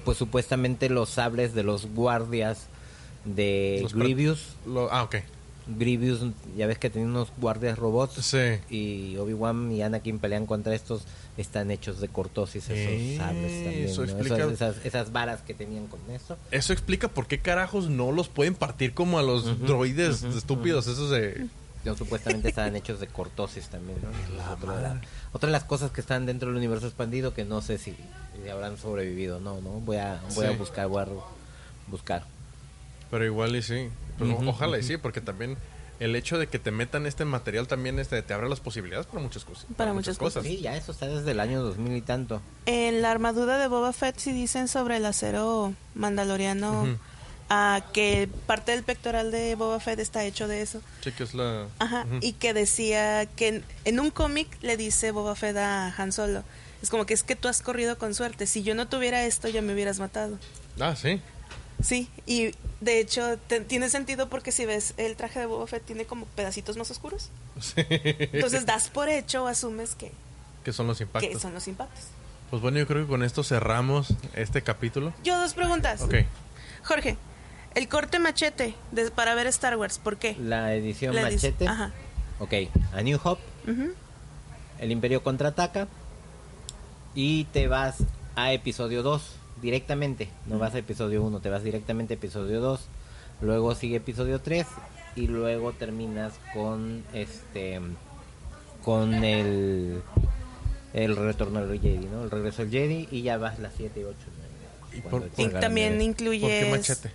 Pues 0.04 0.18
supuestamente 0.18 0.90
los 0.90 1.08
sables 1.08 1.54
de 1.54 1.62
los 1.62 1.86
guardias 1.86 2.66
de 3.24 3.78
Los 3.82 3.94
Grievous. 3.94 4.56
Lo- 4.66 4.92
ah, 4.92 5.04
ok. 5.04 5.16
Grievous, 5.78 6.20
ya 6.56 6.66
ves 6.66 6.78
que 6.78 6.90
tenía 6.90 7.06
unos 7.06 7.28
guardias 7.40 7.78
robots. 7.78 8.14
Sí. 8.26 8.58
Y 8.74 9.16
Obi-Wan 9.18 9.70
y 9.70 9.82
Anakin 9.82 10.18
pelean 10.18 10.46
contra 10.46 10.74
estos. 10.74 11.04
Están 11.36 11.70
hechos 11.70 12.00
de 12.00 12.08
cortosis 12.08 12.64
esos 12.64 12.76
Eh, 12.76 13.14
sables 13.18 13.64
también. 13.64 13.84
eso 13.88 14.04
¿no? 14.04 14.10
explica- 14.10 14.36
Esas, 14.38 14.52
esas, 14.78 14.84
esas 14.84 15.12
varas 15.12 15.42
que 15.42 15.54
tenían 15.54 15.86
con 15.86 16.00
eso. 16.10 16.36
Eso 16.50 16.72
explica 16.72 17.06
por 17.06 17.28
qué 17.28 17.38
carajos 17.38 17.88
no 17.88 18.10
los 18.10 18.28
pueden 18.28 18.56
partir 18.56 18.94
como 18.94 19.20
a 19.20 19.22
los 19.22 19.60
droides 19.60 20.24
ujú, 20.24 20.36
estupidos, 20.36 20.88
esos 20.88 21.08
de... 21.10 21.46
No, 21.84 21.96
supuestamente 21.96 22.48
estaban 22.48 22.76
hechos 22.76 23.00
de 23.00 23.06
cortosis 23.06 23.68
también, 23.68 23.98
¿no? 24.02 24.10
De 24.10 24.36
la- 24.36 25.00
otra 25.32 25.46
de 25.46 25.52
las 25.52 25.64
cosas 25.64 25.90
que 25.90 26.00
están 26.02 26.26
dentro 26.26 26.48
del 26.48 26.56
universo 26.58 26.86
expandido 26.86 27.32
que 27.32 27.44
no 27.44 27.62
sé 27.62 27.78
si, 27.78 27.96
si 28.42 28.48
habrán 28.50 28.76
sobrevivido, 28.76 29.40
no, 29.40 29.60
no, 29.62 29.70
voy 29.80 29.96
a, 29.96 30.20
voy 30.34 30.46
Sí. 30.46 30.52
a 30.52 30.56
buscar, 30.56 30.88
voy 30.88 31.02
a 31.02 31.06
buscar. 31.86 32.24
Pero 33.10 33.24
igual 33.24 33.56
y 33.56 33.62
sí. 33.62 33.88
Pero 34.18 34.34
Ujú, 34.34 34.50
ojalá 34.50 34.78
y 34.78 34.82
sí, 34.82 34.98
porque 34.98 35.20
también 35.22 35.56
el 35.98 36.14
hecho 36.16 36.38
de 36.38 36.46
que 36.46 36.58
te 36.58 36.70
metan 36.70 37.06
este 37.06 37.24
material 37.24 37.66
también 37.66 37.98
este, 37.98 38.20
te 38.22 38.32
abre 38.34 38.48
las 38.48 38.60
posibilidades 38.60 39.06
para 39.06 39.20
muchas 39.22 39.44
cosas. 39.44 39.66
Para 39.76 39.92
muchas 39.92 40.18
Sí, 40.42 40.58
ya 40.60 40.76
eso 40.76 40.92
está 40.92 41.06
desde 41.06 41.30
el 41.30 41.40
año 41.40 41.62
2000 41.62 41.96
y 41.96 42.00
tanto. 42.02 42.40
En 42.66 43.02
la 43.02 43.10
armadura 43.10 43.58
de 43.58 43.68
Boba 43.68 43.92
Fett 43.92 44.18
sí 44.18 44.32
dicen 44.32 44.68
sobre 44.68 44.96
el 44.98 45.06
acero 45.06 45.72
mandaloriano. 45.94 46.98
Ah, 47.50 47.82
que 47.92 48.28
parte 48.46 48.72
del 48.72 48.82
pectoral 48.84 49.30
de 49.30 49.54
Boba 49.56 49.78
Fett 49.80 49.98
está 49.98 50.24
hecho 50.24 50.48
de 50.48 50.62
eso. 50.62 50.80
Sí, 51.02 51.12
que 51.12 51.24
es 51.24 51.34
la... 51.34 51.66
Ajá, 51.78 52.06
y 52.22 52.32
que 52.32 52.54
decía 52.54 53.26
que 53.26 53.48
en, 53.48 53.64
en 53.84 54.00
un 54.00 54.10
cómic 54.10 54.48
le 54.62 54.76
dice 54.78 55.10
Boba 55.10 55.34
Fett 55.34 55.56
a 55.58 55.94
Han 55.98 56.12
Solo. 56.12 56.42
Es 56.82 56.88
como 56.88 57.04
que 57.04 57.12
es 57.12 57.22
que 57.22 57.36
tú 57.36 57.48
has 57.48 57.60
corrido 57.60 57.98
con 57.98 58.14
suerte. 58.14 58.46
Si 58.46 58.62
yo 58.62 58.74
no 58.74 58.88
tuviera 58.88 59.24
esto, 59.26 59.48
ya 59.48 59.60
me 59.60 59.74
hubieras 59.74 59.98
matado. 59.98 60.38
Ah, 60.80 60.96
sí. 60.96 61.20
Sí, 61.82 62.08
y 62.26 62.54
de 62.80 63.00
hecho 63.00 63.38
te- 63.38 63.60
tiene 63.60 63.88
sentido 63.90 64.28
porque 64.28 64.52
si 64.52 64.66
ves 64.66 64.92
el 64.98 65.16
traje 65.16 65.40
de 65.40 65.46
Boba 65.46 65.66
Fett 65.66 65.84
tiene 65.84 66.04
como 66.04 66.26
pedacitos 66.26 66.76
más 66.76 66.90
oscuros. 66.90 67.30
Sí. 67.60 67.72
Entonces 67.88 68.64
das 68.66 68.88
por 68.88 69.08
hecho 69.08 69.44
o 69.44 69.46
asumes 69.46 69.94
que, 69.94 70.12
que 70.64 70.72
son 70.74 70.86
los 70.86 70.98
que 70.98 71.04
impactos. 71.04 71.40
son 71.42 71.54
los 71.54 71.66
impactos. 71.68 72.04
Pues 72.50 72.60
bueno, 72.62 72.78
yo 72.78 72.86
creo 72.86 73.02
que 73.04 73.08
con 73.08 73.22
esto 73.22 73.42
cerramos 73.44 74.08
este 74.34 74.62
capítulo. 74.62 75.12
Yo 75.24 75.38
dos 75.40 75.54
preguntas. 75.54 76.02
Ok. 76.02 76.14
Jorge, 76.84 77.16
el 77.80 77.88
corte 77.88 78.18
machete 78.18 78.74
de- 78.92 79.10
para 79.10 79.34
ver 79.34 79.46
Star 79.48 79.76
Wars, 79.76 79.98
¿por 79.98 80.18
qué? 80.18 80.36
La 80.38 80.74
edición 80.74 81.14
La 81.14 81.22
edición- 81.28 81.52
machete. 81.54 81.66
Ajá. 81.68 81.92
Ok, 82.38 82.52
a 82.92 83.02
New 83.02 83.18
Hope, 83.22 83.42
Ujú. 83.66 83.92
el 84.78 84.90
Imperio 84.92 85.22
contraataca 85.22 85.88
y 87.14 87.44
te 87.44 87.68
vas 87.68 87.96
a 88.36 88.52
episodio 88.52 89.02
2 89.02 89.34
directamente. 89.62 90.28
No 90.46 90.58
vas 90.58 90.74
a 90.74 90.78
episodio 90.78 91.22
1, 91.22 91.40
te 91.40 91.48
vas 91.50 91.62
directamente 91.62 92.14
a 92.14 92.16
episodio 92.16 92.60
2. 92.60 92.80
Luego 93.40 93.74
sigue 93.74 93.96
episodio 93.96 94.40
3 94.40 94.66
y 95.16 95.26
luego 95.26 95.72
terminas 95.72 96.34
con 96.54 97.02
este 97.14 97.80
con 98.84 99.24
el 99.24 100.02
el 100.92 101.16
retorno 101.16 101.64
del 101.66 101.80
Jedi, 101.80 102.06
¿no? 102.06 102.24
El 102.24 102.30
regreso 102.30 102.62
del 102.62 102.70
Jedi 102.70 103.08
y 103.10 103.22
ya 103.22 103.38
vas 103.38 103.58
las 103.58 103.72
7 103.76 104.00
y 104.00 104.04
8 104.04 104.16
¿Y 104.92 105.00
por- 105.02 105.28
Y 105.36 105.48
también 105.50 106.02
incluye... 106.02 106.40
¿Por 106.40 106.50
qué 106.50 106.68
machete? 106.70 107.10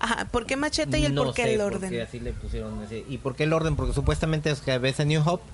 Ajá, 0.00 0.24
¿por 0.30 0.46
qué 0.46 0.56
machete 0.56 0.98
y 0.98 1.04
el 1.04 1.14
no 1.14 1.24
por 1.24 1.34
qué 1.34 1.42
sé 1.44 1.54
el 1.54 1.60
orden? 1.60 1.90
qué 1.90 2.02
así 2.02 2.18
le 2.20 2.32
pusieron 2.32 2.82
ese- 2.82 3.04
¿Y 3.08 3.18
por 3.18 3.36
qué 3.36 3.44
el 3.44 3.52
orden? 3.52 3.76
Porque 3.76 3.92
supuestamente 3.92 4.50
es 4.50 4.60
que 4.60 4.76
ves 4.78 4.98
a 4.98 5.04
New 5.04 5.22
Hope, 5.24 5.44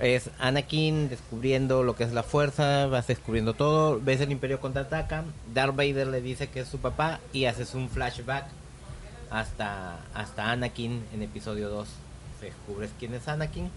es 0.00 0.30
Anakin 0.38 1.08
descubriendo 1.08 1.82
lo 1.82 1.94
que 1.94 2.04
es 2.04 2.12
la 2.12 2.22
fuerza, 2.22 2.86
vas 2.86 3.06
descubriendo 3.06 3.54
todo, 3.54 4.00
ves 4.02 4.20
el 4.20 4.32
Imperio 4.32 4.60
contraataca, 4.60 5.24
Darth 5.52 5.76
Vader 5.76 6.06
le 6.06 6.20
dice 6.22 6.48
que 6.48 6.60
es 6.60 6.68
su 6.68 6.78
papá 6.78 7.20
y 7.32 7.44
haces 7.44 7.74
un 7.74 7.88
flashback 7.90 8.46
hasta, 9.30 9.98
hasta 10.14 10.50
Anakin 10.50 11.04
en 11.12 11.22
episodio 11.22 11.68
2. 11.68 11.88
Descubres 12.40 12.90
quién 12.98 13.14
es 13.14 13.26
Anakin. 13.28 13.70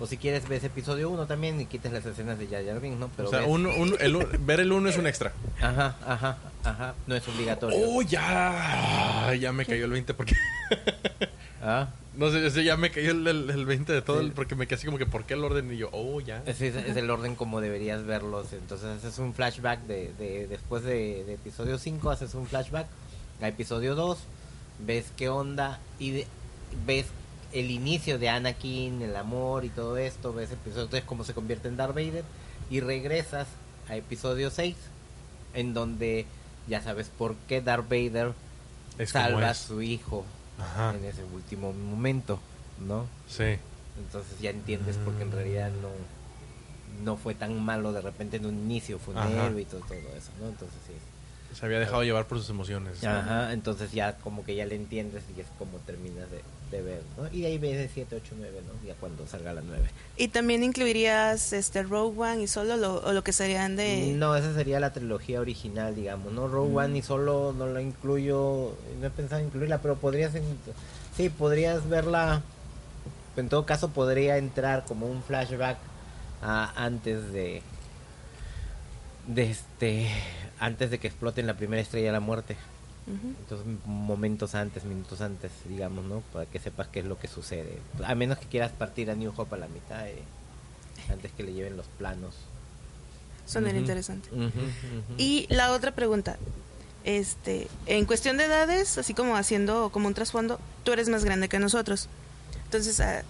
O 0.00 0.06
si 0.06 0.16
quieres 0.16 0.48
ves 0.48 0.64
episodio 0.64 1.08
1 1.10 1.26
también 1.26 1.60
y 1.60 1.66
quites 1.66 1.92
las 1.92 2.04
escenas 2.04 2.38
de 2.38 2.48
Jar 2.48 2.64
Jar 2.64 2.80
Binks, 2.80 2.98
¿no? 2.98 3.10
Pero 3.16 3.28
o 3.28 3.30
sea, 3.30 3.40
ves- 3.40 3.48
uno, 3.48 3.70
uno- 3.78 3.96
el 4.00 4.16
un- 4.16 4.26
ver 4.46 4.60
el 4.60 4.72
uno 4.72 4.88
es 4.88 4.98
un 4.98 5.06
extra. 5.06 5.32
Ajá, 5.60 5.96
ajá, 6.04 6.36
ajá, 6.64 6.94
no 7.06 7.14
es 7.14 7.26
obligatorio. 7.28 7.78
¡Oh, 7.80 8.02
ya! 8.02 9.32
Ya 9.38 9.52
me 9.52 9.64
cayó 9.64 9.84
el 9.84 9.90
20 9.92 10.14
porque... 10.14 10.34
Ah. 11.66 11.88
No 12.16 12.30
sé, 12.30 12.46
ese 12.46 12.62
ya 12.62 12.76
me 12.76 12.90
cayó 12.90 13.12
el, 13.12 13.26
el, 13.26 13.48
el 13.48 13.64
20 13.64 13.90
de 13.90 14.02
todo, 14.02 14.20
Sí. 14.20 14.26
el- 14.26 14.32
porque 14.32 14.54
me 14.54 14.66
quedé 14.66 14.74
así 14.76 14.84
como 14.86 14.98
que, 14.98 15.06
¿por 15.06 15.24
qué 15.24 15.32
el 15.32 15.42
orden? 15.44 15.72
Y 15.72 15.78
yo, 15.78 15.88
oh, 15.92 16.20
ya. 16.20 16.42
Ese 16.44 16.68
es, 16.68 16.76
es 16.76 16.94
el 16.96 17.08
orden 17.10 17.36
como 17.36 17.62
deberías 17.62 18.04
verlos. 18.04 18.52
Entonces 18.52 18.98
haces 18.98 19.18
un 19.18 19.32
flashback 19.32 19.80
de, 19.86 20.12
de- 20.18 20.46
después 20.46 20.82
de, 20.84 21.24
de 21.24 21.34
episodio 21.34 21.78
5, 21.78 22.10
haces 22.10 22.34
un 22.34 22.46
flashback 22.46 22.86
a 23.40 23.48
episodio 23.48 23.94
2, 23.94 24.18
ves 24.86 25.06
qué 25.16 25.30
onda 25.30 25.78
y 25.98 26.10
de- 26.10 26.26
ves 26.86 27.06
el 27.54 27.70
inicio 27.70 28.18
de 28.18 28.28
Anakin, 28.28 29.00
el 29.00 29.16
amor 29.16 29.64
y 29.64 29.68
todo 29.70 29.96
esto, 29.96 30.32
ves 30.34 30.50
episodio 30.50 30.88
3 30.88 31.04
cómo 31.04 31.24
se 31.24 31.32
convierte 31.34 31.68
en 31.68 31.76
Darth 31.76 31.94
Vader 31.94 32.24
y 32.70 32.80
regresas 32.80 33.46
a 33.88 33.96
episodio 33.96 34.50
6 34.50 34.76
en 35.54 35.72
donde 35.72 36.26
ya 36.68 36.82
sabes 36.82 37.08
por 37.16 37.34
qué 37.48 37.60
Darth 37.60 37.88
Vader 37.88 38.32
Es 38.98 39.10
salva 39.10 39.50
a 39.50 39.54
su 39.54 39.82
hijo 39.82 40.24
Ajá. 40.58 40.94
en 40.96 41.04
ese 41.04 41.22
último 41.24 41.72
momento, 41.72 42.40
¿no? 42.86 43.06
Sí. 43.28 43.56
Entonces 43.98 44.40
ya 44.40 44.50
entiendes 44.50 44.96
porque 45.04 45.22
en 45.22 45.28
Mm. 45.28 45.32
realidad 45.32 45.70
no 45.80 45.88
no 47.04 47.16
fue 47.16 47.34
tan 47.34 47.60
malo 47.64 47.92
de 47.92 48.00
repente 48.00 48.36
en 48.36 48.46
un 48.46 48.54
inicio, 48.54 49.00
fue 49.00 49.14
un 49.14 49.20
héroe 49.20 49.62
y 49.62 49.64
todo, 49.64 49.80
todo 49.80 49.96
eso, 50.16 50.30
¿no? 50.40 50.48
Entonces 50.48 50.78
sí. 50.86 50.92
Se 51.54 51.64
había 51.66 51.78
dejado 51.80 52.02
llevar 52.02 52.26
por 52.26 52.38
sus 52.38 52.50
emociones. 52.50 53.02
Ajá, 53.04 53.52
entonces 53.52 53.92
ya 53.92 54.14
como 54.16 54.44
que 54.44 54.54
ya 54.56 54.66
le 54.66 54.74
entiendes 54.76 55.22
y 55.36 55.40
es 55.40 55.46
como 55.58 55.78
terminas 55.78 56.28
de, 56.30 56.42
de 56.76 56.82
ver, 56.82 57.02
¿no? 57.16 57.28
Y 57.32 57.42
de 57.42 57.46
ahí 57.48 57.58
ves 57.58 57.78
de 57.78 57.88
7, 57.88 58.16
8, 58.16 58.34
9, 58.36 58.60
¿no? 58.66 58.86
Ya 58.88 58.94
cuando 58.94 59.26
salga 59.26 59.52
la 59.52 59.60
9. 59.60 59.84
¿Y 60.16 60.28
también 60.28 60.64
incluirías 60.64 61.52
este 61.52 61.82
Rogue 61.84 62.18
One 62.20 62.42
y 62.42 62.46
solo 62.48 62.76
lo, 62.76 62.96
o 63.04 63.12
lo 63.12 63.22
que 63.22 63.32
serían 63.32 63.76
de... 63.76 64.12
No, 64.16 64.34
esa 64.36 64.52
sería 64.54 64.80
la 64.80 64.92
trilogía 64.92 65.40
original, 65.40 65.94
digamos, 65.94 66.32
¿no? 66.32 66.48
Rogue 66.48 66.74
One 66.76 66.98
y 66.98 67.02
solo 67.02 67.54
no 67.56 67.66
la 67.66 67.80
incluyo, 67.82 68.76
no 69.00 69.06
he 69.06 69.10
pensado 69.10 69.40
en 69.40 69.46
incluirla, 69.46 69.78
pero 69.78 69.94
podrías, 69.96 70.34
en- 70.34 70.44
sí, 71.16 71.28
podrías 71.30 71.88
verla, 71.88 72.42
en 73.36 73.48
todo 73.48 73.64
caso 73.66 73.90
podría 73.90 74.38
entrar 74.38 74.84
como 74.86 75.06
un 75.06 75.22
flashback 75.22 75.78
a- 76.42 76.72
antes 76.76 77.32
de, 77.32 77.62
de 79.26 79.50
este, 79.50 80.08
antes 80.64 80.90
de 80.90 80.98
que 80.98 81.08
exploten 81.08 81.46
la 81.46 81.54
primera 81.54 81.82
estrella 81.82 82.06
de 82.06 82.12
la 82.12 82.20
muerte. 82.20 82.56
Entonces, 83.06 83.66
momentos 83.84 84.54
antes, 84.54 84.84
minutos 84.84 85.20
antes, 85.20 85.52
digamos, 85.68 86.06
¿no? 86.06 86.22
Para 86.32 86.46
que 86.46 86.58
sepas 86.58 86.88
qué 86.88 87.00
es 87.00 87.04
lo 87.04 87.18
que 87.18 87.28
sucede. 87.28 87.78
A 88.02 88.14
menos 88.14 88.38
que 88.38 88.46
quieras 88.46 88.72
partir 88.72 89.10
a 89.10 89.14
New 89.14 89.30
Hope 89.36 89.56
a 89.56 89.58
la 89.58 89.68
mitad, 89.68 90.08
eh, 90.08 90.22
antes 91.10 91.30
que 91.32 91.42
le 91.42 91.52
lleven 91.52 91.76
los 91.76 91.84
planos. 91.98 92.34
Sonaría 93.46 93.74
Ujú. 93.74 93.82
interesante. 93.82 94.30
Y 95.18 95.46
la 95.50 95.72
otra 95.72 95.90
pregunta, 95.90 96.38
este, 97.04 97.68
en 97.84 98.06
cuestión 98.06 98.38
de 98.38 98.44
edades, 98.44 98.96
así 98.96 99.12
como 99.12 99.36
haciendo 99.36 99.90
como 99.90 100.08
un 100.08 100.14
trasfondo, 100.14 100.58
tú 100.82 100.92
eres 100.92 101.10
más 101.10 101.26
grande 101.26 101.50
que 101.50 101.58
nosotros. 101.58 102.08
Entonces, 102.64 103.00
ah, 103.00 103.22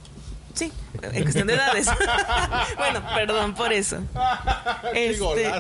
sí, 0.54 0.70
en 1.02 1.22
cuestión 1.24 1.48
de 1.48 1.54
edades. 1.54 1.88
bueno, 2.78 3.02
perdón 3.12 3.54
por 3.56 3.72
eso. 3.72 3.98
Este. 4.94 5.50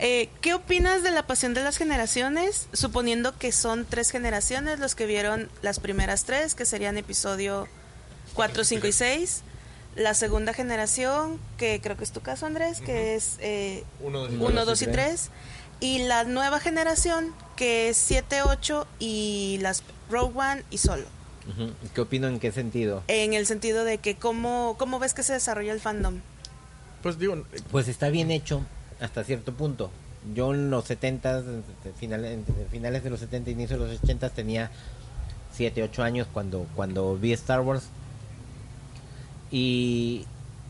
Eh, 0.00 0.28
¿Qué 0.40 0.54
opinas 0.54 1.02
de 1.02 1.10
la 1.10 1.26
pasión 1.26 1.54
de 1.54 1.62
las 1.62 1.76
generaciones? 1.76 2.68
Suponiendo 2.72 3.36
que 3.36 3.52
son 3.52 3.84
tres 3.84 4.10
generaciones 4.10 4.78
los 4.78 4.94
que 4.94 5.06
vieron 5.06 5.48
las 5.62 5.80
primeras 5.80 6.24
tres, 6.24 6.54
que 6.54 6.64
serían 6.64 6.96
episodio 6.96 7.66
4, 8.34 8.64
5 8.64 8.86
y 8.86 8.92
6. 8.92 9.42
La 9.96 10.14
segunda 10.14 10.52
generación, 10.52 11.40
que 11.56 11.80
creo 11.80 11.96
que 11.96 12.04
es 12.04 12.12
tu 12.12 12.20
caso, 12.20 12.46
Andrés, 12.46 12.80
que 12.80 13.16
es 13.16 13.36
eh, 13.40 13.84
Uno, 14.00 14.20
dos, 14.20 14.32
y 14.32 14.36
1, 14.36 14.46
tres. 14.48 14.66
2 14.66 14.82
y 14.82 14.86
3. 14.86 15.30
Y 15.80 15.98
la 16.04 16.24
nueva 16.24 16.60
generación, 16.60 17.34
que 17.56 17.88
es 17.88 17.96
7, 17.96 18.42
8 18.42 18.86
y 19.00 19.58
las 19.62 19.82
Rogue 20.10 20.38
One 20.38 20.64
y 20.70 20.78
solo. 20.78 21.06
¿Qué 21.94 22.00
opino 22.02 22.28
en 22.28 22.40
qué 22.40 22.52
sentido? 22.52 23.02
En 23.08 23.32
el 23.32 23.46
sentido 23.46 23.84
de 23.84 23.98
que 23.98 24.16
cómo, 24.16 24.76
cómo 24.78 24.98
ves 24.98 25.14
que 25.14 25.22
se 25.22 25.32
desarrolla 25.32 25.72
el 25.72 25.80
fandom. 25.80 26.20
Pues 27.02 27.18
digo, 27.18 27.44
Pues 27.70 27.88
está 27.88 28.10
bien 28.10 28.30
hecho 28.30 28.66
hasta 29.00 29.24
cierto 29.24 29.52
punto. 29.52 29.90
Yo 30.34 30.52
en 30.54 30.70
los 30.70 30.84
70, 30.84 31.42
finales, 31.96 32.38
finales 32.70 33.04
de 33.04 33.10
los 33.10 33.20
70 33.20 33.50
inicios 33.50 33.80
de 33.80 33.86
los 33.86 34.02
80 34.02 34.30
tenía 34.30 34.70
7, 35.52 35.82
8 35.82 36.02
años 36.02 36.26
cuando, 36.32 36.66
cuando 36.74 37.16
vi 37.16 37.32
Star 37.32 37.60
Wars. 37.60 37.84
Y, 39.50 40.26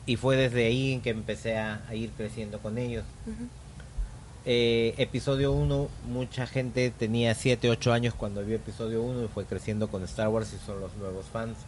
y 0.06 0.16
fue 0.16 0.36
desde 0.36 0.66
ahí 0.66 0.92
en 0.92 1.00
que 1.00 1.10
empecé 1.10 1.59
a, 1.59 1.82
a 1.88 1.94
ir 1.94 2.10
creciendo 2.10 2.59
con 2.60 2.78
ellos. 2.78 3.05
Ujú. 3.26 3.48
Eh, 4.50 4.94
episodio 4.96 5.52
1, 5.52 5.88
mucha 6.09 6.46
gente 6.46 6.90
tenía 6.90 7.34
7, 7.34 7.68
8 7.68 7.92
años 7.92 8.14
cuando 8.14 8.42
vio 8.42 8.56
episodio 8.56 9.02
1 9.02 9.24
y 9.24 9.28
fue 9.28 9.44
creciendo 9.44 9.88
con 9.88 10.02
Star 10.05 10.28
Wars 10.28 10.55
y 10.55 10.64
son 10.64 10.80
los 10.80 10.94
nuevos 10.96 11.26
fans. 11.26 11.59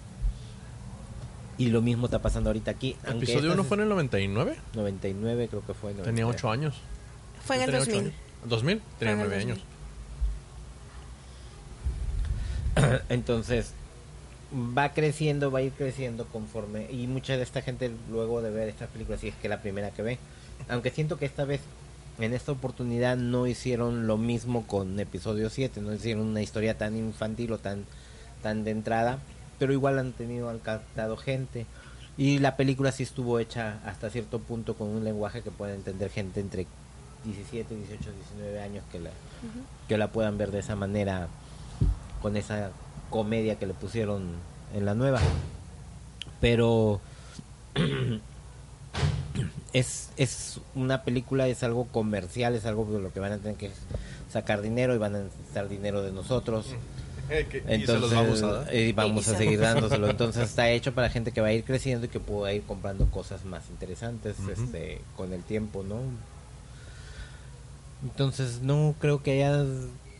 Y 1.60 1.68
lo 1.68 1.82
mismo 1.82 2.06
está 2.06 2.20
pasando 2.20 2.48
ahorita 2.48 2.70
aquí. 2.70 2.96
aunque 3.04 3.24
episodio 3.26 3.50
estas 3.50 3.52
1 3.54 3.62
es- 3.62 3.68
fue 3.68 3.76
en 3.76 3.82
el 3.82 3.88
99. 3.90 4.56
99 4.74 5.48
creo 5.48 5.66
que 5.66 5.74
fue. 5.74 5.92
Tenía 5.92 6.26
8 6.26 6.50
años. 6.50 6.74
Fue 7.44 7.56
en 7.56 7.62
el 7.62 7.66
tenía 7.66 7.80
ocho 7.82 7.90
2000. 7.90 8.12
años. 8.12 8.20
¿2000? 8.48 8.80
Tenía 8.98 9.12
en 9.14 9.20
el 9.20 9.26
9 9.28 9.44
2000. 9.44 9.52
años. 9.52 9.64
Entonces, 13.10 13.72
va 14.54 14.92
creciendo, 14.92 15.50
va 15.50 15.58
a 15.58 15.62
ir 15.62 15.72
creciendo 15.72 16.24
conforme. 16.26 16.90
Y 16.90 17.06
mucha 17.06 17.36
de 17.36 17.42
esta 17.42 17.60
gente, 17.62 17.90
luego 18.10 18.40
de 18.42 18.50
ver 18.50 18.68
estas 18.68 18.88
películas, 18.88 19.20
si 19.20 19.28
es 19.28 19.34
que 19.36 19.48
la 19.50 19.60
primera 19.60 19.90
que 19.90 20.02
ve. 20.02 20.18
Aunque 20.68 20.90
siento 20.90 21.18
que 21.18 21.26
esta 21.26 21.44
vez, 21.44 21.60
en 22.18 22.32
esta 22.32 22.52
oportunidad, 22.52 23.16
no 23.18 23.46
hicieron 23.46 24.06
lo 24.06 24.16
mismo 24.16 24.66
con 24.66 24.98
episodio 24.98 25.50
7. 25.50 25.80
No 25.80 25.92
hicieron 25.92 26.26
una 26.26 26.42
historia 26.42 26.78
tan 26.78 26.96
infantil 26.96 27.52
o 27.52 27.58
tan, 27.58 27.84
tan 28.42 28.64
de 28.64 28.70
entrada. 28.70 29.18
Pero 29.60 29.72
igual 29.72 30.00
han 30.00 30.12
tenido, 30.12 30.50
han 30.50 30.58
captado 30.58 31.16
gente. 31.16 31.66
Y 32.18 32.40
la 32.40 32.56
película 32.56 32.90
sí 32.90 33.04
estuvo 33.04 33.38
hecha 33.38 33.78
hasta 33.84 34.10
cierto 34.10 34.40
punto 34.40 34.74
con 34.74 34.88
un 34.88 35.04
lenguaje 35.04 35.42
que 35.42 35.52
puede 35.52 35.74
entender 35.74 36.10
gente 36.10 36.40
entre 36.40 36.66
17, 37.24 37.74
18, 37.74 38.10
19 38.34 38.60
años 38.60 38.82
que 38.90 38.98
la, 38.98 39.10
que 39.86 39.96
la 39.96 40.08
puedan 40.08 40.36
ver 40.36 40.50
de 40.50 40.58
esa 40.58 40.74
manera 40.74 41.28
con 42.20 42.36
esa 42.36 42.72
comedia 43.10 43.58
que 43.58 43.66
le 43.66 43.74
pusieron 43.74 44.24
en 44.74 44.84
la 44.84 44.94
nueva. 44.94 45.20
Pero 46.40 47.00
es, 49.72 50.10
es 50.16 50.60
una 50.74 51.04
película, 51.04 51.48
es 51.48 51.62
algo 51.62 51.84
comercial, 51.86 52.54
es 52.54 52.66
algo 52.66 52.84
de 52.86 53.00
lo 53.00 53.12
que 53.12 53.20
van 53.20 53.32
a 53.32 53.38
tener 53.38 53.56
que 53.56 53.70
sacar 54.30 54.62
dinero 54.62 54.94
y 54.94 54.98
van 54.98 55.16
a 55.16 55.20
necesitar 55.20 55.68
dinero 55.68 56.02
de 56.02 56.12
nosotros. 56.12 56.74
Y 57.68 57.86
se 57.86 57.98
los 57.98 58.12
vamos 58.12 58.42
a 58.42 58.52
dar. 58.64 58.74
y 58.74 58.92
vamos 58.92 59.28
a 59.28 59.32
se- 59.32 59.36
seguir 59.38 59.60
dándoselo. 59.60 60.08
Entonces 60.10 60.48
está 60.48 60.70
hecho 60.70 60.92
para 60.92 61.08
gente 61.10 61.32
que 61.32 61.40
va 61.40 61.48
a 61.48 61.52
ir 61.52 61.64
creciendo 61.64 62.06
y 62.06 62.08
que 62.08 62.20
pueda 62.20 62.52
ir 62.52 62.62
comprando 62.62 63.06
cosas 63.06 63.44
más 63.44 63.62
interesantes 63.70 64.36
este, 64.52 65.00
con 65.16 65.32
el 65.32 65.42
tiempo, 65.42 65.82
¿no? 65.82 65.96
Entonces 68.02 68.60
no 68.62 68.94
creo 68.98 69.22
que 69.22 69.32
haya 69.44 69.64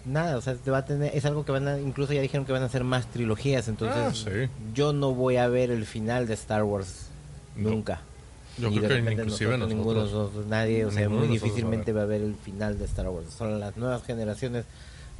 nada, 0.05 0.37
o 0.37 0.41
sea, 0.43 0.55
te 0.55 0.71
va 0.71 0.79
a 0.79 0.85
tener, 0.85 1.15
es 1.17 1.25
algo 1.25 1.45
que 1.45 1.53
van 1.53 1.67
a, 1.69 1.79
incluso 1.81 2.13
ya 2.13 2.21
dijeron 2.21 2.45
que 2.47 2.53
van 2.53 2.63
a 2.63 2.67
hacer 2.67 2.85
más 2.85 3.07
trilogías, 3.07 3.69
entonces 3.69 3.97
Ah, 3.99 4.13
sí. 4.15 4.49
yo 4.75 4.93
no 4.93 5.13
voy 5.15 5.37
a 5.37 5.49
ver 5.49 5.71
el 5.71 5.87
final 5.87 6.27
de 6.27 6.35
Star 6.35 6.63
Wars 6.65 7.07
No. 7.57 7.71
nunca. 7.71 8.01
Yo 8.59 8.69
Y 8.69 8.73
creo 8.79 8.83
de 8.83 8.89
que 8.89 8.95
repente 8.97 9.23
inclusive 9.23 9.51
nosotros, 9.57 9.69
ninguno 9.75 9.99
de 10.01 10.05
nosotros. 10.05 10.23
nosotros, 10.27 10.47
nadie, 10.49 10.85
o 10.85 10.91
sea, 10.91 11.01
Ninguno 11.03 11.21
muy 11.21 11.29
va 11.29 11.31
a 11.31 11.35
difícilmente 11.35 11.93
va 11.93 12.03
a 12.03 12.07
ver 12.07 12.21
el 12.21 12.35
final 12.35 12.79
de 12.79 12.85
Star 12.85 13.09
Wars. 13.09 13.29
Solo 13.37 13.59
las 13.59 13.77
nuevas 13.79 14.03
generaciones 14.05 14.65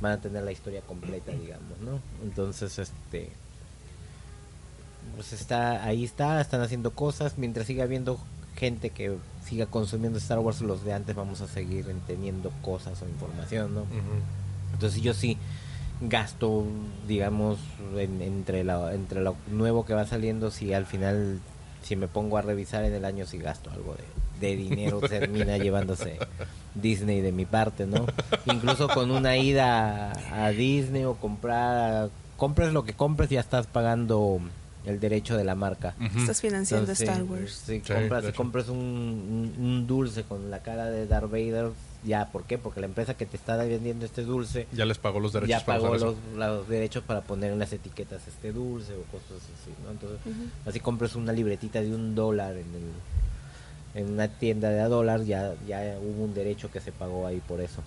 van 0.01 0.13
a 0.13 0.21
tener 0.21 0.43
la 0.43 0.53
historia 0.53 0.81
completa, 0.83 1.33
digamos, 1.33 1.79
¿no? 1.81 2.01
Entonces, 2.23 2.79
este 2.79 3.31
pues 5.17 5.33
está 5.33 5.85
ahí 5.85 6.05
está, 6.05 6.41
están 6.41 6.61
haciendo 6.61 6.93
cosas, 6.93 7.37
mientras 7.39 7.67
siga 7.67 7.85
habiendo 7.85 8.19
gente 8.57 8.91
que 8.91 9.17
siga 9.45 9.67
consumiendo 9.67 10.19
Star 10.19 10.39
Wars, 10.39 10.61
los 10.61 10.85
de 10.85 10.93
antes 10.93 11.15
vamos 11.17 11.41
a 11.41 11.49
seguir 11.49 11.87
teniendo 12.07 12.51
cosas 12.63 13.01
o 13.03 13.09
información, 13.09 13.75
¿no? 13.75 13.81
Ujú. 13.83 13.91
Entonces 14.75 15.01
yo 15.03 15.15
sí 15.15 15.37
gasto, 16.03 16.65
digamos, 17.09 17.59
en- 17.97 18.23
entre, 18.23 18.65
la, 18.65 18.95
entre 18.95 19.21
lo 19.23 19.37
nuevo 19.51 19.85
que 19.85 19.95
va 19.95 20.07
saliendo, 20.07 20.51
si 20.51 20.73
al 20.73 20.87
final, 20.87 21.41
si 21.83 21.97
me 21.97 22.09
pongo 22.09 22.39
a 22.39 22.43
revisar 22.43 22.85
en 22.85 22.95
el 22.95 23.05
año, 23.05 23.27
si 23.27 23.39
gasto 23.39 23.71
algo 23.71 23.95
de, 24.41 24.47
de 24.49 24.57
dinero, 24.57 25.01
termina 25.09 25.57
llevándose 25.59 26.19
Disney 26.75 27.21
de 27.21 27.33
mi 27.33 27.45
parte, 27.45 27.87
¿no? 27.87 28.07
Incluso 28.47 28.89
con 28.89 29.11
una 29.11 29.37
ida 29.37 30.13
a, 30.33 30.51
Disney 30.51 31.05
o 31.05 31.15
comprar, 31.15 32.11
compres 32.37 32.73
lo 32.73 32.85
que 32.85 32.93
compres, 32.95 33.31
ya 33.31 33.41
estás 33.41 33.67
pagando 33.67 34.41
el 34.87 34.99
derecho 35.01 35.37
de 35.37 35.45
la 35.45 35.55
marca. 35.55 35.95
Estás 36.17 36.41
financiando 36.41 36.85
Entonces, 36.85 37.09
Star 37.09 37.23
Wars. 37.25 37.63
Si 37.67 37.81
Sí, 37.81 37.93
compras, 37.93 38.25
si 38.25 38.33
compras 38.33 38.69
un, 38.69 38.79
un- 38.79 39.55
un 39.65 39.87
dulce 39.87 40.23
con 40.23 40.51
la 40.51 40.61
cara 40.61 40.87
de 40.87 41.07
Darth 41.07 41.31
Vader, 41.31 41.71
ya, 42.03 42.29
¿por 42.33 42.45
qué? 42.45 42.57
Porque 42.57 42.81
la 42.81 42.87
empresa 42.87 43.15
que 43.15 43.27
te 43.27 43.37
está 43.37 43.57
vendiendo 43.57 44.07
este 44.07 44.23
dulce 44.23 44.67
Ya 44.73 44.87
les 44.87 44.97
pagó 44.97 45.21
los 45.21 45.35
derechos 45.35 45.51
ya 45.51 45.65
pagó 45.67 45.95
los, 45.95 46.69
derechos 46.69 47.05
para 47.05 47.21
poner 47.21 47.53
en 47.53 47.59
las 47.59 47.73
etiquetas 47.75 48.27
este 48.27 48.53
dulce 48.53 48.95
o 48.95 49.03
cosas 49.13 49.37
así, 49.61 49.71
¿no? 49.85 49.91
Entonces, 49.91 50.19
así 50.65 50.81
compras 50.81 51.15
una 51.15 51.33
libretita 51.33 51.83
de 51.83 51.95
un 51.95 52.15
dólar 52.15 52.53
en 52.53 52.61
el 52.75 52.91
en 53.95 54.11
una 54.13 54.29
tienda 54.29 54.71
de 54.71 54.81
a 54.81 54.89
dólar, 54.89 55.25
ya, 55.25 55.55
ya 55.67 55.97
hubo 56.01 56.25
un 56.25 56.35
derecho 56.35 56.71
que 56.71 56.81
se 56.81 56.93
pagó 56.93 57.27
ahí 57.27 57.41
por 57.47 57.61
eso. 57.61 57.83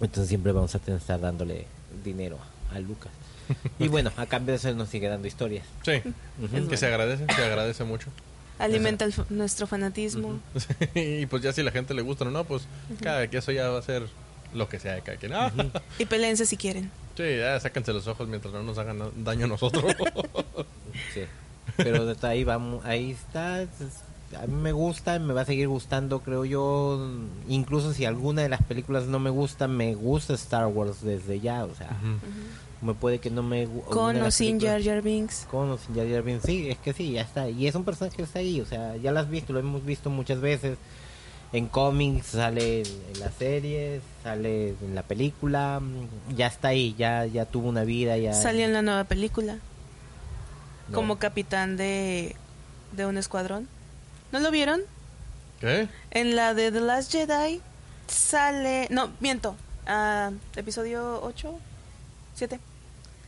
Entonces 0.00 0.28
siempre 0.28 0.52
vamos 0.52 0.74
a 0.74 0.78
tener 0.78 1.00
estar 1.00 1.20
dándole 1.20 1.66
dinero 2.04 2.38
a 2.74 2.78
Lucas. 2.78 3.12
Y 3.78 3.88
bueno, 3.88 4.10
a 4.16 4.26
cambio 4.26 4.52
de 4.52 4.56
eso 4.58 4.68
él 4.68 4.76
nos 4.76 4.88
sigue 4.90 5.08
dando 5.08 5.26
historias. 5.26 5.64
Sí, 5.82 6.02
Ujú. 6.42 6.68
que 6.68 6.76
se 6.76 6.86
agradece, 6.86 7.24
se 7.34 7.44
agradece 7.44 7.84
mucho. 7.84 8.08
Alimenta 8.58 9.04
el 9.04 9.10
f- 9.12 9.22
nuestro 9.30 9.66
fanatismo. 9.66 10.40
y 10.94 11.24
pues 11.26 11.42
ya 11.42 11.52
si 11.52 11.62
la 11.62 11.70
gente 11.70 11.94
le 11.94 12.02
gusta 12.02 12.24
o 12.24 12.30
no, 12.30 12.44
pues 12.44 12.64
cada 13.02 13.26
que 13.28 13.38
eso 13.38 13.52
ya 13.52 13.68
va 13.68 13.78
a 13.78 13.82
ser 13.82 14.02
lo 14.52 14.68
que 14.68 14.78
sea 14.78 14.94
de 14.94 15.02
cada 15.02 15.16
quien. 15.18 15.32
Ah, 15.32 15.52
Y 15.98 16.04
peleense 16.06 16.44
si 16.46 16.56
quieren. 16.56 16.90
sí, 17.16 17.22
ya 17.38 17.58
sáquense 17.60 17.92
los 17.92 18.06
ojos 18.08 18.28
mientras 18.28 18.52
no 18.52 18.62
nos 18.62 18.76
hagan 18.78 18.98
daño 19.24 19.44
a 19.46 19.48
nosotros. 19.48 19.84
Sí. 21.14 21.20
Pero 21.76 22.14
ahí 22.22 22.44
vamos, 22.44 22.84
ahí 22.84 23.12
está. 23.12 23.64
A 24.36 24.46
mí 24.46 24.54
me 24.54 24.72
gusta, 24.72 25.18
me 25.18 25.32
va 25.32 25.40
a 25.40 25.44
seguir 25.46 25.68
gustando, 25.68 26.20
creo 26.20 26.44
yo. 26.44 27.10
Incluso 27.48 27.94
si 27.94 28.04
alguna 28.04 28.42
de 28.42 28.50
las 28.50 28.62
películas 28.62 29.06
no 29.06 29.18
me 29.18 29.30
gusta, 29.30 29.68
me 29.68 29.94
gusta 29.94 30.34
Star 30.34 30.66
Wars 30.66 31.02
desde 31.02 31.40
ya. 31.40 31.64
O 31.64 31.74
sea, 31.74 31.96
me 32.82 32.92
puede 32.94 33.20
que 33.20 33.30
no 33.30 33.42
me 33.42 33.66
Con 33.88 34.20
o 34.20 34.30
sin 34.30 34.60
Jar 34.60 34.82
Jar 34.82 35.00
Binks. 35.00 35.46
Con 35.50 35.70
o 35.70 35.78
sin 35.78 35.94
Jar 35.94 36.08
Jar 36.10 36.22
Binks. 36.22 36.44
Sí, 36.44 36.68
es 36.68 36.76
que 36.78 36.92
sí, 36.92 37.12
ya 37.12 37.22
está. 37.22 37.48
Y 37.48 37.66
es 37.66 37.74
un 37.74 37.84
personaje 37.84 38.16
que 38.16 38.22
está 38.22 38.40
ahí, 38.40 38.60
o 38.60 38.66
sea, 38.66 38.96
ya 38.96 39.12
lo 39.12 39.20
has 39.20 39.30
visto, 39.30 39.52
lo 39.52 39.60
hemos 39.60 39.84
visto 39.84 40.10
muchas 40.10 40.40
veces. 40.40 40.76
En 41.50 41.66
cómics, 41.66 42.26
sale 42.26 42.82
en, 42.82 42.86
en 43.14 43.20
las 43.20 43.32
series, 43.32 44.02
sale 44.22 44.74
en 44.82 44.94
la 44.94 45.02
película. 45.02 45.80
Ya 46.36 46.48
está 46.48 46.68
ahí, 46.68 46.94
ya, 46.98 47.24
ya 47.24 47.46
tuvo 47.46 47.70
una 47.70 47.84
vida, 47.84 48.18
ya... 48.18 48.34
Salió 48.34 48.66
en 48.66 48.74
la 48.74 48.82
nueva 48.82 49.04
película. 49.04 49.58
No. 50.88 50.94
Como 50.94 51.16
capitán 51.16 51.78
de, 51.78 52.36
de 52.94 53.06
un 53.06 53.16
escuadrón. 53.16 53.66
¿No 54.32 54.40
lo 54.40 54.50
vieron? 54.50 54.82
¿Qué? 55.60 55.88
En 56.10 56.36
la 56.36 56.54
de 56.54 56.70
The 56.70 56.80
Last 56.80 57.12
Jedi 57.12 57.60
sale... 58.06 58.86
No, 58.90 59.10
miento. 59.20 59.56
Ah, 59.86 60.30
episodio 60.54 61.20
8, 61.22 61.58
7. 62.34 62.60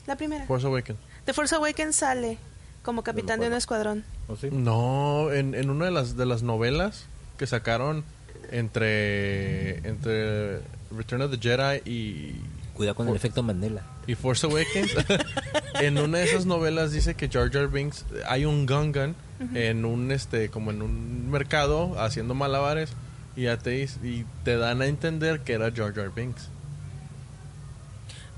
La 0.06 0.16
primera. 0.16 0.46
Force 0.46 0.66
Awakens. 0.66 0.98
The 1.24 1.32
Force 1.32 1.54
Awakens 1.54 1.96
sale 1.96 2.38
como 2.82 3.02
capitán 3.02 3.40
de 3.40 3.46
un 3.46 3.52
escuadrón. 3.54 4.04
¿O 4.28 4.36
sí? 4.36 4.48
No, 4.50 5.32
en, 5.32 5.54
en 5.54 5.70
una 5.70 5.86
de 5.86 5.90
las, 5.90 6.16
de 6.16 6.26
las 6.26 6.42
novelas 6.42 7.06
que 7.38 7.46
sacaron 7.46 8.04
entre, 8.50 9.78
entre 9.88 10.60
Return 10.90 11.22
of 11.22 11.30
the 11.30 11.38
Jedi 11.38 11.90
y, 11.90 12.34
Cuidado 12.74 12.96
con 12.96 13.08
el 13.08 13.16
efecto 13.16 13.42
Mandela. 13.42 13.82
Y 14.10 14.16
Force 14.16 14.44
Awakens, 14.46 14.90
en 15.74 15.98
una 15.98 16.18
de 16.18 16.24
esas 16.24 16.44
novelas 16.44 16.90
dice 16.90 17.14
que 17.14 17.28
Jar 17.28 17.50
Jar 17.52 17.68
Binks, 17.68 18.04
hay 18.26 18.44
un 18.44 18.66
Gungan 18.66 19.14
en 19.54 19.84
un, 19.84 20.10
este, 20.10 20.48
como 20.50 20.70
en 20.72 20.82
un 20.82 21.30
mercado 21.30 21.98
haciendo 22.00 22.34
malabares 22.34 22.90
y, 23.36 23.42
ya 23.42 23.56
te, 23.56 23.82
y 23.82 24.26
te 24.44 24.56
dan 24.56 24.82
a 24.82 24.86
entender 24.86 25.40
que 25.40 25.52
era 25.52 25.70
Jar 25.70 25.94
Jar 25.94 26.12
Binks. 26.12 26.48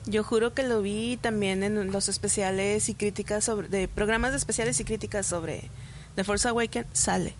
Yo 0.04 0.24
juro 0.24 0.52
que 0.52 0.62
lo 0.62 0.82
vi 0.82 1.16
también 1.16 1.62
en 1.62 1.90
los 1.90 2.08
especiales 2.08 2.88
y 2.88 2.94
críticas 2.94 3.44
sobre... 3.44 3.68
De 3.68 3.88
programas 3.88 4.32
de 4.32 4.36
especiales 4.36 4.78
y 4.80 4.84
críticas 4.84 5.26
sobre 5.26 5.70
The 6.16 6.24
Force 6.24 6.48
Awakens 6.48 6.88
sale. 6.92 7.34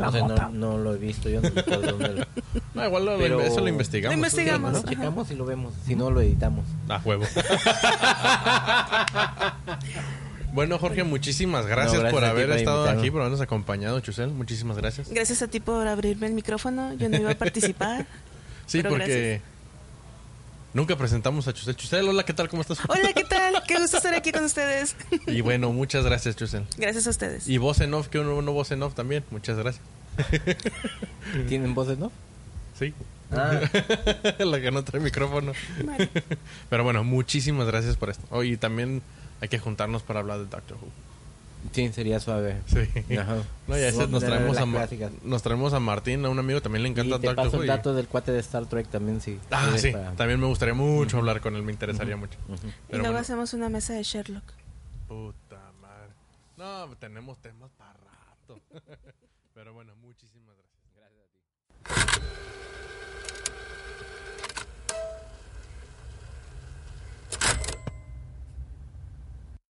No, 0.00 0.12
sé, 0.12 0.20
no, 0.22 0.48
no 0.50 0.78
lo 0.78 0.94
he 0.94 0.98
visto, 0.98 1.28
yo 1.28 1.40
no 1.40 1.50
recuerdo 1.50 1.92
dónde 1.92 2.08
lo- 2.14 2.24
No, 2.74 2.84
igual 2.86 3.04
lo- 3.04 3.18
Pero- 3.18 3.40
eso 3.40 3.60
lo 3.60 3.68
investigamos. 3.68 4.12
Lo 4.14 4.18
investigamos. 4.18 4.72
Lo 4.72 4.82
checamos 4.82 5.30
y 5.30 5.34
lo 5.36 5.44
vemos, 5.44 5.74
si 5.86 5.94
no 5.94 6.10
lo 6.10 6.20
editamos. 6.20 6.64
A 6.88 6.98
huevo. 7.04 7.24
bueno, 10.52 10.78
Jorge, 10.78 11.02
muchísimas 11.04 11.66
gracias, 11.66 11.94
No, 11.94 12.00
gracias 12.00 12.12
por 12.20 12.24
haber 12.24 12.48
por 12.48 12.56
estado 12.58 12.76
invitarme. 12.82 13.00
aquí, 13.02 13.10
por 13.10 13.20
habernos 13.22 13.40
acompañado, 13.40 14.00
Chusel. 14.00 14.30
Muchísimas 14.30 14.76
gracias. 14.76 15.08
Gracias 15.10 15.42
a 15.42 15.48
ti 15.48 15.60
por 15.60 15.86
abrirme 15.88 16.26
el 16.28 16.32
micrófono. 16.34 16.94
Yo 16.94 17.08
no 17.08 17.16
iba 17.18 17.32
a 17.32 17.34
participar. 17.34 18.06
Sí, 18.66 18.78
Pero 18.78 18.90
porque 18.90 19.42
nunca 20.74 20.96
presentamos 20.96 21.48
a 21.48 21.54
Chusel. 21.54 21.74
Chusel, 21.76 22.06
hola, 22.08 22.24
¿qué 22.24 22.34
tal? 22.34 22.48
¿Cómo 22.48 22.60
estás? 22.60 22.78
Hola, 22.86 23.12
¿qué 23.14 23.24
tal? 23.24 23.62
Qué 23.66 23.78
gusto 23.78 23.96
estar 23.96 24.14
aquí 24.14 24.32
con 24.32 24.44
ustedes. 24.44 24.94
Y 25.26 25.40
bueno, 25.40 25.72
muchas 25.72 26.04
gracias, 26.04 26.36
Chusel. 26.36 26.66
Gracias 26.76 27.06
a 27.06 27.10
ustedes. 27.10 27.48
Y 27.48 27.56
voz 27.56 27.80
en 27.80 27.94
off, 27.94 28.08
que 28.08 28.18
uno, 28.18 28.36
uno 28.36 28.52
voz 28.52 28.70
en 28.72 28.82
off 28.82 28.94
también. 28.94 29.24
Muchas 29.30 29.56
gracias. 29.56 29.82
¿Tienen 31.48 31.74
voces, 31.74 31.98
no? 31.98 32.12
Sí. 32.78 32.92
Ah, 33.30 33.60
La 34.38 34.60
que 34.60 34.70
no 34.70 34.84
trae 34.84 35.00
micrófono. 35.00 35.52
Vale. 35.84 36.10
Pero 36.68 36.84
bueno, 36.84 37.04
muchísimas 37.04 37.66
gracias 37.66 37.96
por 37.96 38.10
esto. 38.10 38.24
Oh, 38.30 38.42
y 38.42 38.56
también 38.56 39.02
hay 39.40 39.48
que 39.48 39.58
juntarnos 39.58 40.02
para 40.02 40.20
hablar 40.20 40.38
de 40.38 40.46
Doctor 40.46 40.76
Who. 40.76 40.88
Sí, 41.72 41.92
sería 41.92 42.20
suave. 42.20 42.60
Sí. 42.66 43.16
Ajá. 43.16 43.36
No, 43.66 43.76
ya 43.78 43.90
nos 44.06 44.22
traemos 44.24 44.56
a, 44.58 44.66
Ma- 44.66 44.86
nos 45.22 45.42
traemos 45.42 45.72
a 45.72 45.80
Martín, 45.80 46.24
a 46.24 46.28
un 46.28 46.38
amigo 46.38 46.60
también 46.60 46.82
le 46.82 46.88
encanta 46.90 47.16
Y 47.16 47.20
te 47.20 47.26
Doctor 47.28 47.36
paso 47.44 47.56
Who. 47.56 47.62
el 47.62 47.64
y- 47.64 47.68
dato 47.68 47.94
del 47.94 48.06
cuate 48.08 48.32
de 48.32 48.40
Star 48.40 48.66
Trek 48.66 48.88
también, 48.88 49.20
sí. 49.20 49.38
Ah, 49.50 49.72
sí. 49.76 49.90
para- 49.92 50.12
También 50.12 50.40
me 50.40 50.46
gustaría 50.46 50.74
mucho 50.74 51.18
hablar 51.18 51.40
con 51.40 51.54
él, 51.56 51.62
me 51.62 51.72
interesaría 51.72 52.16
mucho. 52.16 52.38
y 52.48 52.52
Pero 52.56 52.68
luego 52.90 53.02
bueno. 53.04 53.18
hacemos 53.18 53.54
una 53.54 53.68
mesa 53.68 53.94
de 53.94 54.02
Sherlock. 54.02 54.44
Puta 55.08 55.60
madre. 55.80 56.12
No, 56.56 56.94
tenemos 56.96 57.38
temas 57.38 57.70
para 57.78 57.92
rato. 57.94 58.60